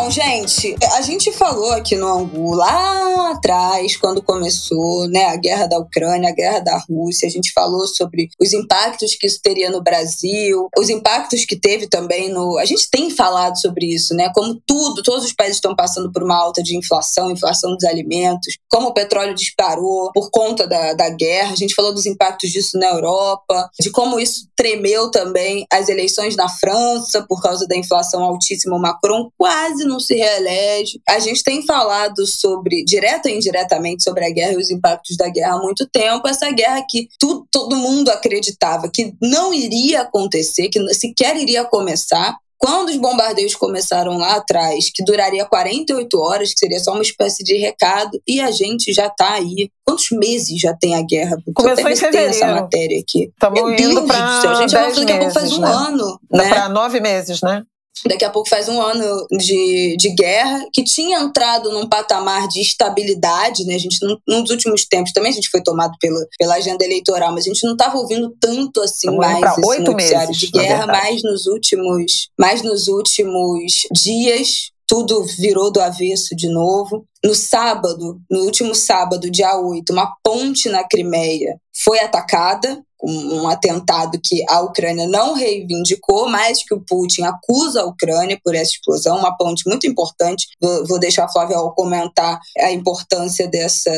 Gente, 0.10 0.76
a 0.96 1.02
gente 1.02 1.32
falou 1.32 1.72
aqui 1.72 1.96
no 1.96 2.08
Angu 2.08 2.56
lá 2.56 3.30
atrás, 3.30 3.96
quando 3.96 4.24
começou 4.24 5.08
né, 5.08 5.26
a 5.26 5.36
guerra 5.36 5.68
da 5.68 5.78
Ucrânia, 5.78 6.30
a 6.30 6.34
guerra 6.34 6.60
da 6.62 6.84
Rússia, 6.90 7.28
a 7.28 7.32
gente 7.32 7.52
falou 7.54 7.86
sobre 7.86 8.28
os 8.40 8.52
impactos 8.52 9.14
que 9.14 9.28
isso 9.28 9.40
teria 9.40 9.70
no 9.70 9.84
Brasil, 9.84 10.68
os 10.76 10.90
impactos 10.90 11.46
que 11.46 11.56
teve 11.56 11.88
também 11.88 12.30
no. 12.30 12.58
A 12.58 12.66
gente 12.66 12.90
tem 12.90 13.12
falado 13.12 13.62
sobre 13.62 13.94
isso, 13.94 14.16
né? 14.16 14.32
Como 14.34 14.60
tudo, 14.66 15.04
todos 15.04 15.26
os 15.26 15.34
países 15.34 15.58
estão 15.58 15.76
passando 15.76 16.12
por 16.12 16.24
uma 16.24 16.36
alta 16.36 16.64
de 16.64 16.76
inflação, 16.76 17.30
inflação 17.30 17.76
dos 17.76 17.84
alimentos, 17.84 18.58
como 18.68 18.88
o 18.88 18.94
petróleo 18.94 19.36
disparou 19.36 20.12
por 20.12 20.32
conta 20.32 20.66
da, 20.66 20.94
da 20.94 21.10
guerra. 21.10 21.54
A 21.54 21.56
gente 21.56 21.76
falou 21.76 21.94
dos 21.94 22.08
impactos 22.08 22.50
disso 22.50 22.80
na 22.80 22.88
Europa, 22.88 23.70
de 23.80 23.92
como 23.92 24.20
isso 24.20 24.48
tremeu 24.56 25.12
também 25.12 25.68
as 25.72 25.88
eleições 25.88 26.36
na 26.36 26.50
França 26.50 27.24
por 27.30 27.42
causa 27.44 27.68
da 27.68 27.78
inflação 27.78 28.24
altíssima. 28.24 28.76
O 28.76 28.82
Macron 28.82 29.30
quase 29.38 29.86
não 29.86 29.99
se 30.00 30.16
reelege. 30.16 31.00
A 31.08 31.20
gente 31.20 31.44
tem 31.44 31.66
falado 31.66 32.26
sobre, 32.26 32.84
direta 32.84 33.30
e 33.30 33.36
indiretamente, 33.36 34.04
sobre 34.04 34.26
a 34.26 34.30
guerra 34.30 34.54
e 34.54 34.58
os 34.58 34.70
impactos 34.70 35.18
da 35.18 35.30
guerra 35.30 35.56
há 35.56 35.60
muito 35.60 35.88
tempo. 35.92 36.28
Essa 36.28 36.52
guerra 36.52 36.84
que 36.90 37.08
tu, 37.20 37.48
todo 37.52 37.76
mundo 37.76 38.10
acreditava 38.10 38.90
que 38.94 39.14
não 39.22 39.54
iria 39.54 40.02
acontecer, 40.02 40.70
que 40.70 40.94
sequer 40.94 41.38
iria 41.38 41.64
começar. 41.66 42.36
Quando 42.58 42.90
os 42.90 42.98
bombardeios 42.98 43.56
começaram 43.56 44.18
lá 44.18 44.36
atrás, 44.36 44.92
que 44.94 45.02
duraria 45.02 45.46
48 45.46 46.20
horas, 46.20 46.54
que 46.54 46.60
seria 46.60 46.80
só 46.82 46.92
uma 46.92 47.02
espécie 47.02 47.42
de 47.42 47.56
recado, 47.56 48.22
e 48.28 48.42
a 48.42 48.52
gente 48.52 48.92
já 48.92 49.08
está 49.08 49.36
aí. 49.36 49.70
Quantos 49.86 50.12
meses 50.12 50.60
já 50.60 50.76
tem 50.76 50.94
a 50.94 51.02
guerra? 51.02 51.38
Começou 51.56 51.90
em 51.90 51.96
fevereiro. 51.96 52.34
essa 52.34 52.48
matéria 52.48 53.00
aqui. 53.00 53.32
Estamos 53.34 53.82
indo 53.82 54.06
para 54.06 54.40
A 54.42 54.54
gente 54.56 54.72
já 54.72 54.90
daqui 54.90 55.12
a 55.12 55.18
pouco 55.20 55.34
faz 55.34 55.54
um 55.54 55.62
né? 55.62 55.72
ano. 55.72 56.20
Né? 56.30 56.50
Para 56.50 56.68
nove 56.68 57.00
meses, 57.00 57.42
né? 57.42 57.64
Daqui 58.08 58.26
a 58.26 58.30
pouco 58.30 58.50
faz 58.50 58.70
um 58.70 58.82
ano 58.82 59.28
de, 59.32 59.96
de 59.98 60.10
guerra, 60.10 60.66
que 60.74 60.84
tinha 60.84 61.20
entrado 61.20 61.72
num 61.72 61.88
patamar 61.88 62.48
de 62.48 62.62
estabilidade, 62.62 63.66
né? 63.66 63.76
A 63.76 63.80
gente, 63.80 63.98
num, 64.02 64.18
nos 64.28 64.50
últimos 64.50 64.86
tempos, 64.86 65.12
também 65.12 65.32
a 65.32 65.36
gente 65.36 65.50
foi 65.50 65.62
tomado 65.62 65.96
pela, 66.00 66.20
pela 66.38 66.56
agenda 66.56 66.84
eleitoral, 66.84 67.32
mas 67.32 67.46
a 67.46 67.50
gente 67.50 67.66
não 67.66 67.74
estava 67.74 67.98
ouvindo 67.98 68.36
tanto 68.40 68.82
assim 68.82 69.10
mais 69.16 69.58
esse 69.58 69.80
noticiário 69.80 70.28
meses, 70.30 70.38
de 70.38 70.52
guerra, 70.52 70.86
mais 70.88 71.24
nos 71.24 71.48
últimos, 71.48 72.30
mais 72.40 72.62
nos 72.62 72.88
últimos 72.88 73.74
dias 73.92 74.72
tudo 74.90 75.24
virou 75.38 75.72
do 75.72 75.80
avesso 75.80 76.36
de 76.36 76.50
novo. 76.50 77.06
No 77.24 77.36
sábado, 77.36 78.20
no 78.30 78.40
último 78.40 78.74
sábado, 78.74 79.30
dia 79.30 79.56
8, 79.56 79.94
uma 79.94 80.12
ponte 80.24 80.68
na 80.68 80.84
Crimeia 80.84 81.60
foi 81.72 82.00
atacada 82.00 82.82
um 83.02 83.48
atentado 83.48 84.20
que 84.22 84.44
a 84.50 84.62
Ucrânia 84.62 85.08
não 85.08 85.34
reivindicou, 85.34 86.30
mas 86.30 86.64
que 86.64 86.74
o 86.74 86.82
Putin 86.82 87.24
acusa 87.24 87.82
a 87.82 87.86
Ucrânia 87.86 88.40
por 88.44 88.54
essa 88.56 88.72
explosão, 88.72 89.18
uma 89.18 89.36
ponte 89.36 89.68
muito 89.68 89.88
importante. 89.88 90.48
Vou, 90.62 90.86
vou 90.86 91.00
deixar 91.00 91.26
a 91.26 91.32
Flávia 91.32 91.58
comentar 91.76 92.40
a 92.58 92.72
importância 92.72 93.48
dessa, 93.48 93.92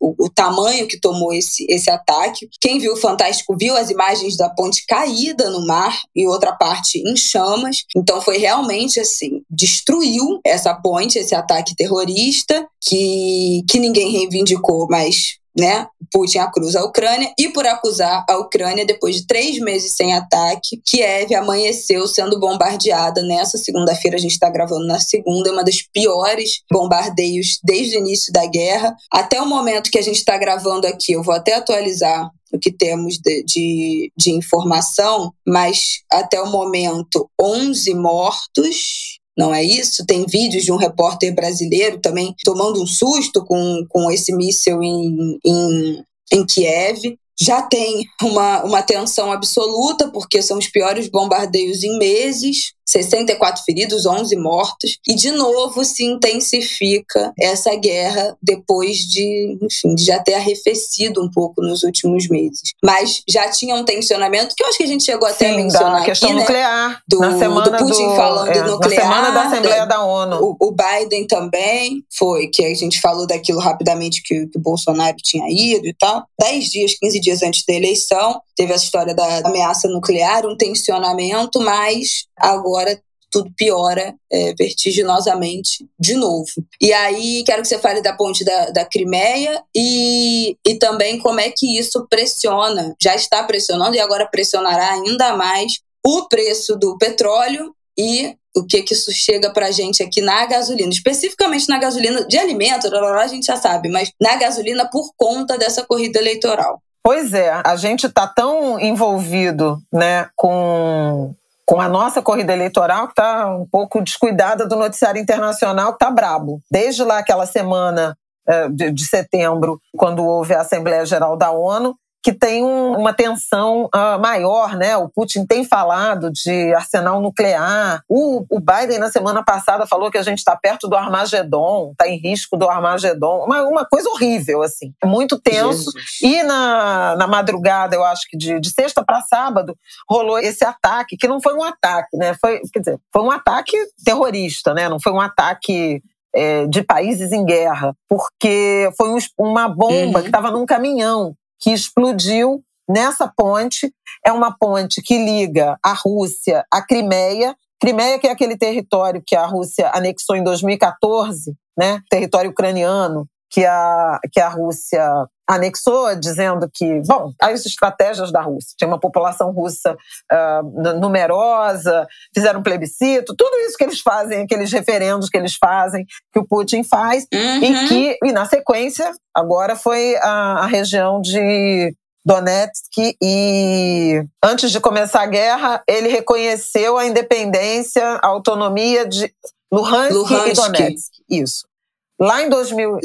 o, 0.00 0.14
o, 0.26 0.30
tamanho 0.30 0.86
que 0.86 1.00
tomou 1.00 1.32
esse, 1.32 1.66
esse 1.68 1.90
ataque. 1.90 2.48
Quem 2.60 2.78
viu 2.78 2.94
o 2.94 2.96
Fantástico 2.96 3.56
viu 3.58 3.76
as 3.76 3.90
imagens 3.90 4.36
da 4.36 4.48
ponte 4.48 4.84
caída 4.86 5.50
no 5.50 5.66
mar 5.66 5.98
e 6.14 6.26
outra 6.26 6.52
parte 6.52 6.98
em 6.98 7.16
chamas. 7.16 7.84
Então 7.96 8.20
foi 8.20 8.38
realmente 8.38 9.00
assim, 9.00 9.42
destruiu 9.50 10.40
essa 10.44 10.74
ponte, 10.74 11.18
esse 11.18 11.34
ataque 11.34 11.74
terrorista 11.74 12.66
que, 12.80 13.64
que 13.68 13.78
ninguém 13.78 14.10
reivindicou, 14.10 14.86
mas 14.88 15.38
né? 15.56 15.86
Putin 16.14 16.38
acusa 16.38 16.78
a 16.78 16.84
Ucrânia 16.84 17.34
e 17.36 17.48
por 17.48 17.66
acusar 17.66 18.24
a 18.30 18.36
Ucrânia, 18.38 18.86
depois 18.86 19.16
de 19.16 19.26
três 19.26 19.58
meses 19.58 19.94
sem 19.96 20.14
ataque, 20.14 20.80
Kiev 20.86 21.34
amanheceu 21.34 22.06
sendo 22.06 22.38
bombardeada 22.38 23.20
nessa 23.20 23.58
segunda-feira. 23.58 24.16
A 24.16 24.20
gente 24.20 24.30
está 24.30 24.48
gravando 24.48 24.86
na 24.86 25.00
segunda, 25.00 25.48
é 25.48 25.52
uma 25.52 25.64
das 25.64 25.82
piores 25.82 26.62
bombardeios 26.70 27.58
desde 27.64 27.96
o 27.96 27.98
início 27.98 28.32
da 28.32 28.46
guerra. 28.46 28.94
Até 29.12 29.42
o 29.42 29.46
momento 29.46 29.90
que 29.90 29.98
a 29.98 30.02
gente 30.02 30.18
está 30.18 30.38
gravando 30.38 30.86
aqui, 30.86 31.14
eu 31.14 31.22
vou 31.22 31.34
até 31.34 31.54
atualizar 31.54 32.30
o 32.52 32.58
que 32.58 32.70
temos 32.70 33.18
de, 33.18 33.42
de, 33.42 34.12
de 34.16 34.30
informação, 34.30 35.32
mas 35.44 36.02
até 36.12 36.40
o 36.40 36.50
momento, 36.50 37.28
11 37.40 37.92
mortos, 37.94 39.13
não 39.36 39.52
é 39.52 39.62
isso? 39.62 40.06
Tem 40.06 40.24
vídeos 40.26 40.64
de 40.64 40.72
um 40.72 40.76
repórter 40.76 41.34
brasileiro 41.34 41.98
também 41.98 42.34
tomando 42.44 42.82
um 42.82 42.86
susto 42.86 43.44
com, 43.44 43.84
com 43.88 44.10
esse 44.10 44.32
míssil 44.32 44.82
em, 44.82 45.38
em, 45.44 46.04
em 46.32 46.46
Kiev. 46.46 47.18
Já 47.40 47.62
tem 47.62 48.04
uma, 48.22 48.64
uma 48.64 48.82
tensão 48.82 49.32
absoluta, 49.32 50.08
porque 50.10 50.40
são 50.42 50.58
os 50.58 50.68
piores 50.68 51.08
bombardeios 51.08 51.82
em 51.82 51.98
meses. 51.98 52.74
64 52.86 53.64
feridos, 53.64 54.04
11 54.04 54.36
mortos, 54.36 54.98
e 55.08 55.14
de 55.14 55.32
novo 55.32 55.84
se 55.84 56.04
intensifica 56.04 57.32
essa 57.40 57.74
guerra 57.74 58.36
depois 58.42 58.98
de, 58.98 59.58
enfim, 59.62 59.94
de 59.94 60.04
já 60.04 60.18
ter 60.18 60.34
arrefecido 60.34 61.22
um 61.22 61.30
pouco 61.30 61.62
nos 61.62 61.82
últimos 61.82 62.28
meses. 62.28 62.74
Mas 62.84 63.22
já 63.28 63.50
tinha 63.50 63.74
um 63.74 63.84
tensionamento 63.84 64.54
que 64.54 64.62
eu 64.62 64.68
acho 64.68 64.76
que 64.76 64.84
a 64.84 64.88
gente 64.88 65.02
chegou 65.02 65.26
até 65.26 65.48
Sim, 65.48 65.54
a 65.54 65.56
mencionar 65.56 66.00
da 66.00 66.04
questão 66.04 66.28
aqui, 66.28 66.36
né? 66.36 66.42
nuclear, 66.42 67.02
Do, 67.08 67.18
na 67.20 67.38
semana 67.38 67.70
do 67.70 67.78
Putin 67.78 68.06
do, 68.06 68.16
falando 68.16 68.48
é, 68.50 68.62
nuclear. 68.62 69.08
Na 69.08 69.14
semana 69.14 69.30
da 69.30 69.42
Assembleia 69.48 69.86
da, 69.86 70.04
ONU. 70.04 70.36
O, 70.42 70.68
o, 70.68 70.74
Biden 70.74 71.26
também 71.26 72.04
foi, 72.16 72.48
que 72.48 72.64
a 72.64 72.74
gente 72.74 73.00
falou 73.00 73.26
daquilo 73.26 73.60
rapidamente 73.60 74.22
que, 74.22 74.46
que 74.46 74.58
o 74.58 74.62
Bolsonaro 74.62 75.16
tinha 75.22 75.46
ido 75.48 75.86
e 75.86 75.94
tal. 75.94 76.24
10 76.38 76.64
dias, 76.66 76.94
15 77.00 77.20
dias 77.24 77.42
antes 77.42 77.64
da 77.66 77.74
eleição, 77.74 78.40
teve 78.56 78.72
essa 78.72 78.84
história 78.84 79.14
da 79.14 79.38
ameaça 79.44 79.88
nuclear, 79.88 80.46
um 80.46 80.56
tensionamento, 80.56 81.60
mas 81.60 82.26
agora 82.38 83.00
tudo 83.34 83.52
piora 83.56 84.14
é, 84.32 84.54
vertiginosamente 84.54 85.84
de 85.98 86.14
novo. 86.14 86.46
E 86.80 86.92
aí, 86.92 87.42
quero 87.44 87.62
que 87.62 87.68
você 87.68 87.80
fale 87.80 88.00
da 88.00 88.12
ponte 88.12 88.44
da, 88.44 88.70
da 88.70 88.84
Crimeia 88.84 89.60
e, 89.74 90.56
e 90.64 90.78
também 90.78 91.18
como 91.18 91.40
é 91.40 91.50
que 91.50 91.76
isso 91.76 92.06
pressiona, 92.08 92.94
já 93.02 93.16
está 93.16 93.42
pressionando 93.42 93.96
e 93.96 94.00
agora 94.00 94.28
pressionará 94.30 94.92
ainda 94.92 95.36
mais 95.36 95.80
o 96.06 96.28
preço 96.28 96.76
do 96.76 96.96
petróleo 96.96 97.74
e 97.98 98.36
o 98.56 98.64
que 98.64 98.82
que 98.82 98.94
isso 98.94 99.10
chega 99.12 99.52
pra 99.52 99.72
gente 99.72 100.00
aqui 100.00 100.20
na 100.20 100.46
gasolina, 100.46 100.90
especificamente 100.90 101.68
na 101.68 101.78
gasolina 101.78 102.24
de 102.24 102.38
alimento, 102.38 102.86
a 102.86 103.26
gente 103.26 103.46
já 103.46 103.56
sabe, 103.56 103.88
mas 103.88 104.12
na 104.20 104.36
gasolina 104.36 104.88
por 104.88 105.10
conta 105.16 105.58
dessa 105.58 105.84
corrida 105.84 106.20
eleitoral. 106.20 106.80
Pois 107.06 107.34
é, 107.34 107.60
a 107.62 107.76
gente 107.76 108.06
está 108.06 108.26
tão 108.26 108.80
envolvido 108.80 109.78
né, 109.92 110.26
com, 110.34 111.34
com 111.66 111.78
a 111.78 111.86
nossa 111.86 112.22
corrida 112.22 112.54
eleitoral 112.54 113.06
que 113.06 113.12
está 113.12 113.54
um 113.54 113.66
pouco 113.66 114.00
descuidada 114.00 114.66
do 114.66 114.74
noticiário 114.74 115.20
internacional, 115.20 115.88
que 115.88 116.02
está 116.02 116.10
brabo. 116.10 116.62
Desde 116.70 117.04
lá 117.04 117.18
aquela 117.18 117.44
semana 117.44 118.16
eh, 118.48 118.68
de, 118.70 118.90
de 118.90 119.06
setembro, 119.06 119.78
quando 119.98 120.24
houve 120.24 120.54
a 120.54 120.62
Assembleia 120.62 121.04
Geral 121.04 121.36
da 121.36 121.50
ONU, 121.50 121.94
que 122.24 122.32
tem 122.32 122.64
um, 122.64 122.96
uma 122.96 123.12
tensão 123.12 123.84
uh, 123.94 124.18
maior, 124.18 124.74
né? 124.78 124.96
O 124.96 125.10
Putin 125.10 125.44
tem 125.44 125.62
falado 125.62 126.32
de 126.32 126.72
arsenal 126.72 127.20
nuclear. 127.20 128.02
O, 128.08 128.46
o 128.48 128.58
Biden, 128.58 128.98
na 128.98 129.10
semana 129.10 129.44
passada, 129.44 129.86
falou 129.86 130.10
que 130.10 130.16
a 130.16 130.22
gente 130.22 130.38
está 130.38 130.56
perto 130.56 130.88
do 130.88 130.96
Armagedon, 130.96 131.90
está 131.90 132.08
em 132.08 132.16
risco 132.16 132.56
do 132.56 132.66
Armagedon. 132.66 133.44
Uma, 133.44 133.64
uma 133.64 133.84
coisa 133.84 134.08
horrível, 134.08 134.62
assim. 134.62 134.94
Muito 135.04 135.38
tenso. 135.38 135.92
Jesus. 135.92 136.22
E 136.22 136.42
na, 136.44 137.14
na 137.16 137.26
madrugada, 137.26 137.94
eu 137.94 138.02
acho 138.02 138.22
que 138.26 138.38
de, 138.38 138.58
de 138.58 138.70
sexta 138.70 139.04
para 139.04 139.20
sábado, 139.20 139.76
rolou 140.08 140.38
esse 140.38 140.64
ataque, 140.64 141.18
que 141.18 141.28
não 141.28 141.42
foi 141.42 141.52
um 141.52 141.62
ataque, 141.62 142.16
né? 142.16 142.34
Foi, 142.40 142.58
quer 142.72 142.78
dizer, 142.78 142.98
foi 143.12 143.20
um 143.20 143.30
ataque 143.30 143.76
terrorista, 144.02 144.72
né? 144.72 144.88
Não 144.88 144.98
foi 144.98 145.12
um 145.12 145.20
ataque 145.20 146.00
é, 146.34 146.66
de 146.68 146.82
países 146.82 147.32
em 147.32 147.44
guerra, 147.44 147.94
porque 148.08 148.90
foi 148.96 149.10
um, 149.10 149.18
uma 149.38 149.68
bomba 149.68 150.20
uhum. 150.20 150.22
que 150.22 150.28
estava 150.28 150.50
num 150.50 150.64
caminhão 150.64 151.36
que 151.64 151.70
explodiu 151.70 152.62
nessa 152.86 153.26
ponte. 153.26 153.90
É 154.24 154.30
uma 154.30 154.54
ponte 154.54 155.00
que 155.02 155.16
liga 155.16 155.78
a 155.82 155.94
Rússia 155.94 156.62
à 156.70 156.82
Crimeia. 156.82 157.56
Crimeia, 157.80 158.18
que 158.18 158.26
é 158.26 158.30
aquele 158.30 158.56
território 158.56 159.22
que 159.26 159.34
a 159.34 159.46
Rússia 159.46 159.90
anexou 159.94 160.36
em 160.36 160.44
2014, 160.44 161.54
né? 161.76 162.00
território 162.10 162.50
ucraniano, 162.50 163.26
que 163.54 163.64
a, 163.64 164.18
que 164.32 164.40
a 164.40 164.48
Rússia 164.48 165.08
anexou, 165.48 166.16
dizendo 166.16 166.68
que, 166.74 167.00
bom, 167.06 167.32
as 167.40 167.64
estratégias 167.64 168.32
da 168.32 168.40
Rússia, 168.40 168.74
tinha 168.76 168.88
uma 168.88 168.98
população 168.98 169.52
russa 169.52 169.92
uh, 169.92 170.98
numerosa, 170.98 172.04
fizeram 172.34 172.58
um 172.58 172.62
plebiscito, 172.64 173.36
tudo 173.36 173.56
isso 173.58 173.76
que 173.76 173.84
eles 173.84 174.00
fazem, 174.00 174.42
aqueles 174.42 174.72
referendos 174.72 175.28
que 175.28 175.36
eles 175.36 175.54
fazem, 175.54 176.04
que 176.32 176.40
o 176.40 176.44
Putin 176.44 176.82
faz, 176.82 177.28
uhum. 177.32 177.62
e 177.62 177.88
que, 177.88 178.18
e 178.24 178.32
na 178.32 178.44
sequência, 178.44 179.12
agora 179.32 179.76
foi 179.76 180.16
a, 180.16 180.64
a 180.64 180.66
região 180.66 181.20
de 181.20 181.94
Donetsk 182.26 183.16
e 183.22 184.24
antes 184.42 184.72
de 184.72 184.80
começar 184.80 185.22
a 185.22 185.26
guerra, 185.26 185.84
ele 185.86 186.08
reconheceu 186.08 186.98
a 186.98 187.06
independência, 187.06 188.18
a 188.20 188.26
autonomia 188.26 189.06
de 189.06 189.32
Luhansk, 189.70 190.12
Luhansk. 190.12 190.48
e 190.48 190.54
Donetsk. 190.54 191.12
Isso. 191.30 191.73
Lá 192.20 192.42
em 192.42 192.48
2000, 192.48 192.98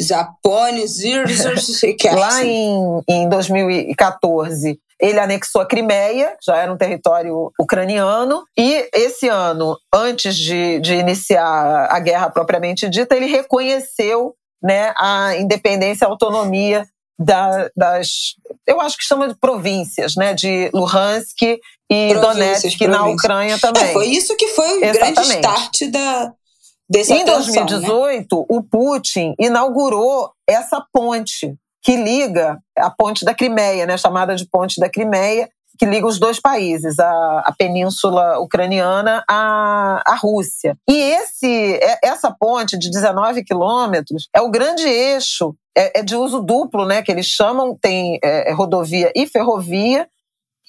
lá 2.15 2.43
em, 2.43 3.01
em 3.07 3.29
2014, 3.29 4.79
ele 4.99 5.19
anexou 5.19 5.61
a 5.61 5.65
Crimeia, 5.65 6.35
já 6.43 6.57
era 6.57 6.71
um 6.71 6.77
território 6.77 7.51
ucraniano, 7.59 8.43
e 8.57 8.89
esse 8.93 9.27
ano, 9.29 9.77
antes 9.93 10.35
de, 10.35 10.79
de 10.79 10.95
iniciar 10.95 11.87
a 11.89 11.99
guerra 11.99 12.29
propriamente 12.29 12.89
dita, 12.89 13.15
ele 13.15 13.27
reconheceu 13.27 14.35
né, 14.61 14.93
a 14.97 15.37
independência 15.37 16.03
e 16.03 16.07
a 16.07 16.09
autonomia 16.09 16.85
da, 17.17 17.69
das, 17.75 18.35
eu 18.65 18.79
acho 18.79 18.97
que 18.97 19.03
chama 19.03 19.27
de 19.27 19.35
províncias, 19.35 20.15
né, 20.15 20.33
de 20.33 20.69
Luhansk 20.73 21.41
e 21.89 22.13
Donetsk, 22.13 22.87
na 22.87 23.07
Ucrânia 23.07 23.57
também. 23.59 23.83
É, 23.83 23.93
foi 23.93 24.07
isso 24.07 24.35
que 24.37 24.47
foi 24.49 24.79
o 24.79 24.85
Exatamente. 24.85 25.15
grande 25.15 25.33
start 25.33 25.91
da, 25.91 26.33
Desse 26.89 27.13
em 27.13 27.23
2018, 27.23 28.35
né? 28.35 28.45
o 28.49 28.63
Putin 28.63 29.35
inaugurou 29.37 30.31
essa 30.47 30.83
ponte 30.91 31.55
que 31.83 31.95
liga 31.95 32.57
a 32.77 32.89
ponte 32.89 33.23
da 33.23 33.33
Crimeia, 33.33 33.85
né, 33.85 33.97
chamada 33.97 34.35
de 34.35 34.45
ponte 34.49 34.79
da 34.79 34.89
Crimeia, 34.89 35.49
que 35.77 35.85
liga 35.85 36.05
os 36.05 36.19
dois 36.19 36.41
países, 36.41 36.99
a, 36.99 37.39
a 37.45 37.53
península 37.57 38.39
ucraniana 38.39 39.23
à, 39.29 40.01
à 40.05 40.15
Rússia. 40.15 40.75
E 40.89 40.93
esse, 40.93 41.75
é, 41.75 41.99
essa 42.03 42.35
ponte 42.37 42.77
de 42.77 42.89
19 42.91 43.45
quilômetros 43.45 44.27
é 44.35 44.41
o 44.41 44.51
grande 44.51 44.85
eixo, 44.85 45.55
é, 45.77 45.99
é, 45.99 46.03
de 46.03 46.17
uso 46.17 46.41
duplo, 46.41 46.85
né, 46.85 47.01
que 47.01 47.11
eles 47.11 47.27
chamam, 47.27 47.77
tem 47.79 48.19
é, 48.21 48.49
é 48.49 48.53
rodovia 48.53 49.11
e 49.15 49.25
ferrovia, 49.25 50.09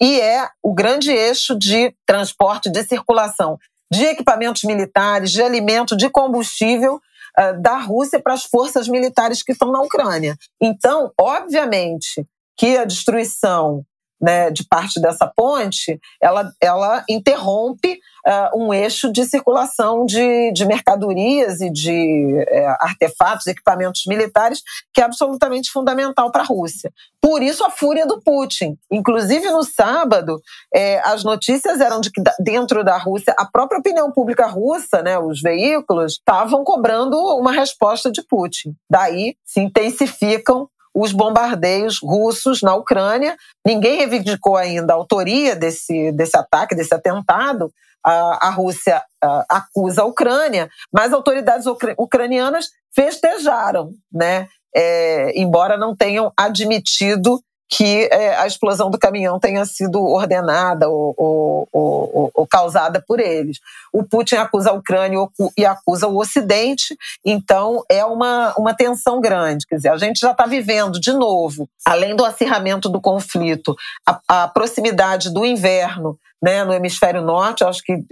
e 0.00 0.20
é 0.20 0.48
o 0.62 0.72
grande 0.72 1.10
eixo 1.10 1.58
de 1.58 1.92
transporte, 2.06 2.70
de 2.70 2.84
circulação 2.84 3.58
de 3.90 4.04
equipamentos 4.04 4.64
militares, 4.64 5.30
de 5.30 5.42
alimento, 5.42 5.96
de 5.96 6.08
combustível 6.08 7.00
uh, 7.38 7.60
da 7.60 7.78
Rússia 7.78 8.20
para 8.20 8.34
as 8.34 8.44
forças 8.44 8.88
militares 8.88 9.42
que 9.42 9.52
estão 9.52 9.72
na 9.72 9.80
Ucrânia. 9.80 10.36
Então, 10.60 11.12
obviamente, 11.18 12.26
que 12.56 12.76
a 12.76 12.84
destruição 12.84 13.84
né, 14.20 14.50
de 14.50 14.64
parte 14.64 15.00
dessa 15.00 15.26
ponte, 15.26 15.98
ela, 16.20 16.52
ela 16.60 17.04
interrompe 17.08 17.98
uh, 18.26 18.58
um 18.58 18.72
eixo 18.74 19.10
de 19.12 19.24
circulação 19.24 20.04
de, 20.04 20.52
de 20.52 20.66
mercadorias 20.66 21.60
e 21.60 21.70
de 21.70 22.34
uh, 22.34 22.76
artefatos, 22.80 23.46
equipamentos 23.46 24.02
militares, 24.06 24.62
que 24.92 25.00
é 25.00 25.04
absolutamente 25.04 25.70
fundamental 25.70 26.30
para 26.30 26.42
a 26.42 26.46
Rússia. 26.46 26.92
Por 27.20 27.42
isso 27.42 27.64
a 27.64 27.70
fúria 27.70 28.06
do 28.06 28.20
Putin. 28.20 28.76
Inclusive 28.90 29.50
no 29.50 29.62
sábado, 29.62 30.40
eh, 30.74 31.00
as 31.04 31.22
notícias 31.22 31.78
eram 31.78 32.00
de 32.00 32.10
que 32.10 32.22
dentro 32.38 32.82
da 32.82 32.96
Rússia, 32.96 33.34
a 33.38 33.44
própria 33.44 33.78
opinião 33.78 34.10
pública 34.10 34.46
russa, 34.46 35.02
né, 35.02 35.18
os 35.18 35.42
veículos, 35.42 36.12
estavam 36.12 36.64
cobrando 36.64 37.18
uma 37.36 37.52
resposta 37.52 38.10
de 38.10 38.22
Putin. 38.22 38.74
Daí 38.88 39.34
se 39.44 39.60
intensificam 39.60 40.66
os 40.94 41.12
bombardeios 41.12 41.98
russos 42.02 42.62
na 42.62 42.74
Ucrânia. 42.74 43.36
Ninguém 43.66 43.98
reivindicou 43.98 44.56
ainda 44.56 44.92
a 44.92 44.96
autoria 44.96 45.54
desse, 45.54 46.12
desse 46.12 46.36
ataque, 46.36 46.74
desse 46.74 46.94
atentado. 46.94 47.72
A, 48.04 48.48
a 48.48 48.50
Rússia 48.50 49.02
a, 49.22 49.44
acusa 49.48 50.02
a 50.02 50.06
Ucrânia, 50.06 50.70
mas 50.90 51.12
autoridades 51.12 51.66
ucranianas 51.98 52.70
festejaram, 52.94 53.90
né? 54.10 54.48
É, 54.74 55.38
embora 55.38 55.76
não 55.76 55.94
tenham 55.94 56.32
admitido 56.36 57.42
que 57.72 58.08
é, 58.10 58.34
a 58.34 58.48
explosão 58.48 58.90
do 58.90 58.98
caminhão 58.98 59.38
tenha 59.38 59.64
sido 59.64 60.02
ordenada 60.02 60.88
ou, 60.88 61.14
ou, 61.16 61.68
ou, 61.72 62.30
ou, 62.34 62.46
causada 62.46 63.00
por 63.06 63.20
eles. 63.20 63.60
O 63.92 64.02
Putin 64.02 64.34
acusa 64.36 64.70
a 64.70 64.72
Ucrânia 64.72 65.16
e 65.56 65.64
acusa 65.64 66.08
o 66.08 66.18
Ocidente, 66.18 66.96
então 67.24 67.84
é 67.88 68.04
uma, 68.04 68.52
uma 68.58 68.74
tensão 68.74 69.20
grande. 69.20 69.66
Quer 69.68 69.76
dizer, 69.76 69.90
a 69.90 69.96
gente 69.96 70.18
já 70.18 70.32
está 70.32 70.46
vivendo 70.46 71.00
de 71.00 71.12
novo, 71.12 71.68
além 71.86 72.16
do 72.16 72.24
acirramento 72.24 72.88
do 72.88 73.00
conflito, 73.00 73.76
a, 74.04 74.18
a 74.26 74.48
proximidade 74.48 75.32
do 75.32 75.46
inverno 75.46 76.18
né, 76.42 76.64
no 76.64 76.72
hemisfério 76.72 77.22
norte. 77.22 77.62
Acho 77.62 77.82
que 77.82 78.02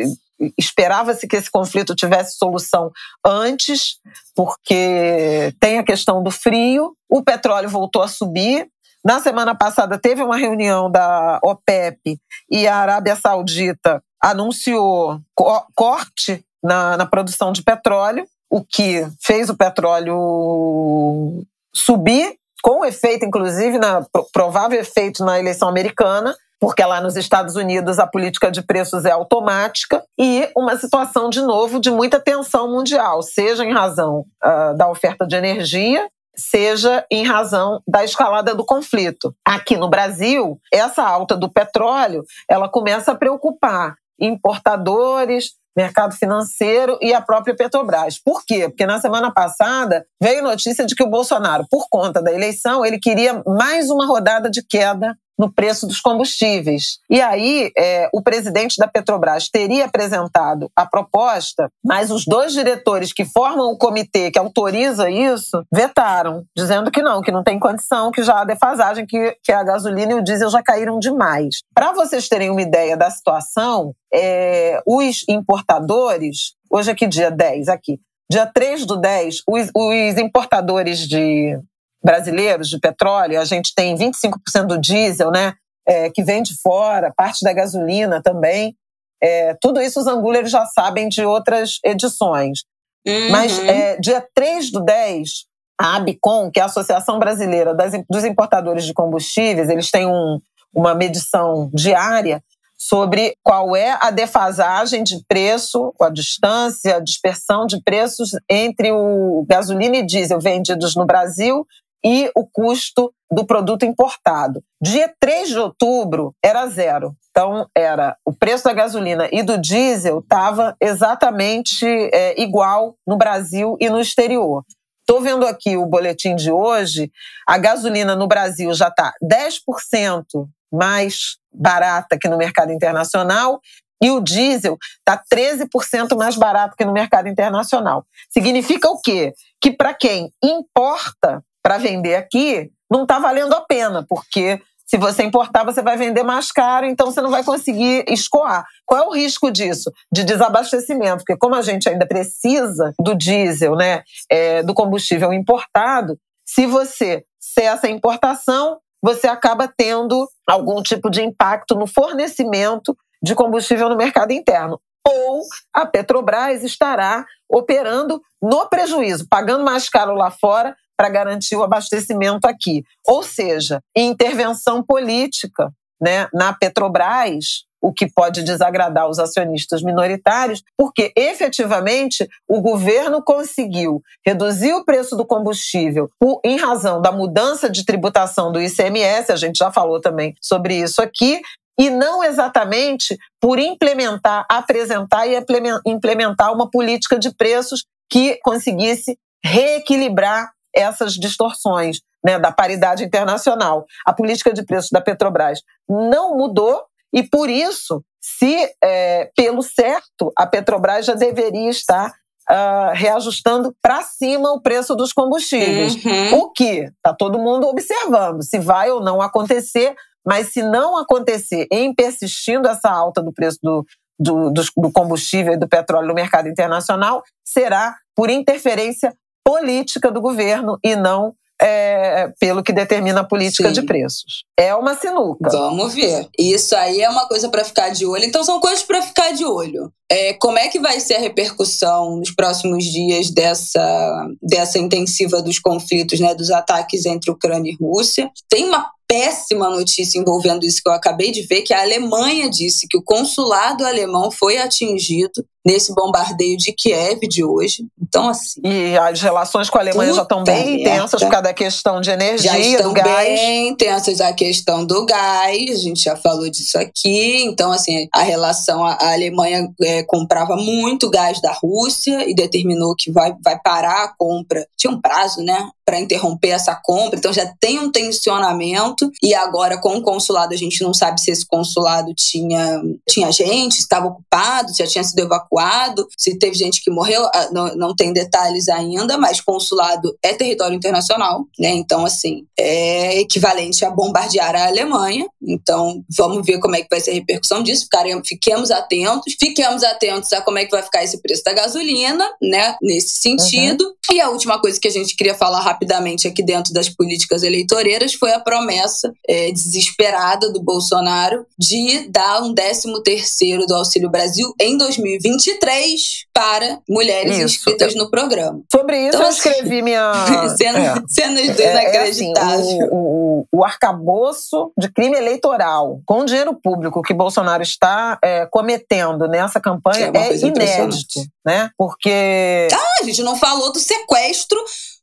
esperava-se 0.57 1.27
que 1.27 1.37
esse 1.37 1.51
conflito 1.51 1.97
tivesse 1.97 2.37
solução 2.37 2.93
antes, 3.27 3.99
porque 4.37 5.53
tem 5.59 5.79
a 5.79 5.85
questão 5.85 6.23
do 6.23 6.31
frio, 6.31 6.95
o 7.09 7.23
petróleo 7.23 7.69
voltou 7.69 8.03
a 8.03 8.09
subir, 8.09 8.69
na 9.09 9.21
semana 9.21 9.55
passada 9.55 9.97
teve 9.97 10.23
uma 10.23 10.37
reunião 10.37 10.91
da 10.91 11.41
OPEP 11.43 12.21
e 12.51 12.69
a 12.69 12.77
Arábia 12.77 13.17
Saudita 13.17 14.03
anunciou 14.23 15.19
co 15.35 15.67
corte 15.75 16.45
na, 16.63 16.95
na 16.95 17.07
produção 17.07 17.51
de 17.51 17.63
petróleo, 17.63 18.27
o 18.51 18.63
que 18.63 19.07
fez 19.23 19.49
o 19.49 19.57
petróleo 19.57 21.43
subir 21.75 22.37
com 22.63 22.85
efeito, 22.85 23.25
inclusive, 23.25 23.79
na 23.79 24.05
provável 24.31 24.79
efeito 24.79 25.25
na 25.25 25.41
eleição 25.41 25.71
americana, 25.71 26.37
porque 26.61 26.85
lá 26.85 27.01
nos 27.01 27.17
Estados 27.17 27.57
Unidos 27.57 27.99
a 27.99 28.07
política 28.07 28.51
de 28.51 28.61
preços 28.61 29.07
é 29.07 29.11
automática, 29.11 30.05
e 30.21 30.51
uma 30.55 30.77
situação, 30.77 31.31
de 31.31 31.41
novo, 31.41 31.81
de 31.81 31.91
muita 31.91 32.21
tensão 32.21 32.71
mundial, 32.71 33.23
seja 33.23 33.65
em 33.65 33.73
razão 33.73 34.27
uh, 34.45 34.77
da 34.77 34.91
oferta 34.91 35.27
de 35.27 35.35
energia, 35.35 36.07
seja 36.39 37.05
em 37.11 37.25
razão 37.25 37.83
da 37.87 38.05
escalada 38.05 38.55
do 38.55 38.65
conflito. 38.65 39.35
Aqui 39.45 39.77
no 39.77 39.89
Brasil, 39.91 40.59
essa 40.73 41.03
alta 41.03 41.37
do 41.37 41.51
petróleo, 41.51 42.25
ela 42.49 42.69
começa 42.69 43.13
a 43.13 43.17
preocupar 43.17 43.97
importadores, 44.21 45.53
mercado 45.77 46.15
financeiro 46.15 46.99
e 47.01 47.15
a 47.15 47.21
própria 47.21 47.55
Petrobras. 47.55 48.19
Por 48.19 48.45
quê? 48.45 48.69
Porque 48.69 48.85
na 48.85 49.01
semana 49.01 49.33
passada 49.33 50.05
veio 50.21 50.43
notícia 50.43 50.85
de 50.85 50.95
que 50.95 51.05
o 51.05 51.11
Bolsonaro, 51.11 51.67
por 51.71 51.87
conta 51.89 52.21
da 52.21 52.33
eleição, 52.33 52.85
ele 52.85 52.99
queria 52.99 53.43
mais 53.47 53.89
uma 53.89 54.05
rodada 54.05 54.51
de 54.51 54.61
queda 54.61 55.17
no 55.39 55.53
preço 55.53 55.87
dos 55.87 56.01
combustíveis. 56.01 56.99
E 57.09 57.21
aí, 57.21 57.71
é, 57.77 58.09
o 58.13 58.23
presidente 58.23 58.77
da 58.79 58.89
Petrobras 58.89 59.49
teria 59.49 59.85
apresentado 59.85 60.71
a 60.75 60.85
proposta, 60.85 61.71
mas 61.85 62.11
os 62.11 62.25
dois 62.25 62.53
diretores 62.53 63.13
que 63.13 63.25
formam 63.25 63.71
o 63.71 63.79
comitê 63.79 64.31
que 64.31 64.39
autoriza 64.39 65.09
isso 65.11 65.63
vetaram, 65.73 66.45
dizendo 66.57 66.91
que 66.91 67.03
não, 67.03 67.23
que 67.23 67.31
não 67.31 67.45
tem 67.45 67.59
condição, 67.59 68.11
que 68.11 68.23
já 68.23 68.41
há 68.41 68.45
defasagem, 68.45 69.07
que, 69.07 69.37
que 69.43 69.53
a 69.53 69.63
gasolina 69.63 70.13
e 70.13 70.17
o 70.17 70.23
diesel 70.23 70.51
já 70.51 70.63
caíram 70.63 70.99
demais. 70.99 71.61
Para 71.75 71.93
vocês 71.93 72.29
terem 72.29 72.51
uma 72.51 72.63
ideia 72.63 72.97
da 72.97 73.11
situação, 73.11 73.95
é, 74.13 74.81
os 74.87 75.25
importadores, 75.29 76.55
hoje 76.71 76.91
é 76.91 76.95
que 76.95 77.07
dia 77.07 77.31
10 77.31 77.69
aqui, 77.69 78.01
dia 78.31 78.47
3 78.47 78.85
do 78.85 78.97
10, 78.97 79.43
os, 79.49 79.71
os 79.75 80.19
importadores 80.19 81.07
de 81.07 81.59
brasileiros 82.03 82.69
de 82.69 82.79
petróleo, 82.79 83.41
a 83.41 83.45
gente 83.45 83.73
tem 83.75 83.97
25% 83.97 84.67
do 84.67 84.81
diesel, 84.81 85.31
né, 85.31 85.55
é, 85.87 86.11
que 86.11 86.23
vem 86.23 86.43
de 86.43 86.55
fora, 86.61 87.13
parte 87.17 87.45
da 87.45 87.53
gasolina 87.53 88.23
também. 88.23 88.77
É, 89.23 89.57
tudo 89.61 89.81
isso 89.81 89.99
os 89.99 90.07
angulares 90.07 90.51
já 90.51 90.65
sabem 90.67 91.09
de 91.09 91.25
outras 91.25 91.79
edições. 91.85 92.61
Uhum. 93.07 93.31
Mas 93.31 93.59
é, 93.61 93.97
dia 93.97 94.25
3 94.35 94.71
do 94.71 94.81
10, 94.85 95.47
a 95.81 95.97
ABICOM, 95.97 96.51
que 96.51 96.61
é 96.61 96.63
a 96.63 96.67
Associação 96.67 97.19
Brasileira 97.19 97.75
das, 97.75 97.93
dos 98.09 98.25
Importadores 98.25 98.85
de 98.85 98.93
Combustíveis, 98.93 99.69
eles 99.69 99.91
têm 99.91 100.07
um, 100.07 100.39
uma 100.75 100.95
medição 100.95 101.71
diária 101.73 102.43
sobre 102.77 103.35
qual 103.43 103.75
é 103.75 103.99
a 104.01 104.11
defasagem 104.11 105.03
de 105.03 105.21
preço, 105.27 105.93
a 106.01 106.11
distância, 106.11 106.97
a 106.97 107.01
dispersão 107.01 107.67
de 107.67 107.83
preços 107.83 108.31
entre 108.49 108.93
o 108.93 109.45
gasolina 109.49 109.97
e 109.97 110.07
diesel 110.07 110.39
vendidos 110.39 110.95
no 110.95 111.05
Brasil 111.05 111.67
e 112.05 112.31
o 112.35 112.47
custo 112.47 113.13
do 113.31 113.45
produto 113.45 113.85
importado. 113.85 114.63
Dia 114.81 115.13
3 115.21 115.49
de 115.49 115.59
outubro 115.59 116.35
era 116.43 116.67
zero. 116.69 117.15
Então, 117.31 117.69
era 117.75 118.17
o 118.25 118.33
preço 118.33 118.65
da 118.65 118.73
gasolina 118.73 119.29
e 119.31 119.43
do 119.43 119.59
diesel 119.59 120.21
estava 120.21 120.77
exatamente 120.81 121.87
é, 121.87 122.41
igual 122.41 122.97
no 123.07 123.17
Brasil 123.17 123.77
e 123.81 123.91
no 123.91 124.01
exterior. 124.01 124.65
Estou 125.01 125.23
vendo 125.23 125.47
aqui 125.47 125.77
o 125.77 125.87
boletim 125.87 126.35
de 126.35 126.51
hoje. 126.51 127.11
A 127.47 127.57
gasolina 127.59 128.15
no 128.15 128.27
Brasil 128.27 128.73
já 128.75 128.89
está 128.89 129.13
10% 129.23 130.25
mais 130.71 131.39
barata 131.53 132.19
que 132.19 132.29
no 132.29 132.37
mercado 132.37 132.73
internacional 132.73 133.61
e 134.03 134.11
o 134.11 134.21
diesel 134.21 134.77
está 134.99 135.21
13% 135.33 136.17
mais 136.17 136.37
barato 136.37 136.77
que 136.77 136.85
no 136.85 136.93
mercado 136.93 137.29
internacional. 137.29 138.05
Significa 138.31 138.89
o 138.89 139.01
quê? 139.01 139.33
Que 139.61 139.73
para 139.73 139.95
quem 139.95 140.33
importa 140.43 141.43
para 141.69 141.77
vender 141.77 142.15
aqui, 142.15 142.71
não 142.91 143.03
está 143.03 143.19
valendo 143.19 143.53
a 143.53 143.61
pena, 143.61 144.03
porque 144.09 144.59
se 144.87 144.97
você 144.97 145.23
importar, 145.23 145.65
você 145.65 145.83
vai 145.83 145.99
vender 145.99 146.23
mais 146.23 146.51
caro, 146.51 146.87
então 146.87 147.05
você 147.05 147.21
não 147.21 147.31
vai 147.31 147.45
conseguir 147.45 148.07
escoar. 148.09 148.65
Qual 148.87 148.99
é 148.99 149.07
o 149.07 149.13
risco 149.13 149.51
disso? 149.51 149.93
De 150.11 150.25
desabastecimento, 150.25 151.19
porque 151.19 151.37
como 151.37 151.55
a 151.55 151.61
gente 151.61 151.87
ainda 151.87 152.07
precisa 152.07 152.95
do 152.99 153.15
diesel, 153.15 153.77
né, 153.77 154.03
é, 154.31 154.63
do 154.63 154.73
combustível 154.73 155.31
importado, 155.31 156.19
se 156.43 156.65
você 156.65 157.23
cessa 157.39 157.87
a 157.87 157.91
importação, 157.91 158.79
você 159.03 159.29
acaba 159.29 159.69
tendo 159.69 160.27
algum 160.49 160.83
tipo 160.83 161.11
de 161.11 161.23
impacto 161.23 161.75
no 161.75 161.87
fornecimento 161.87 162.97
de 163.23 163.35
combustível 163.35 163.91
no 163.91 163.97
mercado 163.97 164.33
interno. 164.33 164.81
Ou 165.07 165.43
a 165.75 165.85
Petrobras 165.85 166.65
estará 166.65 167.27
operando 167.47 168.23
no 168.41 168.67
prejuízo, 168.71 169.27
pagando 169.29 169.65
mais 169.65 169.91
caro 169.91 170.15
lá 170.15 170.31
fora 170.31 170.75
para 170.99 171.09
garantir 171.09 171.55
o 171.55 171.63
abastecimento 171.63 172.47
aqui. 172.47 172.83
Ou 173.07 173.23
seja, 173.23 173.81
intervenção 173.97 174.83
política 174.83 175.73
né, 176.01 176.29
na 176.35 176.53
Petrobras, 176.53 177.65
o 177.81 177.93
que 177.93 178.11
pode 178.11 178.43
desagradar 178.43 179.09
os 179.09 179.21
acionistas 179.21 179.83
minoritários, 179.83 180.63
porque 180.77 181.13
efetivamente 181.17 182.29
o 182.49 182.61
governo 182.61 183.23
conseguiu 183.23 184.03
reduzir 184.27 184.73
o 184.73 184.85
preço 184.85 185.17
do 185.17 185.25
combustível 185.25 186.11
por, 186.19 186.41
em 186.45 186.57
razão 186.57 187.01
da 187.01 187.13
mudança 187.13 187.71
de 187.71 187.85
tributação 187.85 188.51
do 188.51 188.61
ICMS, 188.61 189.31
a 189.31 189.37
gente 189.37 189.59
já 189.59 189.71
falou 189.71 190.01
também 190.01 190.35
sobre 190.43 190.75
isso 190.75 191.01
aqui, 191.01 191.41
e 191.79 191.91
não 191.91 192.25
exatamente 192.25 193.17
por 193.41 193.61
implementar, 193.61 194.45
apresentar 194.51 195.29
e 195.29 195.41
implementar 195.87 196.53
uma 196.53 196.69
política 196.69 197.17
de 197.17 197.33
preços 197.33 197.85
que 198.11 198.41
conseguisse 198.43 199.17
reequilibrar 199.45 200.51
essas 200.79 201.15
distorções 201.15 202.01
né, 202.25 202.39
da 202.39 202.53
paridade 202.53 203.05
internacional. 203.05 203.85
A 204.05 204.13
política 204.13 204.53
de 204.53 204.65
preços 204.65 204.91
da 204.91 205.01
Petrobras 205.01 205.61
não 205.89 206.37
mudou 206.37 206.83
e, 207.13 207.23
por 207.23 207.49
isso, 207.49 208.03
se 208.21 208.71
é, 208.83 209.31
pelo 209.37 209.63
certo, 209.63 210.33
a 210.37 210.47
Petrobras 210.47 211.07
já 211.07 211.15
deveria 211.15 211.71
estar 211.71 212.13
uh, 212.51 212.93
reajustando 212.95 213.75
para 213.81 214.03
cima 214.03 214.53
o 214.53 214.61
preço 214.61 214.95
dos 214.95 215.13
combustíveis. 215.13 215.95
Uhum. 216.05 216.39
O 216.39 216.51
que 216.51 216.85
está 216.85 217.15
todo 217.15 217.39
mundo 217.39 217.67
observando, 217.67 218.43
se 218.43 218.59
vai 218.59 218.91
ou 218.91 219.01
não 219.01 219.23
acontecer, 219.23 219.95
mas 220.27 220.53
se 220.53 220.63
não 220.63 220.97
acontecer 220.97 221.67
em 221.71 221.95
persistindo 221.95 222.69
essa 222.69 222.91
alta 222.91 223.23
do 223.23 223.33
preço 223.33 223.59
do, 223.63 223.85
do, 224.19 224.51
do 224.51 224.93
combustível 224.93 225.55
e 225.55 225.59
do 225.59 225.69
petróleo 225.69 226.09
no 226.09 226.15
mercado 226.15 226.49
internacional, 226.49 227.23
será 227.45 227.97
por 228.15 228.29
interferência 228.29 229.15
política 229.49 230.11
do 230.11 230.21
governo 230.21 230.79
e 230.85 230.95
não 230.95 231.35
é, 231.61 232.31
pelo 232.39 232.63
que 232.63 232.71
determina 232.71 233.21
a 233.21 233.25
política 233.25 233.69
Sim. 233.69 233.81
de 233.81 233.83
preços. 233.83 234.45
É 234.59 234.75
uma 234.75 234.97
sinuca. 234.97 235.49
Vamos 235.51 235.95
ver. 235.95 236.29
Isso 236.37 236.75
aí 236.75 237.01
é 237.01 237.09
uma 237.09 237.29
coisa 237.29 237.49
para 237.49 237.65
ficar 237.65 237.91
de 237.91 238.05
olho. 238.05 238.25
Então, 238.25 238.43
são 238.43 238.59
coisas 238.59 238.83
para 238.83 239.01
ficar 239.01 239.31
de 239.31 239.45
olho. 239.45 239.93
É, 240.11 240.33
como 240.33 240.59
é 240.59 240.67
que 240.67 240.81
vai 240.81 240.99
ser 240.99 241.15
a 241.15 241.21
repercussão 241.21 242.17
nos 242.17 242.33
próximos 242.33 242.85
dias 242.85 243.31
dessa, 243.31 244.27
dessa 244.43 244.79
intensiva 244.79 245.41
dos 245.41 245.61
conflitos, 245.61 246.19
né, 246.19 246.35
dos 246.35 246.51
ataques 246.51 247.07
entre 247.07 247.31
Ucrânia 247.31 247.71
e 247.71 247.77
Rússia? 247.81 248.29
Tem 248.49 248.65
uma 248.65 248.91
péssima 249.09 249.71
notícia 249.71 250.19
envolvendo 250.19 250.67
isso 250.67 250.83
que 250.83 250.89
eu 250.89 250.93
acabei 250.93 251.31
de 251.31 251.43
ver, 251.43 251.63
que 251.63 251.73
a 251.73 251.81
Alemanha 251.81 252.51
disse 252.51 252.87
que 252.87 252.99
o 252.99 253.03
consulado 253.03 253.87
alemão 253.87 254.31
foi 254.31 254.59
atingido 254.59 255.47
nesse 255.67 255.95
bombardeio 255.95 256.57
de 256.57 256.73
Kiev 256.73 257.21
de 257.29 257.43
hoje. 257.43 257.87
Então, 258.01 258.29
assim. 258.29 258.61
E 258.63 258.97
as 258.99 259.21
relações 259.21 259.71
com 259.71 259.79
a 259.79 259.81
Alemanha 259.81 260.13
já 260.13 260.23
estão 260.23 260.45
bem 260.45 260.81
intensas 260.81 261.23
por 261.23 261.31
causa 261.31 261.45
da 261.45 261.55
questão 261.55 262.01
de 262.01 262.11
energia, 262.11 262.53
já 262.53 262.59
estão 262.59 262.89
do 262.89 262.95
gás. 262.95 263.29
bem 263.29 263.69
intensas 263.69 264.21
a 264.21 264.33
questão 264.33 264.48
do 264.87 265.07
gás, 265.07 265.71
a 265.71 265.83
gente 265.83 266.03
já 266.03 266.17
falou 266.17 266.49
disso 266.51 266.79
aqui. 266.79 267.43
Então, 267.45 267.73
assim, 267.73 268.09
a 268.13 268.23
relação, 268.23 268.85
a, 268.85 269.13
Alemanha 269.13 269.69
é, 269.83 270.03
comprava 270.03 270.57
muito 270.57 271.11
gás 271.11 271.41
da 271.41 271.53
Rússia 271.53 272.29
e 272.29 272.35
determinou 272.35 272.95
que 272.97 273.11
vai, 273.11 273.35
vai 273.43 273.59
parar 273.61 274.05
a 274.05 274.15
compra. 274.17 274.67
Tinha 274.77 274.93
um 274.93 275.01
prazo, 275.01 275.43
né? 275.43 275.69
Para 275.85 276.01
interromper 276.01 276.49
essa 276.49 276.79
compra, 276.85 277.19
então 277.19 277.33
já 277.33 277.51
tem 277.59 277.79
um 277.79 277.91
tensionamento. 277.91 279.11
E 279.23 279.35
agora, 279.35 279.79
com 279.79 279.97
o 279.97 280.03
consulado, 280.03 280.53
a 280.53 280.57
gente 280.57 280.83
não 280.83 280.93
sabe 280.93 281.19
se 281.19 281.31
esse 281.31 281.47
consulado 281.47 282.13
tinha, 282.15 282.83
tinha 283.09 283.33
gente, 283.33 283.79
estava 283.79 284.09
ocupado, 284.09 284.69
se 284.69 284.83
já 284.83 284.87
tinha 284.87 285.03
sido 285.03 285.21
evacuado 285.21 285.39
evacuado, 285.49 286.07
se 286.17 286.39
teve 286.39 286.55
gente 286.55 286.83
que 286.83 286.91
morreu, 286.91 287.25
ah, 287.27 287.49
não, 287.53 287.75
não 287.77 287.95
tem 287.95 288.13
detalhes 288.13 288.69
ainda, 288.69 289.17
mas 289.17 289.41
consulado 289.41 290.17
é 290.23 290.35
território 290.35 290.77
internacional, 290.77 291.47
né? 291.59 291.71
Então, 291.71 292.05
assim, 292.05 292.47
é 292.59 293.21
equivalente 293.21 293.85
a 293.85 293.91
bombardear 293.91 294.38
a 294.39 294.67
Alemanha. 294.67 295.27
Então, 295.43 296.05
vamos 296.17 296.47
ver 296.47 296.59
como 296.59 296.77
é 296.77 296.83
que 296.83 296.89
vai 296.91 297.01
ser 297.01 297.13
a 297.13 297.15
repercussão 297.15 297.63
disso. 297.63 297.85
Ficaremos, 297.85 298.29
fiquemos 298.29 298.71
atentos. 298.71 299.35
Fiquemos 299.39 299.83
atentos 299.83 300.33
a 300.33 300.41
como 300.41 300.59
é 300.59 300.65
que 300.65 300.71
vai 300.71 300.83
ficar 300.83 301.05
esse 301.05 301.21
preço 301.21 301.43
da 301.45 301.53
gasolina, 301.53 302.29
né? 302.43 302.77
Nesse 302.83 303.19
sentido. 303.19 303.85
Uhum. 303.85 304.17
E 304.17 304.21
a 304.21 304.31
última 304.31 304.61
coisa 304.61 304.81
que 304.81 304.89
a 304.89 304.93
gente 304.93 305.15
queria 305.17 305.35
falar 305.35 305.61
rapidamente 305.61 306.27
aqui 306.27 306.43
dentro 306.43 306.73
das 306.73 306.89
políticas 306.89 307.43
eleitoreiras 307.43 308.15
foi 308.15 308.33
a 308.33 308.41
promessa 308.41 309.13
é, 309.29 309.51
desesperada 309.51 310.51
do 310.51 310.63
Bolsonaro 310.63 311.47
de 311.59 312.09
dar 312.09 312.43
um 312.43 312.53
décimo 312.53 313.03
terceiro 313.03 313.67
do 313.67 313.75
Auxílio 313.75 314.11
Brasil 314.11 314.53
em 314.61 314.77
2020 314.77 315.39
23 315.39 316.27
para 316.33 316.79
mulheres 316.89 317.37
Isso. 317.37 317.45
inscritas 317.45 317.95
no 317.95 318.11
programa. 318.11 318.61
Sobre 318.73 319.09
isso, 319.09 319.17
então, 319.17 319.23
eu 319.23 319.31
escrevi 319.31 319.83
minha. 319.83 320.13
Cena, 320.57 320.79
é. 320.79 320.95
Cenas 321.09 321.57
do 321.57 321.63
inacreditável. 321.63 322.51
É, 322.51 322.57
é 322.57 322.61
assim, 322.61 322.83
o, 322.85 322.97
o, 322.97 323.47
o, 323.53 323.65
arcabouço 323.65 324.28
de 324.77 324.91
crime 324.91 325.17
eleitoral 325.17 326.01
com 326.07 326.25
dinheiro 326.25 326.55
público 326.55 327.03
que 327.03 327.15
Bolsonaro 327.15 327.63
está 327.63 328.19
é, 328.23 328.47
cometendo 328.47 329.27
nessa 329.29 329.61
campanha 329.61 330.11
é, 330.15 330.19
é 330.19 330.37
inédito. 330.37 331.21
Né? 331.45 331.71
Porque. 331.77 332.69
Ah, 332.73 333.03
a 333.03 333.05
gente 333.05 333.23
não 333.23 333.37
falou 333.37 333.73
do 333.73 333.79
sequestro 333.79 334.59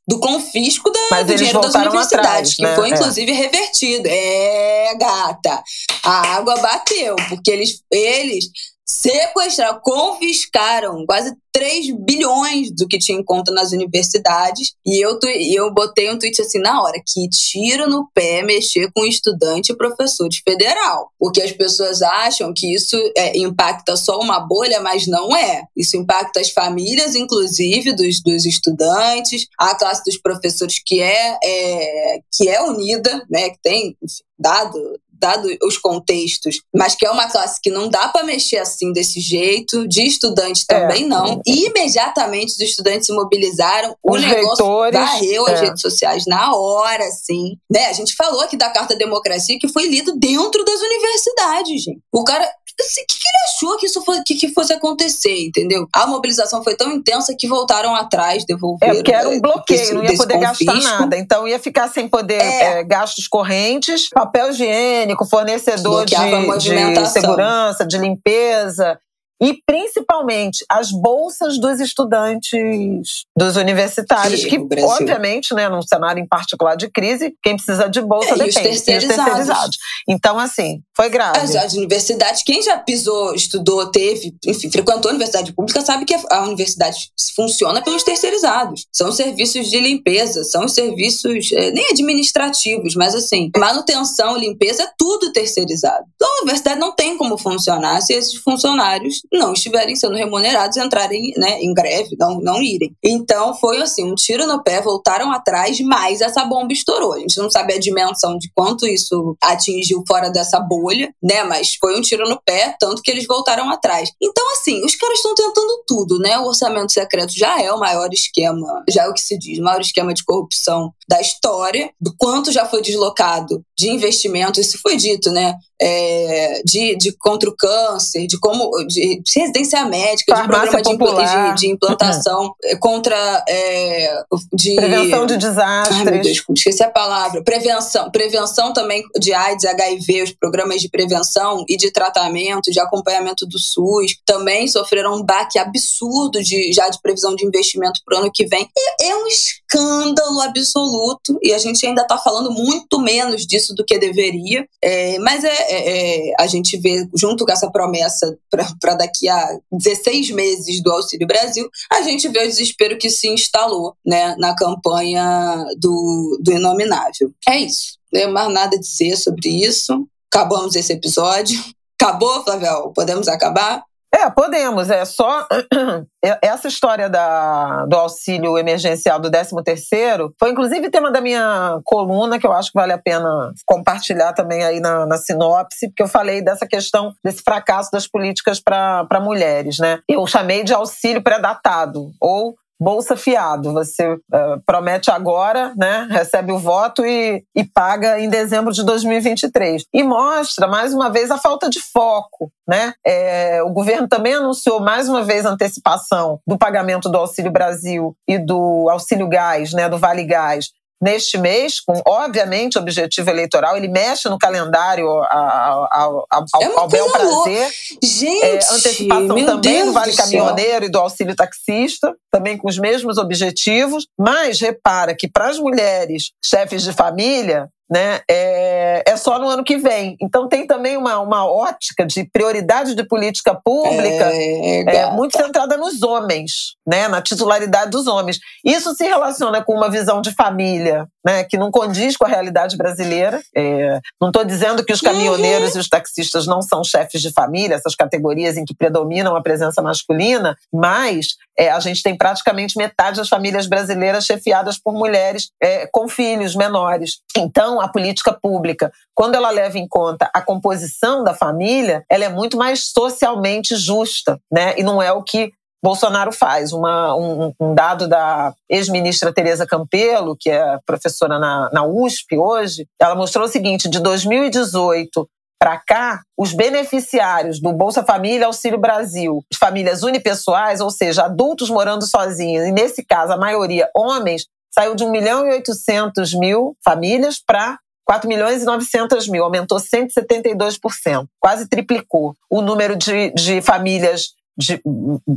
do 0.08 0.20
confisco 0.20 0.90
da, 0.90 1.22
do 1.22 1.34
dinheiro 1.34 1.60
das 1.60 1.74
universidades, 1.74 2.12
atrás, 2.12 2.54
que 2.54 2.62
né? 2.62 2.74
foi 2.76 2.90
é. 2.90 2.94
inclusive 2.94 3.32
é. 3.32 3.34
revertido. 3.34 4.08
É, 4.08 4.94
gata, 4.94 5.62
a 6.04 6.36
água 6.36 6.56
bateu, 6.58 7.16
porque 7.28 7.50
eles, 7.50 7.82
eles 7.90 8.44
sequestraram, 8.86 9.80
confiscaram 9.82 11.04
quase 11.04 11.34
3 11.52 11.90
bilhões 12.04 12.70
do 12.70 12.86
que 12.86 12.98
tinha 12.98 13.18
em 13.18 13.24
conta 13.24 13.50
nas 13.50 13.72
universidades. 13.72 14.74
E 14.86 15.04
eu, 15.04 15.18
eu 15.24 15.72
botei 15.72 16.10
um 16.10 16.18
tweet 16.18 16.40
assim 16.40 16.60
na 16.60 16.82
hora: 16.82 17.02
que 17.04 17.28
tiro 17.28 17.88
no 17.88 18.08
pé 18.14 18.42
mexer 18.42 18.90
com 18.94 19.04
estudante 19.04 19.72
e 19.72 19.76
professor 19.76 20.28
de 20.28 20.42
federal. 20.46 21.10
Porque 21.18 21.42
as 21.42 21.52
pessoas 21.52 22.00
acham 22.02 22.52
que 22.54 22.74
isso 22.74 22.96
é, 23.16 23.36
impacta 23.38 23.96
só 23.96 24.20
uma 24.20 24.38
bolha, 24.38 24.80
mas 24.80 25.06
não 25.06 25.34
é. 25.34 25.62
Isso 25.74 25.96
impacta 25.96 26.40
as 26.40 26.50
famílias, 26.50 27.14
inclusive, 27.14 27.92
dos, 27.94 28.22
dos 28.22 28.44
estudantes, 28.44 29.46
a 29.58 29.74
classe 29.74 30.02
dos 30.04 30.18
professores 30.18 30.80
que 30.84 31.00
é, 31.00 31.38
é 31.42 32.20
que 32.30 32.48
é 32.48 32.62
unida, 32.62 33.24
né? 33.30 33.50
Que 33.50 33.58
tem, 33.62 33.96
dado 34.38 34.78
dado 35.20 35.48
os 35.62 35.78
contextos, 35.78 36.60
mas 36.74 36.94
que 36.94 37.06
é 37.06 37.10
uma 37.10 37.28
classe 37.28 37.60
que 37.60 37.70
não 37.70 37.88
dá 37.88 38.08
para 38.08 38.24
mexer 38.24 38.58
assim 38.58 38.92
desse 38.92 39.20
jeito, 39.20 39.86
de 39.86 40.06
estudante 40.06 40.64
é. 40.70 40.74
também 40.74 41.04
é. 41.04 41.06
não. 41.06 41.40
E 41.46 41.66
imediatamente 41.66 42.52
os 42.52 42.60
estudantes 42.60 43.06
se 43.06 43.12
mobilizaram, 43.12 43.96
os 44.02 44.22
o 44.22 44.26
negócio 44.26 44.64
reitores, 44.64 45.00
varreu 45.00 45.48
é. 45.48 45.52
as 45.52 45.60
redes 45.60 45.80
sociais 45.80 46.24
na 46.26 46.54
hora, 46.54 47.04
assim. 47.06 47.56
Né? 47.70 47.86
A 47.86 47.92
gente 47.92 48.14
falou 48.14 48.40
aqui 48.40 48.56
da 48.56 48.70
Carta 48.70 48.96
Democracia 48.96 49.58
que 49.60 49.68
foi 49.68 49.86
lido 49.86 50.16
dentro 50.16 50.64
das 50.64 50.80
universidades, 50.80 51.82
gente. 51.82 52.00
O 52.12 52.24
cara 52.24 52.48
o 52.78 53.06
que, 53.06 53.18
que, 53.18 53.28
ele 53.28 53.44
achou 53.48 53.78
que 53.78 53.86
isso 53.86 54.02
foi, 54.04 54.22
que, 54.24 54.34
que, 54.34 54.52
fosse 54.52 54.72
acontecer, 54.72 55.46
entendeu? 55.46 55.88
A 55.92 56.06
mobilização 56.06 56.62
foi 56.62 56.76
tão 56.76 56.92
intensa 56.92 57.34
que 57.38 57.48
voltaram 57.48 57.94
atrás, 57.94 58.44
devolveram. 58.44 58.92
É, 58.92 58.96
porque 58.96 59.12
era 59.12 59.28
um 59.28 59.40
bloqueio, 59.40 59.80
desse, 59.80 59.94
não 59.94 60.04
ia 60.04 60.16
poder 60.16 60.38
gastar 60.38 60.74
nada. 60.74 61.16
Então 61.16 61.48
ia 61.48 61.58
ficar 61.58 61.88
sem 61.88 62.08
poder 62.08 62.42
é. 62.42 62.80
É, 62.80 62.84
gastos 62.84 63.26
correntes, 63.26 64.10
papel 64.10 64.50
higiênico, 64.50 65.24
fornecedor 65.24 66.04
de, 66.04 66.14
de 66.14 67.08
segurança, 67.08 67.86
de 67.86 67.98
limpeza 67.98 68.98
e 69.40 69.60
principalmente 69.66 70.64
as 70.70 70.90
bolsas 70.90 71.58
dos 71.60 71.78
estudantes 71.78 73.24
dos 73.36 73.56
universitários, 73.56 74.44
que, 74.44 74.58
que 74.58 74.82
obviamente, 74.82 75.54
né, 75.54 75.68
num 75.68 75.82
cenário 75.82 76.22
em 76.22 76.26
particular 76.26 76.74
de 76.76 76.90
crise, 76.90 77.34
quem 77.42 77.56
precisa 77.56 77.88
de 77.88 78.00
bolsa 78.00 78.34
é, 78.34 78.38
depende. 78.38 78.56
E 78.56 78.70
os 78.70 78.80
terceirizados. 78.80 79.04
E 79.04 79.20
os 79.20 79.24
terceirizados. 79.24 79.78
Então, 80.08 80.38
assim, 80.38 80.80
foi 80.94 81.10
grave. 81.10 81.38
As, 81.38 81.54
as, 81.54 81.74
universidades, 81.74 82.42
quem 82.42 82.62
já 82.62 82.78
pisou, 82.78 83.34
estudou, 83.34 83.90
teve, 83.90 84.34
enfim, 84.46 84.70
frequentou 84.70 85.10
a 85.10 85.14
universidade 85.14 85.52
pública, 85.52 85.82
sabe 85.82 86.04
que 86.04 86.14
a 86.30 86.42
universidade 86.42 87.10
funciona 87.34 87.82
pelos 87.82 88.02
terceirizados. 88.02 88.86
São 88.90 89.12
serviços 89.12 89.68
de 89.68 89.78
limpeza, 89.78 90.44
são 90.44 90.64
os 90.64 90.72
serviços 90.72 91.52
é, 91.52 91.70
nem 91.70 91.90
administrativos, 91.90 92.94
mas 92.94 93.14
assim, 93.14 93.50
manutenção, 93.56 94.36
limpeza, 94.36 94.84
é 94.84 94.90
tudo 94.96 95.32
terceirizado. 95.32 96.04
Então, 96.14 96.28
a 96.28 96.36
universidade 96.42 96.80
não 96.80 96.94
tem 96.94 97.18
como 97.18 97.36
funcionar 97.36 98.00
se 98.00 98.14
esses 98.14 98.34
funcionários 98.36 99.25
não 99.32 99.52
estiverem 99.52 99.96
sendo 99.96 100.14
remunerados, 100.14 100.76
entrarem 100.76 101.32
né, 101.36 101.60
em 101.60 101.72
greve, 101.72 102.16
não, 102.18 102.40
não 102.40 102.62
irem. 102.62 102.94
Então 103.02 103.54
foi 103.54 103.80
assim, 103.82 104.10
um 104.10 104.14
tiro 104.14 104.46
no 104.46 104.62
pé, 104.62 104.80
voltaram 104.80 105.32
atrás, 105.32 105.80
mas 105.80 106.20
essa 106.20 106.44
bomba 106.44 106.72
estourou. 106.72 107.14
A 107.14 107.18
gente 107.18 107.38
não 107.38 107.50
sabe 107.50 107.74
a 107.74 107.78
dimensão 107.78 108.38
de 108.38 108.50
quanto 108.54 108.86
isso 108.86 109.36
atingiu 109.42 110.02
fora 110.06 110.30
dessa 110.30 110.60
bolha, 110.60 111.12
né? 111.22 111.42
Mas 111.44 111.74
foi 111.80 111.98
um 111.98 112.00
tiro 112.00 112.28
no 112.28 112.40
pé, 112.44 112.74
tanto 112.78 113.02
que 113.02 113.10
eles 113.10 113.26
voltaram 113.26 113.70
atrás. 113.70 114.10
Então, 114.22 114.44
assim, 114.52 114.84
os 114.84 114.94
caras 114.94 115.18
estão 115.18 115.34
tentando 115.34 115.82
tudo, 115.86 116.18
né? 116.18 116.38
O 116.38 116.46
orçamento 116.46 116.92
secreto 116.92 117.32
já 117.36 117.60
é 117.60 117.72
o 117.72 117.78
maior 117.78 118.08
esquema, 118.12 118.84
já 118.88 119.04
é 119.04 119.08
o 119.08 119.14
que 119.14 119.20
se 119.20 119.38
diz, 119.38 119.58
o 119.58 119.62
maior 119.62 119.80
esquema 119.80 120.14
de 120.14 120.24
corrupção 120.24 120.92
da 121.08 121.20
história, 121.20 121.90
do 122.00 122.14
quanto 122.18 122.52
já 122.52 122.66
foi 122.66 122.82
deslocado 122.82 123.62
de 123.78 123.88
investimento, 123.90 124.60
isso 124.60 124.78
foi 124.82 124.96
dito, 124.96 125.30
né? 125.30 125.54
É, 125.80 126.62
de, 126.64 126.96
de 126.96 127.12
contra 127.12 127.50
o 127.50 127.54
câncer, 127.54 128.26
de 128.26 128.38
como 128.38 128.70
de 128.86 129.22
residência 129.36 129.84
médica, 129.84 130.34
Farmácia 130.34 130.80
de 130.80 130.96
programa 130.96 131.48
de, 131.48 131.54
de, 131.54 131.60
de 131.60 131.72
implantação 131.72 132.44
uhum. 132.44 132.78
contra 132.80 133.44
é, 133.48 134.22
de 134.52 134.74
prevenção 134.74 135.26
de 135.26 135.36
desastres. 135.36 135.98
Ai, 135.98 136.04
meu 136.04 136.22
Deus, 136.22 136.42
esqueci 136.56 136.82
a 136.82 136.90
palavra. 136.90 137.42
Prevenção, 137.42 138.10
prevenção 138.10 138.72
também 138.72 139.02
de 139.18 139.34
AIDS, 139.34 139.64
HIV, 139.64 140.22
os 140.22 140.32
programas 140.32 140.80
de 140.80 140.88
prevenção 140.88 141.64
e 141.68 141.76
de 141.76 141.90
tratamento, 141.90 142.70
de 142.70 142.80
acompanhamento 142.80 143.46
do 143.46 143.58
SUS, 143.58 144.16
também 144.24 144.66
sofreram 144.68 145.16
um 145.16 145.22
baque 145.22 145.58
absurdo 145.58 146.42
de 146.42 146.72
já 146.72 146.88
de 146.88 147.00
previsão 147.00 147.34
de 147.34 147.44
investimento 147.44 148.00
para 148.04 148.16
o 148.16 148.20
ano 148.22 148.30
que 148.32 148.46
vem. 148.46 148.68
E 148.76 149.04
é 149.04 149.16
um 149.16 149.26
escândalo 149.68 150.40
absoluto 150.40 151.38
e 151.42 151.52
a 151.52 151.58
gente 151.58 151.84
ainda 151.86 152.02
está 152.02 152.16
falando 152.16 152.50
muito 152.52 153.00
menos 153.00 153.46
disso 153.46 153.74
do 153.74 153.84
que 153.84 153.98
deveria. 153.98 154.66
É, 154.82 155.18
mas 155.18 155.44
é, 155.44 155.48
é, 155.48 156.28
é, 156.30 156.32
a 156.38 156.46
gente 156.46 156.78
vê, 156.78 157.06
junto 157.14 157.44
com 157.44 157.52
essa 157.52 157.70
promessa 157.70 158.36
para 158.80 158.94
daqui 158.94 159.28
a 159.28 159.58
16 159.72 160.30
meses 160.30 160.82
do 160.82 160.92
Auxílio 160.92 161.26
Brasil, 161.26 161.68
a 161.92 162.02
gente 162.02 162.28
vê 162.28 162.44
o 162.44 162.48
desespero 162.48 162.96
que 162.98 163.10
se 163.10 163.28
instalou 163.28 163.94
né, 164.04 164.34
na 164.38 164.54
campanha 164.54 165.64
do, 165.78 166.38
do 166.40 166.52
Inominável. 166.52 167.32
É 167.48 167.58
isso. 167.58 167.98
Não 168.12 168.20
tenho 168.20 168.32
mais 168.32 168.52
nada 168.52 168.76
a 168.76 168.80
dizer 168.80 169.16
sobre 169.16 169.48
isso. 169.48 170.06
Acabamos 170.32 170.76
esse 170.76 170.92
episódio. 170.92 171.58
Acabou, 172.00 172.44
Flavel? 172.44 172.92
Podemos 172.94 173.26
acabar? 173.26 173.82
É, 174.16 174.30
podemos. 174.30 174.90
É 174.90 175.04
só 175.04 175.46
é, 176.24 176.38
essa 176.40 176.68
história 176.68 177.08
da, 177.08 177.84
do 177.84 177.96
auxílio 177.96 178.56
emergencial 178.56 179.20
do 179.20 179.30
13º 179.30 180.30
foi 180.38 180.50
inclusive 180.50 180.90
tema 180.90 181.12
da 181.12 181.20
minha 181.20 181.78
coluna, 181.84 182.38
que 182.38 182.46
eu 182.46 182.52
acho 182.52 182.72
que 182.72 182.78
vale 182.78 182.92
a 182.92 182.98
pena 182.98 183.52
compartilhar 183.66 184.32
também 184.32 184.64
aí 184.64 184.80
na, 184.80 185.04
na 185.04 185.18
sinopse, 185.18 185.88
porque 185.88 186.02
eu 186.02 186.08
falei 186.08 186.40
dessa 186.40 186.66
questão 186.66 187.12
desse 187.22 187.42
fracasso 187.42 187.90
das 187.92 188.06
políticas 188.06 188.58
para 188.58 189.20
mulheres, 189.20 189.78
né? 189.78 189.98
Eu 190.08 190.26
chamei 190.26 190.64
de 190.64 190.72
auxílio 190.72 191.22
pré-datado, 191.22 192.10
ou 192.18 192.54
Bolsa 192.78 193.16
fiado, 193.16 193.72
você 193.72 194.12
uh, 194.12 194.60
promete 194.66 195.10
agora, 195.10 195.72
né, 195.76 196.06
recebe 196.10 196.52
o 196.52 196.58
voto 196.58 197.04
e, 197.06 197.42
e 197.54 197.64
paga 197.64 198.20
em 198.20 198.28
dezembro 198.28 198.72
de 198.72 198.84
2023. 198.84 199.84
E 199.92 200.02
mostra, 200.02 200.68
mais 200.68 200.92
uma 200.92 201.10
vez, 201.10 201.30
a 201.30 201.38
falta 201.38 201.70
de 201.70 201.80
foco. 201.80 202.50
Né? 202.68 202.92
É, 203.06 203.62
o 203.62 203.70
governo 203.70 204.08
também 204.08 204.34
anunciou 204.34 204.80
mais 204.80 205.08
uma 205.08 205.22
vez 205.22 205.46
a 205.46 205.50
antecipação 205.50 206.40
do 206.46 206.58
pagamento 206.58 207.08
do 207.08 207.16
Auxílio 207.16 207.50
Brasil 207.50 208.14
e 208.28 208.38
do 208.38 208.88
Auxílio 208.90 209.28
Gás, 209.28 209.72
né, 209.72 209.88
do 209.88 209.98
Vale 209.98 210.24
Gás, 210.24 210.70
neste 211.00 211.38
mês, 211.38 211.80
com 211.80 212.00
obviamente 212.06 212.78
objetivo 212.78 213.30
eleitoral, 213.30 213.76
ele 213.76 213.88
mexe 213.88 214.28
no 214.28 214.38
calendário 214.38 215.06
ao, 215.08 215.88
ao, 215.92 216.26
ao, 216.30 216.62
é 216.62 216.66
ao 216.66 216.88
bel 216.88 217.10
prazer. 217.10 217.70
Gente, 218.02 218.44
é, 218.44 218.56
antecipação 218.56 219.28
também 219.28 219.60
Deus 219.60 219.86
do 219.86 219.92
Vale 219.92 220.12
do 220.12 220.16
Caminhoneiro 220.16 220.84
e 220.86 220.88
do 220.88 220.98
auxílio 220.98 221.36
taxista, 221.36 222.14
também 222.30 222.56
com 222.56 222.68
os 222.68 222.78
mesmos 222.78 223.18
objetivos, 223.18 224.06
mas 224.18 224.60
repara 224.60 225.14
que 225.14 225.28
para 225.28 225.48
as 225.48 225.58
mulheres 225.58 226.32
chefes 226.44 226.82
de 226.82 226.92
família, 226.92 227.68
né, 227.90 228.20
é, 228.28 229.02
é 229.06 229.16
só 229.16 229.38
no 229.38 229.48
ano 229.48 229.64
que 229.64 229.76
vem. 229.76 230.16
Então 230.20 230.48
tem 230.48 230.66
também 230.66 230.96
uma, 230.96 231.18
uma 231.20 231.46
ótica 231.46 232.04
de 232.04 232.24
prioridade 232.24 232.94
de 232.94 233.04
política 233.04 233.54
pública 233.54 234.30
é, 234.32 234.96
é, 234.96 235.10
muito 235.10 235.36
centrada 235.36 235.76
nos 235.76 236.02
homens, 236.02 236.76
né, 236.86 237.08
na 237.08 237.22
titularidade 237.22 237.90
dos 237.90 238.06
homens. 238.06 238.38
Isso 238.64 238.94
se 238.94 239.04
relaciona 239.04 239.62
com 239.62 239.74
uma 239.74 239.90
visão 239.90 240.20
de 240.20 240.32
família 240.32 241.06
né, 241.26 241.42
que 241.42 241.58
não 241.58 241.72
condiz 241.72 242.16
com 242.16 242.24
a 242.24 242.28
realidade 242.28 242.76
brasileira. 242.76 243.42
É, 243.56 243.98
não 244.20 244.28
estou 244.28 244.44
dizendo 244.44 244.84
que 244.84 244.92
os 244.92 245.00
caminhoneiros 245.00 245.72
uhum. 245.72 245.78
e 245.78 245.80
os 245.80 245.88
taxistas 245.88 246.46
não 246.46 246.62
são 246.62 246.84
chefes 246.84 247.20
de 247.20 247.32
família, 247.32 247.74
essas 247.74 247.96
categorias 247.96 248.56
em 248.56 248.64
que 248.64 248.74
predominam 248.74 249.34
a 249.34 249.42
presença 249.42 249.82
masculina, 249.82 250.56
mas 250.72 251.34
é, 251.58 251.68
a 251.70 251.80
gente 251.80 252.00
tem 252.00 252.16
praticamente 252.16 252.78
metade 252.78 253.16
das 253.16 253.28
famílias 253.28 253.66
brasileiras 253.66 254.24
chefiadas 254.24 254.78
por 254.78 254.92
mulheres 254.92 255.50
é, 255.60 255.88
com 255.90 256.08
filhos 256.08 256.54
menores. 256.54 257.18
Então, 257.36 257.75
a 257.80 257.88
política 257.88 258.32
pública, 258.32 258.92
quando 259.14 259.34
ela 259.34 259.50
leva 259.50 259.78
em 259.78 259.86
conta 259.88 260.30
a 260.32 260.40
composição 260.40 261.22
da 261.24 261.34
família, 261.34 262.04
ela 262.10 262.24
é 262.24 262.28
muito 262.28 262.56
mais 262.56 262.88
socialmente 262.88 263.76
justa, 263.76 264.40
né? 264.50 264.74
E 264.78 264.82
não 264.82 265.00
é 265.00 265.12
o 265.12 265.22
que 265.22 265.52
Bolsonaro 265.82 266.32
faz. 266.32 266.72
Uma, 266.72 267.14
um, 267.14 267.52
um, 267.60 267.74
dado 267.74 268.08
da 268.08 268.52
ex-ministra 268.68 269.32
Tereza 269.32 269.66
Campelo, 269.66 270.36
que 270.38 270.50
é 270.50 270.78
professora 270.84 271.38
na, 271.38 271.70
na 271.72 271.84
USP 271.84 272.36
hoje, 272.36 272.86
ela 273.00 273.14
mostrou 273.14 273.44
o 273.44 273.48
seguinte: 273.48 273.88
de 273.88 274.00
2018 274.00 275.28
para 275.58 275.78
cá, 275.78 276.22
os 276.36 276.52
beneficiários 276.52 277.60
do 277.60 277.72
Bolsa 277.72 278.04
Família, 278.04 278.46
Auxílio 278.46 278.78
Brasil, 278.78 279.42
famílias 279.58 280.02
unipessoais, 280.02 280.80
ou 280.80 280.90
seja, 280.90 281.24
adultos 281.24 281.70
morando 281.70 282.06
sozinhos, 282.06 282.66
e 282.66 282.72
nesse 282.72 283.02
caso 283.02 283.32
a 283.32 283.38
maioria 283.38 283.88
homens, 283.96 284.46
saiu 284.76 284.94
de 284.94 285.04
1 285.04 285.10
milhão 285.10 285.46
e 285.46 285.52
800 285.52 286.34
mil 286.34 286.76
famílias 286.84 287.42
para 287.44 287.78
4 288.04 288.28
milhões 288.28 288.62
e 288.62 288.64
900 288.64 289.28
mil, 289.28 289.42
aumentou 289.42 289.78
172%, 289.78 291.26
quase 291.40 291.68
triplicou. 291.68 292.36
O 292.48 292.60
número 292.60 292.94
de, 292.94 293.30
de 293.32 293.60
famílias 293.60 294.34
de 294.56 294.80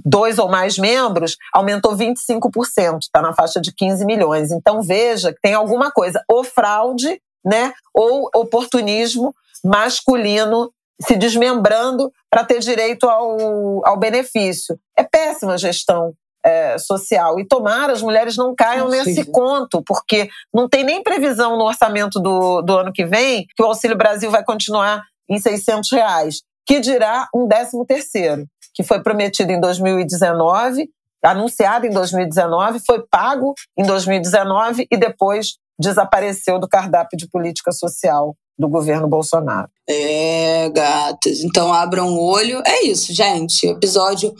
dois 0.06 0.38
ou 0.40 0.48
mais 0.48 0.78
membros 0.78 1.36
aumentou 1.54 1.96
25%, 1.96 3.00
está 3.02 3.22
na 3.22 3.34
faixa 3.34 3.60
de 3.60 3.74
15 3.74 4.06
milhões. 4.06 4.52
Então 4.52 4.82
veja 4.82 5.34
que 5.34 5.42
tem 5.42 5.54
alguma 5.54 5.92
coisa, 5.92 6.24
ou 6.28 6.44
fraude, 6.44 7.20
né, 7.44 7.74
ou 7.94 8.30
oportunismo 8.36 9.34
masculino 9.64 10.72
se 11.02 11.16
desmembrando 11.16 12.12
para 12.30 12.44
ter 12.44 12.60
direito 12.60 13.10
ao, 13.10 13.86
ao 13.86 13.98
benefício. 13.98 14.78
É 14.98 15.04
péssima 15.04 15.58
gestão 15.58 16.14
é, 16.46 16.78
social. 16.78 17.40
E 17.40 17.48
tomara 17.48 17.94
as 17.94 18.02
mulheres 18.02 18.38
não 18.38 18.56
caiam 18.56 18.90
nesse 18.90 19.26
conto, 19.26 19.84
porque 19.86 20.30
não 20.54 20.68
tem 20.68 20.84
nem 20.84 21.04
previsão 21.04 21.58
no 21.58 21.66
orçamento 21.66 22.20
do, 22.20 22.62
do 22.62 22.78
ano 22.78 22.94
que 22.94 23.06
vem 23.06 23.46
que 23.56 23.64
o 23.64 23.66
Auxílio 23.66 23.98
Brasil 23.98 24.32
vai 24.32 24.44
continuar 24.44 25.04
em 25.30 25.38
600 25.38 25.92
reais, 25.92 26.42
que 26.66 26.80
dirá 26.80 27.28
um 27.34 27.48
décimo 27.48 27.86
terceiro, 27.86 28.46
que 28.74 28.84
foi 28.84 29.02
prometido 29.02 29.52
em 29.52 29.60
2019, 29.60 30.90
anunciado 31.24 31.86
em 31.86 31.92
2019, 31.92 32.80
foi 32.86 33.04
pago 33.10 33.54
em 33.78 33.84
2019 33.84 34.88
e 34.90 34.98
depois 34.98 35.58
desapareceu 35.80 36.60
do 36.60 36.68
cardápio 36.68 37.18
de 37.18 37.30
política 37.30 37.72
social 37.72 38.36
do 38.58 38.68
governo 38.68 39.08
Bolsonaro. 39.08 39.70
É, 39.90 40.70
gatas. 40.70 41.42
Então 41.44 41.74
abram 41.74 42.10
o 42.10 42.22
olho. 42.22 42.62
É 42.66 42.86
isso, 42.86 43.14
gente. 43.14 43.66
Episódio 43.66 44.34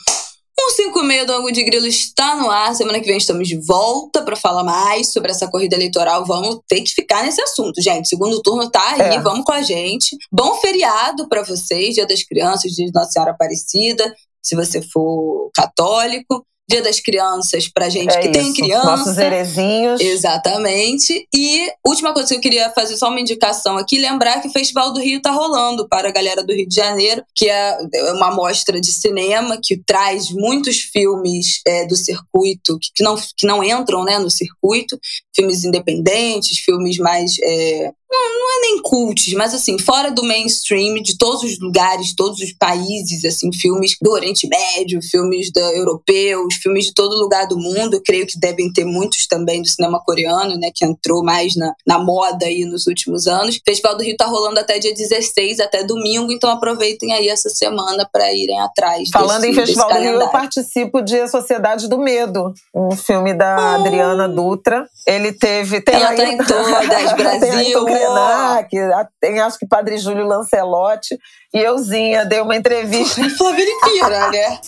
156 0.60 1.26
do 1.26 1.34
Angu 1.34 1.52
de 1.52 1.64
Grilo 1.64 1.88
está 1.88 2.36
no 2.36 2.52
ar. 2.52 2.76
Semana 2.76 3.00
que 3.00 3.08
vem 3.08 3.18
estamos 3.18 3.48
de 3.48 3.58
volta 3.66 4.22
para 4.24 4.36
falar 4.36 4.64
mais 4.64 5.12
sobre 5.14 5.32
essa 5.32 5.50
corrida 5.50 5.76
eleitoral. 5.76 6.26
Vamos 6.26 6.60
ter 6.68 6.82
que 6.82 6.92
ficar 6.92 7.24
nesse 7.24 7.42
assunto, 7.42 7.82
gente. 7.82 8.10
Segundo 8.10 8.42
turno 8.42 8.70
tá 8.70 8.84
aí, 8.92 9.16
é. 9.16 9.22
vamos 9.22 9.46
com 9.46 9.54
a 9.54 9.62
gente. 9.62 10.18
Bom 10.32 10.56
feriado 10.56 11.30
para 11.30 11.44
vocês, 11.44 11.96
Dia 11.96 12.06
das 12.06 12.24
Crianças, 12.24 12.74
Dia 12.74 12.88
de 12.88 12.94
Nossa 12.94 13.12
Senhora 13.12 13.32
Aparecida, 13.32 14.14
se 14.44 14.56
você 14.56 14.82
for 14.82 15.50
católico. 15.54 16.46
Dia 16.70 16.82
das 16.82 17.00
Crianças 17.00 17.68
pra 17.68 17.90
gente 17.90 18.14
é 18.14 18.20
que 18.20 18.28
isso. 18.28 18.32
tem 18.32 18.54
criança. 18.54 18.86
Nossos 18.86 19.18
herezinhos. 19.18 20.00
Exatamente. 20.00 21.28
E 21.34 21.72
última 21.86 22.14
coisa 22.14 22.30
que 22.30 22.36
eu 22.36 22.42
queria 22.42 22.70
fazer 22.72 22.96
só 22.96 23.10
uma 23.10 23.20
indicação 23.20 23.78
aqui, 23.78 23.98
lembrar 24.00 24.42
que 24.42 24.48
o 24.48 24.52
Festival 24.52 24.94
do 24.94 25.00
Rio 25.00 25.22
tá 25.22 25.32
rolando 25.32 25.88
para 25.88 26.10
a 26.10 26.12
galera 26.12 26.44
do 26.44 26.54
Rio 26.54 26.68
de 26.68 26.76
Janeiro, 26.76 27.24
que 27.36 27.50
é 27.50 27.78
uma 28.14 28.32
mostra 28.32 28.80
de 28.80 28.92
cinema 28.92 29.60
que 29.62 29.82
traz 29.86 30.30
muitos 30.32 30.78
filmes 30.78 31.62
é, 31.66 31.88
do 31.88 31.96
circuito 31.96 32.78
que 32.96 33.04
não, 33.04 33.16
que 33.16 33.48
não 33.48 33.64
entram 33.64 34.04
né, 34.04 34.20
no 34.20 34.30
circuito, 34.30 35.00
filmes 35.36 35.64
independentes, 35.64 36.60
filmes 36.60 36.98
mais 36.98 37.32
é, 37.42 37.92
não, 38.12 38.40
não 38.40 38.58
é 38.58 38.62
nem 38.62 38.82
cults, 38.82 39.34
mas 39.34 39.54
assim, 39.54 39.78
fora 39.78 40.10
do 40.10 40.24
mainstream, 40.24 40.96
de 40.96 41.18
todos 41.18 41.44
os 41.44 41.60
lugares, 41.60 42.16
todos 42.16 42.40
os 42.40 42.52
países, 42.54 43.24
assim, 43.24 43.52
filmes 43.54 43.96
do 44.02 44.12
Oriente 44.12 44.48
Médio, 44.48 45.00
filmes 45.02 45.52
da, 45.52 45.62
europeus, 45.76 46.56
filmes 46.56 46.86
de 46.86 46.94
todo 46.94 47.20
lugar 47.20 47.48
do 47.48 47.58
mundo. 47.58 47.96
Eu 47.96 48.02
creio 48.02 48.26
que 48.26 48.40
devem 48.40 48.72
ter 48.74 48.84
muitos 48.84 49.28
também 49.28 49.62
do 49.62 49.68
cinema 49.68 50.02
coreano, 50.04 50.58
né, 50.58 50.72
que 50.74 50.84
entrou 50.84 51.24
mais 51.24 51.56
na, 51.56 51.74
na 51.86 52.00
moda 52.00 52.46
aí 52.46 52.66
nos 52.66 52.88
últimos 52.88 53.28
anos. 53.28 53.58
O 53.58 53.62
Festival 53.64 53.96
do 53.96 54.04
Rio 54.04 54.18
tá 54.18 54.26
rolando 54.26 54.60
até 54.60 54.80
dia 54.80 54.94
16, 54.94 55.60
até 55.60 55.84
domingo, 55.84 56.32
então 56.32 56.50
aproveitem 56.50 57.14
aí 57.14 57.30
essa 57.30 57.50
semana 57.50 58.10
para 58.12 58.34
irem 58.34 58.60
atrás. 58.60 59.10
Falando 59.14 59.42
desse, 59.42 59.54
em 59.54 59.56
Festival 59.56 59.94
do 59.94 60.00
Rio, 60.00 60.22
eu 60.22 60.30
participo 60.30 61.02
de 61.02 61.20
A 61.20 61.28
Sociedade 61.28 61.88
do 61.88 62.00
Medo, 62.00 62.54
um 62.74 62.96
filme 62.96 63.34
da 63.34 63.56
oh. 63.56 63.82
Adriana 63.82 64.28
Dutra. 64.28 64.88
Ele 65.06 65.32
teve. 65.34 65.82
Tem 65.82 65.96
Ela 65.96 66.10
aí, 66.10 66.18
tá 66.18 66.26
em 66.26 66.38
todas, 66.38 67.14
Brasil. 67.18 67.86
Krenak, 68.00 68.70
tem 69.20 69.40
acho 69.40 69.58
que 69.58 69.68
Padre 69.68 69.98
Júlio 69.98 70.26
Lancelotti 70.26 71.18
e 71.54 71.60
euzinha 71.60 72.26
dei 72.26 72.42
uma 72.42 72.56
entrevista. 72.56 73.22
Flávia 73.38 73.66
Liqueira, 73.66 74.32
né? 74.32 74.60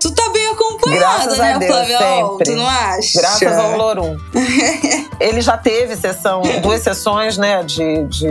Tu 0.00 0.14
tá 0.14 0.30
bem 0.30 0.48
acompanhada, 0.48 1.36
né, 1.36 1.58
Deus, 1.58 1.70
Flávia? 1.70 1.98
Sempre. 1.98 2.44
Tu 2.44 2.56
não 2.56 2.66
acha? 2.66 3.20
Graças 3.20 3.58
ao 3.58 3.76
Lorum. 3.76 4.16
Ele 5.20 5.42
já 5.42 5.58
teve 5.58 5.94
sessão, 5.94 6.40
duas 6.62 6.82
sessões, 6.82 7.36
né, 7.36 7.62
de, 7.62 8.04
de, 8.04 8.30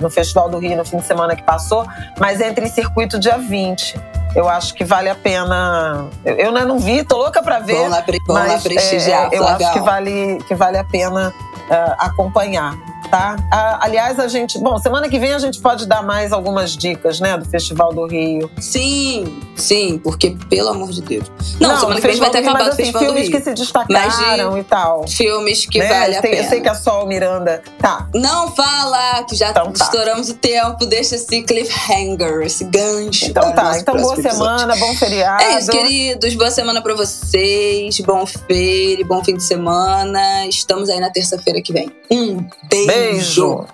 no 0.00 0.10
Festival 0.10 0.50
do 0.50 0.58
Rio 0.58 0.76
no 0.76 0.84
fim 0.84 0.98
de 0.98 1.06
semana 1.06 1.34
que 1.34 1.42
passou, 1.42 1.86
mas 2.20 2.40
entra 2.42 2.62
em 2.62 2.70
circuito 2.70 3.18
dia 3.18 3.38
20 3.38 4.12
eu 4.34 4.48
acho 4.48 4.74
que 4.74 4.84
vale 4.84 5.08
a 5.08 5.14
pena. 5.14 6.08
Eu, 6.24 6.36
eu 6.36 6.66
não 6.66 6.78
vi, 6.78 7.04
tô 7.04 7.18
louca 7.18 7.42
para 7.42 7.58
ver. 7.58 7.74
Vamos 7.74 7.90
lá, 7.90 8.04
vamos 8.26 8.48
lá 8.48 8.58
prestigiar. 8.58 9.28
É, 9.32 9.38
eu 9.38 9.46
acho 9.46 9.72
que 9.72 9.80
vale, 9.80 10.38
que 10.48 10.54
vale 10.54 10.78
a 10.78 10.84
pena 10.84 11.28
uh, 11.28 11.94
acompanhar 11.98 12.76
tá? 13.10 13.36
aliás, 13.80 14.18
a 14.18 14.28
gente. 14.28 14.58
Bom, 14.58 14.78
semana 14.78 15.08
que 15.08 15.18
vem 15.18 15.32
a 15.32 15.38
gente 15.38 15.60
pode 15.60 15.86
dar 15.86 16.02
mais 16.02 16.32
algumas 16.32 16.76
dicas, 16.76 17.20
né, 17.20 17.36
do 17.36 17.44
Festival 17.44 17.92
do 17.92 18.06
Rio. 18.06 18.50
Sim, 18.58 19.40
sim, 19.56 19.98
porque, 20.02 20.36
pelo 20.48 20.68
amor 20.68 20.90
de 20.90 21.02
Deus. 21.02 21.30
Não, 21.60 21.70
Não 21.70 21.80
semana 21.80 22.00
que 22.00 22.06
vem 22.06 22.16
vai 22.16 22.30
ter 22.30 22.38
acabado 22.38 22.64
mas, 22.64 22.68
assim, 22.68 22.82
o 22.82 22.84
Festival 22.84 23.02
filmes 23.02 23.22
do 23.22 23.30
Rio. 23.30 23.38
que 23.38 23.44
se 23.44 23.54
destacaram 23.54 24.58
e 24.58 24.64
tal. 24.64 25.08
Filmes 25.08 25.66
que 25.66 25.78
né? 25.78 25.88
vale 25.88 26.16
a 26.16 26.22
pena. 26.22 26.36
Eu 26.36 26.48
sei 26.48 26.60
que 26.60 26.68
a 26.68 26.74
Sol 26.74 27.06
Miranda. 27.06 27.62
Tá. 27.78 28.08
Não 28.14 28.50
fala, 28.52 29.24
que 29.24 29.36
já 29.36 29.50
então, 29.50 29.72
tá. 29.72 29.84
estouramos 29.84 30.28
o 30.30 30.34
tempo. 30.34 30.86
Deixa 30.86 31.16
esse 31.16 31.42
cliffhanger, 31.42 32.42
esse 32.42 32.64
gancho. 32.64 33.26
Então 33.26 33.52
tá, 33.52 33.78
então 33.78 33.96
boa 33.96 34.16
semana, 34.16 34.76
bom 34.76 34.94
feriado. 34.94 35.42
É 35.42 35.58
isso, 35.58 35.70
queridos. 35.70 36.34
Boa 36.34 36.50
semana 36.50 36.82
pra 36.82 36.94
vocês. 36.94 37.98
Bom 38.00 38.24
feire, 38.26 39.04
bom 39.04 39.22
fim 39.24 39.36
de 39.36 39.44
semana. 39.44 40.46
Estamos 40.46 40.88
aí 40.88 41.00
na 41.00 41.10
terça-feira 41.10 41.60
que 41.62 41.72
vem. 41.72 41.90
Um 42.10 42.46
beijo. 42.68 42.86
Beijo. 42.92 43.66